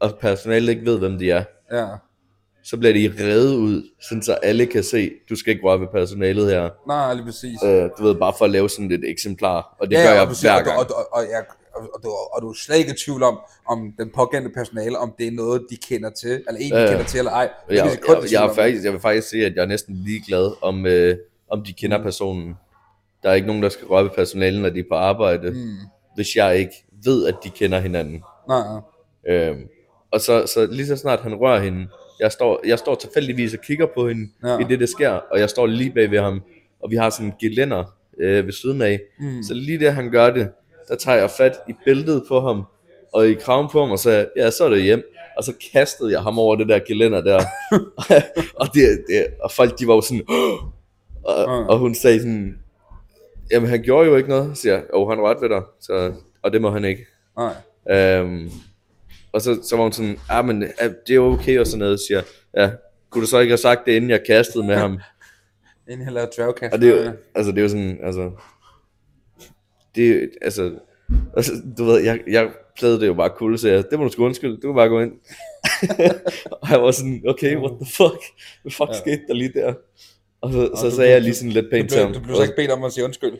og 0.00 0.14
personalet 0.20 0.68
ikke 0.68 0.84
ved, 0.86 0.98
hvem 0.98 1.18
de 1.18 1.30
er, 1.30 1.44
ja. 1.72 1.86
så 2.62 2.76
bliver 2.76 2.92
de 2.94 3.12
revet 3.24 3.54
ud, 3.54 3.82
sådan 4.08 4.22
så 4.22 4.32
alle 4.34 4.66
kan 4.66 4.82
se, 4.82 5.10
du 5.30 5.36
skal 5.36 5.50
ikke 5.52 5.64
røre 5.64 5.80
ved 5.80 5.86
personalet 5.86 6.50
her. 6.50 6.70
Nej, 6.88 7.14
lige 7.14 7.24
præcis. 7.24 7.58
Øh, 7.64 7.90
du 7.98 8.02
ved, 8.04 8.14
bare 8.14 8.32
for 8.38 8.44
at 8.44 8.50
lave 8.50 8.70
sådan 8.70 8.90
et 8.92 9.10
eksemplar, 9.10 9.76
og 9.80 9.90
det 9.90 9.96
ja, 9.96 10.02
gør 10.02 10.10
ja, 10.10 10.18
jeg 10.18 10.26
præcis, 10.28 10.42
hver 10.42 10.52
og, 10.52 10.60
du- 10.60 10.64
gang. 10.64 10.78
Og, 10.78 10.86
og, 10.90 11.06
og, 11.12 11.24
og, 11.74 11.90
og, 11.94 12.02
du, 12.02 12.08
og 12.32 12.42
du 12.42 12.48
er 12.50 12.54
slet 12.54 12.78
ikke 12.78 12.90
i 12.90 12.94
tvivl 13.04 13.22
om, 13.22 13.38
om 13.68 13.92
den 13.98 14.10
pågældende 14.14 14.54
personale, 14.54 14.98
om 14.98 15.14
det 15.18 15.26
er 15.26 15.30
noget, 15.32 15.66
de 15.70 15.76
kender 15.76 16.10
til, 16.10 16.30
eller 16.48 16.60
en, 16.60 16.72
de 16.72 16.80
ja. 16.80 16.88
kender 16.90 17.04
til, 17.04 17.18
eller 17.18 17.32
ej. 17.32 17.50
Det 17.68 17.74
jeg, 17.76 17.84
jeg, 17.84 17.98
tvivl 18.18 18.28
jeg, 18.32 18.44
er 18.44 18.52
faktisk, 18.54 18.84
jeg 18.84 18.92
vil 18.92 19.00
faktisk 19.00 19.28
sige, 19.28 19.46
at 19.46 19.54
jeg 19.56 19.62
er 19.62 19.66
næsten 19.66 19.94
ligeglad, 19.94 20.52
om, 20.62 20.86
øh, 20.86 21.16
om 21.50 21.64
de 21.64 21.72
kender 21.72 22.02
personen. 22.02 22.54
Der 23.22 23.30
er 23.30 23.34
ikke 23.34 23.46
nogen, 23.46 23.62
der 23.62 23.68
skal 23.68 23.86
røre 23.86 24.04
ved 24.04 24.10
personalet, 24.10 24.60
når 24.62 24.70
de 24.70 24.78
er 24.78 24.84
på 24.90 24.94
arbejde, 24.94 25.50
Mm, 25.50 25.76
hvis 26.14 26.36
jeg 26.36 26.58
ikke 26.58 26.84
ved, 27.04 27.26
at 27.26 27.34
de 27.44 27.50
kender 27.50 27.78
hinanden. 27.80 28.22
nej, 28.48 28.60
nej. 28.60 28.80
Øhm, 29.28 29.60
og 30.10 30.20
så, 30.20 30.46
så 30.46 30.66
lige 30.70 30.86
så 30.86 30.96
snart 30.96 31.20
han 31.20 31.34
rører 31.34 31.60
hende, 31.60 31.88
jeg 32.20 32.32
står, 32.32 32.60
jeg 32.66 32.78
står 32.78 32.94
tilfældigvis 32.94 33.54
og 33.54 33.60
kigger 33.60 33.86
på 33.94 34.08
hende, 34.08 34.30
Ja. 34.44 34.58
i 34.58 34.64
det, 34.68 34.80
der 34.80 34.86
sker, 34.86 35.10
og 35.10 35.40
jeg 35.40 35.50
står 35.50 35.66
lige 35.66 35.90
bag 35.90 36.10
ved 36.10 36.18
ham, 36.20 36.42
og 36.80 36.90
vi 36.90 36.96
har 36.96 37.10
sådan 37.10 37.26
en 37.26 37.32
gelænder 37.40 37.84
øh, 38.20 38.46
ved 38.46 38.52
siden 38.52 38.82
af. 38.82 39.00
Mm. 39.20 39.42
Så 39.42 39.54
lige 39.54 39.78
det, 39.78 39.92
han 39.94 40.10
gør 40.10 40.30
det, 40.30 40.48
der 40.88 40.96
tager 40.96 41.18
jeg 41.18 41.30
fat 41.30 41.52
i 41.68 41.72
bæltet 41.84 42.24
på 42.28 42.40
ham, 42.40 42.62
og 43.12 43.28
i 43.28 43.34
kraven 43.34 43.68
på 43.72 43.80
ham, 43.80 43.90
og 43.90 43.98
sagde, 43.98 44.28
ja, 44.36 44.50
så 44.50 44.64
er 44.64 44.68
det 44.68 44.82
hjem. 44.82 45.02
Og 45.36 45.44
så 45.44 45.52
kastede 45.72 46.12
jeg 46.12 46.22
ham 46.22 46.38
over 46.38 46.56
det 46.56 46.68
der 46.68 46.78
gelænder 46.78 47.20
der. 47.20 47.40
og, 48.60 48.66
det, 48.74 49.04
det, 49.08 49.26
og 49.42 49.50
folk, 49.50 49.78
de 49.78 49.86
var 49.86 49.94
jo 49.94 50.00
sådan, 50.00 50.24
og, 51.24 51.34
Ja. 51.38 51.66
og 51.68 51.78
hun 51.78 51.94
sagde 51.94 52.18
sådan, 52.18 52.58
jamen 53.50 53.68
han 53.68 53.82
gjorde 53.82 54.08
jo 54.08 54.16
ikke 54.16 54.28
noget, 54.28 54.58
siger 54.58 54.72
jeg, 54.74 54.82
og 54.92 55.10
han 55.10 55.20
ret 55.20 55.36
ved 55.40 55.48
dig, 55.48 55.62
så, 55.80 56.12
og 56.44 56.52
det 56.52 56.60
må 56.62 56.70
han 56.70 56.84
ikke. 56.84 57.06
nej. 57.36 57.54
Øhm, 57.90 58.50
og 59.32 59.40
så, 59.40 59.58
så 59.62 59.76
var 59.76 59.82
hun 59.82 59.92
sådan, 59.92 60.18
ja, 60.30 60.42
men 60.42 60.62
ja, 60.80 60.88
det 61.06 61.16
er 61.16 61.20
okay 61.20 61.58
og 61.58 61.66
sådan 61.66 61.78
noget, 61.78 62.00
siger 62.00 62.22
ja, 62.56 62.70
kunne 63.10 63.22
du 63.22 63.26
så 63.26 63.38
ikke 63.38 63.50
have 63.50 63.58
sagt 63.58 63.86
det, 63.86 63.92
inden 63.92 64.10
jeg 64.10 64.20
kastede 64.26 64.64
med 64.66 64.74
ham? 64.76 64.98
Inden 65.90 66.04
jeg 66.06 66.12
lavede 66.12 66.30
dværgkast. 66.36 66.72
Og 66.74 66.80
det 66.80 66.88
er 67.00 67.04
jo, 67.04 67.12
altså, 67.34 67.50
det 67.52 67.58
er 67.58 67.62
jo 67.62 67.68
sådan, 67.68 67.98
altså, 68.02 68.30
det 69.94 70.10
er, 70.10 70.26
altså, 70.42 70.72
altså, 71.36 71.52
du 71.78 71.84
ved, 71.84 72.00
jeg, 72.00 72.20
jeg 72.28 72.50
plejede 72.78 73.00
det 73.00 73.06
jo 73.06 73.14
bare 73.14 73.28
cool, 73.36 73.58
så 73.58 73.68
jeg, 73.68 73.84
det 73.90 73.98
må 73.98 74.04
du 74.04 74.10
sgu 74.10 74.24
undskylde, 74.24 74.56
du 74.56 74.68
kan 74.68 74.74
bare 74.74 74.88
gå 74.88 75.00
ind. 75.00 75.12
og 76.62 76.70
jeg 76.70 76.82
var 76.82 76.90
sådan, 76.90 77.22
okay, 77.28 77.56
what 77.56 77.72
the 77.82 77.92
fuck, 77.92 78.22
hvad 78.62 78.72
fuck 78.72 78.88
Ja. 78.88 78.98
skete 78.98 79.20
der 79.28 79.34
lige 79.34 79.52
der? 79.54 79.74
Og 80.40 80.52
så, 80.52 80.70
så 80.76 80.84
du- 80.88 80.94
sagde 80.96 81.08
du- 81.10 81.12
jeg 81.12 81.20
lige 81.22 81.34
sådan 81.34 81.52
lidt 81.52 81.66
pænt 81.70 81.90
til 81.90 82.00
ham. 82.00 82.12
du 82.12 82.20
blev 82.20 82.36
så 82.36 82.42
ikke 82.42 82.56
bedt 82.56 82.70
om 82.70 82.84
at 82.84 82.92
sige 82.92 83.04
undskyld. 83.04 83.32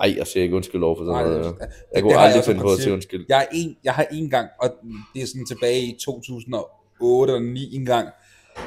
Nej, 0.00 0.14
jeg 0.18 0.26
siger 0.26 0.42
ikke 0.42 0.56
undskyld 0.56 0.82
over 0.82 0.96
for 0.96 1.04
sådan 1.04 1.12
Nej, 1.12 1.22
noget. 1.38 1.44
det- 1.44 1.60
ja. 1.60 1.66
det- 1.66 1.72
Jeg 1.94 2.02
kunne 2.02 2.12
det 2.14 2.20
aldrig 2.20 2.44
finde 2.44 2.60
på 2.60 2.72
at 2.72 2.78
sige 2.78 2.92
undskyld. 2.92 3.26
Jeg, 3.28 3.38
er 3.42 3.46
en, 3.52 3.76
jeg 3.84 3.94
har 3.94 4.06
en 4.12 4.30
gang, 4.30 4.48
og 4.62 4.70
det 5.14 5.22
er 5.22 5.26
sådan 5.26 5.46
tilbage 5.46 5.80
i 5.82 5.98
2008 6.04 7.32
eller 7.34 7.52
9 7.52 7.74
en 7.74 7.86
gang, 7.86 8.08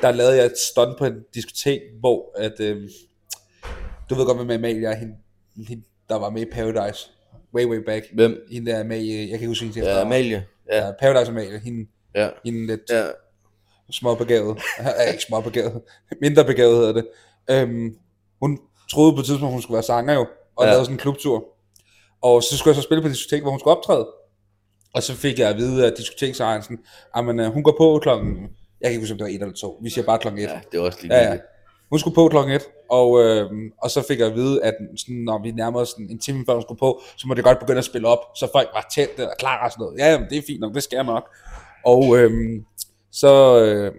der 0.02 0.12
lavede 0.12 0.36
jeg 0.38 0.46
et 0.46 0.58
stunt 0.58 0.98
på 0.98 1.06
en 1.06 1.14
diskotek, 1.36 1.80
hvor 2.00 2.32
at, 2.38 2.60
øh, 2.60 2.90
du 4.10 4.16
ved 4.16 4.26
godt, 4.26 4.38
hvem 4.38 4.50
Amalie 4.50 4.88
er, 4.88 4.96
hende, 4.96 5.14
hende, 5.68 5.84
der 6.10 6.16
var 6.16 6.30
med 6.30 6.42
i 6.42 6.46
Paradise, 6.52 7.10
way, 7.56 7.66
way 7.66 7.78
back. 7.86 8.06
Hvem? 8.14 8.38
Hende 8.52 8.72
der 8.72 8.78
er 8.78 8.84
med 8.84 8.98
jeg 8.98 9.28
kan 9.28 9.34
ikke 9.34 9.48
huske 9.48 9.66
hendes 9.66 9.78
Ja. 9.84 10.02
Amalie. 10.02 10.46
Ja, 10.72 10.86
Ja, 10.86 10.92
Paradise 11.00 11.32
Amalie, 11.32 11.60
hende, 11.60 11.90
ja. 12.16 12.30
hende 12.46 12.68
lidt 12.68 12.82
ja. 12.90 13.04
småbegavet. 13.92 14.60
Ja, 14.80 15.12
ikke 15.12 15.24
småbegavet. 15.24 15.82
Mindre 16.22 16.46
begavet 16.46 16.78
hedder 16.78 16.94
det. 16.94 17.08
Øhm, 17.50 17.96
hun 18.42 18.60
troede 18.92 19.14
på 19.14 19.20
et 19.20 19.26
tidspunkt, 19.26 19.54
hun 19.54 19.62
skulle 19.62 19.76
være 19.76 19.84
sanger 19.84 20.14
jo, 20.14 20.28
og 20.56 20.66
Ja. 20.66 20.70
lavede 20.70 20.86
sådan 20.86 20.96
en 20.96 21.00
klubtur. 21.00 21.46
Og 22.22 22.44
så 22.44 22.58
skulle 22.58 22.72
jeg 22.72 22.76
så 22.76 22.82
spille 22.82 23.02
på 23.02 23.08
diskotek, 23.08 23.42
hvor 23.42 23.52
hun 23.52 23.60
skulle 23.60 23.78
optræde. 23.78 24.08
Og 24.94 25.04
så 25.04 25.14
fik 25.16 25.40
jeg 25.40 25.50
at 25.50 25.58
vide 25.58 25.86
af 25.86 25.92
diskoteksejeren 25.98 26.64
at 27.16 27.24
øh, 27.40 27.54
hun 27.54 27.64
går 27.64 27.76
på 27.78 28.00
klokken, 28.02 28.30
jeg 28.82 28.90
kan 28.90 28.92
ikke 28.92 29.02
huske, 29.02 29.12
om 29.14 29.18
det 29.18 29.24
var 29.26 29.30
et 29.30 29.42
eller 29.42 29.54
to, 29.54 29.80
vi 29.84 29.90
siger 29.90 30.06
bare 30.06 30.20
klokken 30.20 30.42
et. 30.44 30.48
ja, 30.48 30.60
det 30.72 30.78
er 30.78 30.82
også 30.82 31.00
lige 31.02 31.16
Ja, 31.16 31.32
ja. 31.32 31.38
Hun 31.90 32.00
skulle 32.00 32.16
på 32.16 32.28
klokken 32.28 32.56
et, 32.56 32.62
og, 32.90 33.24
øh, 33.24 33.50
og 33.82 33.92
så 33.92 34.02
fik 34.08 34.20
jeg 34.20 34.28
at 34.28 34.36
vide, 34.36 34.64
at 34.64 34.74
sådan, 34.98 35.16
når 35.16 35.42
vi 35.44 35.52
nærmede 35.52 35.82
os 35.82 35.90
sådan 35.90 36.10
en 36.10 36.20
time 36.20 36.44
før 36.48 36.54
hun 36.54 36.62
skulle 36.62 36.80
på, 36.80 37.02
så 37.18 37.28
må 37.28 37.34
det 37.34 37.44
godt 37.44 37.60
begynde 37.60 37.78
at 37.78 37.86
spille 37.86 38.08
op, 38.08 38.20
så 38.36 38.50
folk 38.52 38.70
var 38.74 38.88
tæt 38.96 39.20
og 39.20 39.34
klar 39.40 39.66
og 39.66 39.72
sådan 39.72 39.82
noget. 39.84 39.98
Ja, 40.00 40.12
jamen, 40.12 40.30
det 40.30 40.38
er 40.38 40.42
fint 40.48 40.60
nok, 40.60 40.74
det 40.74 40.84
skal 40.84 40.96
jeg 40.96 41.06
nok. 41.06 41.24
Og 41.86 42.18
øh, 42.18 42.32
så, 43.12 43.60
øh, 43.64 43.92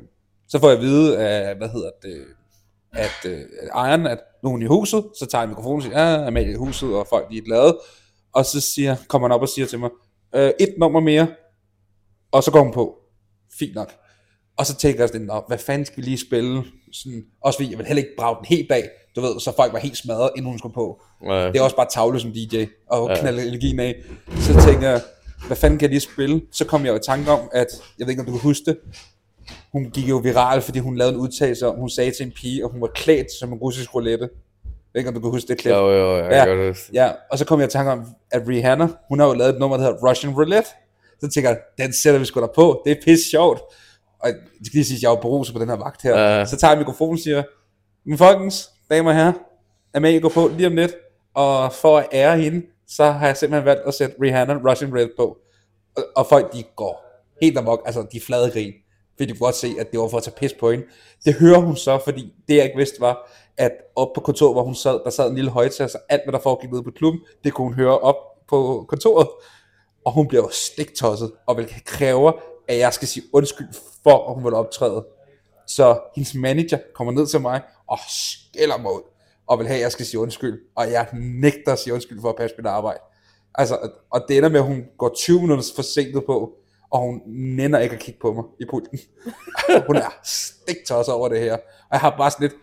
så 0.49 0.59
får 0.59 0.69
jeg 0.69 0.77
at 0.79 0.83
vide, 0.85 1.19
at, 1.19 1.57
hvad 1.57 1.69
hedder 1.69 1.91
det, 2.03 2.25
at 2.97 3.31
øh, 3.31 3.41
ejeren, 3.75 4.07
at 4.07 4.19
nu 4.43 4.49
er 4.49 4.51
hun 4.51 4.63
i 4.63 4.67
huset, 4.67 5.05
så 5.19 5.27
tager 5.27 5.43
jeg 5.43 5.49
mikrofonen 5.49 5.77
og 5.77 5.83
siger, 5.83 6.01
ja, 6.01 6.27
Amalie 6.27 6.53
i 6.53 6.57
huset, 6.57 6.95
og 6.95 7.07
folk 7.07 7.31
de 7.31 7.39
er 7.39 7.43
glade. 7.43 7.79
Og 8.35 8.45
så 8.45 8.61
siger, 8.61 8.97
kommer 9.09 9.29
han 9.29 9.35
op 9.35 9.41
og 9.43 9.49
siger 9.49 9.67
til 9.67 9.79
mig, 9.79 9.91
øh, 10.35 10.51
et 10.61 10.75
nummer 10.79 11.01
mere, 11.01 11.27
og 12.33 12.43
så 12.45 12.51
går 12.51 12.63
hun 12.63 12.73
på. 12.73 12.95
Fint 13.59 13.75
nok. 13.75 13.93
Og 14.59 14.67
så 14.67 14.77
tænker 14.77 15.01
jeg 15.01 15.09
sådan, 15.09 15.27
Nå, 15.27 15.43
hvad 15.49 15.59
fanden 15.59 15.87
skal 15.87 15.97
vi 15.97 16.03
lige 16.03 16.19
spille? 16.19 16.63
Sådan, 16.93 17.23
også 17.45 17.57
fordi 17.59 17.71
jeg 17.71 17.79
vil 17.79 17.87
heller 17.87 18.03
ikke 18.03 18.15
brage 18.19 18.37
den 18.37 18.45
helt 18.45 18.73
af, 18.73 18.91
du 19.17 19.21
ved, 19.21 19.41
så 19.41 19.53
folk 19.57 19.73
var 19.73 19.79
helt 19.79 19.97
smadret, 19.97 20.31
inden 20.37 20.51
hun 20.51 20.59
skulle 20.59 20.75
på. 20.75 21.03
Ja. 21.25 21.47
Det 21.47 21.57
er 21.57 21.63
også 21.63 21.77
bare 21.77 21.89
tavle 21.91 22.21
som 22.21 22.33
DJ, 22.33 22.65
og 22.91 23.09
Ja. 23.09 23.15
ja. 23.15 23.21
knalde 23.21 23.49
energien 23.49 23.81
af. 23.81 23.95
Så 24.41 24.63
tænker 24.67 24.89
jeg, 24.91 25.01
hvad 25.47 25.57
fanden 25.57 25.79
kan 25.79 25.85
jeg 25.85 25.91
lige 25.91 26.01
spille? 26.01 26.43
Så 26.53 26.65
kom 26.65 26.85
jeg 26.85 26.91
jo 26.91 26.97
i 26.97 27.01
tanke 27.07 27.31
om, 27.31 27.41
at, 27.53 27.67
jeg 27.99 28.07
ved 28.07 28.11
ikke 28.13 28.21
om 28.21 28.27
du 28.27 28.33
kan 28.33 28.41
huske 28.41 28.65
det, 28.67 28.79
hun 29.73 29.91
gik 29.91 30.09
jo 30.09 30.17
viral, 30.17 30.61
fordi 30.61 30.79
hun 30.79 30.97
lavede 30.97 31.15
en 31.15 31.21
udtalelse 31.21 31.67
om, 31.69 31.77
hun 31.77 31.91
sagde 31.91 32.11
til 32.11 32.27
en 32.27 32.33
pige, 32.33 32.65
at 32.65 32.71
hun 32.71 32.81
var 32.81 32.91
klædt 32.95 33.33
som 33.41 33.53
en 33.53 33.59
russisk 33.59 33.95
roulette. 33.95 34.29
Jeg 34.65 34.71
ved 34.93 35.01
ikke 35.01 35.09
om 35.09 35.15
du 35.15 35.21
kan 35.21 35.31
huske 35.31 35.49
det 35.49 35.59
klip. 35.59 35.73
Jo, 35.75 35.91
jo, 35.91 36.17
jeg 36.17 36.31
Ja. 36.31 36.45
gør 36.45 36.67
det. 36.67 36.77
Ja, 36.93 37.13
og 37.31 37.39
så 37.39 37.45
kom 37.45 37.61
jeg 37.61 37.69
i 37.69 37.71
tanke 37.71 37.93
om, 37.93 38.05
at 38.31 38.43
Rihanna, 38.49 38.89
hun 39.09 39.19
har 39.21 39.27
jo 39.27 39.33
lavet 39.33 39.55
et 39.55 39.61
nummer, 39.61 39.77
der 39.77 39.85
hedder 39.85 40.09
Russian 40.09 40.35
Roulette. 40.35 40.69
Så 41.21 41.29
tænker 41.31 41.51
jeg, 41.51 41.59
den 41.79 41.93
sætter 41.93 42.19
vi 42.21 42.25
sgu 42.27 42.41
da 42.41 42.47
på. 42.55 42.83
Det 42.85 42.93
er 42.93 42.97
pisse 43.05 43.31
sjovt. 43.31 43.61
Og 44.21 44.29
det 44.29 44.67
skal 44.67 44.77
lige 44.77 44.85
sige, 44.85 44.97
at 44.97 45.03
jeg 45.03 45.09
er 45.09 45.13
jo 45.13 45.21
beruset 45.21 45.55
på 45.55 45.61
den 45.61 45.69
her 45.69 45.77
vagt 45.77 46.03
her. 46.03 46.19
Ja. 46.21 46.45
Så 46.45 46.57
tager 46.57 46.71
jeg 46.73 46.79
mikrofonen 46.79 47.13
og 47.13 47.19
siger, 47.19 47.43
men 48.07 48.19
folkens, 48.19 48.71
damer 48.91 49.11
og 49.11 49.17
herrer, 49.17 49.33
Amalie 49.95 50.21
går 50.21 50.29
på 50.29 50.51
lige 50.57 50.67
om 50.67 50.75
lidt. 50.77 50.95
Og 51.35 51.73
for 51.73 51.99
at 51.99 52.07
ære 52.13 52.39
hende, 52.39 52.63
så 52.89 53.05
har 53.11 53.27
jeg 53.27 53.37
simpelthen 53.37 53.65
valgt 53.65 53.83
at 53.87 53.95
sætte 53.95 54.15
Rihanna 54.23 54.55
Russian 54.71 54.91
Roulette 54.91 55.13
på. 55.17 55.37
Og, 55.97 56.03
og 56.17 56.27
folk, 56.27 56.53
de 56.53 56.63
går 56.77 57.05
helt 57.43 57.59
amok. 57.59 57.83
Altså, 57.87 58.07
de 58.13 58.21
flade 58.21 58.51
grin. 58.51 58.73
Fordi 59.17 59.33
de 59.33 59.39
kunne 59.39 59.47
godt 59.47 59.55
se, 59.55 59.75
at 59.81 59.91
det 59.91 60.01
var 60.01 60.09
for 60.09 60.17
at 60.17 60.23
tage 60.23 60.37
pis 60.37 60.53
på 60.61 60.71
hende. 60.71 60.85
Det 61.25 61.35
hører 61.35 61.59
hun 61.59 61.77
så, 61.77 62.01
fordi 62.05 62.33
det 62.49 62.57
jeg 62.57 62.65
ikke 62.65 62.77
vidste 62.77 63.01
var, 63.01 63.31
at 63.57 63.73
op 63.97 64.09
på 64.15 64.21
kontoret, 64.21 64.55
hvor 64.55 64.63
hun 64.63 64.75
sad, 64.75 65.01
der 65.05 65.11
sad 65.11 65.29
en 65.29 65.35
lille 65.35 65.51
højtaler, 65.51 65.89
så 65.89 65.99
alt 66.09 66.23
hvad 66.25 66.33
der 66.33 66.39
foregik 66.39 66.71
nede 66.71 66.83
på 66.83 66.91
klubben, 66.91 67.21
det 67.45 67.53
kunne 67.53 67.67
hun 67.67 67.75
høre 67.75 67.99
op 67.99 68.17
på 68.49 68.85
kontoret. 68.89 69.29
Og 70.05 70.13
hun 70.13 70.29
bliver 70.29 70.43
jo 70.43 70.51
stiktosset, 70.53 71.33
og 71.47 71.57
vil 71.57 71.75
kræve, 71.85 72.33
at 72.69 72.79
jeg 72.79 72.93
skal 72.93 73.09
sige 73.09 73.25
undskyld 73.33 73.69
for, 74.03 74.29
at 74.29 74.35
hun 74.35 74.45
vil 74.45 74.55
optræde. 74.55 75.07
Så 75.67 76.01
hendes 76.15 76.35
manager 76.35 76.79
kommer 76.95 77.13
ned 77.13 77.27
til 77.27 77.41
mig, 77.41 77.63
og 77.89 77.99
skælder 78.09 78.79
mig 78.79 78.93
ud, 78.93 79.03
og 79.47 79.59
vil 79.59 79.67
have, 79.67 79.77
at 79.77 79.83
jeg 79.83 79.93
skal 79.93 80.07
sige 80.07 80.21
undskyld. 80.21 80.61
Og 80.77 80.91
jeg 80.91 81.09
nægter 81.13 81.73
at 81.73 81.79
sige 81.79 81.95
undskyld 81.95 82.21
for 82.21 82.29
at 82.29 82.37
passe 82.37 82.57
mit 82.59 82.67
arbejde. 82.67 83.01
Altså, 83.55 83.91
og 84.11 84.25
det 84.29 84.37
ender 84.37 84.49
med, 84.49 84.61
at 84.61 84.67
hun 84.67 84.85
går 84.99 85.15
20 85.17 85.41
minutter 85.41 85.65
forsinket 85.77 86.25
på, 86.27 86.53
og 86.91 87.01
hun 87.01 87.21
nænder 87.27 87.79
ikke 87.79 87.95
at 87.95 88.01
kigge 88.01 88.21
på 88.21 88.33
mig 88.33 88.45
i 88.61 88.65
pulten. 88.71 88.99
hun 89.87 89.97
er 89.97 90.19
stiktosset 90.25 91.15
over 91.15 91.29
det 91.29 91.41
her. 91.41 91.53
Og 91.55 91.61
jeg 91.93 92.01
har 92.01 92.15
bare 92.19 92.31
sådan 92.31 92.45
lidt, 92.49 92.55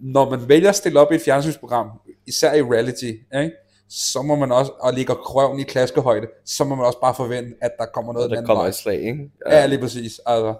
når 0.00 0.30
man 0.30 0.48
vælger 0.48 0.68
at 0.68 0.76
stille 0.76 1.00
op 1.00 1.12
i 1.12 1.14
et 1.14 1.20
fjernsynsprogram, 1.20 1.90
især 2.26 2.54
i 2.54 2.62
reality, 2.62 3.04
ikke? 3.04 3.52
så 3.88 4.22
må 4.22 4.34
man 4.36 4.52
også, 4.52 4.72
og 4.80 4.92
ligger 4.94 5.14
krøven 5.14 5.60
i 5.60 5.62
klaskehøjde, 5.62 6.26
så 6.44 6.64
må 6.64 6.74
man 6.74 6.86
også 6.86 7.00
bare 7.00 7.14
forvente, 7.14 7.50
at 7.60 7.70
der 7.78 7.84
kommer 7.86 8.12
noget 8.12 8.24
den 8.30 8.32
Der 8.32 8.36
anden 8.38 8.46
kommer 8.46 8.62
vej. 8.62 8.68
et 8.68 8.74
slag, 8.74 9.00
ikke? 9.00 9.30
Ja, 9.50 9.66
lige 9.66 9.78
præcis. 9.80 10.20
Altså, 10.26 10.54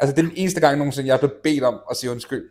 altså, 0.00 0.16
det 0.16 0.22
er 0.22 0.28
den 0.28 0.36
eneste 0.36 0.60
gang 0.60 0.78
nogensinde, 0.78 1.08
jeg 1.08 1.14
er 1.14 1.18
blevet 1.18 1.34
bedt 1.42 1.64
om 1.64 1.80
at 1.90 1.96
sige 1.96 2.10
undskyld. 2.10 2.44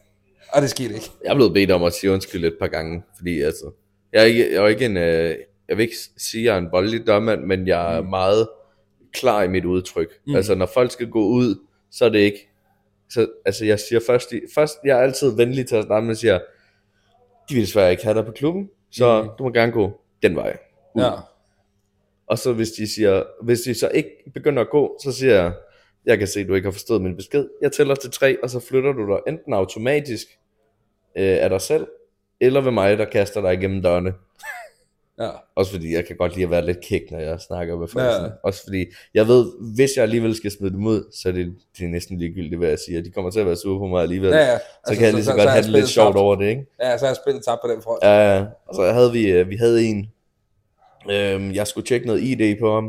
og 0.54 0.62
det 0.62 0.70
skete 0.70 0.94
ikke. 0.94 1.10
Jeg 1.24 1.30
er 1.30 1.34
blevet 1.34 1.52
bedt 1.54 1.70
om 1.70 1.82
at 1.82 1.92
sige 1.94 2.12
undskyld 2.12 2.44
et 2.44 2.56
par 2.60 2.66
gange, 2.68 3.02
fordi 3.16 3.40
altså, 3.42 3.70
jeg 4.12 4.20
er 4.20 4.24
ikke, 4.26 4.54
jeg 4.54 4.62
er 4.64 4.68
ikke 4.68 4.84
en, 4.84 4.96
øh, 4.96 5.36
jeg 5.68 5.76
vil 5.76 5.82
ikke 5.82 5.96
sige, 6.16 6.40
at 6.40 6.46
jeg 6.46 6.54
er 6.54 6.58
en 6.58 6.68
voldelig 6.72 7.06
dørmand, 7.06 7.40
men 7.44 7.66
jeg 7.68 7.96
er 7.96 8.00
Mm. 8.02 8.08
meget 8.08 8.48
klar 9.16 9.42
i 9.42 9.48
mit 9.48 9.64
udtryk. 9.64 10.08
Mm. 10.26 10.34
Altså, 10.34 10.54
når 10.54 10.66
folk 10.66 10.90
skal 10.90 11.10
gå 11.10 11.24
ud, 11.24 11.66
så 11.90 12.04
er 12.04 12.08
det 12.08 12.18
ikke, 12.18 12.48
så, 13.10 13.28
altså 13.44 13.64
jeg 13.64 13.80
siger 13.80 14.00
først, 14.06 14.34
først, 14.54 14.78
jeg 14.84 14.98
er 14.98 15.02
altid 15.02 15.36
venlig 15.36 15.68
til 15.68 15.76
at 15.76 15.84
starte 15.84 16.04
med 16.04 16.10
at 16.10 16.18
sige, 16.18 16.40
de 17.48 17.54
vil 17.54 17.62
desværre 17.62 17.90
ikke 17.90 18.04
have 18.04 18.16
dig 18.16 18.24
på 18.24 18.32
klubben, 18.32 18.70
så 18.90 19.22
mm. 19.22 19.28
du 19.38 19.44
må 19.44 19.50
gerne 19.50 19.72
gå 19.72 20.00
den 20.22 20.36
vej. 20.36 20.56
ud." 20.94 21.02
Ja. 21.02 21.10
Og 22.26 22.38
så 22.38 22.52
hvis 22.52 22.70
de 22.70 22.94
siger, 22.94 23.22
hvis 23.42 23.60
de 23.60 23.74
så 23.74 23.88
ikke 23.88 24.10
begynder 24.34 24.62
at 24.62 24.70
gå, 24.70 24.98
så 25.04 25.12
siger 25.12 25.34
jeg, 25.34 25.52
jeg 26.06 26.18
kan 26.18 26.28
se, 26.28 26.40
at 26.40 26.48
du 26.48 26.54
ikke 26.54 26.66
har 26.66 26.72
forstået 26.72 27.02
min 27.02 27.16
besked. 27.16 27.48
Jeg 27.62 27.72
tæller 27.72 27.94
til 27.94 28.10
tre, 28.10 28.42
og 28.42 28.50
så 28.50 28.60
flytter 28.60 28.92
du 28.92 29.06
dig 29.12 29.32
enten 29.32 29.52
automatisk 29.52 30.26
øh, 31.16 31.38
af 31.40 31.50
dig 31.50 31.60
selv, 31.60 31.86
eller 32.40 32.60
ved 32.60 32.72
mig, 32.72 32.98
der 32.98 33.04
kaster 33.04 33.40
dig 33.40 33.54
igennem 33.54 33.82
dørene. 33.82 34.14
Ja. 35.20 35.28
Også 35.56 35.72
fordi 35.72 35.94
jeg 35.94 36.04
kan 36.06 36.16
godt 36.16 36.34
lide 36.34 36.44
at 36.44 36.50
være 36.50 36.66
lidt 36.66 36.80
kæk, 36.80 37.02
når 37.10 37.18
jeg 37.18 37.40
snakker 37.40 37.76
med 37.78 37.88
folk. 37.88 38.04
Ja. 38.04 38.22
Ja. 38.22 38.28
Også 38.44 38.62
fordi 38.64 38.84
jeg 39.14 39.28
ved, 39.28 39.46
hvis 39.74 39.90
jeg 39.96 40.02
alligevel 40.02 40.34
skal 40.34 40.50
smide 40.50 40.72
dem 40.72 40.86
ud, 40.86 41.04
så 41.14 41.28
er 41.28 41.32
det, 41.32 41.54
det 41.78 41.84
er 41.84 41.88
næsten 41.88 42.18
ligegyldigt, 42.18 42.58
hvad 42.58 42.68
jeg 42.68 42.78
siger. 42.86 43.02
De 43.02 43.10
kommer 43.10 43.30
til 43.30 43.40
at 43.40 43.46
være 43.46 43.56
sure 43.56 43.78
på 43.78 43.86
mig 43.86 44.02
alligevel. 44.02 44.30
Ja, 44.30 44.52
ja. 44.52 44.58
Så 44.86 44.94
kan 44.94 45.04
jeg 45.04 45.12
lige 45.14 45.24
så, 45.24 45.30
godt 45.32 45.42
er 45.42 45.48
have 45.48 45.62
det 45.62 45.70
lidt 45.70 45.88
sjovt 45.88 46.06
tabt. 46.06 46.16
over 46.16 46.36
det, 46.36 46.48
ikke? 46.48 46.66
Ja, 46.82 46.98
så 46.98 47.04
har 47.04 47.10
jeg 47.10 47.16
spillet 47.16 47.44
tabt 47.44 47.60
på 47.64 47.68
den 47.68 47.82
front. 47.82 47.98
Ja, 48.02 48.40
uh, 48.40 48.46
og 48.68 48.74
så 48.74 48.82
havde 48.92 49.12
vi, 49.12 49.40
uh, 49.40 49.50
vi 49.50 49.56
havde 49.56 49.84
en, 49.86 50.06
uh, 51.06 51.56
jeg 51.56 51.66
skulle 51.66 51.86
tjekke 51.86 52.06
noget 52.06 52.22
ID 52.22 52.58
på 52.60 52.74
ham, 52.74 52.84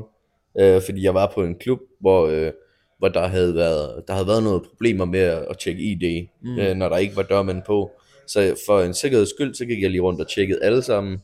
uh, 0.61 0.81
fordi 0.85 1.03
jeg 1.03 1.13
var 1.13 1.31
på 1.35 1.43
en 1.43 1.55
klub, 1.55 1.79
hvor, 1.99 2.25
uh, 2.27 2.51
hvor 2.99 3.07
der, 3.07 3.27
havde 3.27 3.55
været, 3.55 4.03
der 4.07 4.13
havde 4.13 4.27
været 4.27 4.43
noget 4.43 4.63
problemer 4.69 5.05
med 5.05 5.19
at, 5.19 5.57
tjekke 5.59 5.81
ID, 5.81 6.27
Mm. 6.41 6.57
uh, 6.57 6.65
når 6.77 6.89
der 6.89 6.97
ikke 6.97 7.15
var 7.15 7.23
dørmænd 7.23 7.61
på. 7.67 7.91
Så 8.27 8.55
for 8.67 8.81
en 8.81 8.93
sikkerheds 8.93 9.29
skyld, 9.29 9.53
så 9.53 9.65
gik 9.65 9.81
jeg 9.81 9.89
lige 9.91 10.01
rundt 10.01 10.21
og 10.21 10.27
tjekkede 10.27 10.59
alle 10.63 10.81
sammen. 10.81 11.17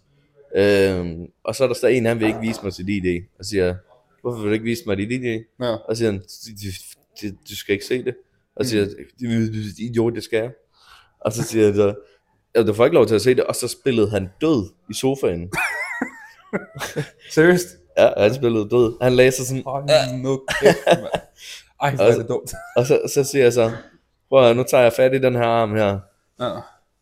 Uh, 0.58 1.28
og 1.44 1.56
så 1.56 1.64
er 1.64 1.68
der 1.68 1.76
så 1.76 1.88
en, 1.88 2.06
han 2.06 2.20
vil 2.20 2.28
ikke 2.28 2.40
vise 2.40 2.60
mig 2.64 2.74
sit 2.74 2.90
ID, 2.90 3.24
og 3.40 3.46
siger, 3.46 3.76
hvorfor 4.22 4.40
vil 4.40 4.48
du 4.48 4.54
ikke 4.54 4.66
vise 4.66 4.84
mig 4.88 4.98
dit 4.98 5.12
ID? 5.12 5.44
Ja. 5.62 5.76
Og 5.76 5.98
siger 5.98 6.12
han, 6.12 6.20
"Du- 7.50 7.56
skal 7.56 7.74
ikke 7.74 7.86
se 7.86 8.04
det. 8.06 8.16
Og 8.56 8.66
siger 8.66 8.82
jeg, 8.84 8.90
idiot, 9.80 10.14
det 10.16 10.24
skal 10.24 10.38
jeg. 10.40 10.52
Og 11.20 11.34
så 11.34 11.44
siger 11.44 11.66
jeg 11.66 11.76
så, 11.76 11.96
ja, 12.56 12.64
du 12.64 12.74
får 12.74 12.86
ikke 12.86 12.96
lov 12.96 13.06
til 13.08 13.16
at 13.16 13.22
se 13.22 13.36
det. 13.36 13.44
Og 13.44 13.56
så 13.56 13.68
spillede 13.68 14.10
han 14.10 14.30
død 14.42 14.70
i 14.90 14.94
sofaen. 14.94 15.52
Seriøst? 17.36 17.68
Ja, 17.98 18.10
han 18.18 18.34
spillede 18.34 18.70
død. 18.70 18.98
Han 19.02 19.14
lagde 19.14 19.32
sig 19.32 19.46
sådan, 19.46 19.64
Hold 19.66 20.22
nu 20.22 20.42
kæft, 20.62 20.78
mand. 20.88 21.08
Ej, 21.82 21.96
hvor 21.96 22.04
er 22.04 22.18
det 22.18 22.28
dumt. 22.28 22.52
og 22.76 22.86
så, 22.86 23.02
så 23.14 23.24
siger 23.24 23.44
jeg 23.44 23.54
så, 23.54 23.72
prøv 24.30 24.54
nu 24.56 24.64
tager 24.64 24.84
jeg 24.84 24.94
fat 24.94 25.14
i 25.14 25.18
den 25.18 25.36
her 25.36 25.44
arm 25.46 25.76
her. 25.76 26.00
Ja. 26.40 26.50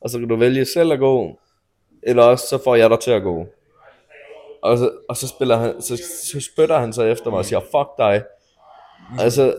Og 0.01 0.09
så 0.09 0.19
kan 0.19 0.27
du 0.27 0.35
vælge 0.35 0.65
selv 0.65 0.91
at 0.91 0.99
gå, 0.99 1.39
eller 2.03 2.23
også 2.23 2.47
så 2.47 2.63
får 2.63 2.75
jeg 2.75 2.89
dig 2.89 2.99
til 2.99 3.11
at 3.11 3.21
gå. 3.23 3.45
Og 4.61 4.77
så, 4.77 4.91
og 5.09 5.17
så, 5.17 5.27
spiller 5.27 5.57
han, 5.57 5.81
så, 5.81 5.97
så 6.23 6.39
spytter 6.53 6.77
han 6.79 6.93
så 6.93 7.03
efter 7.03 7.29
mig 7.29 7.39
og 7.39 7.45
siger, 7.45 7.59
fuck 7.59 7.89
dig. 7.97 8.23
Altså, 9.19 9.55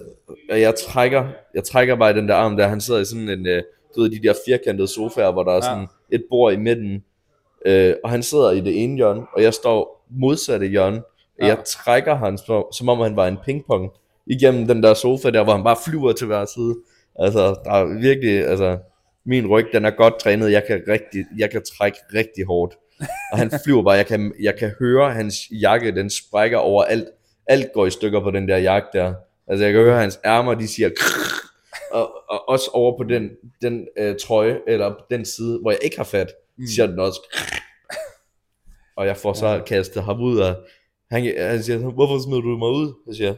jeg 0.48 0.74
trækker, 0.74 1.24
jeg 1.54 1.64
trækker 1.64 1.96
bare 1.96 2.10
i 2.10 2.14
den 2.14 2.28
der 2.28 2.34
arm 2.34 2.56
der, 2.56 2.66
han 2.66 2.80
sidder 2.80 3.00
i 3.00 3.04
sådan 3.04 3.28
en, 3.28 3.46
øh, 3.46 3.62
du 3.96 4.00
ved, 4.02 4.10
de 4.10 4.28
der 4.28 4.34
firkantede 4.46 4.88
sofaer, 4.88 5.32
hvor 5.32 5.42
der 5.42 5.50
er 5.50 5.54
Ja. 5.56 5.60
sådan 5.60 5.86
et 6.12 6.24
bord 6.30 6.52
i 6.52 6.56
midten, 6.56 7.04
øh, 7.66 7.94
og 8.04 8.10
han 8.10 8.22
sidder 8.22 8.50
i 8.50 8.60
det 8.60 8.82
ene 8.84 8.96
hjørne, 8.96 9.22
og 9.36 9.42
jeg 9.42 9.54
står 9.54 10.06
modsat 10.10 10.62
i 10.62 10.66
hjørne, 10.66 10.96
og 10.98 11.02
Ja. 11.40 11.46
jeg 11.46 11.58
trækker 11.66 12.14
ham, 12.14 12.36
som, 12.36 12.64
som 12.72 12.88
om 12.88 12.98
han 12.98 13.16
var 13.16 13.26
en 13.26 13.38
pingpong, 13.44 13.90
igennem 14.26 14.66
den 14.66 14.82
der 14.82 14.94
sofa 14.94 15.30
der, 15.30 15.44
hvor 15.44 15.52
han 15.52 15.64
bare 15.64 15.76
flyver 15.86 16.12
til 16.12 16.26
hver 16.26 16.44
side. 16.44 16.74
Altså, 17.18 17.40
der 17.64 17.70
er 17.70 18.00
virkelig, 18.00 18.46
altså, 18.46 18.78
min 19.26 19.46
ryg, 19.46 19.66
den 19.72 19.84
er 19.84 19.90
godt 19.90 20.18
trænet, 20.20 20.52
jeg 20.52 20.64
kan, 20.66 20.82
rigtig, 20.88 21.24
jeg 21.38 21.50
kan 21.50 21.62
trække 21.76 21.98
rigtig 22.14 22.46
hårdt. 22.46 22.74
Og 23.32 23.38
han 23.38 23.50
flyver 23.64 23.82
bare, 23.82 23.94
jeg 23.94 24.06
kan, 24.06 24.32
jeg 24.40 24.56
kan 24.58 24.72
høre 24.78 25.12
hans 25.12 25.34
jakke, 25.62 25.94
den 25.94 26.10
sprækker 26.10 26.58
over 26.58 26.84
alt. 26.84 27.08
Alt 27.46 27.72
går 27.74 27.86
i 27.86 27.90
stykker 27.90 28.20
på 28.20 28.30
den 28.30 28.48
der 28.48 28.56
jakke 28.56 28.88
der. 28.92 29.14
Altså 29.48 29.64
jeg 29.64 29.72
kan 29.74 29.82
høre 29.82 30.00
hans 30.00 30.20
ærmer, 30.24 30.54
de 30.54 30.68
siger 30.68 30.90
krrr, 30.96 31.48
og, 31.92 32.12
og 32.28 32.48
også 32.48 32.70
over 32.72 32.96
på 32.98 33.04
den, 33.04 33.30
den 33.62 33.86
øh, 33.98 34.16
trøje, 34.22 34.58
eller 34.68 34.94
den 35.10 35.24
side, 35.24 35.58
hvor 35.62 35.70
jeg 35.70 35.80
ikke 35.82 35.96
har 35.96 36.04
fat, 36.04 36.32
Mm. 36.58 36.66
siger 36.66 36.86
den 36.86 36.98
også 36.98 37.20
krrr. 37.32 37.62
Og 38.96 39.06
jeg 39.06 39.16
får 39.16 39.32
så 39.32 39.62
kastet 39.66 40.02
ham 40.02 40.20
ud, 40.20 40.38
og 40.38 40.54
han, 41.10 41.34
han 41.38 41.62
siger, 41.62 41.78
hvorfor 41.78 42.18
smider 42.24 42.40
du 42.40 42.48
mig 42.58 42.68
ud? 42.68 42.92
Jeg 43.06 43.14
siger, 43.14 43.34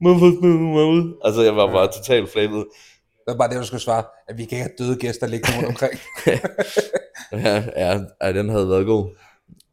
hvorfor 0.00 0.38
smider 0.38 0.56
du 0.56 0.68
mig 0.78 0.84
ud? 0.84 1.20
Altså, 1.24 1.42
jeg 1.42 1.56
var 1.56 1.72
bare 1.72 1.92
totalt 1.92 2.28
flabet. 2.28 2.64
Det 3.26 3.32
var 3.32 3.36
bare 3.38 3.48
det, 3.50 3.60
du 3.60 3.66
skulle 3.66 3.80
svare, 3.80 4.04
at 4.28 4.38
vi 4.38 4.44
kan 4.44 4.58
ikke 4.58 4.62
have 4.62 4.88
døde 4.88 4.96
gæster 4.98 5.26
liggende 5.26 5.56
rundt 5.56 5.68
omkring. 5.68 6.00
ja, 7.46 7.64
ja, 7.76 8.00
ja, 8.22 8.32
den 8.32 8.48
havde 8.48 8.68
været 8.68 8.86
god. 8.86 9.10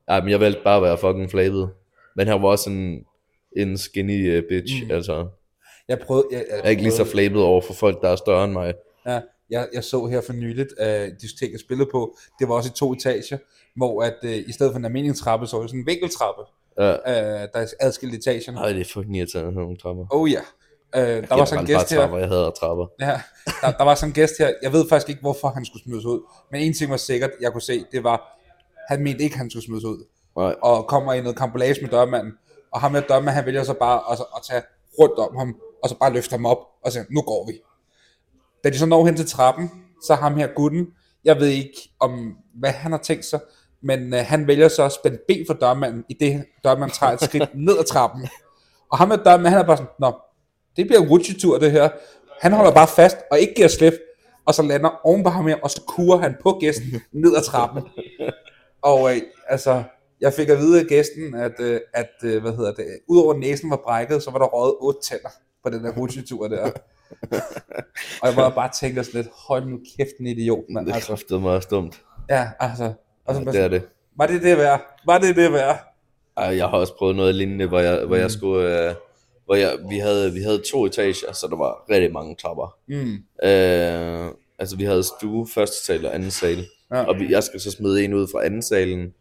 Ja, 0.10 0.22
men 0.22 0.30
jeg 0.30 0.40
valgte 0.40 0.62
bare 0.64 0.78
at 0.78 0.84
være 0.84 0.98
fucking 0.98 1.32
flabet. 1.32 1.70
Men 2.16 2.28
han 2.28 2.42
var 2.42 2.48
også 2.48 2.70
en, 2.70 3.06
en 3.58 3.78
skinny 3.78 4.38
uh, 4.38 4.44
bitch, 4.50 4.84
mm. 4.86 4.92
altså. 4.92 5.28
Jeg 5.88 6.00
prøvede... 6.00 6.28
Jeg, 6.32 6.38
jeg, 6.50 6.58
Jeg 6.58 6.66
er 6.66 6.70
ikke 6.70 6.84
lige 6.84 6.94
så 6.94 7.06
flabet 7.06 7.42
over 7.42 7.62
for 7.62 7.74
folk, 7.74 8.02
der 8.02 8.10
er 8.10 8.16
større 8.16 8.44
end 8.44 8.54
mig. 8.54 8.74
Ja, 9.06 9.20
jeg, 9.50 9.68
jeg 9.74 9.84
så 9.84 10.06
her 10.06 10.22
for 10.22 10.34
nyligt, 10.34 10.74
at 10.80 11.10
uh, 11.12 11.16
diskotek, 11.22 11.52
jeg 11.52 11.60
spillede 11.60 11.90
på, 11.92 12.18
det 12.40 12.48
var 12.50 12.56
også 12.56 12.70
i 12.70 12.74
to 12.76 12.94
etager, 12.94 13.38
hvor 13.76 14.04
at, 14.04 14.16
uh, 14.24 14.32
i 14.32 14.52
stedet 14.52 14.72
for 14.72 14.80
en 14.80 14.86
almindelig 14.86 15.18
trappe, 15.18 15.48
så 15.48 15.56
var 15.56 15.62
det 15.64 15.70
sådan 15.70 15.80
en 15.80 15.88
vinkeltrappe, 15.88 16.42
Ja. 16.80 16.92
uh, 16.94 17.48
der 17.54 17.60
er 17.60 17.68
adskilt 17.80 18.14
etagerne. 18.14 18.58
Ej, 18.60 18.72
det 18.74 18.82
er 18.82 18.86
fucking 18.86 19.18
irriterende, 19.18 19.52
sådan 19.52 19.54
nogle 19.64 19.78
trapper. 19.78 20.06
Oh 20.12 20.32
ja. 20.32 20.42
Uh, 20.96 21.02
der 21.02 21.36
var 21.36 21.46
sådan 21.46 21.64
en 21.64 21.68
gæst 21.68 21.90
her, 21.90 22.00
Trapper, 22.00 22.18
jeg 22.18 22.28
hader 22.28 22.52
trapper. 22.52 22.86
ja, 23.00 23.22
der, 23.62 23.72
der 23.72 23.84
var 23.84 23.96
sådan 23.96 24.10
en 24.10 24.14
gæst 24.14 24.34
her, 24.40 24.54
jeg 24.62 24.74
ved 24.74 24.90
faktisk 24.90 25.10
ikke, 25.10 25.22
hvorfor 25.22 25.48
han 25.48 25.66
skulle 25.66 25.84
smides 25.84 26.06
ud, 26.06 26.22
men 26.52 26.62
en 26.62 26.74
ting 26.74 26.92
var 26.92 26.98
sikkert, 26.98 27.32
jeg 27.42 27.52
kunne 27.52 27.62
se, 27.62 27.86
det 27.92 28.04
var, 28.04 28.38
han 28.90 29.04
mente 29.04 29.24
ikke, 29.24 29.38
han 29.38 29.50
skulle 29.50 29.66
smides 29.66 29.84
ud, 29.84 30.06
Nej. 30.38 30.56
og 30.62 30.88
kommer 30.88 31.14
i 31.14 31.22
noget 31.22 31.38
kampolage 31.38 31.82
med 31.82 31.90
dørmanden, 31.90 32.34
og 32.74 32.82
ham 32.82 32.92
med 32.92 33.02
dørmanden, 33.02 33.34
han 33.34 33.46
vælger 33.46 33.64
så 33.64 33.74
bare 33.74 34.02
at, 34.12 34.20
at 34.36 34.42
tage 34.50 34.62
rundt 35.00 35.20
om 35.20 35.38
ham, 35.38 35.56
og 35.84 35.90
så 35.90 35.96
bare 36.00 36.14
løfte 36.14 36.32
ham 36.32 36.46
op, 36.46 36.58
og 36.86 36.92
sige, 36.92 37.06
nu 37.12 37.22
går 37.22 37.48
vi. 37.48 37.54
Da 38.64 38.70
de 38.70 38.78
så 38.78 38.86
når 38.86 39.06
hen 39.06 39.16
til 39.16 39.28
trappen, 39.28 39.72
så 40.04 40.16
ham 40.16 40.36
her 40.36 40.48
gutten, 40.56 40.88
jeg 41.26 41.40
ved 41.40 41.48
ikke 41.48 41.90
om, 42.00 42.36
hvad 42.60 42.72
han 42.72 42.92
har 42.92 43.00
tænkt 43.00 43.26
sig, 43.26 43.40
men 43.82 44.14
øh, 44.14 44.20
han 44.26 44.48
vælger 44.48 44.68
så 44.68 44.84
at 44.84 44.92
spænde 44.92 45.20
ben 45.28 45.46
for 45.48 45.54
dørmanden, 45.54 46.06
i 46.10 46.14
det 46.20 46.46
dørmanden 46.64 46.98
tager 46.98 47.12
et 47.14 47.22
skridt 47.22 47.50
ned 47.68 47.78
ad 47.78 47.84
trappen. 47.84 48.30
Og 48.92 48.98
ham 48.98 49.08
med 49.08 49.18
dørmanden, 49.18 49.52
han 49.52 49.62
er 49.62 49.66
bare 49.66 49.78
sådan, 49.78 49.92
nå, 50.00 50.14
det 50.78 50.88
bliver 50.88 51.02
en 51.02 51.10
rutsjetur 51.10 51.58
det 51.58 51.72
her. 51.72 51.90
Han 52.42 52.54
holder 52.54 52.72
bare 52.72 52.88
fast, 52.88 53.18
og 53.32 53.40
ikke 53.40 53.54
giver 53.54 53.68
slip, 53.68 53.94
og 54.46 54.54
så 54.54 54.62
lander 54.62 54.90
oven 55.04 55.24
på 55.24 55.30
ham 55.30 55.48
her, 55.48 55.56
og 55.64 55.70
så 55.72 55.82
kurer 55.88 56.18
han 56.18 56.36
på 56.44 56.58
gæsten 56.62 57.02
ned 57.24 57.36
ad 57.36 57.44
trappen. 57.44 57.84
Og 58.82 59.16
øh, 59.16 59.22
altså, 59.50 59.84
jeg 60.22 60.34
fik 60.34 60.50
at 60.50 60.58
vide 60.58 60.80
af 60.80 60.86
gæsten, 60.86 61.36
at, 61.36 61.60
øh, 61.60 61.80
at 61.94 62.10
øh, 62.24 62.42
hvad 62.42 62.52
hedder 62.52 62.74
det, 62.74 62.86
udover 63.08 63.34
næsen 63.34 63.70
var 63.70 63.82
brækket, 63.84 64.24
så 64.24 64.32
var 64.32 64.40
der 64.40 64.46
røget 64.46 64.76
otte 64.80 65.00
tænder 65.04 65.30
på 65.64 65.70
den 65.70 65.84
der 65.84 65.92
rutsjetur 65.92 66.48
der. 66.48 66.64
og 68.22 68.28
jeg 68.28 68.36
var 68.36 68.50
bare 68.50 68.70
tænke 68.82 69.04
sådan 69.04 69.22
lidt, 69.22 69.34
hold 69.48 69.66
nu 69.66 69.78
kæft 69.98 70.18
en 70.20 70.28
idiot, 70.28 70.64
mand. 70.70 70.86
Det 70.86 70.94
Altså, 70.94 71.08
kraftet 71.08 71.42
meget 71.42 71.64
stumt. 71.64 72.02
ja, 72.30 72.48
altså. 72.60 72.94
Og 73.26 73.36
så, 73.36 73.42
Ja, 73.46 73.52
det 73.52 73.60
er 73.62 73.68
det. 73.68 73.82
Var 74.18 74.28
det 74.28 74.42
det 74.42 74.58
værd? 74.58 74.82
Var 75.06 75.18
det 75.18 75.36
det 75.36 75.54
værd? 75.54 75.80
Ej, 76.38 76.58
jeg 76.58 76.68
har 76.68 76.78
også 76.78 76.98
prøvet 76.98 77.16
noget 77.16 77.36
lignende, 77.36 77.68
hvor 77.68 77.80
jeg, 77.80 78.06
hvor 78.06 78.16
jeg 78.16 78.32
skulle... 78.32 78.90
Øh, 78.90 78.96
hvor 79.46 79.56
jeg, 79.56 79.78
vi, 79.90 79.98
havde, 79.98 80.34
vi 80.34 80.42
havde 80.42 80.62
to 80.72 80.86
etager, 80.86 81.34
så 81.34 81.48
der 81.50 81.56
var 81.56 81.86
rigtig 81.90 82.14
mange 82.14 82.36
trapper. 82.36 82.78
Mm. 82.88 83.14
Øh, 83.48 84.32
altså, 84.60 84.76
vi 84.78 84.84
havde 84.84 85.04
stue, 85.04 85.48
første 85.54 85.86
sal 85.86 86.06
og 86.06 86.16
anden 86.16 86.32
sal. 86.32 86.66
Ja. 86.92 87.04
Og 87.04 87.20
vi, 87.20 87.28
jeg 87.30 87.44
skal 87.44 87.60
så 87.60 87.72
smide 87.72 88.04
en 88.04 88.14
ud 88.14 88.28
fra 88.32 88.46
anden 88.46 88.62
salen. 88.62 89.14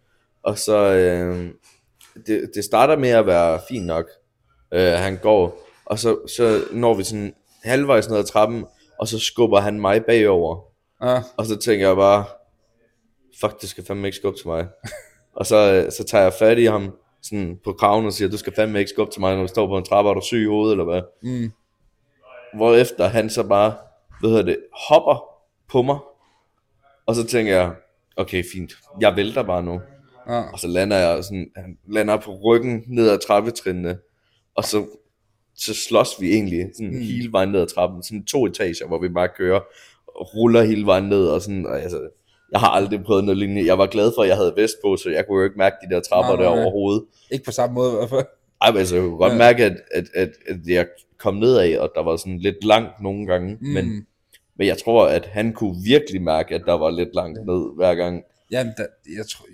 Og 0.42 0.58
så... 0.58 0.76
Øh, 0.76 1.50
det, 2.26 2.50
det 2.54 2.64
starter 2.64 2.96
med 2.96 3.08
at 3.08 3.26
være 3.26 3.60
fint 3.68 3.86
nok. 3.86 4.06
Øh, 4.72 4.92
han 4.92 5.18
går, 5.22 5.68
og 5.84 5.98
så, 5.98 6.18
så 6.36 6.64
når 6.72 6.94
vi 6.94 7.04
sådan 7.04 7.34
halvvejs 7.64 8.08
ned 8.08 8.18
ad 8.18 8.24
trappen, 8.24 8.64
og 8.98 9.08
så 9.08 9.18
skubber 9.18 9.60
han 9.60 9.80
mig 9.80 10.04
bagover. 10.04 10.60
Ja. 11.02 11.22
Og 11.36 11.46
så 11.46 11.56
tænker 11.56 11.86
jeg 11.86 11.96
bare, 11.96 12.24
fuck, 13.40 13.60
det 13.60 13.68
skal 13.68 13.84
fandme 13.84 14.08
ikke 14.08 14.16
skubbe 14.16 14.38
til 14.38 14.48
mig. 14.48 14.68
og 15.38 15.46
så, 15.46 15.72
øh, 15.72 15.92
så 15.92 16.04
tager 16.04 16.22
jeg 16.22 16.32
fat 16.32 16.58
i 16.58 16.64
ham 16.64 16.96
sådan 17.22 17.58
på 17.64 17.72
kraven 17.72 18.06
og 18.06 18.12
siger, 18.12 18.28
du 18.28 18.36
skal 18.36 18.54
fandme 18.54 18.78
ikke 18.78 18.90
skubbe 18.90 19.12
til 19.12 19.20
mig, 19.20 19.34
når 19.34 19.42
du 19.42 19.48
står 19.48 19.66
på 19.66 19.78
en 19.78 19.84
trappe, 19.84 20.10
er 20.10 20.14
du 20.14 20.20
syg 20.20 20.42
i 20.42 20.46
hovedet, 20.46 20.72
eller 20.72 20.84
hvad? 20.84 21.02
Mm. 21.22 21.52
Hvorefter 22.54 23.06
han 23.06 23.30
så 23.30 23.42
bare, 23.42 23.74
hvad 24.20 24.30
hedder 24.30 24.44
det, 24.44 24.58
hopper 24.88 25.24
på 25.68 25.82
mig. 25.82 25.98
Og 27.06 27.14
så 27.14 27.26
tænker 27.26 27.52
jeg, 27.52 27.74
okay, 28.16 28.44
fint, 28.52 28.72
jeg 29.00 29.16
vælter 29.16 29.42
bare 29.42 29.62
nu. 29.62 29.80
Ja. 30.28 30.40
Og 30.52 30.58
så 30.58 30.68
lander 30.68 30.96
jeg 30.96 31.24
sådan, 31.24 31.50
han 31.56 31.78
lander 31.88 32.16
på 32.16 32.34
ryggen 32.44 32.84
ned 32.86 33.10
ad 33.10 33.18
trappetrinene. 33.18 33.98
Og 34.54 34.64
så, 34.64 34.86
så 35.54 35.74
slås 35.74 36.20
vi 36.20 36.32
egentlig 36.32 36.70
sådan 36.76 36.92
mm. 36.92 37.00
hele 37.00 37.32
vejen 37.32 37.48
ned 37.48 37.60
ad 37.60 37.66
trappen. 37.66 38.02
Sådan 38.02 38.24
to 38.24 38.46
etager, 38.46 38.86
hvor 38.86 38.98
vi 38.98 39.08
bare 39.08 39.28
kører 39.36 39.60
og 40.06 40.34
ruller 40.34 40.62
hele 40.62 40.86
vejen 40.86 41.04
ned. 41.04 41.26
Og 41.26 41.42
sådan, 41.42 41.66
og 41.66 41.82
altså, 41.82 42.08
jeg 42.52 42.60
har 42.60 42.68
aldrig 42.68 43.04
prøvet 43.04 43.24
noget 43.24 43.38
lignende. 43.38 43.66
Jeg 43.66 43.78
var 43.78 43.86
glad 43.86 44.12
for, 44.16 44.22
at 44.22 44.28
jeg 44.28 44.36
havde 44.36 44.54
vest 44.56 44.74
på, 44.84 44.96
så 44.96 45.10
jeg 45.10 45.26
kunne 45.26 45.38
jo 45.38 45.44
ikke 45.44 45.58
mærke 45.58 45.76
de 45.88 45.94
der 45.94 46.00
trapper 46.00 46.32
Nej, 46.32 46.42
der 46.42 46.48
nej, 46.48 46.54
nej. 46.54 46.64
overhovedet. 46.64 47.04
Ikke 47.30 47.44
på 47.44 47.50
samme 47.52 47.74
måde 47.74 47.92
i 47.92 47.96
hvert 47.96 48.08
fald. 48.10 48.26
Ej, 48.62 48.70
men 48.70 48.78
altså, 48.78 48.94
jeg 48.96 49.04
kunne 49.04 49.16
godt 49.16 49.32
Ja. 49.32 49.38
mærke, 49.38 49.64
at, 49.64 49.76
at, 49.94 50.04
at, 50.14 50.30
at 50.48 50.56
jeg 50.66 50.86
kom 51.18 51.34
nedad, 51.34 51.78
og 51.78 51.90
der 51.94 52.02
var 52.02 52.16
sådan 52.16 52.38
lidt 52.38 52.64
langt 52.64 52.90
nogle 53.02 53.26
gange. 53.26 53.58
Mm. 53.60 53.66
Men, 53.68 54.06
men 54.58 54.66
jeg 54.66 54.78
tror, 54.78 55.06
at 55.06 55.26
han 55.26 55.52
kunne 55.52 55.76
virkelig 55.84 56.22
mærke, 56.22 56.54
at 56.54 56.62
der 56.66 56.72
var 56.72 56.90
lidt 56.90 57.14
langt 57.14 57.38
ned 57.46 57.76
hver 57.76 57.94
gang. 57.94 58.22
Jamen, 58.50 58.72
der, 58.76 58.86
jeg 59.16 59.26
tror, 59.26 59.46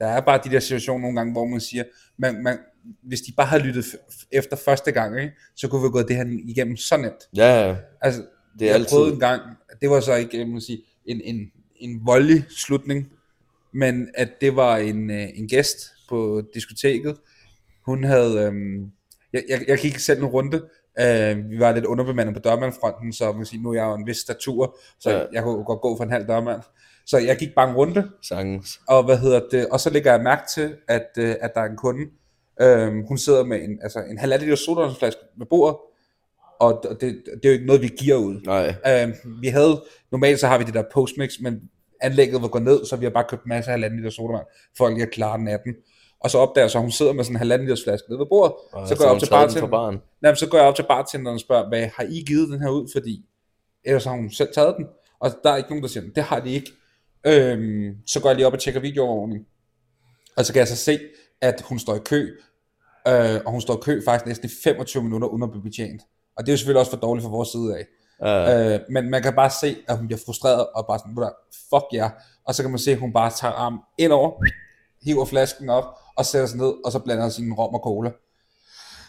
der 0.00 0.06
er 0.06 0.20
bare 0.20 0.40
de 0.44 0.50
der 0.50 0.60
situationer 0.60 1.00
nogle 1.00 1.16
gange, 1.16 1.32
hvor 1.32 1.44
man 1.46 1.60
siger, 1.60 1.84
man, 2.18 2.42
man, 2.42 2.58
hvis 3.02 3.20
de 3.20 3.32
bare 3.36 3.46
havde 3.46 3.62
lyttet 3.62 3.84
efter 4.32 4.56
første 4.56 4.92
gang, 4.92 5.20
ikke, 5.20 5.32
så 5.56 5.68
kunne 5.68 5.80
vi 5.80 5.84
have 5.84 5.92
gået 5.92 6.08
det 6.08 6.16
her 6.16 6.24
igennem 6.48 6.76
så 6.76 6.96
nemt. 6.96 7.28
Ja, 7.36 7.76
Altså, 8.00 8.20
Det 8.58 8.62
er 8.62 8.66
jeg 8.66 8.74
altid- 8.74 8.96
prøvede 8.96 9.12
en 9.14 9.20
gang, 9.20 9.42
det 9.80 9.90
var 9.90 10.00
så 10.00 10.14
ikke, 10.14 10.38
jeg 10.38 10.46
må 10.48 10.60
sige, 10.60 10.82
en, 11.06 11.20
en, 11.24 11.36
en 11.82 12.00
voldelig 12.06 12.44
slutning, 12.50 13.08
men 13.72 14.08
at 14.14 14.28
det 14.40 14.56
var 14.56 14.76
en, 14.76 15.10
øh, 15.10 15.28
en 15.34 15.48
gæst 15.48 15.78
på 16.08 16.42
diskoteket. 16.54 17.16
Hun 17.86 18.04
havde, 18.04 18.40
øhm, 18.46 18.90
jeg, 19.32 19.42
jeg, 19.48 19.64
jeg 19.68 19.78
gik 19.78 19.98
selv 19.98 20.18
en 20.18 20.26
runde, 20.26 20.56
øh, 21.00 21.50
vi 21.50 21.58
var 21.58 21.72
lidt 21.72 21.84
underbemandet 21.84 22.34
på 22.34 22.40
dørmandfronten, 22.40 23.12
så 23.12 23.32
man 23.32 23.46
sige, 23.46 23.62
nu 23.62 23.70
er 23.70 23.74
jeg 23.74 23.84
jo 23.84 23.94
en 23.94 24.06
vis 24.06 24.16
statur, 24.16 24.78
så 25.00 25.10
Ja. 25.10 25.24
jeg 25.32 25.42
kunne 25.42 25.64
godt 25.64 25.80
gå 25.80 25.96
for 25.96 26.04
en 26.04 26.10
halv 26.10 26.26
dørmand. 26.28 26.60
Så 27.06 27.18
jeg 27.18 27.36
gik 27.36 27.54
bare 27.56 27.70
en 27.70 27.76
runde, 27.76 28.10
sagtens. 28.22 28.80
og 28.88 29.04
hvad 29.04 29.18
hedder 29.18 29.40
det, 29.50 29.68
og 29.68 29.80
så 29.80 29.90
lægger 29.90 30.12
jeg 30.12 30.22
mærke 30.22 30.42
til, 30.54 30.76
at, 30.88 31.08
øh, 31.18 31.34
at 31.40 31.50
der 31.54 31.60
er 31.60 31.64
en 31.70 31.76
kunde, 31.76 32.06
øhm, 32.60 33.02
hun 33.08 33.18
sidder 33.18 33.44
med 33.44 33.62
en, 33.62 33.78
altså 33.82 34.02
en 34.10 34.18
halvandet 34.18 34.44
liter 34.48 34.56
sodavandsflaske 34.56 35.20
ved 35.38 35.46
bordet, 35.46 35.76
og 36.62 36.82
det, 37.00 37.00
det, 37.00 37.44
er 37.44 37.48
jo 37.48 37.52
ikke 37.52 37.66
noget, 37.66 37.82
vi 37.82 37.90
giver 37.98 38.16
ud. 38.16 38.40
Nej, 38.46 38.74
Øhm, 38.88 39.12
vi 39.40 39.48
havde, 39.48 39.82
normalt 40.12 40.40
så 40.40 40.46
har 40.46 40.58
vi 40.58 40.64
det 40.64 40.74
der 40.74 40.82
postmix, 40.92 41.32
men 41.40 41.60
anlægget 42.00 42.42
var 42.42 42.48
gået 42.48 42.64
ned, 42.64 42.84
så 42.84 42.96
vi 42.96 43.04
har 43.04 43.10
bare 43.10 43.24
købt 43.28 43.46
masser 43.46 43.70
af 43.70 43.72
halvanden 43.72 43.98
liter 43.98 44.10
sodavand, 44.10 44.46
for 44.76 44.86
at 44.86 44.92
lige 44.92 45.02
at 45.02 45.10
klare 45.10 45.38
natten. 45.38 45.74
Og 46.20 46.30
så 46.30 46.38
opdager 46.38 46.68
så, 46.68 46.78
hun 46.78 46.90
sidder 46.90 47.12
med 47.12 47.24
sådan 47.24 47.36
en 47.36 47.38
halvanden 47.38 47.66
liters 47.66 47.84
flaske 47.84 48.06
nede 48.08 48.18
ved 48.18 48.26
bordet, 48.26 48.52
og 48.72 48.88
så 48.88 48.96
går 48.96 49.04
jeg 49.04 49.12
op 49.12 49.18
til 49.18 49.30
bartenderen. 49.30 49.98
Nej, 50.22 50.34
så 50.34 50.48
går 50.48 50.58
jeg 50.58 50.66
op 50.66 50.74
til 50.74 50.84
bartenderen 50.88 51.34
og 51.34 51.40
spørger, 51.40 51.68
hvad 51.68 51.86
har 51.96 52.04
I 52.10 52.24
givet 52.26 52.48
den 52.48 52.60
her 52.60 52.68
ud, 52.68 52.88
fordi 52.92 53.24
ellers 53.84 54.04
har 54.04 54.12
hun 54.12 54.30
selv 54.30 54.48
taget 54.54 54.74
den, 54.78 54.86
og 55.20 55.30
der 55.44 55.50
er 55.50 55.56
ikke 55.56 55.70
nogen, 55.70 55.82
der 55.82 55.88
siger, 55.88 56.04
det 56.14 56.22
har 56.22 56.40
de 56.40 56.50
ikke. 56.52 56.70
Øhm, 57.26 57.96
så 58.06 58.20
går 58.20 58.28
jeg 58.28 58.36
lige 58.36 58.46
op 58.46 58.52
og 58.52 58.58
tjekker 58.58 58.80
videoovervågning, 58.80 59.46
og 60.36 60.44
så 60.44 60.52
kan 60.52 60.60
jeg 60.60 60.68
så 60.68 60.76
se, 60.76 60.98
at 61.40 61.60
hun 61.68 61.78
står 61.78 61.94
i 61.96 62.00
kø, 62.04 62.28
øh, 63.08 63.40
og 63.46 63.52
hun 63.52 63.60
står 63.60 63.74
i 63.74 63.80
kø 63.82 64.00
faktisk 64.04 64.26
næsten 64.26 64.48
i 64.48 64.52
25 64.64 65.02
minutter 65.02 65.28
uden 65.28 65.42
at 65.42 65.50
blive 65.50 65.62
betjent. 65.62 66.02
Og 66.36 66.46
det 66.46 66.48
er 66.48 66.52
jo 66.52 66.56
selvfølgelig 66.56 66.80
også 66.80 66.90
for 66.92 66.98
dårligt 66.98 67.24
fra 67.24 67.30
vores 67.30 67.48
side 67.48 67.76
af. 67.78 67.86
Ja, 68.20 68.74
Øh, 68.74 68.80
men 68.90 69.10
man 69.10 69.22
kan 69.22 69.34
bare 69.34 69.50
se, 69.50 69.76
at 69.88 69.98
hun 69.98 70.06
bliver 70.06 70.20
frustreret, 70.26 70.66
og 70.74 70.86
bare 70.86 70.98
sådan, 70.98 71.10
"Ved 71.10 71.16
du 71.16 71.20
hvad, 71.20 71.32
fuck 71.70 71.84
jer. 71.92 72.10
Yeah. 72.10 72.20
Og 72.44 72.54
så 72.54 72.62
kan 72.62 72.70
man 72.70 72.78
se, 72.78 72.92
at 72.92 72.98
hun 72.98 73.12
bare 73.12 73.30
tager 73.30 73.54
armen 73.54 73.80
ind 73.98 74.12
over, 74.12 74.30
hiver 75.02 75.24
flasken 75.24 75.68
op, 75.70 75.84
og 76.16 76.26
sætter 76.26 76.48
sig 76.48 76.58
ned, 76.58 76.72
og 76.84 76.92
så 76.92 76.98
blander 76.98 77.28
sin 77.28 77.52
rom 77.52 77.74
og 77.74 77.80
cola. 77.84 78.10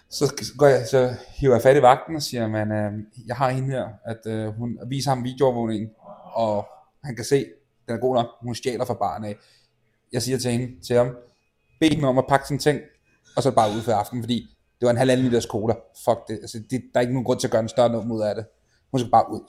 Så, 0.09 0.53
går 0.57 0.67
jeg, 0.67 0.87
så 0.87 1.15
hiver 1.35 1.53
jeg 1.53 1.61
fat 1.61 1.77
i 1.77 1.81
vagten 1.81 2.15
og 2.15 2.21
siger, 2.21 2.47
man, 2.47 2.71
øh, 2.71 2.91
jeg 3.27 3.35
har 3.35 3.49
hende 3.49 3.69
her, 3.69 3.87
at 4.05 4.25
øh, 4.25 4.47
hun 4.47 4.79
viser 4.87 5.11
ham 5.11 5.23
videoovervågningen, 5.23 5.89
og 6.33 6.67
han 7.03 7.15
kan 7.15 7.25
se, 7.25 7.45
den 7.87 7.95
er 7.95 7.99
god 7.99 8.15
nok, 8.15 8.27
hun 8.41 8.55
stjæler 8.55 8.85
fra 8.85 8.93
barnet 8.93 9.27
af. 9.27 9.35
Jeg 10.13 10.21
siger 10.21 10.37
til 10.37 10.51
hende, 10.51 10.81
til 10.87 10.95
ham, 10.95 11.15
bed 11.79 11.89
hende 11.89 12.07
om 12.07 12.17
at 12.17 12.25
pakke 12.29 12.47
sine 12.47 12.59
ting, 12.59 12.79
og 13.35 13.43
så 13.43 13.51
bare 13.51 13.69
ud 13.77 13.81
for 13.81 13.91
aftenen, 13.91 14.23
fordi 14.23 14.57
det 14.79 14.85
var 14.85 14.89
en 14.91 14.97
halvanden 14.97 15.25
liters 15.25 15.43
cola. 15.43 15.73
Fuck 16.05 16.27
det, 16.27 16.33
altså, 16.41 16.57
det, 16.69 16.81
der 16.93 16.99
er 16.99 17.01
ikke 17.01 17.13
nogen 17.13 17.25
grund 17.25 17.39
til 17.39 17.47
at 17.47 17.51
gøre 17.51 17.61
en 17.61 17.69
større 17.69 17.89
nummer 17.89 18.15
ud 18.15 18.21
af 18.21 18.35
det. 18.35 18.45
Hun 18.91 18.99
skal 18.99 19.11
bare 19.11 19.25
ud. 19.31 19.39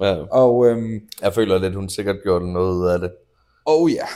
ja. 0.00 0.24
Og 0.30 0.66
øhm, 0.66 1.00
Jeg 1.22 1.34
føler 1.34 1.58
lidt, 1.58 1.74
hun 1.74 1.88
sikkert 1.88 2.16
gjorde 2.22 2.52
noget 2.52 2.74
ud 2.74 2.86
af 2.86 2.98
det. 2.98 3.10
oh 3.66 3.90
ja, 3.92 4.06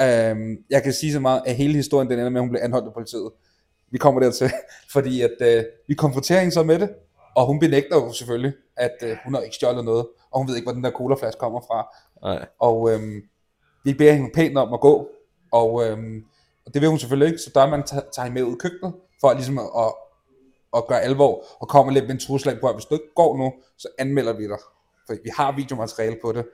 øhm, 0.00 0.56
jeg 0.70 0.82
kan 0.82 0.92
sige 0.92 1.12
så 1.12 1.20
meget, 1.20 1.42
at 1.46 1.54
hele 1.56 1.74
historien 1.74 2.10
den 2.10 2.18
ender 2.18 2.30
med, 2.30 2.40
at 2.40 2.42
hun 2.42 2.50
blev 2.50 2.60
anholdt 2.62 2.86
af 2.86 2.92
politiet. 2.94 3.30
Vi 3.90 3.98
kommer 3.98 4.20
dertil, 4.20 4.50
fordi 4.94 5.22
at 5.22 5.36
øh, 5.40 5.64
vi 5.88 5.94
konfronterer 5.94 6.40
hende 6.40 6.54
så 6.54 6.62
med 6.62 6.78
det, 6.78 6.90
og 7.36 7.46
hun 7.46 7.58
benægter 7.60 7.96
jo 7.96 8.12
selvfølgelig, 8.12 8.52
at 8.76 8.96
øh, 9.02 9.16
hun 9.24 9.34
har 9.34 9.40
ikke 9.40 9.56
stjålet 9.56 9.84
noget, 9.84 10.06
og 10.30 10.38
hun 10.40 10.48
ved 10.48 10.56
ikke, 10.56 10.66
hvor 10.66 10.72
den 10.72 10.84
der 10.84 10.90
colaflaske 10.90 11.38
kommer 11.38 11.60
fra. 11.60 11.88
Nej. 12.22 12.46
Og 12.60 12.90
øhm, 12.92 13.22
vi 13.84 13.94
beder 13.94 14.12
hende 14.12 14.30
pænt 14.34 14.58
om 14.58 14.72
at 14.74 14.80
gå, 14.80 15.08
og, 15.52 15.84
øhm, 15.86 16.24
og 16.66 16.74
det 16.74 16.82
vil 16.82 16.88
hun 16.90 16.98
selvfølgelig 16.98 17.32
ikke, 17.32 17.42
så 17.42 17.50
der 17.54 17.66
man 17.66 17.82
tager 17.82 18.02
tager 18.12 18.26
hende 18.26 18.40
med 18.40 18.48
ud 18.48 18.54
i 18.54 18.58
køkkenet, 18.60 18.92
for 19.20 19.32
ligesom 19.32 19.58
at, 19.58 19.64
at, 19.76 19.92
at 20.76 20.86
gøre 20.86 21.00
alvor, 21.00 21.44
og 21.60 21.68
kommer 21.68 21.92
lidt 21.92 22.04
med 22.04 22.14
en 22.14 22.20
truslag 22.20 22.60
på, 22.60 22.68
at 22.68 22.74
hvis 22.74 22.84
du 22.84 22.94
ikke 22.94 23.14
går 23.16 23.36
nu, 23.36 23.52
så 23.78 23.88
anmelder 23.98 24.32
vi 24.32 24.48
dig. 24.48 24.58
For 25.06 25.14
vi 25.24 25.30
har 25.36 25.52
videomateriale 25.56 26.16
på 26.22 26.32
det. 26.32 26.46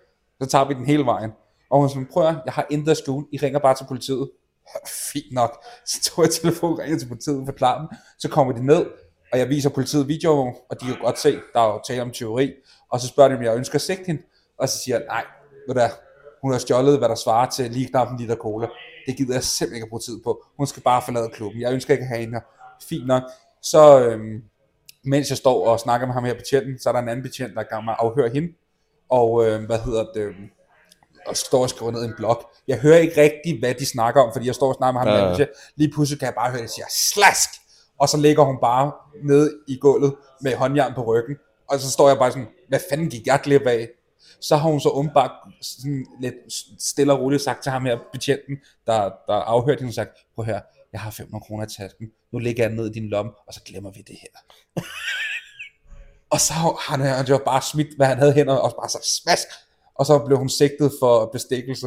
Så 0.42 0.48
tager 0.48 0.64
vi 0.64 0.74
den 0.74 0.86
hele 0.86 1.04
vejen. 1.04 1.32
Og 1.70 1.80
hun 1.80 1.88
siger, 1.88 2.04
prøv 2.12 2.26
at, 2.26 2.36
jeg 2.44 2.52
har 2.52 2.66
intet 2.70 2.90
at 2.90 2.96
skjule, 2.96 3.26
I 3.32 3.36
ringer 3.36 3.58
bare 3.58 3.74
til 3.74 3.84
politiet. 3.88 4.30
Fint 5.12 5.32
nok. 5.32 5.64
Så 5.86 6.10
tog 6.10 6.24
jeg 6.24 6.32
telefonen, 6.32 6.78
ringer 6.78 6.98
til 6.98 7.08
politiet 7.08 7.40
og 7.40 7.46
forklarer 7.46 7.78
dem. 7.78 7.88
Så 8.18 8.28
kommer 8.28 8.52
de 8.52 8.66
ned, 8.66 8.86
og 9.32 9.38
jeg 9.38 9.48
viser 9.48 9.70
politiet 9.70 10.08
video, 10.08 10.32
og 10.70 10.80
de 10.80 10.86
kan 10.86 10.96
godt 11.02 11.18
se, 11.18 11.40
der 11.52 11.60
er 11.60 11.72
jo 11.72 11.80
tale 11.86 12.02
om 12.02 12.10
teori. 12.10 12.52
Og 12.90 13.00
så 13.00 13.08
spørger 13.08 13.28
de, 13.28 13.36
om 13.36 13.42
jeg 13.42 13.56
ønsker 13.56 13.74
at 13.74 13.80
sigte 13.80 14.04
hende. 14.06 14.22
Og 14.58 14.68
så 14.68 14.78
siger 14.78 14.96
jeg, 14.96 15.06
nej, 15.06 15.24
ved 15.68 15.74
du 15.74 15.80
hun 16.44 16.52
har 16.52 16.58
stjålet, 16.58 16.98
hvad 16.98 17.08
der 17.08 17.14
svarer 17.14 17.50
til 17.50 17.70
lige 17.70 17.86
knap 17.86 18.10
en 18.10 18.16
liter 18.18 18.36
cola. 18.36 18.66
Det 19.06 19.16
gider 19.16 19.34
jeg 19.34 19.42
simpelthen 19.42 19.76
ikke 19.76 19.84
at 19.84 19.88
bruge 19.88 20.00
tid 20.00 20.20
på. 20.24 20.44
Hun 20.56 20.66
skal 20.66 20.82
bare 20.82 21.02
forlade 21.02 21.30
klubben. 21.32 21.60
Jeg 21.60 21.72
ønsker 21.72 21.94
ikke 21.94 22.02
at 22.02 22.08
have 22.08 22.20
hende 22.20 22.34
her. 22.34 22.40
Fint 22.88 23.06
nok. 23.06 23.22
Så 23.62 24.00
øhm, 24.00 24.42
mens 25.04 25.30
jeg 25.30 25.36
står 25.36 25.66
og 25.66 25.80
snakker 25.80 26.06
med 26.06 26.14
ham 26.14 26.24
her 26.24 26.34
betjenten, 26.34 26.78
så 26.78 26.88
er 26.88 26.92
der 26.92 27.00
en 27.00 27.08
anden 27.08 27.22
betjent, 27.22 27.54
der 27.54 27.64
er 27.70 27.80
med 27.80 27.92
at 27.92 27.96
afhøre 28.00 28.28
hende. 28.28 28.48
Og 29.08 29.46
øh, 29.46 29.64
hvad 29.64 29.78
hedder 29.78 30.04
det, 30.14 30.20
øhm, 30.20 30.50
og 31.26 31.36
står 31.36 31.62
og 31.62 31.70
skriver 31.70 31.92
ned 31.92 32.02
i 32.02 32.06
en 32.06 32.14
blog. 32.16 32.50
Jeg 32.68 32.78
hører 32.78 32.98
ikke 32.98 33.20
rigtigt, 33.20 33.58
hvad 33.58 33.74
de 33.74 33.86
snakker 33.86 34.22
om, 34.22 34.32
fordi 34.32 34.46
jeg 34.46 34.54
står 34.54 34.68
og 34.68 34.74
snakker 34.74 35.00
med 35.00 35.10
ham. 35.10 35.30
Ja. 35.30 35.38
Ja. 35.38 35.46
Lige 35.76 35.92
pludselig 35.92 36.18
kan 36.18 36.26
jeg 36.26 36.34
bare 36.34 36.50
høre, 36.50 36.60
at 36.60 36.68
de 36.68 36.74
siger, 36.74 36.86
slask! 36.90 37.48
Og 37.98 38.08
så 38.08 38.16
ligger 38.16 38.44
hun 38.44 38.58
bare 38.60 38.92
nede 39.24 39.58
i 39.68 39.78
gulvet 39.78 40.14
med 40.40 40.54
håndjern 40.54 40.94
på 40.94 41.02
ryggen. 41.02 41.36
Og 41.70 41.80
så 41.80 41.90
står 41.90 42.08
jeg 42.08 42.18
bare 42.18 42.30
sådan, 42.30 42.48
hvad 42.68 42.80
fanden 42.90 43.10
gik 43.10 43.26
jeg 43.26 43.40
glip 43.42 43.66
af? 43.66 43.88
Så 44.40 44.56
har 44.56 44.70
hun 44.70 44.80
så 44.80 44.88
umiddelbart 44.88 45.30
sådan 45.62 46.06
lidt 46.20 46.34
stille 46.78 47.12
og 47.12 47.20
roligt 47.20 47.42
sagt 47.42 47.62
til 47.62 47.72
ham 47.72 47.84
her, 47.84 47.98
betjenten, 48.12 48.56
der, 48.86 49.00
der 49.26 49.34
afhørte 49.34 49.80
hende, 49.80 49.94
sagt, 49.94 50.10
prøv 50.34 50.44
her, 50.44 50.60
jeg 50.92 51.00
har 51.00 51.10
500 51.10 51.44
kroner 51.46 51.64
i 51.64 51.68
tasken, 51.78 52.06
nu 52.32 52.38
lægger 52.38 52.62
jeg 52.62 52.70
den 52.70 52.76
ned 52.78 52.90
i 52.90 52.92
din 52.92 53.08
lomme, 53.08 53.32
og 53.46 53.54
så 53.54 53.60
glemmer 53.66 53.90
vi 53.90 54.00
det 54.06 54.16
her. 54.22 54.40
og 56.32 56.40
så 56.40 56.52
har 56.52 56.92
han, 56.96 57.00
han 57.00 57.26
jo 57.26 57.40
bare 57.44 57.62
smidt, 57.62 57.96
hvad 57.96 58.06
han 58.06 58.18
havde 58.18 58.30
i 58.32 58.34
hænderne, 58.34 58.60
og 58.60 58.74
bare 58.80 58.88
så 58.88 59.20
smask, 59.22 59.46
og 59.94 60.06
så 60.06 60.18
blev 60.18 60.38
hun 60.38 60.48
sigtet 60.48 60.92
for 61.00 61.30
bestikkelse. 61.32 61.86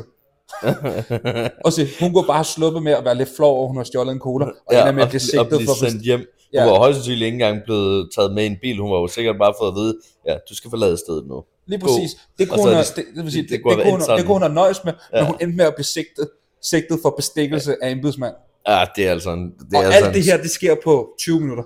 og 1.65 1.73
så 1.73 1.87
hun 1.99 2.13
kunne 2.13 2.27
bare 2.27 2.43
sluppet 2.43 2.83
med 2.83 2.91
at 2.91 3.05
være 3.05 3.15
lidt 3.15 3.29
flov 3.35 3.57
over, 3.57 3.67
hun 3.67 3.77
har 3.77 3.83
stjålet 3.83 4.11
en 4.11 4.19
cola, 4.19 4.45
og 4.45 4.53
ja, 4.71 4.81
ender 4.81 4.91
med 4.91 5.03
at 5.03 5.09
blive 5.09 5.17
og 5.17 5.21
sigtet 5.21 5.47
blive 5.47 5.65
for 5.67 5.89
sendt 5.89 6.03
hjem. 6.03 6.19
Hun 6.19 6.27
Ja. 6.53 6.65
var 6.65 6.77
højst 6.77 6.95
sandsynligt 6.95 7.25
ikke 7.25 7.35
engang 7.35 7.63
blevet 7.63 8.09
taget 8.15 8.33
med 8.33 8.43
i 8.43 8.47
en 8.47 8.57
bil. 8.61 8.77
Hun 8.79 8.91
var 8.91 8.97
jo 8.97 9.07
sikkert 9.07 9.35
bare 9.37 9.53
fået 9.59 9.71
at 9.71 9.75
vide, 9.75 9.99
ja, 10.27 10.37
du 10.49 10.55
skal 10.55 10.69
forlade 10.69 10.97
stedet 10.97 11.27
nu. 11.27 11.43
Lige 11.67 11.79
præcis. 11.79 12.11
Det 12.39 12.49
kunne 12.49 12.61
hun, 12.61 12.69
det- 12.71 12.77
det, 13.15 13.31
sige, 13.33 13.41
det- 13.41 13.49
det, 13.49 13.49
det 13.49 13.49
det, 13.49 13.61
kunne 13.63 14.17
det, 14.17 14.25
kunne 14.25 14.45
hun, 14.47 14.51
nøjes 14.53 14.83
med, 14.83 14.93
ja. 15.11 15.17
Ja. 15.17 15.23
men 15.23 15.31
hun 15.31 15.37
endte 15.41 15.57
med 15.57 15.65
at 15.65 15.75
blive 15.75 15.85
sigtet, 15.85 16.29
sigtet 16.61 16.99
for 17.01 17.09
bestikkelse 17.09 17.75
af 17.81 17.89
embedsmand. 17.91 18.35
Ja, 18.67 18.85
det 18.95 19.07
er 19.07 19.11
altså 19.11 19.29
en, 19.29 19.51
det 19.51 19.73
er 19.73 19.77
Og 19.77 19.83
altså 19.85 20.05
alt 20.05 20.15
det 20.15 20.23
her, 20.23 20.37
det 20.41 20.51
sker 20.51 20.75
på 20.83 21.09
20 21.19 21.39
minutter. 21.39 21.63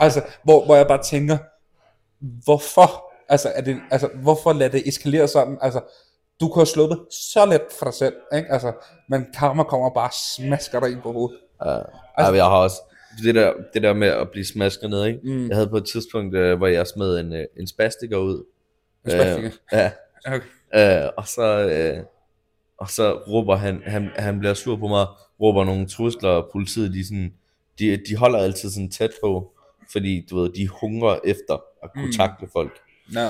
altså, 0.00 0.22
hvor, 0.44 0.64
hvor 0.64 0.76
jeg 0.76 0.86
bare 0.86 1.02
tænker, 1.02 1.38
hvorfor? 2.44 3.12
Altså, 3.28 3.52
er 3.54 3.60
det, 3.60 3.76
altså, 3.90 4.08
hvorfor 4.22 4.52
lade 4.52 4.72
det 4.72 4.88
eskalere 4.88 5.28
sådan? 5.28 5.58
Altså, 5.62 5.80
du 6.40 6.48
kunne 6.48 6.60
have 6.60 6.66
sluppet 6.66 6.98
så 7.10 7.46
let 7.46 7.62
for 7.78 7.84
dig 7.86 7.94
selv, 7.94 8.14
ikke? 8.34 8.52
Altså, 8.52 8.72
men 9.08 9.26
karma 9.38 9.62
kommer 9.62 9.90
bare 9.90 10.08
og 10.08 10.14
smasker 10.36 10.80
dig 10.80 10.90
ind 10.90 11.02
på 11.02 11.12
hovedet. 11.12 11.38
Ja, 11.64 11.78
altså, 12.16 12.34
jeg 12.34 12.44
har 12.44 12.56
også 12.56 12.76
det 13.24 13.34
der, 13.34 13.52
det 13.74 13.82
der 13.82 13.92
med 13.92 14.08
at 14.08 14.30
blive 14.30 14.44
smasket 14.46 14.90
ned, 14.90 15.04
ikke? 15.04 15.18
Mm. 15.24 15.48
Jeg 15.48 15.56
havde 15.56 15.68
på 15.68 15.76
et 15.76 15.84
tidspunkt, 15.86 16.34
øh, 16.34 16.56
hvor 16.58 16.66
jeg 16.66 16.86
smed 16.86 17.18
en, 17.20 17.32
øh, 17.32 17.44
en 17.60 17.66
spastiker 17.66 18.16
ud. 18.16 18.44
Øh, 19.14 19.50
ja. 19.72 19.90
Okay. 20.26 21.04
Øh, 21.04 21.10
og 21.16 21.28
så 21.28 21.68
øh, 21.68 22.04
og 22.78 22.90
så 22.90 23.12
råber 23.12 23.56
han, 23.56 23.82
han, 23.86 24.10
han 24.16 24.38
bliver 24.38 24.54
sur 24.54 24.76
på 24.76 24.86
mig, 24.88 25.06
råber 25.40 25.64
nogle 25.64 25.88
trusler, 25.88 26.28
og 26.28 26.48
politiet, 26.52 26.92
de, 26.94 27.06
sådan, 27.06 27.32
de, 27.78 27.96
de 28.08 28.16
holder 28.16 28.38
altid 28.38 28.70
sådan 28.70 28.90
tæt 28.90 29.10
på, 29.22 29.52
fordi 29.92 30.26
du 30.30 30.36
ved, 30.40 30.50
de 30.52 30.68
hungrer 30.68 31.18
efter 31.24 31.54
at 31.82 31.90
kunne 31.94 32.06
Mm. 32.06 32.12
takle 32.12 32.48
folk. 32.52 32.78
No. 33.14 33.28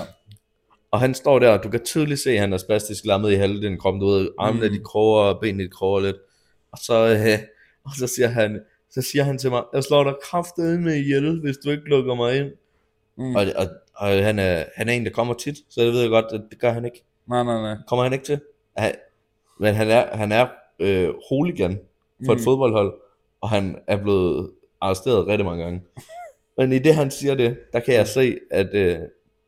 Og 0.90 1.00
han 1.00 1.14
står 1.14 1.38
der, 1.38 1.50
og 1.50 1.62
du 1.64 1.68
kan 1.70 1.84
tydeligt 1.84 2.20
se, 2.20 2.30
at 2.30 2.40
han 2.40 2.52
er 2.52 2.56
spastisk 2.58 3.04
lammet 3.04 3.32
i 3.32 3.34
halvdelen 3.34 3.78
kroppen, 3.78 4.00
du 4.00 4.06
ved, 4.06 4.28
armene 4.38 4.66
Mm. 4.68 4.72
de 4.74 4.80
kroger, 4.84 5.22
og 5.22 5.40
benene 5.40 5.64
de 5.64 5.68
kroger 5.68 6.00
lidt. 6.00 6.16
Og 6.72 6.78
så, 6.78 7.06
øh, 7.06 7.38
og 7.84 7.90
så 7.98 8.06
siger 8.06 8.28
han, 8.28 8.60
så 8.90 9.02
siger 9.02 9.24
han 9.24 9.38
til 9.38 9.50
mig, 9.50 9.62
jeg 9.74 9.84
slår 9.84 10.04
dig 10.04 10.14
kraftedet 10.30 10.80
med 10.80 10.94
ihjel, 10.94 11.40
hvis 11.40 11.56
du 11.64 11.70
ikke 11.70 11.84
lukker 11.84 12.14
mig 12.14 12.36
ind. 12.36 12.50
Mm. 13.18 13.34
Og, 13.34 13.46
og, 13.56 13.66
og 13.96 14.08
han, 14.08 14.38
er, 14.38 14.64
han 14.76 14.88
er 14.88 14.92
en, 14.92 15.04
der 15.04 15.10
kommer 15.10 15.34
tit, 15.34 15.56
så 15.70 15.82
jeg 15.82 15.92
ved 15.92 16.08
godt, 16.10 16.24
at 16.32 16.40
det 16.50 16.60
gør 16.60 16.70
han 16.70 16.84
ikke. 16.84 17.04
Nej, 17.28 17.42
nej, 17.42 17.60
nej. 17.62 17.76
Kommer 17.88 18.02
han 18.02 18.12
ikke 18.12 18.24
til. 18.24 18.40
Han, 18.76 18.94
men 19.60 19.74
han 19.74 19.90
er, 19.90 20.16
han 20.16 20.32
er 20.32 20.46
øh, 20.78 21.08
hooligan 21.28 21.78
for 22.26 22.32
et 22.32 22.38
Mm. 22.38 22.44
fodboldhold, 22.44 22.94
og 23.40 23.48
han 23.50 23.78
er 23.86 23.96
blevet 23.96 24.50
arresteret 24.80 25.26
rigtig 25.26 25.44
mange 25.44 25.64
gange. 25.64 25.82
Men 26.58 26.72
i 26.72 26.78
det, 26.78 26.94
han 26.94 27.10
siger 27.10 27.34
det, 27.34 27.58
der 27.72 27.80
kan 27.80 27.94
jeg 27.94 28.06
se, 28.06 28.36
at 28.50 28.74
øh, 28.74 28.98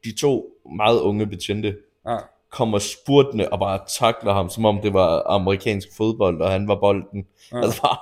de 0.04 0.16
to 0.20 0.50
meget 0.76 1.00
unge 1.00 1.26
betjente 1.26 1.76
Ja. 2.08 2.16
kommer 2.50 2.78
spurtende 2.78 3.48
og 3.48 3.58
bare 3.58 3.80
takler 3.98 4.32
ham, 4.32 4.48
som 4.50 4.64
om 4.64 4.80
det 4.82 4.92
var 4.94 5.22
amerikansk 5.26 5.88
fodbold, 5.96 6.40
og 6.40 6.50
han 6.50 6.68
var 6.68 6.80
bolden. 6.80 7.26
Ja. 7.52 7.62
Altså 7.62 7.80
bare, 7.82 7.96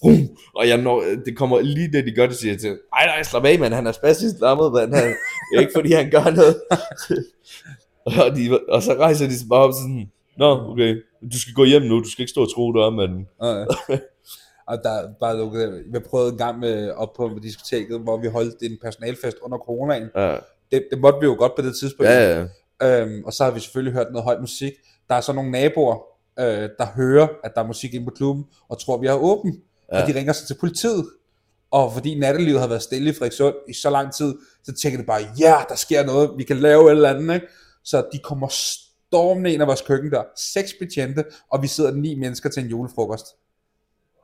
frum, 0.00 0.36
og 0.54 0.68
jeg 0.68 0.76
når, 0.76 1.04
det 1.24 1.36
kommer 1.36 1.60
lige 1.60 1.92
det, 1.92 2.06
de 2.06 2.12
gør, 2.12 2.26
det 2.26 2.36
siger 2.36 2.56
til, 2.56 2.78
ej 2.96 3.06
nej, 3.06 3.22
slap 3.22 3.44
af, 3.44 3.58
mand, 3.58 3.74
han 3.74 3.86
er 3.86 3.92
spastisk 3.92 4.34
lammet, 4.40 4.72
mand, 4.72 4.94
han, 4.94 5.14
er 5.56 5.60
ikke 5.60 5.72
fordi, 5.74 5.92
han 5.92 6.10
gør 6.10 6.30
noget. 6.30 6.56
og, 8.24 8.36
de, 8.36 8.60
og 8.68 8.82
så 8.82 8.94
rejser 8.94 9.26
de 9.26 9.38
sig 9.38 9.48
bare 9.48 9.60
op 9.60 9.72
sådan, 9.72 10.10
nå, 10.38 10.70
okay, 10.70 11.02
du 11.32 11.40
skal 11.40 11.54
gå 11.54 11.64
hjem 11.64 11.82
nu, 11.82 11.98
du 11.98 12.10
skal 12.10 12.22
ikke 12.22 12.30
stå 12.30 12.42
og 12.42 12.54
tro, 12.54 12.72
du 12.72 12.78
er, 12.78 12.90
mand. 12.90 13.26
Ja. 13.42 13.64
Og 14.66 14.78
der 14.82 14.90
er 14.90 15.08
bare 15.20 15.38
lukket, 15.38 15.84
vi 15.92 15.98
prøvede 15.98 16.32
en 16.32 16.38
gang 16.38 16.58
med, 16.58 16.90
op 16.90 17.12
på 17.16 17.30
diskoteket, 17.42 18.00
hvor 18.00 18.16
vi 18.20 18.28
holdt 18.28 18.62
en 18.62 18.78
personalfest 18.82 19.36
under 19.42 19.58
coronaen. 19.58 20.08
Ja, 20.16 20.36
Det, 20.72 20.86
det 20.90 21.00
måtte 21.00 21.20
vi 21.20 21.26
jo 21.26 21.34
godt 21.38 21.52
på 21.56 21.62
det 21.62 21.76
tidspunkt. 21.80 22.10
ja, 22.10 22.46
ja. 22.82 23.02
Øhm, 23.02 23.24
og 23.24 23.32
så 23.32 23.44
har 23.44 23.50
vi 23.50 23.60
selvfølgelig 23.60 23.92
hørt 23.94 24.06
noget 24.10 24.24
høj 24.24 24.40
musik. 24.40 24.72
Der 25.08 25.14
er 25.14 25.20
så 25.20 25.32
nogle 25.32 25.50
naboer, 25.50 25.96
øh, 26.38 26.68
der 26.78 26.86
hører, 26.96 27.28
at 27.44 27.52
der 27.54 27.62
er 27.62 27.66
musik 27.66 27.94
inde 27.94 28.06
på 28.06 28.12
klubben, 28.16 28.44
og 28.68 28.78
tror, 28.80 28.98
vi 28.98 29.06
har 29.06 29.14
åben. 29.14 29.60
Ja. 29.92 30.02
Og 30.02 30.08
de 30.08 30.14
ringer 30.14 30.32
så 30.32 30.46
til 30.46 30.54
politiet. 30.60 31.06
Og 31.70 31.92
fordi 31.92 32.18
nattelivet 32.18 32.60
har 32.60 32.66
været 32.66 32.82
stille 32.82 33.10
i 33.10 33.12
Frederikssund 33.12 33.54
i 33.68 33.72
så 33.72 33.90
lang 33.90 34.14
tid, 34.14 34.34
så 34.64 34.72
tænker 34.82 34.98
de 34.98 35.04
bare, 35.06 35.20
ja, 35.38 35.56
der 35.68 35.76
sker 35.76 36.04
noget, 36.04 36.30
vi 36.36 36.44
kan 36.44 36.56
lave 36.56 36.86
et 36.86 36.90
eller 36.90 37.10
andet. 37.10 37.34
Ikke? 37.34 37.46
Så 37.84 38.06
de 38.12 38.18
kommer 38.18 38.48
stormende 38.50 39.52
ind 39.52 39.62
af 39.62 39.68
vores 39.68 39.80
køkken 39.80 40.10
der. 40.10 40.22
Seks 40.36 40.74
betjente, 40.80 41.24
og 41.52 41.62
vi 41.62 41.66
sidder 41.66 41.94
ni 41.94 42.14
mennesker 42.14 42.48
til 42.48 42.62
en 42.62 42.68
julefrokost. 42.68 43.26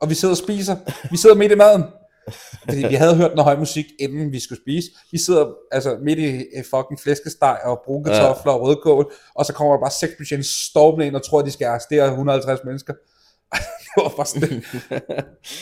Og 0.01 0.09
vi 0.09 0.13
sidder 0.15 0.33
og 0.33 0.37
spiser. 0.37 0.75
Vi 1.11 1.17
sidder 1.17 1.35
midt 1.35 1.51
i 1.51 1.55
maden. 1.55 1.83
Fordi 2.63 2.87
vi 2.87 2.95
havde 2.95 3.15
hørt 3.15 3.35
noget 3.35 3.43
høj 3.43 3.55
musik, 3.55 3.85
inden 3.99 4.31
vi 4.31 4.39
skulle 4.39 4.61
spise. 4.61 4.91
Vi 5.11 5.17
sidder 5.17 5.53
altså 5.71 5.97
midt 6.01 6.19
i 6.19 6.45
fucking 6.69 6.99
flæskesteg 6.99 7.57
og 7.63 7.81
brune 7.85 8.03
kartofler 8.03 8.51
ja. 8.51 8.57
og 8.57 8.61
rødkål, 8.61 9.13
og 9.35 9.45
så 9.45 9.53
kommer 9.53 9.73
der 9.73 9.79
bare 9.79 9.91
seks 9.91 10.13
betjente 10.17 10.47
stormende 10.47 11.07
ind 11.07 11.15
og 11.15 11.23
tror, 11.25 11.39
at 11.39 11.45
de 11.45 11.51
skal 11.51 11.65
arrestere 11.65 12.07
150 12.07 12.59
mennesker. 12.65 12.93
det 14.03 14.03
var 14.03 14.13
bare 14.15 14.25
sådan, 14.25 14.63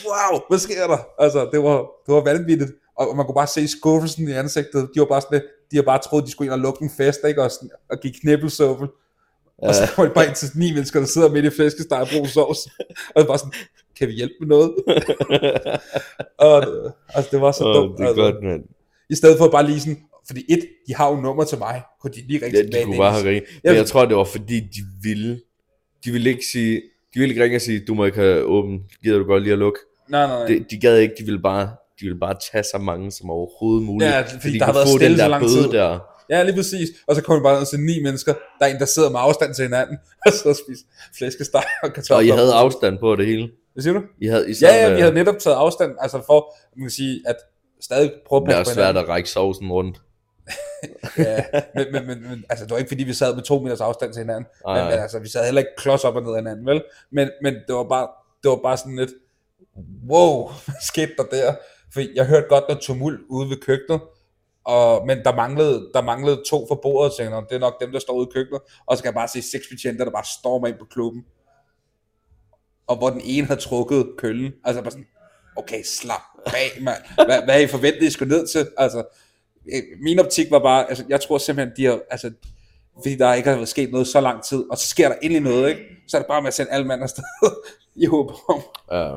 wow, 0.06 0.40
hvad 0.48 0.58
sker 0.58 0.86
der? 0.86 0.98
Altså, 1.18 1.48
det 1.52 1.62
var, 1.62 1.76
det 2.06 2.14
var 2.14 2.24
vanvittigt. 2.24 2.70
Og 2.98 3.16
man 3.16 3.26
kunne 3.26 3.34
bare 3.34 3.46
se 3.46 3.68
skuffelsen 3.68 4.28
i 4.28 4.32
ansigtet. 4.32 4.88
De 4.94 5.00
var 5.00 5.06
bare 5.06 5.20
sådan 5.20 5.34
lidt, 5.40 5.44
de 5.70 5.76
har 5.76 5.82
bare 5.82 5.98
troet, 5.98 6.24
de 6.26 6.30
skulle 6.30 6.46
ind 6.46 6.52
og 6.52 6.58
lukke 6.58 6.82
en 6.84 6.90
fest, 6.96 7.20
ikke? 7.28 7.42
Og, 7.42 7.50
sådan, 7.50 7.70
og 7.90 7.98
give 8.02 8.12
knibbelsuppe. 8.22 8.88
Og 9.58 9.74
så 9.74 9.82
kommer 9.94 10.08
de 10.08 10.14
bare 10.14 10.26
ind 10.26 10.34
til 10.34 10.48
ni 10.54 10.72
mennesker, 10.72 11.00
der 11.00 11.06
sidder 11.06 11.30
midt 11.30 11.44
i 11.44 11.50
flæskesteg 11.50 11.98
og 12.00 12.08
brun 12.12 12.26
sovs. 12.26 12.58
Og 13.14 13.20
det 13.20 13.26
bare 13.26 13.38
sådan, 13.38 13.52
kan 13.98 14.08
vi 14.08 14.12
hjælpe 14.12 14.34
med 14.40 14.46
noget? 14.48 14.74
og, 16.38 16.62
det- 16.62 16.92
altså, 17.14 17.28
det 17.32 17.40
var 17.40 17.52
så 17.52 17.64
Åh, 17.64 17.74
dumt. 17.74 17.98
det 17.98 18.04
er 18.04 18.08
altså. 18.08 18.22
godt, 18.22 18.44
mand. 18.44 18.62
I 19.10 19.14
stedet 19.14 19.38
for 19.38 19.48
bare 19.48 19.66
lige 19.66 19.80
sådan, 19.80 19.98
fordi 20.26 20.44
et, 20.48 20.68
de 20.86 20.94
har 20.94 21.10
jo 21.10 21.16
nummer 21.16 21.44
til 21.44 21.58
mig, 21.58 21.82
kunne 22.00 22.12
de 22.12 22.20
lige 22.28 22.44
ringe 22.44 22.58
Ja, 22.58 22.62
tilbage. 22.64 22.80
de 22.80 22.86
kunne 22.86 22.96
bare 22.98 23.12
have 23.12 23.24
ringet. 23.28 23.44
Jeg- 23.64 23.70
Men 23.70 23.76
jeg 23.76 23.86
tror, 23.86 24.04
det 24.04 24.16
var 24.16 24.24
fordi, 24.24 24.60
de 24.60 24.80
ville, 25.02 25.40
de 26.04 26.10
ville 26.10 26.30
ikke 26.30 26.44
sige, 26.52 26.82
de 27.16 27.20
ville 27.20 27.32
ikke 27.32 27.44
ringe 27.44 27.56
og 27.56 27.60
sige, 27.60 27.80
du 27.88 27.94
må 27.94 28.04
ikke 28.04 28.18
have 28.18 28.42
åben, 28.42 28.82
gider 29.02 29.18
du 29.18 29.24
godt 29.24 29.42
lige 29.42 29.52
at 29.52 29.58
lukke. 29.58 29.78
Nej, 30.08 30.26
nej, 30.26 30.38
nej. 30.38 30.46
De, 30.46 30.64
de 30.70 30.80
gad 30.80 30.98
ikke, 30.98 31.14
de 31.18 31.24
ville 31.24 31.42
bare, 31.42 31.62
de 32.00 32.04
ville 32.06 32.18
bare 32.18 32.34
tage 32.52 32.64
så 32.64 32.78
mange 32.78 33.12
som 33.12 33.30
overhovedet 33.30 33.82
muligt. 33.86 34.10
Ja, 34.10 34.20
fordi 34.20 34.52
de 34.52 34.58
der 34.58 34.64
har 34.64 34.72
været 34.72 34.86
få 34.86 34.98
så 34.98 35.28
lang 35.28 35.42
bøde 35.42 35.62
tid. 35.62 35.68
der. 35.68 35.98
Ja, 36.30 36.42
lige 36.42 36.54
præcis. 36.56 36.88
Og 37.06 37.14
så 37.16 37.22
kommer 37.22 37.42
bare 37.42 37.64
til 37.64 37.80
ni 37.80 38.02
mennesker. 38.02 38.32
Der 38.58 38.66
er 38.66 38.70
en, 38.74 38.78
der 38.78 38.84
sidder 38.84 39.10
med 39.10 39.20
afstand 39.22 39.54
til 39.54 39.62
hinanden, 39.62 39.96
og 40.26 40.32
så 40.32 40.62
spiser 40.64 40.84
flæskesteg 41.18 41.64
og 41.82 41.92
kartofler. 41.92 42.16
Og 42.16 42.24
I 42.24 42.28
havde 42.28 42.52
afstand 42.52 42.98
på 42.98 43.16
det 43.16 43.26
hele. 43.26 43.48
Hvad 43.72 43.82
siger 43.82 43.94
du? 43.94 44.02
I 44.20 44.26
havde, 44.26 44.50
I 44.50 44.54
Ja, 44.62 44.74
ja, 44.74 44.94
vi 44.94 45.00
havde 45.00 45.14
netop 45.14 45.38
taget 45.38 45.56
afstand, 45.56 45.92
altså 46.00 46.22
for, 46.26 46.54
man 46.76 46.84
kan 46.84 46.90
sige, 46.90 47.20
at 47.26 47.36
stadig 47.80 48.12
prøve 48.28 48.42
at 48.42 48.48
Det 48.48 48.56
er 48.60 48.64
på 48.64 48.70
svært 48.70 48.96
at 48.96 49.08
række 49.08 49.30
sovsen 49.30 49.72
rundt. 49.72 50.00
Ja, 51.18 51.44
men, 51.74 51.86
men, 51.92 52.06
men, 52.06 52.22
men, 52.22 52.44
altså 52.48 52.64
det 52.64 52.72
var 52.72 52.78
ikke 52.78 52.88
fordi, 52.88 53.04
vi 53.04 53.12
sad 53.14 53.34
med 53.34 53.42
to 53.42 53.58
meters 53.60 53.80
afstand 53.80 54.12
til 54.12 54.20
hinanden. 54.20 54.46
Nej, 54.66 54.80
Men, 54.80 54.90
men 54.90 54.98
altså, 54.98 55.18
vi 55.18 55.28
sad 55.28 55.44
heller 55.44 55.58
ikke 55.60 55.76
klods 55.76 56.04
op 56.04 56.16
og 56.16 56.22
ned 56.22 56.30
af 56.30 56.36
hinanden, 56.38 56.66
vel? 56.66 56.82
Men, 57.10 57.30
men 57.42 57.54
det 57.54 57.74
var 57.74 57.84
bare, 57.84 58.08
det 58.42 58.50
var 58.50 58.56
bare 58.62 58.76
sådan 58.76 58.96
lidt, 58.96 59.10
wow, 60.10 60.48
hvad 60.64 60.74
skete 60.82 61.12
der 61.16 61.22
der? 61.24 61.54
For 61.92 62.00
jeg 62.14 62.26
hørte 62.26 62.46
godt 62.48 62.64
noget 62.68 62.82
tumult 62.82 63.20
ude 63.28 63.50
ved 63.50 63.56
køkkenet, 63.56 64.00
og, 64.64 65.06
men 65.06 65.24
der 65.24 65.34
manglede, 65.34 65.90
der 65.94 66.02
manglede 66.02 66.42
to 66.50 66.66
for 66.68 66.74
bordet, 66.82 67.30
"Nå, 67.30 67.40
det 67.40 67.54
er 67.54 67.58
nok 67.58 67.80
dem, 67.80 67.92
der 67.92 67.98
står 67.98 68.14
ude 68.14 68.26
i 68.30 68.32
køkkenet. 68.34 68.60
Og 68.86 68.96
så 68.96 69.02
kan 69.02 69.08
jeg 69.08 69.14
bare 69.14 69.28
se 69.28 69.42
seks 69.42 69.64
betjenter, 69.70 70.04
der 70.04 70.12
bare 70.12 70.24
stormer 70.40 70.66
ind 70.66 70.78
på 70.78 70.84
klubben. 70.90 71.24
Og 72.86 72.96
hvor 72.96 73.10
den 73.10 73.20
ene 73.24 73.46
havde 73.46 73.60
trukket 73.60 74.06
køllen. 74.18 74.52
Altså 74.64 74.82
bare 74.82 74.90
sådan, 74.90 75.06
okay, 75.56 75.82
slap 75.84 76.20
af, 76.46 76.82
mand. 76.82 77.02
Hvad, 77.14 77.42
hvad 77.44 77.54
er 77.54 77.58
I 77.58 77.66
forventet, 77.66 78.02
I 78.02 78.10
skulle 78.10 78.36
ned 78.36 78.46
til? 78.46 78.68
Altså, 78.78 79.04
min 80.00 80.18
optik 80.18 80.50
var 80.50 80.58
bare, 80.58 80.88
altså, 80.88 81.04
jeg 81.08 81.20
tror 81.20 81.38
simpelthen, 81.38 81.76
de 81.76 81.84
har, 81.84 82.00
altså, 82.10 82.32
fordi 83.02 83.16
der 83.16 83.34
ikke 83.34 83.50
har 83.50 83.64
sket 83.64 83.90
noget 83.92 84.06
så 84.06 84.20
lang 84.20 84.42
tid, 84.42 84.64
og 84.70 84.78
så 84.78 84.88
sker 84.88 85.08
der 85.08 85.16
endelig 85.22 85.42
noget, 85.42 85.68
ikke? 85.68 85.82
Så 86.08 86.16
er 86.16 86.20
det 86.20 86.28
bare 86.28 86.42
med 86.42 86.48
at 86.48 86.54
sende 86.54 86.72
alle 86.72 86.86
mand 86.86 87.02
afsted. 87.02 87.24
I 88.02 88.06
håb 88.06 88.30
om. 88.48 88.60
Ja. 88.92 89.14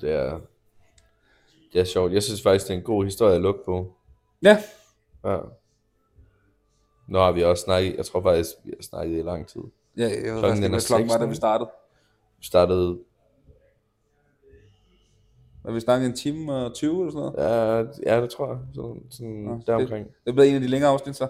Det 0.00 0.12
er, 0.12 0.40
det 1.72 1.80
er 1.80 1.84
sjovt. 1.84 2.12
Jeg 2.12 2.22
synes 2.22 2.42
faktisk, 2.42 2.66
det 2.66 2.74
er 2.74 2.78
en 2.78 2.84
god 2.84 3.04
historie 3.04 3.34
at 3.34 3.40
lukke 3.40 3.60
på. 3.64 3.92
Ja, 4.42 4.62
Ja. 5.24 5.38
Nu 7.08 7.18
har 7.18 7.32
vi 7.32 7.44
også 7.44 7.64
snakket, 7.64 7.96
jeg 7.96 8.06
tror 8.06 8.22
faktisk, 8.22 8.50
vi 8.64 8.72
har 8.76 8.82
snakket 8.82 9.18
i 9.18 9.22
lang 9.22 9.46
tid. 9.46 9.60
ja 9.96 10.02
jeg 10.02 10.34
ved 10.34 10.40
faktisk 10.40 10.64
er 10.64 10.68
hvad 10.68 10.80
klokken 10.80 11.08
var, 11.08 11.18
da 11.18 11.24
vi 11.24 11.34
startede. 11.34 11.70
Vi 12.38 12.46
startede, 12.46 12.98
Var 15.68 15.74
vi 15.74 15.80
snakkede 15.80 16.10
en 16.10 16.16
time 16.16 16.52
og 16.54 16.74
20 16.74 17.00
eller 17.00 17.12
sådan 17.12 17.32
noget? 17.38 17.88
ja, 18.06 18.14
ja 18.16 18.22
det 18.22 18.30
tror 18.30 18.48
jeg, 18.48 18.58
sådan, 18.74 19.02
sådan 19.10 19.30
Nå, 19.34 19.60
deromkring. 19.66 20.06
Det 20.26 20.34
blev 20.34 20.44
en 20.44 20.54
af 20.54 20.60
de 20.60 20.66
længere 20.66 20.90
afsnit 20.90 21.16
så. 21.16 21.28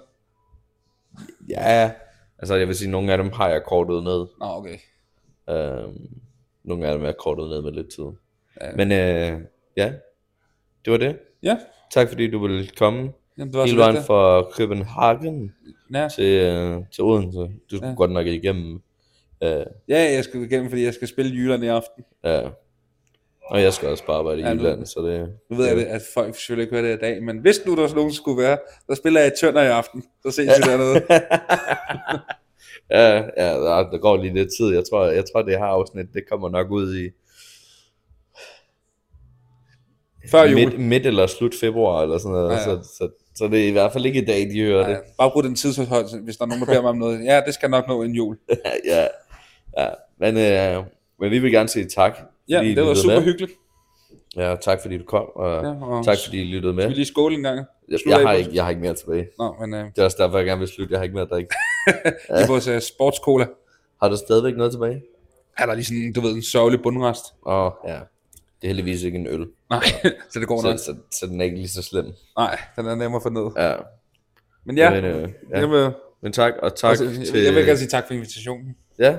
Ja, 1.48 1.90
altså 2.38 2.54
jeg 2.54 2.68
vil 2.68 2.76
sige, 2.76 2.90
nogle 2.90 3.12
af 3.12 3.18
dem 3.18 3.32
har 3.32 3.48
jeg 3.48 3.62
kortet 3.66 4.02
ned. 4.04 4.26
Nå, 4.40 4.46
okay. 4.46 4.78
Øhm, 5.50 6.10
nogle 6.64 6.86
af 6.86 6.98
dem 6.98 7.06
er 7.06 7.12
kortet 7.12 7.48
ned 7.50 7.62
med 7.62 7.72
lidt 7.72 7.88
tid. 7.94 8.04
Ja. 8.60 8.72
Men 8.76 8.92
øh, 8.92 9.40
ja, 9.76 9.92
det 10.84 10.90
var 10.92 10.96
det. 10.96 11.18
Ja, 11.42 11.58
Tak 11.92 12.08
fordi 12.08 12.30
du 12.30 12.38
ville 12.38 12.66
komme 12.78 13.12
Jamen, 13.38 13.52
det 13.52 13.58
var 13.60 13.66
hele 13.66 13.78
vejen 13.78 13.96
det. 13.96 14.04
fra 14.04 14.50
København 14.56 15.52
Ja. 15.94 16.08
til, 16.16 16.24
øh, 16.46 16.82
til 16.92 17.04
Odense. 17.04 17.38
Du 17.38 17.76
skulle 17.76 17.88
ja. 17.88 17.94
godt 17.94 18.10
nok 18.10 18.26
igennem. 18.26 18.80
Øh, 19.42 19.66
ja, 19.88 20.12
jeg 20.14 20.24
skal 20.24 20.42
igennem, 20.42 20.68
fordi 20.68 20.84
jeg 20.84 20.94
skal 20.94 21.08
spille 21.08 21.32
Jylland 21.36 21.64
i 21.64 21.66
aften. 21.66 22.04
ja. 22.24 22.48
Og 23.50 23.62
jeg 23.62 23.72
skal 23.72 23.88
også 23.88 24.06
bare 24.06 24.16
arbejde 24.16 24.40
i 24.40 24.44
Ja, 24.44 24.50
Jylland, 24.50 24.86
så 24.86 25.00
det... 25.00 25.28
Nu 25.50 25.56
ved 25.56 25.66
jeg, 25.66 25.86
at 25.86 26.02
folk 26.14 26.34
selvfølgelig 26.34 26.62
ikke 26.62 26.76
hører 26.76 26.88
det 26.90 26.96
i 26.96 27.00
dag, 27.00 27.22
men 27.22 27.38
hvis 27.38 27.60
nu 27.66 27.76
der 27.76 27.94
nogen 27.94 28.12
skulle 28.12 28.42
være, 28.42 28.58
så 28.90 28.94
spiller 28.94 29.20
jeg 29.20 29.32
Tønder 29.40 29.62
i 29.62 29.66
aften. 29.66 30.04
Så 30.22 30.30
ses 30.30 30.48
vi 30.58 30.70
dernede. 30.70 30.94
ja, 32.90 33.14
ja 33.36 33.54
der, 33.54 33.90
der 33.90 33.98
går 33.98 34.16
lige 34.16 34.34
lidt 34.34 34.48
tid. 34.58 34.74
Jeg 34.74 34.82
tror, 34.90 35.06
jeg 35.06 35.24
tror 35.32 35.42
det 35.42 35.58
her 35.58 35.64
afsnit, 35.64 36.06
det 36.14 36.22
kommer 36.30 36.48
nok 36.48 36.70
ud 36.70 36.96
i 36.96 37.10
Før 40.30 40.42
jul. 40.44 40.54
midt, 40.54 40.80
midt 40.80 41.06
eller 41.06 41.26
slut 41.26 41.54
februar, 41.60 42.02
eller 42.02 42.18
sådan 42.18 42.32
noget. 42.32 42.50
Ja, 42.50 42.54
Ja. 42.56 42.64
Så, 42.64 42.78
så, 42.98 43.08
så 43.34 43.48
det 43.48 43.64
er 43.64 43.68
i 43.68 43.72
hvert 43.72 43.92
fald 43.92 44.06
ikke 44.06 44.22
i 44.22 44.24
dag, 44.24 44.40
de 44.40 44.62
hører 44.62 44.88
Ja, 44.88 44.94
det. 44.94 45.00
bare 45.18 45.30
brug 45.30 45.44
den 45.44 45.54
tidshold, 45.54 46.24
hvis 46.24 46.36
der 46.36 46.44
er 46.44 46.48
nogen, 46.48 46.60
der 46.60 46.66
beder 46.66 46.80
mig 46.82 46.90
om 46.90 46.96
noget. 46.98 47.24
Ja, 47.24 47.40
det 47.46 47.54
skal 47.54 47.70
nok 47.70 47.88
nå 47.88 48.02
en 48.02 48.12
jul. 48.12 48.38
ja, 48.92 49.06
ja. 49.78 49.88
Men, 50.20 50.36
øh, 50.36 50.84
men 51.20 51.30
vi 51.30 51.38
vil 51.38 51.52
gerne 51.52 51.68
sige 51.68 51.86
tak. 51.88 52.18
Ja, 52.48 52.60
det 52.62 52.84
var 52.86 52.94
super 52.94 53.14
med. 53.14 53.22
hyggeligt. 53.22 53.52
Ja, 54.36 54.56
tak 54.60 54.82
fordi 54.82 54.98
du 54.98 55.04
kom, 55.04 55.26
og 55.34 55.62
Ja, 55.64 55.84
og 55.84 56.04
tak 56.04 56.16
fordi 56.24 56.40
I 56.40 56.44
lyttede 56.44 56.74
med. 56.74 56.82
Skal 56.82 56.90
vi 56.90 56.94
lige 56.94 57.06
skåle 57.06 57.34
en 57.34 57.42
gang? 57.42 57.66
Jeg, 57.88 57.98
jeg, 58.06 58.18
har 58.18 58.32
ikke, 58.32 58.50
jeg 58.54 58.64
har 58.64 58.70
ikke 58.70 58.82
mere 58.82 58.94
tilbage. 58.94 59.28
Nå, 59.38 59.54
men 59.60 59.74
øh, 59.74 59.84
Det 59.84 59.98
er 59.98 60.04
også 60.04 60.16
derfor, 60.20 60.36
jeg 60.38 60.46
gerne 60.46 60.58
vil 60.58 60.68
slutte. 60.68 60.92
Jeg 60.92 60.98
har 60.98 61.04
ikke 61.04 61.14
mere 61.14 61.24
at 61.24 61.30
drikke. 61.30 61.54
i 62.44 62.48
vores 62.48 62.68
uh, 62.68 62.78
sportscola, 62.78 63.46
Har 64.02 64.08
du 64.08 64.16
stadigvæk 64.16 64.56
noget 64.56 64.72
tilbage? 64.72 65.02
er 65.58 65.66
der 65.66 65.74
lige 65.74 65.84
sådan, 65.84 66.12
du 66.12 66.20
ved, 66.20 66.32
en 66.34 66.42
sørgelig 66.42 66.82
bundrest. 66.82 67.24
Åh, 67.46 67.64
oh, 67.66 67.72
ja. 67.86 67.94
Det 67.94 68.00
er 68.62 68.66
heldigvis 68.66 69.02
ikke 69.02 69.18
en 69.18 69.26
øl, 69.26 69.46
Nej, 69.70 69.82
så 70.30 70.40
det 70.40 70.48
går 70.48 70.62
nok. 70.62 70.78
så, 70.78 70.84
så, 70.84 70.94
så 71.10 71.26
den 71.26 71.40
er 71.40 71.44
ikke 71.44 71.56
lige 71.56 71.68
så 71.68 71.82
slem. 71.82 72.06
Nej, 72.36 72.58
den 72.76 72.86
er 72.86 72.94
nemmere 72.94 73.20
for 73.20 73.30
ned. 73.30 73.64
Ja, 73.66 73.74
Men 74.64 74.76
ja, 74.78 74.90
Men, 74.90 75.04
øh, 75.04 75.28
ja. 75.50 75.58
jeg, 75.58 75.70
vil, 75.70 75.90
men 76.20 76.32
tak, 76.32 76.52
og 76.62 76.76
tak 76.76 76.90
altså, 76.90 77.32
til... 77.32 77.42
jeg 77.42 77.54
vil 77.54 77.64
gerne 77.66 77.78
sige 77.78 77.88
tak 77.88 78.06
for 78.06 78.14
invitationen. 78.14 78.76
Ja, 78.98 79.16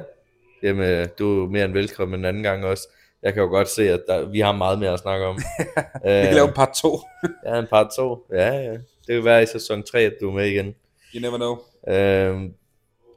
jamen, 0.63 1.07
du 1.19 1.45
er 1.45 1.49
mere 1.49 1.65
end 1.65 1.73
velkommen 1.73 2.19
en 2.19 2.25
anden 2.25 2.43
gang 2.43 2.65
også. 2.65 2.87
Jeg 3.23 3.33
kan 3.33 3.43
jo 3.43 3.49
godt 3.49 3.67
se, 3.67 3.89
at 3.89 4.03
der, 4.07 4.29
vi 4.29 4.39
har 4.39 4.51
meget 4.51 4.79
mere 4.79 4.93
at 4.93 4.99
snakke 4.99 5.25
om. 5.25 5.35
Vi 6.03 6.25
kan 6.25 6.33
lave 6.33 6.47
en 6.47 6.53
part 6.53 6.69
2. 6.81 6.99
Ja, 7.45 7.59
en 7.59 7.67
part 7.67 7.87
2. 7.97 8.25
Ja, 8.31 8.53
ja. 8.53 8.71
Det 8.73 9.15
kan 9.15 9.25
være 9.25 9.43
i 9.43 9.45
sæson 9.45 9.83
3, 9.83 9.99
at 9.99 10.13
du 10.21 10.29
er 10.29 10.33
med 10.33 10.47
igen. 10.47 10.75
You 11.15 11.21
never 11.21 11.37
know. 11.37 11.57
Øhm, 11.95 12.53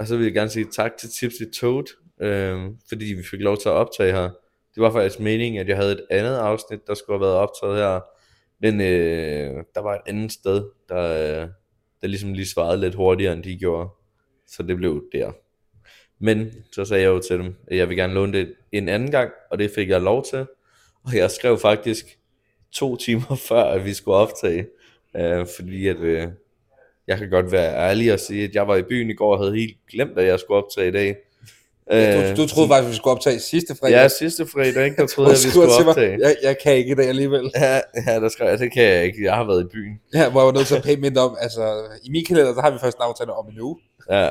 og 0.01 0.07
så 0.07 0.17
vil 0.17 0.25
jeg 0.25 0.35
gerne 0.35 0.51
sige 0.51 0.67
tak 0.73 0.97
til 0.97 1.11
Tipsy 1.11 1.43
Toad, 1.61 1.85
øhm, 2.21 2.77
fordi 2.89 3.05
vi 3.05 3.23
fik 3.31 3.41
lov 3.41 3.57
til 3.57 3.69
at 3.69 3.75
optage 3.75 4.13
her. 4.13 4.31
Det 4.75 4.83
var 4.83 4.91
faktisk 4.91 5.21
meningen, 5.21 5.61
at 5.61 5.69
jeg 5.69 5.77
havde 5.77 5.93
et 5.93 6.07
andet 6.11 6.37
afsnit, 6.37 6.87
der 6.87 6.95
skulle 6.95 7.19
have 7.19 7.27
været 7.27 7.37
optaget 7.37 7.77
her. 7.77 8.01
Men 8.61 8.81
øh, 8.81 9.65
der 9.75 9.81
var 9.81 9.95
et 9.95 10.01
andet 10.07 10.33
sted, 10.33 10.65
der, 10.89 11.03
øh, 11.43 11.49
der 12.01 12.07
ligesom 12.07 12.33
lige 12.33 12.49
svarede 12.49 12.81
lidt 12.81 12.95
hurtigere, 12.95 13.33
end 13.33 13.43
de 13.43 13.59
gjorde. 13.59 13.89
Så 14.47 14.63
det 14.63 14.77
blev 14.77 15.05
der. 15.13 15.33
Men 16.23 16.51
så 16.73 16.85
sagde 16.85 17.03
jeg 17.03 17.09
jo 17.09 17.19
til 17.21 17.39
dem, 17.39 17.55
at 17.67 17.77
jeg 17.77 17.89
vil 17.89 17.97
gerne 17.97 18.15
låne 18.15 18.33
det 18.33 18.55
en 18.73 18.89
anden 18.89 19.11
gang, 19.11 19.31
og 19.51 19.59
det 19.59 19.71
fik 19.75 19.89
jeg 19.89 20.01
lov 20.01 20.25
til. 20.25 20.47
Og 21.05 21.17
jeg 21.17 21.31
skrev 21.31 21.59
faktisk 21.59 22.19
to 22.73 22.97
timer 23.07 23.35
før, 23.49 23.63
at 23.63 23.85
vi 23.85 23.95
skulle 23.95 24.17
optage. 24.17 24.67
Øh, 25.17 25.47
fordi 25.57 25.89
at, 25.89 25.97
øh, 25.97 26.29
jeg 27.07 27.19
kan 27.19 27.31
godt 27.31 27.53
være 27.53 27.89
ærlig 27.91 28.13
og 28.13 28.21
sige, 28.21 28.45
at 28.45 28.55
jeg 28.55 28.69
var 28.69 28.77
i 28.77 28.83
byen 28.83 29.11
i 29.11 29.15
går 29.15 29.33
og 29.33 29.39
havde 29.39 29.57
helt 29.57 29.77
glemt, 29.91 30.19
at 30.19 30.27
jeg 30.27 30.41
skulle 30.41 30.65
optage 30.65 30.89
i 30.89 30.93
dag. 30.93 31.17
Øh, 31.93 32.37
Du, 32.37 32.43
du 32.43 32.49
troede 32.49 32.69
faktisk, 32.69 32.91
vi 32.91 32.97
skulle 32.97 33.13
optage 33.15 33.41
sidste 33.41 33.75
fredag. 33.81 33.95
Ja, 33.97 34.09
sidste 34.09 34.47
fredag, 34.47 34.85
ikke? 34.85 34.97
Der 35.03 35.07
troede 35.07 35.31
jeg, 35.31 35.39
vi 35.45 35.51
skulle 35.51 35.69
til 35.77 35.85
mig, 35.85 35.89
optage. 35.91 36.19
Jeg, 36.21 36.37
jeg 36.43 36.57
kan 36.63 36.77
ikke 36.77 36.91
i 36.93 36.95
dag 36.95 37.09
alligevel. 37.09 37.51
Ja, 37.57 37.81
ja, 38.07 38.21
der 38.21 38.29
skrev 38.29 38.49
jeg, 38.49 38.59
det 38.59 38.73
kan 38.73 38.83
jeg 38.85 39.05
ikke. 39.05 39.25
Jeg 39.25 39.35
har 39.35 39.45
været 39.45 39.63
i 39.65 39.69
byen. 39.73 40.01
Ja, 40.15 40.31
hvor 40.31 40.41
jeg 40.41 40.47
var 40.47 40.53
nødt 40.53 40.67
til 40.67 40.75
at 40.75 40.83
pæne 40.83 41.01
mindre 41.01 41.23
om, 41.23 41.37
altså 41.41 41.83
i 42.05 42.11
min 42.11 42.25
kalender, 42.25 42.55
der 42.55 42.63
har 42.63 42.71
vi 42.71 42.79
først 42.79 42.97
en 42.97 43.03
aftale 43.03 43.33
om 43.33 43.49
en 43.49 43.61
uge. 43.61 43.77
Ja, 44.11 44.31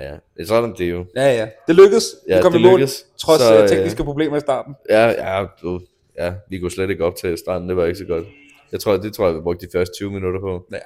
ja. 0.00 0.14
Det 0.36 0.48
sådan, 0.48 0.74
det 0.78 0.86
er 0.86 0.90
jo. 0.90 1.04
Ja, 1.16 1.36
ja. 1.36 1.48
Det 1.66 1.74
lykkedes. 1.74 2.04
Ja, 2.28 2.36
vi 2.36 2.42
kom 2.42 2.52
det 2.52 2.58
i 2.58 2.62
mål, 2.62 2.70
lykkedes. 2.70 3.06
trods 3.18 3.40
Så, 3.42 3.56
øh, 3.56 3.62
øh, 3.62 3.68
tekniske 3.68 4.04
problemer 4.04 4.36
i 4.36 4.40
starten. 4.40 4.74
Ja, 4.90 5.06
ja, 5.08 5.46
du, 5.62 5.80
ja, 6.18 6.34
vi 6.50 6.58
kunne 6.58 6.70
slet 6.70 6.90
ikke 6.90 7.04
optage 7.04 7.34
i 7.34 7.36
starten. 7.36 7.68
Det 7.68 7.76
var 7.76 7.84
ikke 7.84 7.98
så 7.98 8.04
godt. 8.04 8.24
Jeg 8.72 8.80
tror, 8.80 8.96
det 8.96 9.14
tror 9.14 9.26
jeg, 9.26 9.36
vi 9.36 9.40
brugte 9.40 9.66
de 9.66 9.70
første 9.72 9.94
20 9.94 10.10
minutter 10.10 10.40
på. 10.40 10.66
Ja. 10.72 10.78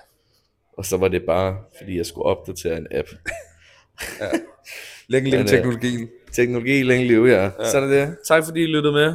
Og 0.79 0.85
så 0.85 0.97
var 0.97 1.09
det 1.09 1.23
bare, 1.27 1.57
fordi 1.79 1.97
jeg 1.97 2.07
skulle 2.07 2.25
opdatere 2.25 2.77
en 2.77 2.87
app. 2.91 3.09
Længe 5.09 5.31
længe 5.31 5.31
Men, 5.31 5.41
øh, 5.41 5.47
teknologien. 5.49 6.09
Teknologi 6.33 6.83
længe 6.83 7.07
liv, 7.07 7.25
ja. 7.27 7.45
ja. 7.45 7.51
Så 7.71 7.79
er 7.79 7.87
det. 7.87 8.17
Tak 8.29 8.45
fordi 8.45 8.63
I 8.63 8.67
lyttede 8.67 8.93
med. 8.93 9.15